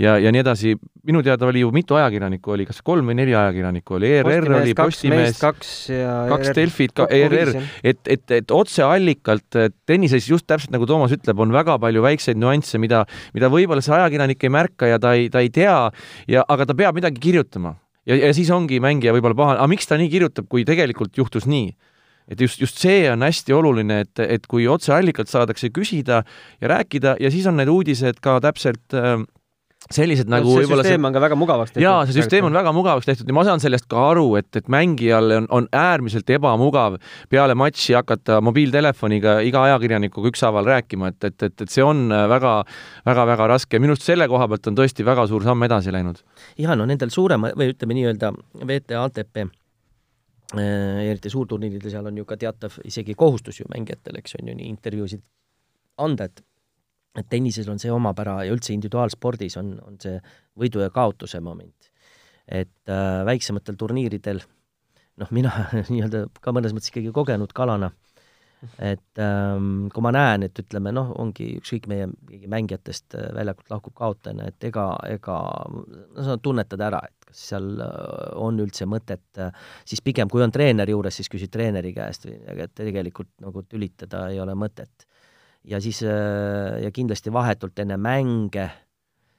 ja, 0.00 0.14
ja 0.16 0.32
nii 0.32 0.40
edasi, 0.40 0.72
minu 1.04 1.20
teada 1.26 1.44
oli 1.50 1.60
ju 1.60 1.74
mitu 1.76 1.98
ajakirjanikku 2.00 2.56
oli, 2.56 2.64
kas 2.64 2.80
kolm 2.80 3.12
või 3.12 3.18
neli 3.20 3.36
ajakirjanikku 3.36 3.98
oli, 3.98 4.14
ERR 4.22 4.48
oli, 4.62 4.72
Postimees, 4.80 5.36
kaks 5.36 5.76
ja 5.92 6.16
kaks 6.32 6.56
Delfit, 6.56 6.96
ka 6.96 7.10
ERR, 7.12 7.54
et, 7.84 8.00
et, 8.08 8.24
et 8.40 8.56
otseallikalt 8.56 9.60
tennises 9.84 10.32
just 10.32 10.48
täpselt 10.48 10.72
nagu 10.72 10.88
Toomas 10.88 11.12
ütleb, 11.12 11.44
on 11.44 11.52
väga 11.52 11.76
palju 11.82 12.08
väikseid 12.08 12.40
nüansse, 12.40 12.80
mida, 12.80 13.04
mida 13.36 13.52
võib-olla 13.52 13.84
see 13.84 13.98
ajakirjanik 14.00 14.48
ei 14.48 14.56
märka 14.62 14.94
ja 14.94 15.02
ta 15.02 15.12
ei, 15.12 15.28
ta 15.28 15.44
ei 15.44 15.52
tea 15.52 15.82
ja, 16.24 16.40
aga 16.48 16.72
ta 16.72 16.78
peab 16.78 16.96
midagi 16.96 17.20
kirjutama 17.20 17.76
ja, 18.06 18.16
ja 18.16 18.32
siis 18.36 18.50
ongi 18.54 18.80
mängija 18.82 19.14
võib-olla 19.16 19.38
pahane, 19.38 19.60
aga 19.60 19.70
miks 19.70 19.88
ta 19.90 19.98
nii 20.00 20.10
kirjutab, 20.12 20.48
kui 20.52 20.64
tegelikult 20.68 21.16
juhtus 21.18 21.48
nii? 21.50 21.74
et 22.26 22.40
just, 22.42 22.58
just 22.58 22.80
see 22.82 23.04
on 23.06 23.22
hästi 23.22 23.54
oluline, 23.54 24.00
et, 24.02 24.18
et 24.18 24.46
kui 24.50 24.64
otseallikalt 24.66 25.30
saadakse 25.30 25.70
küsida 25.70 26.24
ja 26.60 26.70
rääkida 26.72 27.14
ja 27.22 27.30
siis 27.30 27.46
on 27.46 27.58
need 27.60 27.70
uudised 27.70 28.18
ka 28.22 28.40
täpselt 28.42 28.96
äh, 28.98 29.20
sellised 29.92 30.30
nagu 30.30 30.48
no, 30.48 30.58
see 30.58 30.66
süsteem 30.66 30.98
see... 30.98 31.06
on 31.06 31.14
ka 31.14 31.22
väga 31.22 31.36
mugavaks 31.38 31.72
tehtud. 31.72 31.84
jaa, 31.84 32.00
see 32.08 32.16
süsteem 32.16 32.46
on 32.48 32.56
väga 32.56 32.72
mugavaks 32.74 33.06
tehtud 33.06 33.28
ja 33.30 33.36
ma 33.36 33.44
saan 33.46 33.62
sellest 33.62 33.86
ka 33.90 34.08
aru, 34.10 34.24
et, 34.40 34.48
et 34.58 34.70
mängijal 34.72 35.36
on, 35.38 35.46
on 35.54 35.68
äärmiselt 35.76 36.30
ebamugav 36.34 36.98
peale 37.32 37.54
matši 37.58 37.94
hakata 37.98 38.40
mobiiltelefoniga 38.44 39.38
iga 39.46 39.62
ajakirjanikuga 39.68 40.32
ükshaaval 40.32 40.70
rääkima, 40.72 41.12
et, 41.14 41.28
et, 41.30 41.36
et, 41.48 41.66
et 41.66 41.72
see 41.72 41.84
on 41.86 42.08
väga, 42.10 42.56
väga, 43.06 43.28
väga 43.30 43.50
raske. 43.54 43.80
minu 43.82 43.94
arust 43.94 44.08
selle 44.08 44.26
koha 44.32 44.48
pealt 44.50 44.72
on 44.72 44.80
tõesti 44.80 45.06
väga 45.06 45.28
suur 45.30 45.46
samm 45.46 45.68
edasi 45.68 45.94
läinud. 45.94 46.22
jaa, 46.58 46.74
no 46.78 46.88
nendel 46.88 47.14
suurema 47.14 47.52
või 47.54 47.70
ütleme 47.74 47.98
nii-öelda 48.00 48.32
WTA, 48.64 49.04
ATP 49.04 49.42
äh, 49.44 51.06
eriti 51.06 51.30
suurturniiridel, 51.30 51.94
seal 51.94 52.10
on 52.10 52.18
ju 52.18 52.26
ka 52.26 52.40
teatav 52.42 52.80
isegi 52.84 53.14
kohustus 53.14 53.62
ju 53.62 53.70
mängijatel, 53.70 54.18
eks 54.18 54.40
on 54.40 54.50
ju, 54.50 54.58
nii 54.58 54.74
intervjuusid 54.74 55.22
anda, 56.02 56.26
et 56.26 56.42
et 57.16 57.28
tennises 57.32 57.68
on 57.72 57.80
see 57.82 57.92
omapära 57.92 58.42
ja 58.44 58.54
üldse 58.54 58.74
individuaalspordis 58.74 59.56
on, 59.60 59.76
on 59.86 60.00
see 60.02 60.18
võidu 60.58 60.82
ja 60.84 60.90
kaotuse 60.94 61.40
moment. 61.40 61.92
et 62.46 62.92
äh, 62.92 63.24
väiksematel 63.26 63.74
turniiridel 63.74 64.42
noh, 65.20 65.30
mina 65.34 65.52
nii-öelda 65.92 66.26
ka 66.42 66.54
mõnes 66.54 66.74
mõttes 66.76 66.92
ikkagi 66.92 67.12
kogenud 67.14 67.54
kalana, 67.56 67.90
et 68.82 69.20
ähm, 69.22 69.88
kui 69.92 70.04
ma 70.04 70.12
näen, 70.14 70.46
et 70.46 70.58
ütleme 70.60 70.92
noh, 70.94 71.12
ongi 71.20 71.48
ükskõik 71.60 71.88
meie 71.90 72.08
keegi 72.28 72.50
mängijatest 72.50 73.16
äh, 73.18 73.28
väljakult 73.36 73.72
lahkub 73.72 73.96
kaotajana, 73.98 74.48
et 74.50 74.68
ega, 74.68 74.86
ega 75.10 75.38
no 75.68 76.26
sa 76.26 76.38
tunnetad 76.42 76.82
ära, 76.88 77.02
et 77.08 77.28
kas 77.28 77.44
seal 77.52 77.68
äh, 77.84 77.90
on 78.42 78.60
üldse 78.64 78.88
mõtet, 78.90 79.26
äh, 79.42 79.52
siis 79.88 80.02
pigem 80.04 80.32
kui 80.32 80.44
on 80.44 80.54
treeneri 80.54 80.96
juures, 80.96 81.20
siis 81.20 81.30
küsid 81.32 81.52
treeneri 81.52 81.92
käest 81.96 82.28
või 82.28 82.40
et 82.64 82.74
tegelikult 82.76 83.32
nagu 83.44 83.64
tülitada 83.68 84.26
ei 84.32 84.40
ole 84.42 84.56
mõtet 84.58 85.08
ja 85.66 85.80
siis 85.80 86.02
äh, 86.02 86.82
ja 86.82 86.90
kindlasti 86.94 87.32
vahetult 87.32 87.78
enne 87.78 87.96
mänge, 87.96 88.70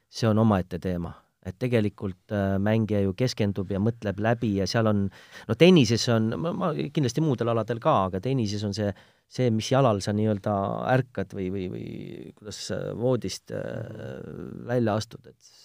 see 0.10 0.30
on 0.30 0.40
omaette 0.44 0.80
teema. 0.80 1.14
Et 1.48 1.58
tegelikult 1.62 2.34
äh, 2.36 2.56
mängija 2.62 3.04
ju 3.06 3.14
keskendub 3.18 3.72
ja 3.72 3.82
mõtleb 3.84 4.20
läbi 4.24 4.56
ja 4.60 4.68
seal 4.70 4.90
on, 4.92 5.06
no 5.48 5.58
tennises 5.60 6.08
on, 6.14 6.34
ma 6.44 6.74
kindlasti 6.76 7.24
muudel 7.24 7.54
aladel 7.54 7.82
ka, 7.84 7.96
aga 8.10 8.22
tennises 8.24 8.64
on 8.68 8.76
see, 8.78 8.90
see, 9.32 9.52
mis 9.54 9.70
jalal 9.72 10.02
sa 10.04 10.14
nii-öelda 10.16 10.56
ärkad 10.96 11.36
või, 11.38 11.48
või, 11.54 11.68
või 11.74 11.88
kuidas 12.38 12.62
voodist 13.00 13.56
äh, 13.56 13.64
välja 14.68 14.98
astud, 15.00 15.24
et 15.30 15.56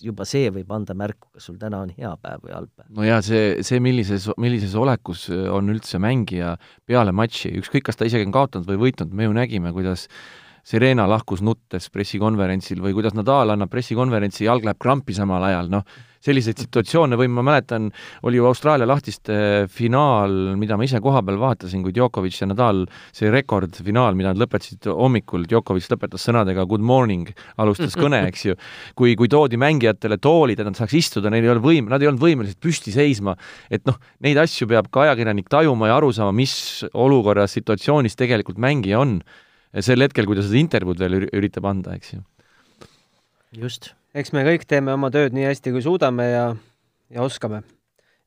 juba 0.00 0.24
see 0.28 0.48
võib 0.52 0.70
anda 0.72 0.94
märku, 0.96 1.28
kas 1.34 1.48
sul 1.50 1.58
täna 1.60 1.82
on 1.84 1.90
hea 1.92 2.12
päev 2.20 2.44
või 2.44 2.54
halb 2.56 2.70
päev. 2.72 2.92
no 2.96 3.06
jaa, 3.06 3.20
see, 3.24 3.56
see, 3.66 3.80
millises, 3.84 4.28
millises 4.40 4.76
olekus 4.78 5.26
on 5.30 5.72
üldse 5.72 6.00
mängija 6.02 6.54
peale 6.88 7.12
matši, 7.16 7.52
ükskõik, 7.60 7.88
kas 7.88 8.00
ta 8.00 8.08
isegi 8.08 8.28
on 8.28 8.36
kaotanud 8.36 8.68
või 8.70 8.86
võitnud, 8.86 9.12
me 9.16 9.28
ju 9.28 9.36
nägime, 9.36 9.74
kuidas 9.76 10.08
Serena 10.66 11.06
lahkus 11.10 11.42
nuttes 11.44 11.88
pressikonverentsil 11.92 12.80
või 12.84 12.94
kuidas 12.96 13.16
Nadal 13.16 13.54
annab 13.54 13.72
pressikonverentsi, 13.72 14.46
jalg 14.46 14.66
läheb 14.66 14.80
krampi 14.80 15.16
samal 15.16 15.44
ajal, 15.48 15.70
noh, 15.72 15.84
selliseid 16.20 16.60
situatsioone 16.60 17.16
või 17.16 17.30
ma 17.32 17.42
mäletan, 17.44 17.88
oli 18.28 18.36
ju 18.36 18.44
Austraalia 18.48 18.88
lahtiste 18.88 19.66
finaal, 19.72 20.34
mida 20.60 20.76
ma 20.76 20.84
ise 20.84 21.00
kohapeal 21.00 21.38
vaatasin, 21.40 21.82
kui 21.84 21.94
Djokovic 21.96 22.36
ja 22.42 22.48
Nadal, 22.50 22.84
see 23.16 23.32
rekordfinaal, 23.32 24.18
mida 24.18 24.34
nad 24.34 24.42
lõpetasid 24.42 24.90
hommikul, 24.92 25.46
Djokovic 25.48 25.88
lõpetas 25.92 26.28
sõnadega 26.28 26.66
good 26.68 26.84
morning, 26.84 27.32
alustas 27.60 27.96
kõne, 27.96 28.22
eks 28.28 28.46
ju, 28.50 28.58
kui, 29.00 29.16
kui 29.16 29.32
toodi 29.32 29.60
mängijatele 29.60 30.20
toolid, 30.20 30.60
et 30.60 30.68
nad 30.68 30.76
saaks 30.76 30.98
istuda, 31.00 31.32
neil 31.32 31.46
ei 31.46 31.54
olnud 31.54 31.64
võim-, 31.64 31.88
nad 31.90 32.04
ei 32.04 32.12
olnud 32.12 32.22
võimelised 32.22 32.60
püsti 32.60 32.92
seisma, 32.94 33.38
et 33.72 33.86
noh, 33.88 33.96
neid 34.20 34.40
asju 34.44 34.68
peab 34.68 34.92
ka 34.92 35.08
ajakirjanik 35.08 35.48
tajuma 35.48 35.88
ja 35.88 36.00
aru 36.00 36.12
saama, 36.12 36.36
mis 36.36 36.84
olukorras, 36.92 37.56
situatsioonis 37.56 38.20
tegelikult 38.20 38.60
mängija 38.60 39.00
on 39.00 39.22
sel 39.78 40.02
hetkel, 40.02 40.26
kui 40.26 40.38
ta 40.38 40.42
seda 40.42 40.58
intervjuud 40.58 40.98
veel 40.98 41.16
üritab 41.28 41.68
anda, 41.70 41.94
eks 41.94 42.14
ju 42.16 42.22
just. 43.58 43.92
eks 44.14 44.32
me 44.34 44.42
kõik 44.46 44.66
teeme 44.68 44.94
oma 44.94 45.10
tööd 45.14 45.34
nii 45.34 45.46
hästi, 45.48 45.74
kui 45.74 45.84
suudame 45.84 46.26
ja, 46.30 46.46
ja 47.12 47.22
oskame. 47.26 47.62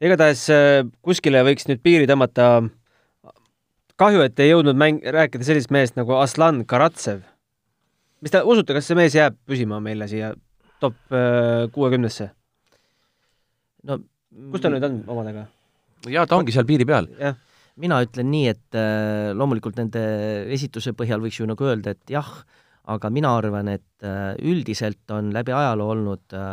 igatahes 0.03 0.45
äh, 0.53 0.79
kuskile 1.05 1.43
võiks 1.47 1.67
nüüd 1.69 1.83
piiri 1.83 2.07
tõmmata. 2.09 2.69
kahju, 3.99 4.23
et 4.25 4.39
ei 4.39 4.51
jõudnud 4.51 4.79
mäng, 4.79 5.03
rääkida 5.03 5.45
sellisest 5.47 5.71
mehest 5.71 5.99
nagu 5.99 6.15
Aslan 6.19 6.63
Karatsev. 6.65 7.23
mis 8.21 8.31
te 8.31 8.43
usute, 8.43 8.73
kas 8.73 8.87
see 8.87 8.99
mees 8.99 9.15
jääb 9.15 9.37
püsima 9.47 9.79
meile 9.83 10.07
siia 10.07 10.33
top 10.79 10.95
äh, 11.11 11.67
kuuekümnesse? 11.71 12.31
no 13.83 13.99
kus 14.51 14.63
ta 14.63 14.71
nüüd 14.71 14.83
on 14.87 15.01
omadega? 15.07 15.47
jaa, 16.07 16.27
ta 16.27 16.39
ongi 16.39 16.55
seal 16.55 16.67
piiri 16.67 16.87
peal. 16.87 17.11
jah 17.19 17.39
mina 17.81 18.01
ütlen 18.05 18.29
nii, 18.31 18.49
et 18.51 18.77
äh, 18.77 19.31
loomulikult 19.37 19.79
nende 19.79 20.03
esituse 20.53 20.93
põhjal 20.97 21.23
võiks 21.23 21.39
ju 21.39 21.47
nagu 21.49 21.65
öelda, 21.65 21.95
et 21.95 22.13
jah, 22.13 22.29
aga 22.93 23.09
mina 23.13 23.31
arvan, 23.39 23.71
et 23.71 24.05
äh, 24.05 24.33
üldiselt 24.43 25.09
on 25.15 25.31
läbi 25.33 25.55
ajaloo 25.55 25.91
olnud 25.95 26.35
äh, 26.37 26.49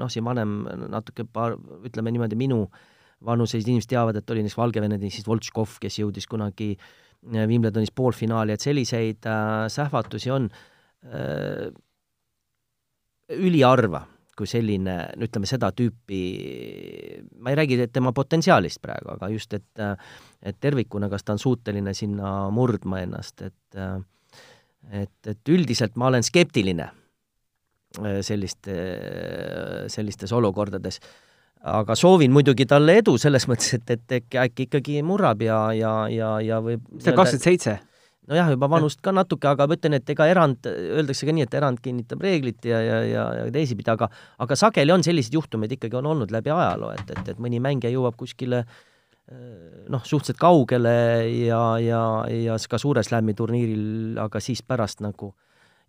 noh, 0.00 0.10
siin 0.12 0.26
vanem 0.26 0.64
natuke 0.90 1.24
paar, 1.24 1.56
ütleme 1.86 2.12
niimoodi, 2.12 2.38
minu 2.40 2.64
vanuselised 3.24 3.68
inimesed 3.68 3.92
teavad, 3.92 4.16
et 4.16 4.32
oli 4.32 4.44
näiteks 4.44 4.58
Valgevene 4.58 4.98
tennisist 4.98 5.28
Voltškov, 5.28 5.76
kes 5.80 6.00
jõudis 6.00 6.28
kunagi 6.28 6.72
Wimbledonis 7.20 7.92
poolfinaali, 7.92 8.54
et 8.56 8.64
selliseid 8.64 9.28
äh, 9.28 9.66
sähvatusi 9.72 10.32
on 10.32 10.48
äh, 11.04 11.68
üliharva 13.30 14.06
kui 14.40 14.48
selline, 14.48 14.96
no 15.16 15.28
ütleme, 15.28 15.48
seda 15.48 15.70
tüüpi, 15.76 16.20
ma 17.44 17.52
ei 17.52 17.58
räägi 17.60 17.80
tema 17.92 18.14
potentsiaalist 18.16 18.80
praegu, 18.82 19.12
aga 19.16 19.28
just, 19.32 19.52
et 19.58 19.84
et 20.40 20.56
tervikuna, 20.60 21.10
kas 21.12 21.26
ta 21.26 21.36
on 21.36 21.42
suuteline 21.42 21.92
sinna 21.94 22.48
murdma 22.54 23.02
ennast, 23.04 23.44
et 23.44 23.80
et, 24.90 25.28
et 25.28 25.52
üldiselt 25.52 25.98
ma 26.00 26.08
olen 26.08 26.24
skeptiline 26.24 26.88
selliste, 28.24 28.76
sellistes 29.90 30.32
olukordades. 30.32 31.00
aga 31.60 31.94
soovin 31.94 32.32
muidugi 32.32 32.64
talle 32.66 32.94
edu 33.02 33.18
selles 33.20 33.44
mõttes, 33.48 33.74
et, 33.76 33.90
et 33.90 34.36
äkki, 34.40 34.64
ikkagi 34.64 35.02
murrab 35.04 35.42
ja, 35.44 35.58
ja, 35.76 35.92
ja, 36.08 36.30
ja 36.40 36.60
võib 36.64 36.86
ta 37.04 37.12
on, 37.12 37.18
kakskümmend 37.18 37.44
seitse? 37.44 37.74
Nojah, 38.30 38.52
juba 38.54 38.68
vanust 38.70 39.00
ka 39.04 39.12
natuke, 39.14 39.48
aga 39.50 39.66
ma 39.68 39.76
ütlen, 39.78 39.96
et 39.98 40.12
ega 40.14 40.28
erand, 40.30 40.68
öeldakse 40.70 41.28
ka 41.28 41.34
nii, 41.34 41.48
et 41.48 41.56
erand 41.58 41.82
kinnitab 41.82 42.22
reeglit 42.24 42.68
ja, 42.68 42.78
ja, 42.84 43.00
ja, 43.06 43.24
ja 43.40 43.48
teisipidi, 43.54 43.90
aga 43.92 44.10
aga 44.40 44.58
sageli 44.58 44.94
on 44.94 45.04
selliseid 45.06 45.34
juhtumeid 45.38 45.74
ikkagi 45.76 45.98
on 46.00 46.08
olnud 46.12 46.32
läbi 46.34 46.52
ajaloo, 46.54 46.92
et, 46.94 47.10
et, 47.16 47.34
et 47.34 47.42
mõni 47.42 47.60
mängija 47.62 47.92
jõuab 47.94 48.16
kuskile 48.20 48.64
noh, 49.30 50.02
suhteliselt 50.02 50.40
kaugele 50.40 50.94
ja, 51.46 51.62
ja, 51.78 52.00
ja 52.34 52.56
ka 52.70 52.80
suure 52.82 53.04
slam'i 53.06 53.36
turniiril, 53.38 54.18
aga 54.18 54.42
siis 54.42 54.62
pärast 54.66 55.04
nagu 55.04 55.34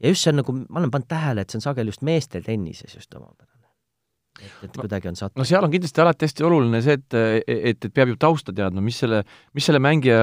ja 0.02 0.12
just 0.12 0.26
see 0.26 0.34
on 0.34 0.42
nagu, 0.42 0.56
ma 0.68 0.82
olen 0.82 0.94
pannud 0.94 1.10
tähele, 1.10 1.42
et 1.42 1.54
see 1.54 1.62
on 1.62 1.66
sageli 1.66 1.94
just 1.94 2.06
meeste 2.06 2.42
tennises 2.46 2.94
just 2.98 3.18
omapärane 3.18 3.51
et, 4.40 4.52
et 4.64 4.78
kuidagi 4.78 5.10
on 5.12 5.18
sattunud. 5.18 5.42
no 5.42 5.48
seal 5.48 5.66
on 5.66 5.74
kindlasti 5.74 6.02
alati 6.04 6.28
hästi 6.28 6.46
oluline 6.48 6.82
see, 6.86 6.98
et, 7.00 7.18
et, 7.18 7.68
et 7.74 7.94
peab 7.94 8.14
ju 8.14 8.18
tausta 8.22 8.56
teadma, 8.56 8.84
mis 8.84 8.98
selle, 9.04 9.22
mis 9.58 9.68
selle 9.68 9.82
mängija 9.84 10.22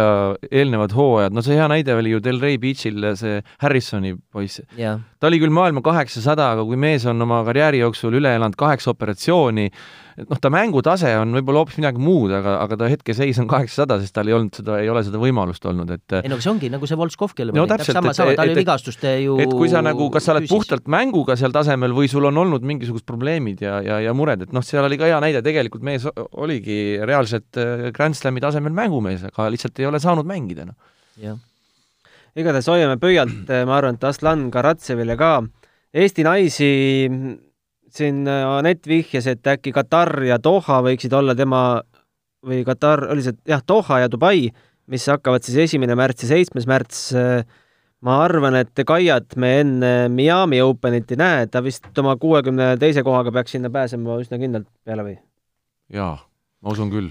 eelnevad 0.48 0.94
hooajad, 0.96 1.36
no 1.36 1.44
see 1.44 1.58
hea 1.58 1.68
näide 1.70 1.96
oli 1.98 2.14
ju 2.14 2.22
Delray 2.24 2.58
Beachil 2.62 3.10
see 3.20 3.42
Harrisoni 3.62 4.14
poiss. 4.32 4.62
ta 4.78 5.30
oli 5.30 5.40
küll 5.42 5.54
maailma 5.54 5.84
kaheksasada, 5.84 6.52
aga 6.56 6.66
kui 6.68 6.80
mees 6.80 7.06
on 7.10 7.20
oma 7.28 7.42
karjääri 7.48 7.82
jooksul 7.84 8.18
üle 8.20 8.34
elanud 8.38 8.58
kaheksa 8.58 8.92
operatsiooni, 8.94 9.68
et 10.18 10.26
noh, 10.30 10.40
ta 10.42 10.50
mängutase 10.52 11.12
on 11.20 11.32
võib-olla 11.36 11.62
hoopis 11.62 11.78
midagi 11.78 12.02
muud, 12.02 12.32
aga, 12.34 12.56
aga 12.64 12.78
ta 12.80 12.90
hetkeseis 12.90 13.38
on 13.42 13.48
kaheksasada, 13.50 13.98
sest 14.02 14.14
tal 14.16 14.30
ei 14.30 14.36
olnud 14.36 14.58
seda, 14.58 14.78
ei 14.82 14.90
ole 14.90 15.02
seda 15.06 15.20
võimalust 15.22 15.64
olnud, 15.70 15.92
et 15.94 16.16
ei 16.20 16.32
no 16.32 16.40
see 16.42 16.50
ongi 16.52 16.70
nagu 16.72 16.88
see 16.90 16.98
Voltskov, 16.98 17.34
kellel 17.38 17.56
no, 17.56 17.66
täpselt, 17.70 17.98
sama, 18.00 18.14
sama, 18.16 18.34
ta 18.38 18.46
oli 18.46 18.56
vigastuste 18.58 19.14
ju 19.22 19.38
et 19.44 19.54
kui 19.54 19.70
sa 19.72 19.82
nagu, 19.84 20.10
kas 20.14 20.28
sa 20.28 20.34
oled 20.34 20.48
puhtalt 20.50 20.90
mänguga 20.90 21.38
seal 21.38 21.54
tasemel 21.54 21.94
või 21.96 22.10
sul 22.10 22.28
on 22.28 22.42
olnud 22.44 22.66
mingisugused 22.66 23.06
probleemid 23.08 23.62
ja, 23.64 23.78
ja, 23.84 24.00
ja 24.04 24.14
mured, 24.16 24.46
et 24.48 24.54
noh, 24.56 24.64
seal 24.66 24.86
oli 24.88 24.98
ka 25.00 25.10
hea 25.10 25.20
näide, 25.24 25.44
tegelikult 25.46 25.86
mees 25.86 26.08
oligi 26.32 26.98
reaalselt 27.02 27.60
äh, 27.60 27.88
Grand 27.94 28.18
Slami 28.18 28.42
tasemel 28.44 28.74
mängumees, 28.74 29.28
aga 29.30 29.50
lihtsalt 29.54 29.78
ei 29.78 29.90
ole 29.90 30.02
saanud 30.02 30.26
mängida, 30.28 30.66
noh. 30.68 30.78
jah 31.22 31.38
igatahes 32.38 32.68
hoiame 32.70 32.98
pöialt, 33.02 33.48
ma 33.66 33.78
arvan, 33.78 33.96
et 33.98 34.04
Aslan 34.06 34.44
Karatsevile 34.54 35.16
ka. 35.18 35.40
Eesti 35.98 36.22
naisi 36.22 36.68
siin 37.94 38.26
äh, 38.28 38.44
Anett 38.58 38.86
vihjas, 38.88 39.28
et 39.30 39.46
äkki 39.46 39.72
Katar 39.76 40.12
ja 40.26 40.38
Doha 40.42 40.80
võiksid 40.86 41.14
olla 41.16 41.36
tema 41.38 41.80
või 42.46 42.62
Katar, 42.66 43.08
oli 43.12 43.24
see 43.26 43.36
jah, 43.48 43.62
Doha 43.66 44.02
ja 44.04 44.10
Dubai, 44.12 44.48
mis 44.88 45.06
hakkavad 45.10 45.44
siis 45.44 45.58
esimene 45.68 45.96
märts 45.98 46.24
ja 46.26 46.32
seitsmes 46.34 46.68
märts. 46.70 47.08
Äh, 47.16 47.42
ma 48.06 48.20
arvan, 48.22 48.54
et 48.60 48.84
Kaiat 48.86 49.34
me 49.36 49.54
enne 49.62 49.92
Miami 50.12 50.60
Openit 50.62 51.10
ei 51.14 51.18
näe, 51.18 51.46
ta 51.50 51.62
vist 51.64 51.90
oma 51.98 52.14
kuuekümne 52.20 52.76
teise 52.78 53.02
kohaga 53.06 53.34
peaks 53.34 53.56
sinna 53.56 53.72
pääsema 53.74 54.20
üsna 54.22 54.38
kindlalt 54.38 54.68
peale 54.86 55.06
või? 55.06 55.16
jaa, 55.92 56.14
ma 56.62 56.76
usun 56.76 56.92
küll 56.92 57.10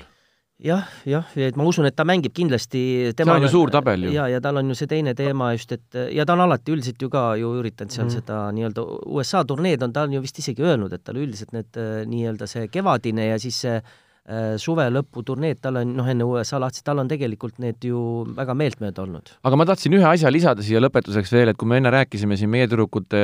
jah, 0.64 0.88
jah, 1.06 1.28
et 1.36 1.58
ma 1.60 1.68
usun, 1.70 1.86
et 1.86 1.96
ta 1.96 2.06
mängib 2.08 2.34
kindlasti 2.34 3.14
tema 3.18 3.36
see 3.36 3.44
on 3.44 3.46
ju 3.46 3.52
suur 3.54 3.74
tabel 3.74 4.08
ju. 4.08 4.16
ja, 4.16 4.26
ja 4.32 4.42
tal 4.42 4.58
on 4.58 4.72
ju 4.72 4.78
see 4.80 4.90
teine 4.90 5.14
teema 5.18 5.52
just, 5.54 5.76
et 5.76 6.00
ja 6.16 6.26
ta 6.26 6.34
on 6.34 6.46
alati 6.48 6.74
üldiselt 6.74 7.02
ju 7.02 7.12
ka 7.14 7.28
ju 7.38 7.54
üritanud 7.60 7.94
seal 7.94 8.08
mm. 8.08 8.16
seda 8.18 8.40
nii-öelda 8.58 8.88
USA 9.20 9.44
turneed 9.46 9.86
on, 9.86 9.94
ta 9.94 10.08
on 10.08 10.18
ju 10.18 10.24
vist 10.24 10.42
isegi 10.42 10.66
öelnud, 10.66 10.94
et 10.94 11.06
tal 11.06 11.22
üldiselt 11.22 11.54
need 11.54 11.78
nii-öelda 12.10 12.50
see 12.50 12.68
kevadine 12.74 13.30
ja 13.30 13.40
siis 13.42 13.62
see 13.68 13.78
Äh, 13.78 13.96
suve 14.60 14.84
lõputurneed, 14.92 15.62
tal 15.64 15.80
on, 15.80 15.94
noh, 15.96 16.08
enne 16.12 16.26
USA 16.28 16.60
lahti, 16.60 16.82
tal 16.84 17.00
on 17.00 17.08
tegelikult 17.08 17.62
need 17.64 17.86
ju 17.88 18.00
väga 18.36 18.56
meeltmööda 18.60 19.06
olnud. 19.06 19.32
aga 19.48 19.60
ma 19.60 19.68
tahtsin 19.70 19.96
ühe 19.96 20.08
asja 20.10 20.32
lisada 20.34 20.66
siia 20.66 20.82
lõpetuseks 20.84 21.32
veel, 21.32 21.54
et 21.54 21.60
kui 21.60 21.70
me 21.70 21.80
enne 21.80 21.94
rääkisime 21.94 22.36
siin 22.40 22.52
meie 22.52 22.68
tüdrukute 22.68 23.22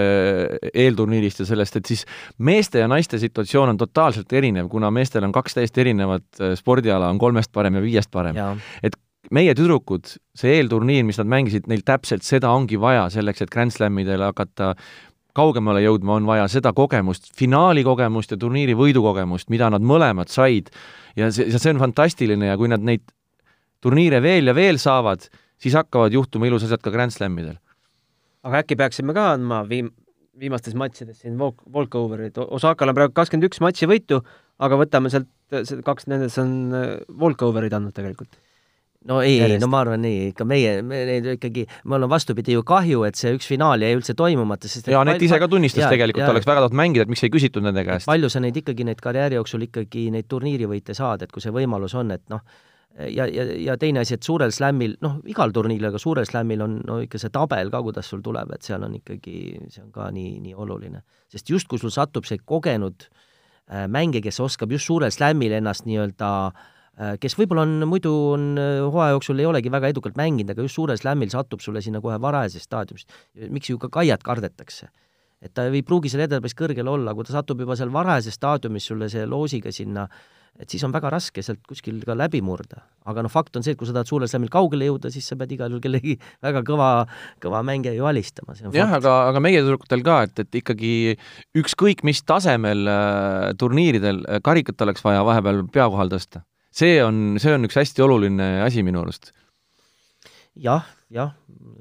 eelturniirist 0.72 1.44
ja 1.44 1.50
sellest, 1.50 1.82
et 1.82 1.92
siis 1.92 2.06
meeste 2.38 2.80
ja 2.80 2.88
naiste 2.88 3.20
situatsioon 3.20 3.74
on 3.76 3.82
totaalselt 3.82 4.32
erinev, 4.34 4.70
kuna 4.72 4.92
meestel 4.96 5.28
on 5.28 5.36
kaks 5.36 5.60
täiesti 5.60 5.84
erinevat 5.84 6.28
äh, 6.40 6.56
spordiala, 6.60 7.12
on 7.12 7.20
kolmest 7.20 7.52
parem 7.52 7.80
ja 7.80 7.84
viiest 7.84 8.12
parem. 8.14 8.40
et 8.84 8.96
meie 9.32 9.54
tüdrukud, 9.56 10.16
see 10.38 10.58
eelturniir, 10.58 11.06
mis 11.08 11.20
nad 11.22 11.30
mängisid, 11.32 11.68
neil 11.72 11.84
täpselt 11.86 12.26
seda 12.28 12.52
ongi 12.56 12.80
vaja 12.80 13.10
selleks, 13.14 13.44
et 13.44 13.52
Grand 13.54 13.72
Slamidele 13.72 14.32
hakata 14.32 14.74
kaugemale 15.38 15.82
jõudma, 15.84 16.18
on 16.20 16.28
vaja 16.30 16.46
seda 16.52 16.74
kogemust, 16.78 17.32
finaali 17.38 17.84
kogemust 17.86 18.34
ja 18.34 18.38
turniiri 18.40 18.76
võidukogemust, 18.78 19.50
mida 19.54 19.70
nad 19.74 19.86
mõlemad 19.86 20.32
said. 20.34 20.70
ja 21.16 21.32
see, 21.32 21.50
see 21.52 21.74
on 21.74 21.82
fantastiline 21.82 22.52
ja 22.52 22.58
kui 22.58 22.70
nad 22.70 22.84
neid 22.86 23.04
turniire 23.84 24.22
veel 24.24 24.48
ja 24.48 24.56
veel 24.56 24.80
saavad, 24.82 25.28
siis 25.62 25.76
hakkavad 25.78 26.14
juhtuma 26.14 26.48
ilusad 26.48 26.72
asjad 26.72 26.86
ka 26.86 26.94
Grand 26.94 27.14
Slamidel. 27.14 27.58
aga 28.44 28.64
äkki 28.64 28.78
peaksime 28.80 29.14
ka 29.14 29.32
andma 29.34 29.64
viim-, 29.68 29.94
viimastes 30.40 30.76
matšides 30.78 31.22
siin 31.24 31.38
walk, 31.40 31.62
walkover'id, 31.74 32.38
Osakal 32.50 32.92
on 32.92 32.98
praegu 32.98 33.14
kakskümmend 33.18 33.50
üks 33.50 33.62
matši 33.64 33.90
võitu, 33.90 34.22
aga 34.60 34.80
võtame 34.80 35.10
sealt, 35.14 35.30
kaks 35.86 36.10
nendest 36.12 36.42
on 36.42 36.56
äh, 36.74 36.90
walkover'id 37.20 37.74
andnud 37.74 37.96
tegelikult 37.96 38.34
no 39.10 39.20
ei, 39.22 39.38
ei, 39.42 39.58
no 39.62 39.68
ma 39.72 39.82
arvan 39.84 40.06
ei, 40.08 40.30
ikka 40.32 40.46
meie, 40.48 40.76
me 40.86 41.04
neid 41.08 41.28
ikkagi, 41.36 41.66
mul 41.90 42.06
on 42.06 42.12
vastupidi 42.12 42.56
ju 42.56 42.64
kahju, 42.68 43.04
et 43.08 43.20
see 43.20 43.34
üks 43.36 43.48
finaal 43.50 43.84
jäi 43.84 43.94
üldse 43.98 44.16
toimumata, 44.18 44.70
sest 44.72 44.90
ja 44.92 45.02
Anett 45.04 45.24
ise 45.24 45.40
ka 45.42 45.50
tunnistas 45.52 45.86
ja, 45.86 45.94
tegelikult, 45.94 46.26
oleks 46.32 46.48
väga 46.50 46.66
tahtnud 46.66 46.80
mängida, 46.80 47.08
et 47.08 47.14
miks 47.14 47.24
ei 47.26 47.34
küsitud 47.34 47.66
nende 47.66 47.86
käest. 47.88 48.08
palju 48.10 48.32
sa 48.32 48.42
neid 48.44 48.60
ikkagi, 48.64 48.86
neid 48.88 49.02
karjääri 49.04 49.40
jooksul 49.40 49.68
ikkagi 49.68 50.10
neid 50.14 50.30
turniirivõite 50.32 50.96
saad, 50.98 51.26
et 51.26 51.34
kui 51.34 51.44
see 51.44 51.54
võimalus 51.56 51.96
on, 52.00 52.14
et 52.16 52.24
noh, 52.32 52.44
ja, 53.00 53.28
ja, 53.28 53.48
ja 53.68 53.78
teine 53.82 54.04
asi, 54.04 54.16
et 54.18 54.24
suurel 54.24 54.54
slämmil, 54.56 54.96
noh, 55.04 55.20
igal 55.30 55.52
turniiril, 55.56 55.92
aga 55.92 56.02
suurel 56.02 56.30
slämmil 56.30 56.64
on 56.64 56.80
no 56.88 57.02
ikka 57.04 57.22
see 57.22 57.34
tabel 57.34 57.74
ka, 57.74 57.84
kuidas 57.84 58.12
sul 58.14 58.24
tuleb, 58.24 58.56
et 58.56 58.64
seal 58.64 58.88
on 58.88 58.96
ikkagi, 59.02 59.38
see 59.74 59.84
on 59.84 59.92
ka 59.96 60.12
nii, 60.16 60.38
nii 60.48 60.56
oluline. 60.56 61.04
sest 61.34 61.50
just, 61.50 61.68
kui 61.68 61.82
sul 61.82 61.92
satub 61.92 62.30
see 62.30 62.40
kogenud 62.40 63.10
äh, 63.10 63.90
mängija, 63.92 64.30
kes 64.30 64.40
oskab 64.46 64.72
just 64.72 64.88
suurel 64.88 65.12
slämmil 65.12 65.60
ennast 65.60 65.90
nii-öelda 65.90 66.30
Äh, 66.54 66.73
kes 66.94 67.34
võib-olla 67.40 67.64
on, 67.66 67.88
muidu 67.90 68.12
on 68.36 68.52
äh, 68.62 68.76
hooaja 68.86 69.16
jooksul 69.16 69.42
ei 69.42 69.48
olegi 69.50 69.72
väga 69.74 69.90
edukalt 69.90 70.18
mänginud, 70.20 70.54
aga 70.54 70.66
just 70.66 70.78
suures 70.78 71.02
lämmil 71.06 71.32
satub 71.34 71.64
sulle 71.64 71.82
sinna 71.82 72.02
kohe 72.04 72.20
varajases 72.22 72.68
staadiumis. 72.70 73.08
miks 73.50 73.72
ju 73.72 73.80
ka 73.82 73.90
Kaiat 73.90 74.24
kardetakse? 74.24 74.92
et 75.44 75.52
ta 75.52 75.66
ei 75.68 75.82
pruugi 75.84 76.08
seal 76.12 76.24
edetabis 76.24 76.56
kõrgel 76.56 76.88
olla, 76.88 77.12
kui 77.16 77.26
ta 77.28 77.34
satub 77.36 77.60
juba 77.60 77.76
seal 77.76 77.92
varajases 77.92 78.38
staadiumis 78.38 78.86
sulle 78.88 79.10
see 79.12 79.26
loosiga 79.28 79.74
sinna, 79.76 80.06
et 80.56 80.70
siis 80.70 80.86
on 80.86 80.94
väga 80.94 81.10
raske 81.12 81.42
sealt 81.44 81.60
kuskil 81.68 81.98
ka 82.06 82.16
läbi 82.16 82.40
murda. 82.46 82.86
aga 83.10 83.26
noh, 83.26 83.34
fakt 83.34 83.58
on 83.58 83.66
see, 83.66 83.74
et 83.74 83.80
kui 83.82 83.90
sa 83.90 83.98
tahad 83.98 84.08
suurel 84.08 84.30
lämmil 84.30 84.54
kaugele 84.54 84.86
jõuda, 84.88 85.10
siis 85.12 85.26
sa 85.28 85.36
pead 85.36 85.52
igal 85.52 85.74
juhul 85.74 85.82
kellegi 85.84 86.16
väga 86.46 86.62
kõva, 86.64 86.94
kõva 87.44 87.66
mängija 87.66 87.98
ju 87.98 88.06
alistama. 88.06 88.56
jah, 88.72 88.96
aga, 89.02 89.18
aga 89.34 89.42
meie 89.44 89.66
tüdrukutel 89.66 90.06
ka, 90.06 90.22
et, 90.30 90.46
et 90.46 90.62
ikkagi 90.62 91.18
ükskõik 91.58 92.06
mis 92.06 92.22
tasemel 92.22 92.86
äh, 92.86 93.52
turniiridel 93.58 94.24
äh, 94.30 94.44
karikat 94.46 94.86
oleks 94.86 95.04
vaja 95.04 95.26
vahepeal 95.26 95.66
pea 95.74 95.90
kohal 95.90 96.14
tõsta 96.14 96.46
see 96.74 96.98
on, 97.04 97.40
see 97.42 97.54
on 97.56 97.68
üks 97.68 97.78
hästi 97.80 98.04
oluline 98.06 98.50
asi 98.66 98.84
minu 98.86 99.04
arust. 99.04 99.32
jah, 100.60 100.86
jah, 101.14 101.34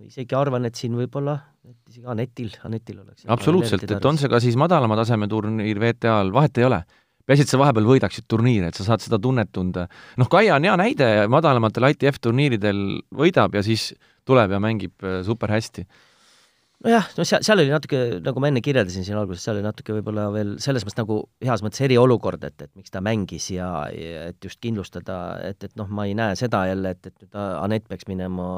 isegi 0.06 0.36
arvan, 0.36 0.69
et 0.69 0.78
siin 0.78 0.97
võib-olla, 0.97 1.39
et 1.69 1.93
isegi 1.93 2.09
Anetil, 2.09 2.52
Anetil 2.69 3.01
oleks 3.02 3.28
absoluutselt, 3.32 3.89
et 3.90 4.09
on 4.09 4.20
see 4.20 4.31
ka 4.32 4.40
siis 4.43 4.59
madalama 4.60 4.98
taseme 5.01 5.28
turniir 5.31 5.81
WTA-l, 5.81 6.32
vahet 6.35 6.60
ei 6.60 6.69
ole. 6.69 6.82
peaasi, 7.27 7.44
et 7.44 7.52
sa 7.52 7.60
vahepeal 7.60 7.86
võidaksid 7.86 8.27
turniire, 8.28 8.73
et 8.73 8.78
sa 8.78 8.86
saad 8.86 9.05
seda 9.05 9.20
tunnet 9.23 9.52
tunda. 9.52 9.86
noh, 10.20 10.31
Kaia 10.31 10.56
on 10.56 10.69
hea 10.69 10.78
näide, 10.81 11.10
madalamatel 11.32 11.93
ITF 11.93 12.20
turniiridel 12.20 13.02
võidab 13.14 13.55
ja 13.55 13.62
siis 13.62 13.93
tuleb 14.28 14.55
ja 14.55 14.62
mängib 14.62 15.05
äh, 15.05 15.20
super 15.27 15.52
hästi 15.52 15.86
nojah, 16.82 17.06
no 17.16 17.26
seal, 17.26 17.42
seal 17.46 17.62
oli 17.62 17.70
natuke, 17.72 18.00
nagu 18.24 18.42
ma 18.42 18.50
enne 18.50 18.62
kirjeldasin 18.64 19.06
siin 19.06 19.18
alguses, 19.18 19.44
seal 19.44 19.59
oli 19.59 19.66
natuke 19.66 19.94
võib-olla 19.96 20.26
veel 20.34 20.56
selles 20.62 20.84
mõttes 20.86 20.98
nagu 20.98 21.18
heas 21.44 21.62
mõttes 21.64 21.84
eriolukord, 21.86 22.42
et, 22.48 22.66
et 22.66 22.72
miks 22.78 22.92
ta 22.94 23.02
mängis 23.04 23.48
ja, 23.54 23.68
ja 23.94 24.26
et 24.32 24.42
just 24.44 24.60
kindlustada, 24.62 25.20
et, 25.46 25.62
et 25.68 25.78
noh, 25.78 25.90
ma 25.92 26.09
ei 26.09 26.16
näe 26.18 26.36
seda 26.38 26.64
jälle, 26.70 26.94
et, 26.96 27.09
et 27.09 27.24
nüüd 27.24 27.38
Anett 27.38 27.88
peaks 27.90 28.09
minema 28.10 28.48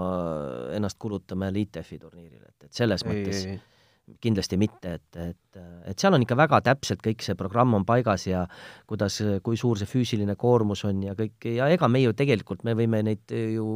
ennast 0.76 1.00
kulutama 1.02 1.50
jälle 1.50 1.64
ITF-i 1.66 2.00
turniirile, 2.00 2.48
et, 2.48 2.68
et 2.68 2.82
selles 2.82 3.04
ei, 3.04 3.10
mõttes 3.10 3.44
ei, 3.44 3.56
ei. 3.56 4.18
kindlasti 4.24 4.58
mitte, 4.60 4.96
et, 4.98 5.20
et, 5.28 5.62
et 5.92 6.00
seal 6.00 6.16
on 6.16 6.24
ikka 6.24 6.38
väga 6.38 6.62
täpselt 6.64 7.04
kõik 7.04 7.24
see 7.24 7.36
programm 7.38 7.76
on 7.76 7.86
paigas 7.88 8.28
ja 8.28 8.46
kuidas, 8.90 9.20
kui 9.44 9.60
suur 9.60 9.80
see 9.80 9.90
füüsiline 9.90 10.38
koormus 10.40 10.86
on 10.88 11.04
ja 11.10 11.16
kõik, 11.18 11.38
ja 11.60 11.68
ega 11.72 11.90
me 11.92 12.04
ju 12.06 12.16
tegelikult, 12.16 12.64
me 12.64 12.76
võime 12.78 13.04
neid 13.04 13.36
ju 13.36 13.66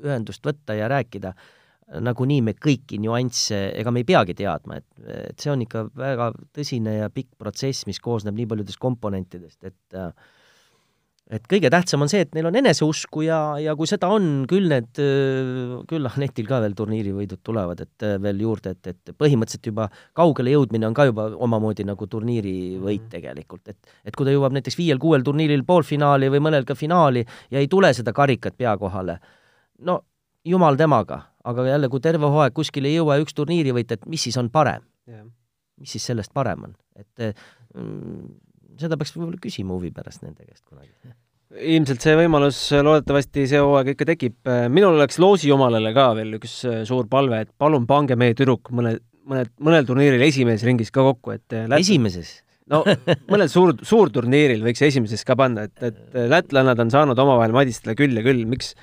ühendust 0.00 0.44
võtta 0.48 0.78
ja 0.78 0.88
rääkida, 0.92 1.36
nagunii 2.00 2.42
me 2.44 2.54
kõiki 2.56 3.00
nüansse, 3.02 3.58
ega 3.78 3.92
me 3.92 4.02
ei 4.02 4.08
peagi 4.08 4.36
teadma, 4.38 4.78
et, 4.80 5.08
et 5.30 5.42
see 5.42 5.52
on 5.52 5.64
ikka 5.64 5.88
väga 5.98 6.30
tõsine 6.54 7.00
ja 7.00 7.10
pikk 7.12 7.34
protsess, 7.40 7.86
mis 7.88 8.00
koosneb 8.00 8.36
nii 8.38 8.48
paljudest 8.52 8.80
komponentidest, 8.82 9.60
et 9.68 10.00
et 11.32 11.44
kõige 11.48 11.70
tähtsam 11.72 12.02
on 12.04 12.10
see, 12.10 12.24
et 12.26 12.34
neil 12.36 12.48
on 12.48 12.56
eneseusku 12.58 13.22
ja, 13.24 13.38
ja 13.62 13.72
kui 13.78 13.88
seda 13.88 14.10
on, 14.12 14.42
küll 14.50 14.68
need, 14.68 14.90
küll 15.88 16.08
Anetil 16.10 16.48
ka 16.48 16.58
veel 16.64 16.74
turniirivõidud 16.76 17.40
tulevad, 17.46 17.80
et 17.86 18.06
veel 18.20 18.42
juurde, 18.44 18.74
et, 18.76 18.90
et 18.92 19.14
põhimõtteliselt 19.16 19.70
juba 19.70 19.88
kaugele 20.18 20.52
jõudmine 20.52 20.90
on 20.90 20.96
ka 20.96 21.06
juba 21.08 21.30
omamoodi 21.32 21.86
nagu 21.88 22.08
turniirivõit 22.10 23.06
mhm. 23.06 23.12
tegelikult, 23.14 23.72
et 23.72 23.98
et 24.04 24.16
kui 24.16 24.28
ta 24.28 24.34
jõuab 24.34 24.56
näiteks 24.58 24.76
viiel-kuuel 24.76 25.24
turniiril 25.24 25.64
poolfinaali 25.64 26.28
või 26.32 26.42
mõnel 26.50 26.68
ka 26.68 26.76
finaali 26.76 27.24
ja 27.50 27.62
ei 27.62 27.70
tule 27.70 27.94
seda 27.96 28.12
karikat 28.16 28.58
pea 28.58 28.76
kohale, 28.80 29.20
no 29.86 30.02
jumal 30.44 30.76
temaga, 30.76 31.22
aga 31.48 31.66
jälle, 31.66 31.90
kui 31.92 32.02
terve 32.04 32.30
hooaeg 32.30 32.54
kuskile 32.56 32.90
ei 32.90 32.98
jõua 33.00 33.18
ja 33.18 33.24
üks 33.24 33.36
turniirivõit, 33.38 33.94
et 33.94 34.06
mis 34.10 34.22
siis 34.28 34.38
on 34.40 34.50
parem 34.52 34.84
yeah.? 35.10 35.26
mis 35.82 35.96
siis 35.96 36.06
sellest 36.12 36.32
parem 36.34 36.68
on, 36.68 36.74
et 36.98 37.24
mm, 37.74 38.32
seda 38.80 38.98
peaks 38.98 39.14
võib-olla 39.16 39.40
küsima 39.42 39.74
huvi 39.76 39.90
pärast 39.94 40.24
nende 40.24 40.44
käest 40.46 40.64
kunagi. 40.68 40.92
ilmselt 41.74 42.04
see 42.04 42.14
võimalus 42.16 42.60
loodetavasti 42.84 43.46
see 43.50 43.62
hooaeg 43.62 43.92
ikka 43.94 44.08
tekib. 44.12 44.38
minul 44.72 45.00
oleks 45.00 45.18
loosijumalale 45.22 45.92
ka 45.96 46.12
veel 46.18 46.38
üks 46.38 46.60
suur 46.88 47.08
palve, 47.10 47.42
et 47.44 47.52
palun 47.58 47.88
pange 47.88 48.16
meie 48.18 48.36
tüdruk 48.38 48.70
mõne, 48.70 48.96
mõne, 49.28 49.48
mõnel 49.60 49.88
turniiril 49.88 50.22
esimeses 50.28 50.64
ringis 50.68 50.94
ka 50.94 51.04
kokku, 51.10 51.34
et 51.36 51.58
Läti... 51.66 51.82
esimeses? 51.86 52.40
no 52.70 52.82
mõnel 53.32 53.50
suur, 53.52 53.74
suurturniiril 53.82 54.62
võiks 54.64 54.84
esimeses 54.86 55.26
ka 55.28 55.36
panna, 55.38 55.66
et, 55.68 55.76
et 55.82 56.20
lätlannad 56.30 56.80
on 56.84 56.94
saanud 56.94 57.18
omavahel 57.18 57.54
madistada 57.56 57.96
küll 57.98 58.16
ja 58.16 58.24
küll, 58.24 58.46
miks, 58.48 58.76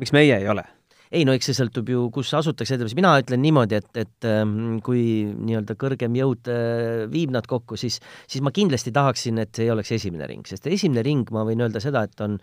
miks 0.00 0.14
meie 0.16 0.40
ei 0.40 0.48
ole? 0.50 0.64
Ei 1.10 1.24
no 1.26 1.34
eks 1.36 1.50
see 1.50 1.58
sõltub 1.58 1.90
ju, 1.92 2.04
kus 2.14 2.32
asutakse 2.34 2.78
mina 2.98 3.14
ütlen 3.20 3.42
niimoodi, 3.44 3.80
et, 3.80 3.90
et 3.96 4.28
ähm, 4.28 4.78
kui 4.84 5.26
nii-öelda 5.32 5.76
kõrgem 5.78 6.16
jõud 6.18 6.52
äh, 6.52 7.06
viib 7.12 7.34
nad 7.34 7.46
kokku, 7.46 7.78
siis, 7.80 8.00
siis 8.26 8.44
ma 8.44 8.52
kindlasti 8.54 8.94
tahaksin, 8.94 9.42
et 9.42 9.54
see 9.54 9.66
ei 9.68 9.74
oleks 9.74 9.92
esimene 9.98 10.28
ring, 10.30 10.46
sest 10.46 10.66
esimene 10.66 11.04
ring, 11.06 11.30
ma 11.34 11.46
võin 11.46 11.66
öelda 11.66 11.82
seda, 11.82 12.06
et 12.06 12.24
on 12.24 12.40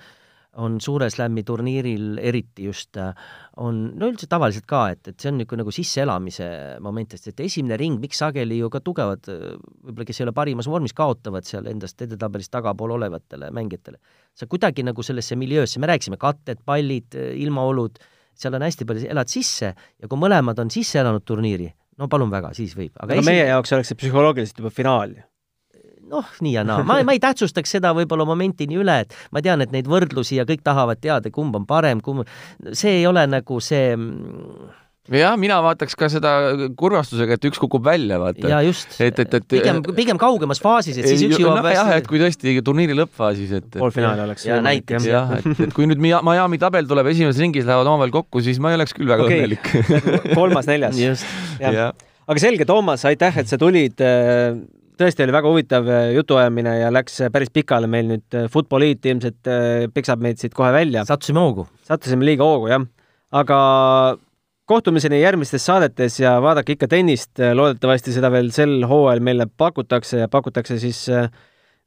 on 0.62 0.78
Suure 0.82 1.10
Slami 1.10 1.44
turniiril 1.44 2.20
eriti 2.22 2.68
just, 2.68 2.98
äh, 3.02 3.14
on, 3.58 3.80
no 3.98 4.10
üldse 4.12 4.28
tavaliselt 4.30 4.68
ka, 4.70 4.84
et, 4.94 5.08
et 5.10 5.18
see 5.18 5.32
on 5.32 5.40
niisugune 5.40 5.64
nagu 5.64 5.74
sisseelamise 5.74 6.50
moment, 6.84 7.16
sest 7.16 7.32
et 7.32 7.44
esimene 7.48 7.78
ring, 7.80 7.98
miks 8.02 8.22
sageli 8.22 8.60
ju 8.60 8.70
ka 8.74 8.84
tugevad, 8.86 9.30
äh, 9.34 9.56
võib-olla 9.82 10.10
kes 10.10 10.22
ei 10.22 10.28
ole 10.28 10.36
parimas 10.38 10.70
vormis, 10.70 10.94
kaotavad 10.98 11.48
seal 11.50 11.70
endast 11.72 12.02
edetabelis 12.06 12.54
tagapool 12.54 12.94
olevatele 13.00 13.50
mängijatele. 13.54 13.98
sa 14.34 14.48
kuidagi 14.50 14.84
nagu 14.84 15.04
sellesse 15.04 15.36
miljöösse, 15.38 15.80
me 15.80 15.88
rääkisime 15.88 16.18
katted, 16.18 16.62
pallid, 16.66 17.14
ilmaolud, 17.14 18.00
seal 18.40 18.58
on 18.58 18.66
hästi 18.66 18.88
palju, 18.90 19.10
elad 19.14 19.32
sisse 19.32 19.74
ja 19.74 20.10
kui 20.10 20.20
mõlemad 20.20 20.60
on 20.64 20.72
sisse 20.74 21.02
elanud 21.02 21.26
turniiri, 21.28 21.70
no 22.00 22.10
palun 22.12 22.32
väga, 22.34 22.54
siis 22.58 22.76
võib. 22.78 22.94
aga, 22.98 23.12
aga 23.12 23.22
esi... 23.22 23.30
meie 23.30 23.46
jaoks 23.52 23.76
oleks 23.78 23.94
see 23.94 24.02
psühholoogiliselt 24.02 24.64
juba 24.64 24.74
finaal 24.74 25.16
ju 25.18 25.30
noh, 26.14 26.30
nii 26.44 26.54
ja 26.54 26.64
naa, 26.68 26.84
ma, 26.86 27.00
ma 27.06 27.16
ei 27.16 27.22
tähtsustaks 27.24 27.76
seda 27.78 27.94
võib-olla 27.96 28.26
momentini 28.28 28.78
üle, 28.80 29.00
et 29.06 29.16
ma 29.34 29.42
tean, 29.42 29.64
et 29.64 29.74
neid 29.74 29.90
võrdlusi 29.90 30.38
ja 30.38 30.46
kõik 30.50 30.64
tahavad 30.66 31.02
teada, 31.02 31.32
kumb 31.34 31.56
on 31.58 31.68
parem, 31.70 32.04
kumb, 32.04 32.28
see 32.72 33.00
ei 33.00 33.08
ole 33.10 33.26
nagu 33.30 33.60
see 33.64 33.94
mm, 33.96 34.72
jah, 35.12 35.34
mina 35.40 35.58
vaataks 35.64 35.98
ka 36.00 36.08
seda 36.12 36.32
kurvastusega, 36.80 37.36
et 37.36 37.48
üks 37.50 37.60
kukub 37.60 37.84
välja, 37.84 38.16
vaata. 38.22 38.48
ja 38.48 38.62
just, 38.64 38.96
et, 39.04 39.18
et, 39.20 39.34
et 39.40 39.48
pigem, 39.52 39.82
pigem 39.98 40.20
kaugemas 40.22 40.62
faasis, 40.64 40.96
et 41.00 41.10
siis 41.10 41.26
üks 41.28 41.42
jõuab 41.42 41.60
no, 41.60 41.74
jah, 41.74 41.92
et 41.98 42.08
kui 42.08 42.22
tõesti 42.22 42.56
turniiri 42.64 42.96
lõppfaasis, 42.96 43.52
et, 43.60 43.68
et 43.74 43.82
poolfinaal 43.82 44.24
oleks 44.28 44.48
ja 44.48 44.62
näiteks 44.64 45.10
jah, 45.10 45.36
et, 45.42 45.66
et 45.68 45.76
kui 45.76 45.90
nüüd 45.92 46.00
Miami 46.00 46.62
tabel 46.62 46.88
tuleb 46.88 47.12
esimeses 47.12 47.42
ringis, 47.44 47.68
lähevad 47.68 47.92
omavahel 47.92 48.16
kokku, 48.16 48.44
siis 48.46 48.62
ma 48.64 48.72
ei 48.72 48.80
oleks 48.80 48.96
küll 48.96 49.12
väga 49.12 49.28
okay. 49.28 49.44
õnnelik 49.44 49.68
kolmas-neljas. 50.40 51.04
jah 51.60 51.78
ja. 51.82 51.92
aga 52.24 52.48
selge, 52.48 52.70
Toomas, 52.70 53.04
aitäh, 53.10 53.44
et 53.44 53.52
sa 53.52 53.60
tulid 53.60 54.00
tõesti 54.00 55.26
oli 55.26 55.36
väga 55.36 55.52
huvitav 55.52 55.96
jutuajamine 56.16 56.80
ja 56.80 56.92
läks 56.96 57.26
päris 57.34 57.52
pikale 57.52 57.92
meil 57.92 58.08
nüüd 58.08 58.44
Futboliit 58.54 59.04
ilmselt 59.12 59.56
peksab 59.92 60.24
meid 60.24 60.40
siit 60.40 60.56
kohe 60.56 60.72
välja. 60.72 61.04
sattusime 61.10 61.44
hoogu. 61.44 61.68
sattusime 61.84 62.24
liiga 62.24 62.48
hoogu, 62.48 62.72
jah. 62.72 62.86
aga 63.36 63.58
kohtumiseni 64.66 65.22
järgmistes 65.22 65.66
saadetes 65.66 66.20
ja 66.20 66.38
vaadake 66.42 66.78
ikka 66.78 66.88
tennist, 66.92 67.40
loodetavasti 67.54 68.14
seda 68.16 68.32
veel 68.32 68.52
sel 68.56 68.84
hooajal 68.88 69.24
meile 69.24 69.48
pakutakse 69.58 70.22
ja 70.24 70.30
pakutakse 70.32 70.78
siis 70.80 71.04
äh, 71.12 71.28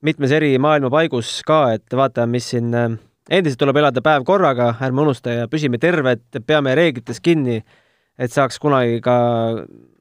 mitmes 0.05 0.33
eri 0.37 0.53
maailma 0.61 0.91
paigus 0.93 1.41
ka, 1.47 1.63
et 1.79 1.97
vaatame, 1.97 2.37
mis 2.37 2.51
siin 2.53 2.75
äh, 2.77 2.91
endiselt 3.31 3.63
tuleb 3.63 3.81
elada 3.81 4.03
päev 4.05 4.27
korraga, 4.29 4.75
ärme 4.85 5.07
unusta 5.07 5.41
ja 5.41 5.51
püsime 5.53 5.81
terved, 5.83 6.27
peame 6.47 6.75
reeglitest 6.77 7.25
kinni, 7.25 7.63
et 8.19 8.33
saaks 8.33 8.61
kunagi 8.63 9.01
ka 9.05 9.17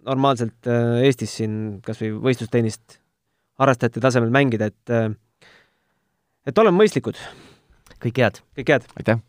normaalselt 0.06 0.68
äh, 0.70 1.06
Eestis 1.08 1.38
siin 1.40 1.80
kas 1.86 2.02
või 2.04 2.12
võistlustennist 2.30 3.00
harrastajate 3.62 4.04
tasemel 4.04 4.34
mängida, 4.36 4.68
et 4.68 4.92
et 6.46 6.60
oleme 6.60 6.84
mõistlikud. 6.84 7.16
kõike 8.04 8.28
head! 8.28 8.44
kõike 8.60 8.76
head! 8.76 8.92
aitäh! 9.00 9.24